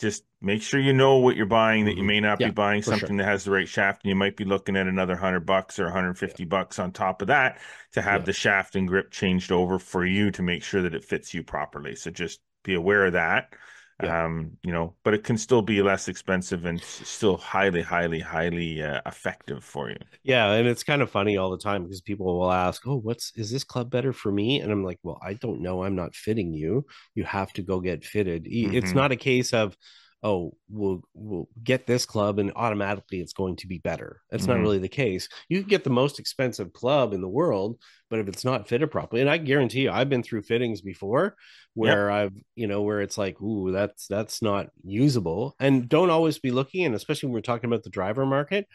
just 0.00 0.24
make 0.40 0.60
sure 0.62 0.80
you 0.80 0.92
know 0.92 1.16
what 1.18 1.36
you're 1.36 1.46
buying. 1.46 1.84
That 1.86 1.96
you 1.96 2.02
Mhm. 2.02 2.06
may 2.06 2.20
not 2.20 2.38
Yeah, 2.40 2.48
be 2.48 2.50
buying 2.50 2.82
for 2.82 2.92
sure. 2.92 2.98
something 2.98 3.16
that 3.18 3.24
has 3.24 3.44
the 3.44 3.50
right 3.52 3.68
shaft, 3.68 4.02
and 4.04 4.08
you 4.10 4.16
might 4.16 4.36
be 4.36 4.44
looking 4.44 4.76
at 4.76 4.86
another 4.86 5.16
hundred 5.16 5.46
bucks 5.46 5.78
or 5.78 5.84
150 5.86 6.44
bucks 6.44 6.78
on 6.78 6.92
top 6.92 7.22
of 7.22 7.28
that 7.28 7.58
to 7.92 8.02
have 8.02 8.20
Yeah. 8.20 8.26
the 8.26 8.32
shaft 8.32 8.76
and 8.76 8.88
grip 8.88 9.10
changed 9.10 9.52
over 9.52 9.78
for 9.78 10.04
you 10.04 10.30
to 10.32 10.42
make 10.42 10.62
sure 10.62 10.82
that 10.82 10.94
it 10.94 11.04
fits 11.04 11.32
you 11.32 11.42
properly. 11.42 11.94
So 11.96 12.10
just 12.10 12.40
be 12.64 12.74
aware 12.74 13.06
of 13.06 13.12
that. 13.14 13.54
Yeah. 14.00 14.14
Um, 14.24 14.58
you 14.62 14.72
know, 14.72 14.96
but 15.04 15.14
it 15.14 15.24
can 15.24 15.38
still 15.38 15.62
be 15.62 15.80
less 15.82 16.08
expensive 16.08 16.64
and 16.64 16.82
still 16.82 17.36
highly, 17.36 17.82
highly, 17.82 18.20
highly 18.20 18.82
uh, 18.82 19.00
effective 19.06 19.64
for 19.64 19.90
you. 19.90 19.98
Yeah, 20.22 20.52
and 20.52 20.66
it's 20.66 20.84
kind 20.84 21.02
of 21.02 21.10
funny 21.10 21.36
all 21.36 21.50
the 21.50 21.58
time 21.58 21.82
because 21.84 22.00
people 22.00 22.38
will 22.38 22.50
ask, 22.52 22.86
"Oh, 22.86 22.96
what's 22.96 23.32
is 23.36 23.50
this 23.50 23.64
club 23.64 23.90
better 23.90 24.12
for 24.12 24.32
me?" 24.32 24.60
And 24.60 24.72
I'm 24.72 24.82
like, 24.84 24.98
"Well, 25.02 25.18
I 25.22 25.34
don't 25.34 25.60
know. 25.60 25.84
I'm 25.84 25.94
not 25.96 26.14
fitting 26.14 26.52
you. 26.54 26.86
You 27.14 27.24
have 27.24 27.52
to 27.54 27.62
go 27.62 27.80
get 27.80 28.04
fitted. 28.04 28.46
E- 28.46 28.74
It's 28.74 28.94
not 28.94 29.12
a 29.12 29.16
case 29.16 29.52
of, 29.52 29.76
oh, 30.24 30.56
we'll 30.70 31.02
we'll 31.14 31.48
get 31.62 31.86
this 31.86 32.06
club 32.06 32.40
and 32.40 32.52
automatically 32.56 33.20
it's 33.20 33.34
going 33.34 33.56
to 33.56 33.68
be 33.68 33.78
better. 33.78 34.22
That's 34.30 34.48
not 34.48 34.54
Mhm. 34.54 34.62
really 34.62 34.78
the 34.80 34.88
case. 34.88 35.28
You 35.50 35.60
can 35.60 35.68
get 35.68 35.84
the 35.84 35.90
most 35.90 36.18
expensive 36.18 36.72
club 36.72 37.12
in 37.14 37.20
the 37.20 37.28
world, 37.28 37.78
but 38.10 38.18
if 38.20 38.28
it's 38.28 38.44
not 38.44 38.68
fitted 38.68 38.90
properly, 38.90 39.20
and 39.20 39.30
I 39.30 39.38
guarantee 39.38 39.82
you, 39.82 39.90
I've 39.92 40.08
been 40.10 40.22
through 40.24 40.42
fittings 40.42 40.80
before 40.80 41.36
where 41.74 42.10
I've, 42.10 42.32
you 42.56 42.66
know, 42.66 42.82
where 42.82 43.00
it's 43.02 43.18
like, 43.18 43.40
ooh, 43.42 43.72
that's 43.72 44.06
that's 44.08 44.42
not 44.42 44.70
usable. 44.84 45.54
And 45.60 45.88
don't 45.88 46.10
always 46.10 46.38
be 46.38 46.50
looking, 46.50 46.84
and 46.86 46.94
especially 46.94 47.28
when 47.28 47.34
we're 47.34 47.40
talking 47.42 47.68
about 47.68 47.82
the 47.84 47.90
driver 47.90 48.26
market, 48.26 48.66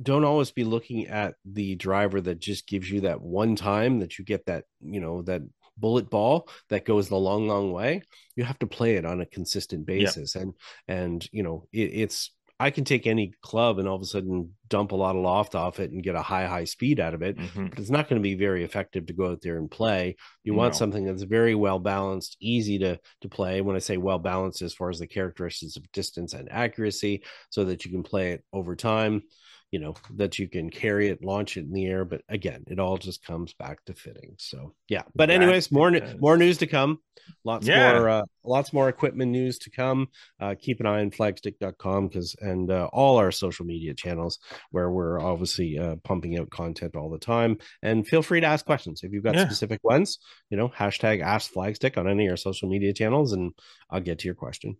don't 0.00 0.24
always 0.24 0.52
be 0.52 0.62
looking 0.62 1.08
at 1.08 1.34
the 1.44 1.74
driver 1.74 2.20
that 2.20 2.38
just 2.38 2.68
gives 2.68 2.88
you 2.88 3.00
that 3.00 3.20
one 3.20 3.56
time 3.56 3.98
that 3.98 4.16
you 4.18 4.24
get 4.24 4.46
that 4.46 4.64
you 4.80 5.00
know 5.00 5.22
that 5.22 5.42
bullet 5.78 6.10
ball 6.10 6.48
that 6.70 6.84
goes 6.84 7.08
the 7.08 7.16
long 7.16 7.46
long 7.48 7.72
way 7.72 8.02
you 8.36 8.44
have 8.44 8.58
to 8.58 8.66
play 8.66 8.96
it 8.96 9.04
on 9.04 9.20
a 9.20 9.26
consistent 9.26 9.86
basis. 9.86 10.34
And 10.34 10.54
and 10.86 11.28
you 11.32 11.42
know 11.42 11.66
it, 11.72 11.90
it's 12.02 12.30
i 12.60 12.70
can 12.70 12.84
take 12.84 13.06
any 13.06 13.32
club 13.40 13.78
and 13.78 13.86
all 13.86 13.94
of 13.94 14.02
a 14.02 14.06
sudden 14.06 14.52
dump 14.68 14.90
a 14.90 14.96
lot 14.96 15.14
of 15.14 15.22
loft 15.22 15.54
off 15.54 15.78
it 15.78 15.92
and 15.92 16.02
get 16.02 16.16
a 16.16 16.22
high 16.22 16.46
high 16.46 16.64
speed 16.64 16.98
out 16.98 17.14
of 17.14 17.22
it 17.22 17.36
Mhm. 17.36 17.70
but 17.70 17.78
it's 17.78 17.90
not 17.90 18.08
going 18.08 18.20
to 18.20 18.28
be 18.30 18.34
very 18.34 18.64
effective 18.64 19.06
to 19.06 19.12
go 19.12 19.30
out 19.30 19.40
there 19.42 19.58
and 19.58 19.70
play. 19.70 20.16
You 20.44 20.54
want 20.54 20.74
something 20.74 21.04
that's 21.04 21.22
very 21.22 21.54
well 21.54 21.78
balanced 21.78 22.36
easy 22.40 22.78
to 22.80 22.98
to 23.20 23.28
play. 23.28 23.60
When 23.60 23.76
i 23.76 23.78
say 23.78 23.96
well 23.96 24.18
balanced 24.18 24.62
as 24.62 24.74
far 24.74 24.90
as 24.90 24.98
the 24.98 25.06
characteristics 25.06 25.76
of 25.76 25.90
distance 25.92 26.32
and 26.34 26.50
accuracy 26.50 27.22
so 27.50 27.64
that 27.66 27.84
you 27.84 27.90
can 27.92 28.02
play 28.02 28.32
it 28.32 28.44
over 28.52 28.74
time 28.74 29.22
you 29.70 29.78
know 29.78 29.94
that 30.16 30.38
you 30.38 30.48
can 30.48 30.70
carry 30.70 31.08
it 31.08 31.22
launch 31.22 31.56
it 31.56 31.60
in 31.66 31.72
the 31.72 31.84
air 31.86 32.04
but 32.04 32.22
again 32.28 32.64
it 32.68 32.78
all 32.78 32.96
just 32.96 33.22
comes 33.24 33.52
back 33.54 33.84
to 33.84 33.94
fitting. 33.94 34.34
So 34.38 34.74
yeah 34.88 35.02
but 35.14 35.30
anyways 35.30 35.70
more 35.70 35.90
more 36.20 36.36
news 36.36 36.58
to 36.58 36.66
come. 36.66 37.00
Lots 37.44 37.66
Yeah. 37.66 37.76
more 37.92 38.08
uh, 38.08 38.22
lots 38.44 38.72
more 38.72 38.88
equipment 38.88 39.30
news 39.30 39.58
to 39.58 39.70
come. 39.70 40.08
Uh, 40.40 40.54
keep 40.58 40.80
an 40.80 40.86
eye 40.86 41.00
on 41.00 41.10
flagstick.com 41.10 42.08
because 42.08 42.34
and 42.40 42.70
uh, 42.70 42.88
all 42.92 43.18
our 43.18 43.30
social 43.30 43.66
media 43.66 43.92
channels 43.92 44.38
where 44.70 44.90
we're 44.90 45.20
obviously 45.20 45.78
uh, 45.78 45.96
pumping 46.04 46.38
out 46.38 46.48
content 46.48 46.96
all 46.96 47.10
the 47.10 47.18
time. 47.18 47.58
And 47.82 48.06
feel 48.06 48.22
free 48.22 48.40
to 48.40 48.46
ask 48.46 48.64
questions. 48.64 49.02
If 49.02 49.12
you've 49.12 49.24
got 49.24 49.34
Yeah. 49.34 49.44
specific 49.44 49.80
ones 49.84 50.18
you 50.50 50.56
know 50.56 50.68
hashtag 50.70 51.20
ask 51.22 51.52
flagstick 51.52 51.98
on 51.98 52.08
any 52.08 52.26
of 52.26 52.30
our 52.30 52.36
social 52.36 52.68
media 52.68 52.92
channels 52.94 53.32
and 53.32 53.52
i'll 53.90 54.00
get 54.00 54.18
to 54.20 54.26
your 54.26 54.34
question 54.34 54.76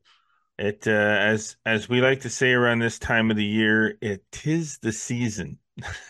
It 0.58 0.86
uh, 0.86 0.90
as 0.90 1.56
as 1.64 1.88
we 1.88 2.00
like 2.00 2.20
to 2.22 2.30
say 2.30 2.52
around 2.52 2.80
this 2.80 2.98
time 2.98 3.30
of 3.30 3.36
the 3.36 3.44
year, 3.44 3.96
it 4.00 4.24
tis 4.32 4.78
the 4.78 4.92
season, 4.92 5.58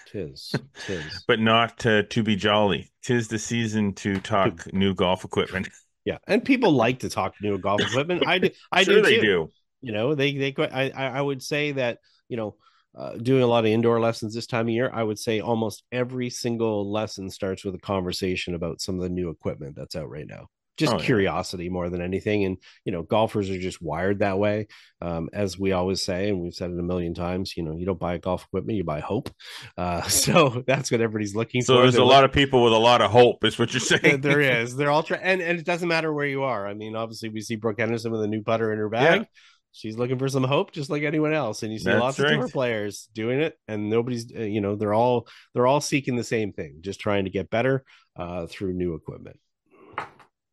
tis 0.07 0.55
tis 0.86 1.24
but 1.28 1.40
not 1.40 1.84
uh, 1.84 2.05
to 2.05 2.22
be 2.22 2.36
jolly. 2.36 2.90
Tis 3.03 3.28
the 3.28 3.38
season 3.38 3.92
to 3.94 4.20
talk 4.20 4.72
new 4.72 4.94
golf 4.94 5.24
equipment. 5.24 5.68
yeah 6.09 6.16
and 6.26 6.42
people 6.42 6.72
like 6.72 7.01
to 7.01 7.11
talk 7.11 7.34
new 7.42 7.59
golf 7.59 7.82
equipment 7.82 8.26
i 8.26 8.38
do 8.38 8.49
i 8.72 8.82
sure 8.82 8.96
do 8.96 9.03
they 9.03 9.16
too. 9.16 9.20
do. 9.20 9.53
you 9.82 9.92
know 9.92 10.14
they 10.14 10.34
they 10.36 10.55
i 10.72 10.90
I 10.90 11.20
would 11.20 11.42
say 11.42 11.72
that 11.72 11.99
you 12.30 12.38
know 12.38 12.57
uh, 12.96 13.12
doing 13.16 13.42
a 13.42 13.46
lot 13.46 13.64
of 13.64 13.70
indoor 13.70 14.01
lessons 14.01 14.34
this 14.34 14.46
time 14.46 14.68
of 14.68 14.72
year 14.72 14.90
i 14.92 15.03
would 15.03 15.18
say 15.18 15.40
almost 15.40 15.82
every 15.92 16.30
single 16.30 16.90
lesson 16.90 17.28
starts 17.28 17.62
with 17.62 17.74
a 17.74 17.78
conversation 17.80 18.55
about 18.55 18.80
some 18.80 18.94
of 18.94 19.03
the 19.03 19.11
new 19.11 19.28
equipment 19.28 19.76
that's 19.76 19.96
out 19.96 20.09
right 20.09 20.26
now 20.26 20.46
just 20.79 20.95
Oh, 20.95 20.99
yeah. 20.99 21.05
curiosity 21.05 21.68
more 21.68 21.91
than 21.91 22.01
anything 22.01 22.45
and 22.45 22.57
you 22.85 22.93
know 22.93 23.03
golfers 23.03 23.51
are 23.51 23.59
just 23.61 23.83
wired 23.83 24.20
that 24.20 24.39
way 24.39 24.68
um, 25.03 25.29
as 25.33 25.59
we 25.59 25.72
always 25.72 26.03
say 26.03 26.29
and 26.31 26.41
we've 26.41 26.55
said 26.55 26.70
it 26.70 26.79
a 26.79 26.83
million 26.83 27.14
times 27.14 27.57
you 27.57 27.62
know 27.64 27.76
you 27.76 27.85
don't 27.85 27.99
buy 27.99 28.16
golf 28.18 28.45
equipment 28.45 28.76
you 28.79 28.85
buy 28.85 29.01
hope 29.01 29.29
uh, 29.76 30.03
so 30.09 30.62
that's 30.66 30.91
what 30.91 31.01
everybody's 31.01 31.35
looking 31.35 31.62
So 31.62 31.74
for 31.74 31.83
So 31.83 31.83
there's 31.83 31.99
a 31.99 32.03
They're 32.03 32.05
lot 32.05 32.24
of 32.24 32.33
people 32.33 32.62
with 32.64 32.72
a 32.72 32.79
lot 32.79 33.01
of 33.03 33.11
hope, 33.11 33.45
is 33.45 33.59
what 33.59 33.72
you're 33.72 33.81
saying. 34.01 34.20
there 34.20 34.41
is. 34.41 34.76
They're 34.76 34.91
all 34.91 35.03
trying, 35.03 35.22
and, 35.22 35.41
and 35.43 35.59
it 35.59 35.64
doesn't 35.66 35.89
matter 35.89 36.12
where 36.12 36.26
you 36.26 36.43
are. 36.45 36.66
I 36.66 36.74
mean, 36.74 36.97
obviously, 36.97 37.29
we 37.29 37.41
see 37.41 37.57
Brooke 37.57 37.81
Henderson 37.81 38.12
with 38.12 38.22
a 38.22 38.29
new 38.29 38.43
putter 38.43 38.72
in 38.72 38.79
her 38.79 38.89
bag. 38.89 39.20
Yeah. 39.20 39.26
She's 39.72 39.99
looking 39.99 40.18
for 40.18 40.29
some 40.29 40.45
hope, 40.45 40.72
just 40.72 40.91
like 40.91 41.03
anyone 41.03 41.35
else. 41.35 41.62
And 41.62 41.72
you 41.72 41.79
see 41.79 41.85
That's 41.91 42.01
lots 42.01 42.18
of 42.18 42.24
right. 42.24 42.35
tour 42.35 42.49
players 42.49 43.09
doing 43.12 43.41
it, 43.41 43.57
and 43.68 43.91
nobody's, 43.91 44.33
uh, 44.35 44.41
you 44.43 44.61
know, 44.61 44.76
they're 44.76 44.95
all 44.95 45.29
they're 45.55 45.66
all 45.66 45.81
seeking 45.81 46.16
the 46.16 46.24
same 46.24 46.53
thing, 46.53 46.79
just 46.81 47.01
trying 47.01 47.24
to 47.24 47.31
get 47.31 47.51
better 47.51 47.85
uh, 48.16 48.47
through 48.47 48.72
new 48.72 48.95
equipment. 48.95 49.39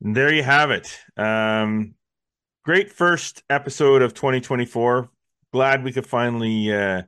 There 0.02 0.34
you 0.34 0.43
have 0.43 0.72
it. 0.72 1.00
Um, 1.18 1.96
great 2.64 2.91
first 2.91 3.43
episode 3.50 4.02
of 4.02 4.14
2024. 4.14 5.10
Glad 5.54 5.84
we 5.84 5.91
could 5.93 6.06
finally 6.06 6.74
uh, 6.74 7.04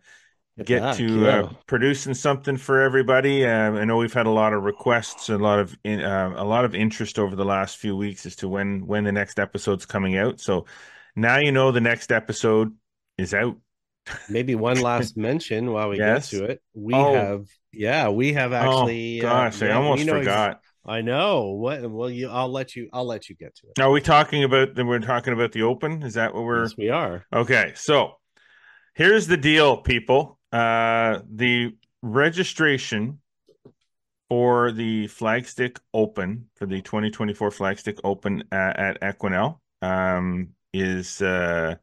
get 0.63 0.95
to 0.95 1.19
yeah. 1.21 1.39
uh, 1.41 1.49
producing 1.67 2.13
something 2.13 2.57
for 2.57 2.81
everybody. 2.81 3.45
Um, 3.45 3.75
I 3.75 3.83
know 3.83 3.97
we've 3.97 4.13
had 4.13 4.25
a 4.25 4.31
lot 4.31 4.53
of 4.53 4.63
requests, 4.63 5.29
a 5.29 5.37
lot 5.37 5.59
of 5.59 5.77
in, 5.83 6.01
uh, 6.01 6.33
a 6.35 6.45
lot 6.45 6.65
of 6.65 6.73
interest 6.73 7.19
over 7.19 7.35
the 7.35 7.45
last 7.45 7.77
few 7.77 7.95
weeks 7.95 8.25
as 8.25 8.35
to 8.37 8.47
when 8.47 8.87
when 8.87 9.03
the 9.03 9.11
next 9.11 9.39
episode's 9.39 9.85
coming 9.85 10.17
out. 10.17 10.39
So 10.39 10.65
now 11.15 11.37
you 11.37 11.51
know 11.51 11.71
the 11.71 11.81
next 11.81 12.11
episode 12.11 12.73
is 13.17 13.33
out. 13.33 13.57
Maybe 14.29 14.55
one 14.55 14.79
last 14.79 15.17
mention 15.17 15.71
while 15.71 15.89
we 15.89 15.97
Yes. 15.97 16.31
get 16.31 16.37
to 16.37 16.45
it. 16.45 16.61
We 16.73 16.93
Oh. 16.93 17.13
have, 17.13 17.47
yeah, 17.73 18.07
we 18.09 18.33
have 18.33 18.53
actually. 18.53 19.19
oh 19.19 19.23
gosh, 19.23 19.61
uh, 19.61 19.65
I 19.65 19.71
almost 19.73 20.05
know 20.05 20.15
ex- 20.15 20.21
forgot. 20.25 20.61
I 20.87 21.01
know. 21.01 21.51
What? 21.51 21.89
Well, 21.89 22.09
you. 22.09 22.29
I'll 22.29 22.51
let 22.51 22.75
you. 22.75 22.89
I'll 22.93 23.05
let 23.05 23.29
you 23.29 23.35
get 23.35 23.55
to 23.57 23.67
it. 23.67 23.81
Are 23.81 23.91
we 23.91 24.01
talking 24.01 24.43
about? 24.43 24.75
Then 24.75 24.87
We're 24.87 24.99
talking 24.99 25.33
about 25.33 25.51
the 25.51 25.63
Open. 25.63 26.03
Is 26.03 26.13
that 26.13 26.33
what 26.33 26.43
we're? 26.43 26.63
Yes, 26.63 26.77
we 26.77 26.89
are. 26.89 27.25
Okay, 27.33 27.73
so 27.75 28.13
here's 28.95 29.27
the 29.27 29.37
deal, 29.37 29.77
people. 29.77 30.39
Uh, 30.51 31.19
the 31.29 31.75
registration 32.01 33.19
for 34.29 34.71
the 34.71 35.07
Flagstick 35.07 35.79
Open 35.93 36.49
for 36.55 36.65
the 36.65 36.81
2024 36.81 37.49
Flagstick 37.49 37.99
Open 38.03 38.43
at, 38.51 38.77
at 38.77 39.01
Equinelle 39.01 39.59
um, 39.81 40.49
is 40.73 41.21
uh, 41.21 41.75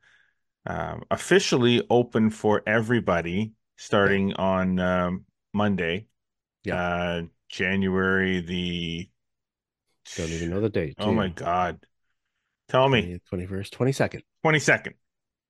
uh, 0.66 0.96
officially 1.11 1.82
open 1.90 2.30
for 2.30 2.62
everybody 2.66 3.52
starting 3.76 4.34
on 4.34 4.78
um, 4.78 5.24
Monday, 5.52 6.07
Yeah. 6.64 7.22
January 7.55 8.40
the. 8.40 9.09
Don't 10.16 10.28
even 10.28 10.50
know 10.50 10.61
the 10.61 10.68
date. 10.68 10.94
Oh 10.98 11.12
my 11.12 11.28
God! 11.28 11.78
Tell 12.68 12.88
me. 12.88 13.20
Twenty 13.28 13.46
first, 13.46 13.72
twenty 13.72 13.92
second. 13.92 14.22
22nd. 14.44 14.92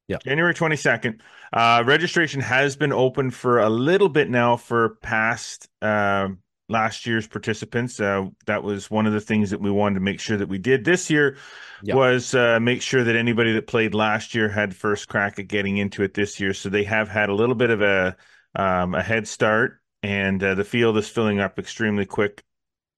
Yeah. 0.06 0.18
January 0.22 0.52
22nd. 0.54 1.20
Uh, 1.52 1.82
registration 1.86 2.40
has 2.42 2.76
been 2.76 2.92
open 2.92 3.30
for 3.30 3.58
a 3.60 3.70
little 3.70 4.10
bit 4.10 4.28
now 4.28 4.56
for 4.56 4.96
past 5.02 5.68
uh, 5.80 6.28
last 6.68 7.06
year's 7.06 7.26
participants. 7.26 7.98
Uh, 7.98 8.26
that 8.46 8.62
was 8.62 8.90
one 8.90 9.06
of 9.06 9.14
the 9.14 9.20
things 9.20 9.50
that 9.50 9.60
we 9.62 9.70
wanted 9.70 9.94
to 9.94 10.00
make 10.00 10.20
sure 10.20 10.36
that 10.36 10.48
we 10.48 10.58
did 10.58 10.84
this 10.84 11.08
year 11.10 11.38
Yeah. 11.82 11.94
was 11.94 12.34
uh, 12.34 12.60
make 12.60 12.82
sure 12.82 13.02
that 13.02 13.16
anybody 13.16 13.52
that 13.54 13.66
played 13.66 13.94
last 13.94 14.34
year 14.34 14.48
had 14.50 14.76
first 14.76 15.08
crack 15.08 15.38
at 15.38 15.48
getting 15.48 15.78
into 15.78 16.02
it 16.02 16.12
this 16.14 16.38
year. 16.38 16.52
So 16.52 16.68
they 16.68 16.84
have 16.84 17.08
had 17.08 17.30
a 17.30 17.34
little 17.34 17.54
bit 17.56 17.70
of 17.70 17.80
a 17.80 18.14
um, 18.54 18.94
a 18.94 19.02
head 19.02 19.26
start, 19.26 19.80
and 20.04 20.42
uh, 20.42 20.54
the 20.54 20.64
field 20.64 20.96
is 20.98 21.08
filling 21.08 21.40
up 21.40 21.58
extremely 21.58 22.06
quick, 22.06 22.42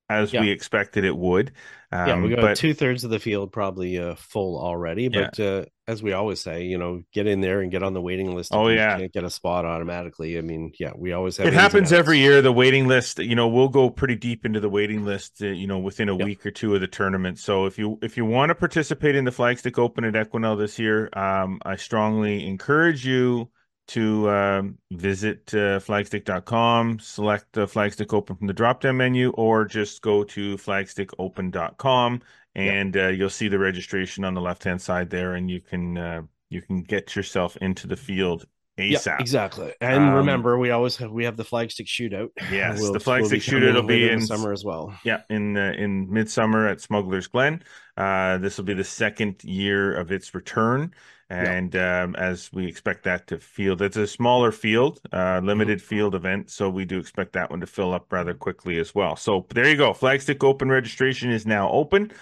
as 0.09 0.33
Yeah. 0.33 0.41
we 0.43 0.51
expected 0.51 1.05
it 1.05 1.17
would. 1.17 1.53
Um, 1.93 2.09
yeah, 2.09 2.21
we 2.21 2.29
got 2.31 2.41
but 2.41 2.57
two 2.57 2.75
thirds 2.75 3.05
of 3.05 3.11
the 3.11 3.21
field 3.21 3.53
probably 3.53 3.99
uh, 3.99 4.17
full 4.17 4.59
already. 4.61 5.05
Yeah. 5.05 5.31
But 5.31 5.41
uh, 5.41 5.65
as 5.87 6.03
we 6.03 6.13
always 6.13 6.41
say, 6.41 6.65
you 6.65 6.79
know, 6.79 7.03
get 7.13 7.29
in 7.29 7.41
there 7.41 7.61
and 7.61 7.71
get 7.71 7.85
on 7.85 7.95
the 7.95 8.01
waiting 8.03 8.35
list. 8.35 8.53
Oh, 8.53 8.67
you 8.67 8.75
yeah. 8.75 8.99
can't 8.99 9.13
get 9.13 9.23
a 9.23 9.31
spot 9.31 9.65
automatically. 9.65 10.37
I 10.37 10.41
mean, 10.41 10.73
yeah, 10.81 10.91
we 10.97 11.13
always 11.13 11.37
have. 11.37 11.47
it 11.47 11.53
happens 11.55 11.93
every 11.93 12.19
year 12.19 12.43
the 12.43 12.53
waiting 12.53 12.89
list 12.89 13.21
you 13.21 13.37
know 13.37 13.47
we'll 13.47 13.69
go 13.69 13.89
pretty 13.89 14.17
deep 14.17 14.45
into 14.45 14.59
the 14.59 14.69
waiting 14.69 15.05
list 15.05 15.41
uh, 15.43 15.47
you 15.47 15.69
know 15.69 15.79
within 15.79 16.09
a 16.09 16.17
Yep. 16.17 16.25
week 16.27 16.45
or 16.45 16.51
two 16.51 16.75
of 16.75 16.81
the 16.81 16.89
tournament 16.89 17.39
so 17.39 17.67
if 17.67 17.79
you 17.79 17.99
if 18.03 18.17
you 18.17 18.25
want 18.25 18.51
to 18.51 18.55
participate 18.57 19.15
in 19.15 19.25
the 19.25 19.31
flagstick 19.31 19.79
open 19.79 20.05
at 20.05 20.15
Equinelle 20.15 20.59
this 20.59 20.79
year 20.79 21.09
um, 21.13 21.61
i 21.65 21.77
strongly 21.77 22.47
encourage 22.47 23.07
you 23.07 23.49
to 23.89 24.29
um, 24.31 24.79
visit 24.91 25.43
uh, 25.55 25.79
flagstick.com 25.81 26.99
select 26.99 27.53
the 27.53 27.67
flagstick 27.67 28.13
open 28.13 28.37
from 28.37 28.47
the 28.47 28.53
drop 28.53 28.81
down 28.81 28.97
menu 28.97 29.31
or 29.31 29.65
just 29.65 30.03
go 30.03 30.25
to 30.25 30.57
flagstickopen.com 30.57 32.21
and 32.55 32.97
uh, 32.97 33.09
you'll 33.09 33.29
see 33.31 33.49
the 33.49 33.59
registration 33.59 34.25
on 34.25 34.35
the 34.35 34.41
left 34.41 34.65
hand 34.65 34.81
side 34.81 35.11
there 35.11 35.35
and 35.35 35.51
you 35.51 35.61
can 35.61 35.99
uh, 35.99 36.23
you 36.49 36.63
can 36.63 36.83
get 36.83 37.15
yourself 37.17 37.57
into 37.59 37.87
the 37.87 37.97
field 37.97 38.47
Yeah, 38.79 38.99
asap 38.99 39.21
exactly. 39.21 39.73
And 39.81 40.03
Um, 40.05 40.15
remember, 40.15 40.59
we 40.59 40.71
always 40.71 40.97
have 40.97 41.11
we 41.11 41.25
have 41.25 41.37
the 41.37 41.45
flagstick 41.45 41.87
shootout. 41.87 42.29
Yes, 42.51 42.81
We'll- 42.81 42.93
the 42.93 42.99
flagstick 42.99 43.31
we'll 43.51 43.61
shootout 43.61 43.75
will 43.75 43.83
be 43.83 44.09
in 44.09 44.21
the 44.21 44.27
summer 44.27 44.53
as 44.53 44.65
well. 44.65 44.99
Yeah, 45.05 45.23
in 45.31 45.57
uh, 45.57 45.73
in 45.77 46.11
midsummer 46.13 46.67
at 46.69 46.81
Smuggler's 46.81 47.27
Glen. 47.27 47.63
Uh, 47.97 48.39
this 48.39 48.59
will 48.59 48.65
be 48.67 48.75
the 48.75 48.85
second 48.85 49.43
year 49.45 49.95
of 49.95 50.13
its 50.13 50.35
return, 50.35 50.93
and 51.29 51.75
um, 51.75 52.15
as 52.17 52.53
we 52.53 52.67
expect 52.67 53.05
that 53.05 53.27
to 53.29 53.39
field, 53.39 53.83
it's 53.83 53.97
a 53.97 54.07
smaller 54.07 54.53
field, 54.53 55.01
uh, 55.13 55.41
limited 55.43 55.83
field 55.83 56.15
event, 56.15 56.51
so 56.51 56.71
we 56.71 56.85
do 56.85 56.99
expect 56.99 57.33
that 57.33 57.51
one 57.51 57.61
to 57.61 57.67
fill 57.67 57.93
up 57.93 58.13
rather 58.13 58.33
quickly 58.33 58.79
as 58.79 58.95
well. 58.95 59.17
So 59.17 59.45
there 59.53 59.69
you 59.69 59.77
go. 59.77 59.93
Flagstick 59.93 60.45
Open 60.45 60.69
registration 60.69 61.31
is 61.31 61.45
now 61.45 61.71
open 61.71 62.13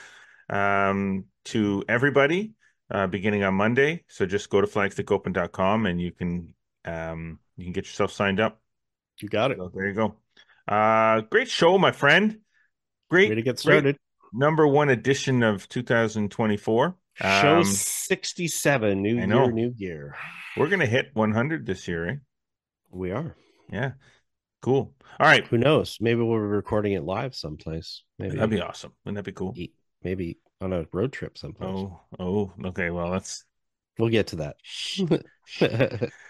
um, 0.49 1.25
to 1.47 1.85
everybody 1.87 2.55
uh, 2.91 3.07
beginning 3.07 3.43
on 3.45 3.55
Monday. 3.55 4.05
So 4.09 4.25
just 4.25 4.49
go 4.49 4.61
to 4.61 4.67
flagstickopen.com 4.67 5.87
and 5.87 6.01
you 6.01 6.13
can 6.13 6.55
um, 6.87 7.39
you 7.57 7.65
can 7.65 7.73
get 7.73 7.85
yourself 7.85 8.13
signed 8.13 8.41
up. 8.41 8.61
You 9.21 9.29
got 9.29 9.51
it. 9.51 9.59
So 9.59 9.71
there 9.73 9.87
you 9.87 9.95
go. 9.95 10.17
Uh, 10.67 11.21
great 11.23 11.49
show, 11.49 11.77
my 11.79 11.93
friend. 11.93 12.39
Great 13.11 13.29
Way 13.29 13.35
to 13.37 13.43
get 13.43 13.59
started. 13.59 13.97
number 14.33 14.67
one 14.67 14.89
edition 14.89 15.43
of 15.43 15.69
2024. 15.69 16.97
Show 17.21 17.59
Um, 17.59 17.65
67, 17.65 19.01
new 19.01 19.15
year, 19.15 19.53
new 19.53 19.71
gear. 19.71 20.17
we're 20.57 20.69
gonna 20.69 20.87
hit 20.87 21.11
100 21.15 21.65
this 21.67 21.87
year, 21.87 22.09
eh? 22.09 22.15
We 22.91 23.13
are. 23.13 23.37
Yeah, 23.71 23.93
cool. 24.63 24.95
All 25.21 25.27
right, 25.27 25.47
Who 25.47 25.59
knows? 25.59 25.99
Maybe 26.01 26.21
we'll 26.21 26.39
be 26.39 26.45
recording 26.45 26.93
it 26.95 27.05
live 27.05 27.35
someplace. 27.35 28.03
Maybe 28.19 28.35
that'd 28.37 28.51
be 28.51 28.61
awesome. 28.61 28.93
Wouldn't 29.05 29.17
that 29.17 29.25
be 29.31 29.33
cool? 29.33 29.55
maybe 30.03 30.39
on 30.61 30.73
a 30.73 30.87
road 30.93 31.13
trip 31.13 31.39
someplace. 31.39 31.71
Oh, 31.71 32.01
oh, 32.19 32.53
okay. 32.67 32.91
Well, 32.91 33.11
that's 33.11 33.45
We'll 33.97 34.09
get 34.09 34.27
to 34.29 34.37
that. 34.37 34.57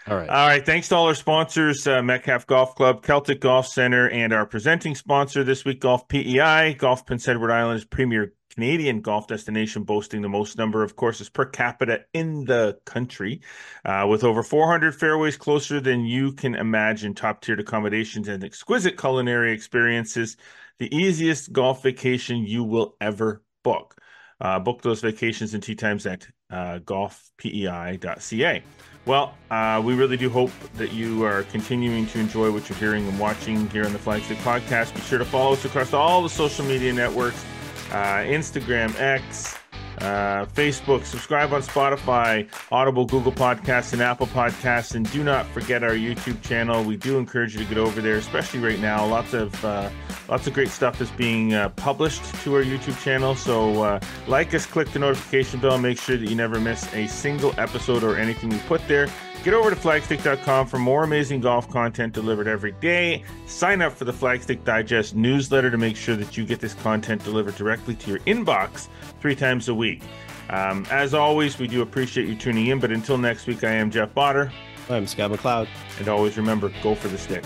All 0.07 0.15
right. 0.15 0.29
All 0.29 0.47
right. 0.47 0.63
Thanks 0.63 0.89
to 0.89 0.95
all 0.95 1.07
our 1.07 1.15
sponsors, 1.15 1.87
uh, 1.87 2.03
Metcalfe 2.03 2.45
Golf 2.45 2.75
Club, 2.75 3.01
Celtic 3.01 3.41
Golf 3.41 3.67
Center, 3.67 4.07
and 4.09 4.31
our 4.33 4.45
presenting 4.45 4.93
sponsor 4.93 5.43
this 5.43 5.65
week, 5.65 5.79
Golf 5.79 6.07
PEI. 6.07 6.75
Golf 6.77 7.07
Prince 7.07 7.27
Edward 7.27 7.49
Island's 7.51 7.83
premier 7.83 8.33
Canadian 8.55 9.01
golf 9.01 9.27
destination, 9.27 9.83
boasting 9.83 10.21
the 10.21 10.29
most 10.29 10.57
number 10.57 10.81
of 10.81 10.95
courses 10.95 11.29
per 11.29 11.45
capita 11.45 12.05
in 12.13 12.45
the 12.45 12.77
country, 12.85 13.41
uh, 13.83 14.05
with 14.09 14.23
over 14.23 14.43
400 14.43 14.95
fairways 14.95 15.35
closer 15.37 15.81
than 15.81 16.05
you 16.05 16.31
can 16.31 16.55
imagine, 16.55 17.13
top 17.13 17.41
tiered 17.41 17.59
accommodations 17.59 18.27
and 18.27 18.43
exquisite 18.43 18.97
culinary 18.97 19.51
experiences. 19.51 20.37
The 20.79 20.93
easiest 20.95 21.51
golf 21.51 21.83
vacation 21.83 22.45
you 22.45 22.63
will 22.63 22.95
ever 23.01 23.43
book. 23.63 23.99
Uh, 24.41 24.59
book 24.59 24.81
those 24.81 25.01
vacations 25.01 25.53
and 25.53 25.63
tee 25.63 25.75
times 25.75 26.05
at 26.05 26.27
uh, 26.49 26.79
golfpei.ca. 26.79 28.63
Well, 29.05 29.35
uh, 29.51 29.81
we 29.85 29.93
really 29.93 30.17
do 30.17 30.29
hope 30.29 30.51
that 30.75 30.91
you 30.91 31.23
are 31.23 31.43
continuing 31.43 32.07
to 32.07 32.19
enjoy 32.19 32.51
what 32.51 32.67
you're 32.67 32.77
hearing 32.77 33.07
and 33.07 33.19
watching 33.19 33.69
here 33.69 33.85
on 33.85 33.93
the 33.93 33.99
Flagstick 33.99 34.37
Podcast. 34.37 34.95
Be 34.95 35.01
sure 35.01 35.19
to 35.19 35.25
follow 35.25 35.53
us 35.53 35.63
across 35.63 35.93
all 35.93 36.23
the 36.23 36.29
social 36.29 36.65
media 36.65 36.91
networks 36.91 37.45
Instagram, 37.91 38.99
X, 38.99 39.57
uh, 39.99 40.45
Facebook. 40.45 41.05
Subscribe 41.05 41.53
on 41.53 41.61
Spotify, 41.61 42.47
Audible, 42.71 43.05
Google 43.05 43.31
Podcasts, 43.31 43.93
and 43.93 44.01
Apple 44.01 44.27
Podcasts. 44.27 44.95
And 44.95 45.09
do 45.11 45.23
not 45.23 45.45
forget 45.47 45.83
our 45.83 45.91
YouTube 45.91 46.41
channel. 46.41 46.83
We 46.83 46.97
do 46.97 47.17
encourage 47.17 47.53
you 47.53 47.59
to 47.59 47.65
get 47.65 47.77
over 47.77 48.01
there, 48.01 48.15
especially 48.15 48.59
right 48.59 48.79
now. 48.79 49.05
Lots 49.05 49.33
of 49.33 49.63
uh, 49.63 49.89
lots 50.27 50.47
of 50.47 50.53
great 50.53 50.69
stuff 50.69 51.01
is 51.01 51.11
being 51.11 51.53
uh, 51.53 51.69
published 51.69 52.23
to 52.43 52.55
our 52.55 52.63
YouTube 52.63 53.01
channel. 53.01 53.35
So 53.35 53.83
uh, 53.83 53.99
like 54.27 54.53
us, 54.53 54.65
click 54.65 54.89
the 54.91 54.99
notification 54.99 55.59
bell, 55.59 55.77
make 55.77 55.99
sure 55.99 56.17
that 56.17 56.29
you 56.29 56.35
never 56.35 56.59
miss 56.59 56.91
a 56.93 57.07
single 57.07 57.53
episode 57.57 58.03
or 58.03 58.17
anything 58.17 58.49
we 58.49 58.59
put 58.59 58.85
there. 58.87 59.07
Get 59.43 59.53
over 59.53 59.69
to 59.69 59.75
flagstick.com 59.75 60.65
for 60.65 60.79
more 60.79 61.03
amazing 61.03 61.39
golf 61.41 61.69
content 61.69 62.13
delivered 62.13 62.47
every 62.47 62.71
day. 62.71 63.23
Sign 63.45 63.81
up 63.83 63.93
for 63.93 64.05
the 64.05 64.11
Flagstick 64.11 64.63
Digest 64.63 65.15
newsletter 65.15 65.69
to 65.69 65.77
make 65.77 65.95
sure 65.95 66.15
that 66.15 66.35
you 66.35 66.45
get 66.45 66.59
this 66.59 66.73
content 66.73 67.23
delivered 67.23 67.55
directly 67.55 67.93
to 67.95 68.09
your 68.09 68.19
inbox 68.21 68.87
three 69.19 69.35
times 69.35 69.69
a 69.69 69.75
week. 69.75 70.01
Um, 70.49 70.87
as 70.89 71.13
always, 71.13 71.59
we 71.59 71.67
do 71.67 71.83
appreciate 71.83 72.27
you 72.27 72.35
tuning 72.35 72.67
in, 72.67 72.79
but 72.79 72.91
until 72.91 73.19
next 73.19 73.45
week, 73.45 73.63
I 73.63 73.71
am 73.71 73.91
Jeff 73.91 74.13
Bater, 74.15 74.51
I'm 74.89 75.05
Scott 75.05 75.31
McLeod. 75.31 75.67
and 75.99 76.07
always 76.07 76.37
remember 76.37 76.71
go 76.81 76.95
for 76.95 77.07
the 77.07 77.17
stick. 77.17 77.43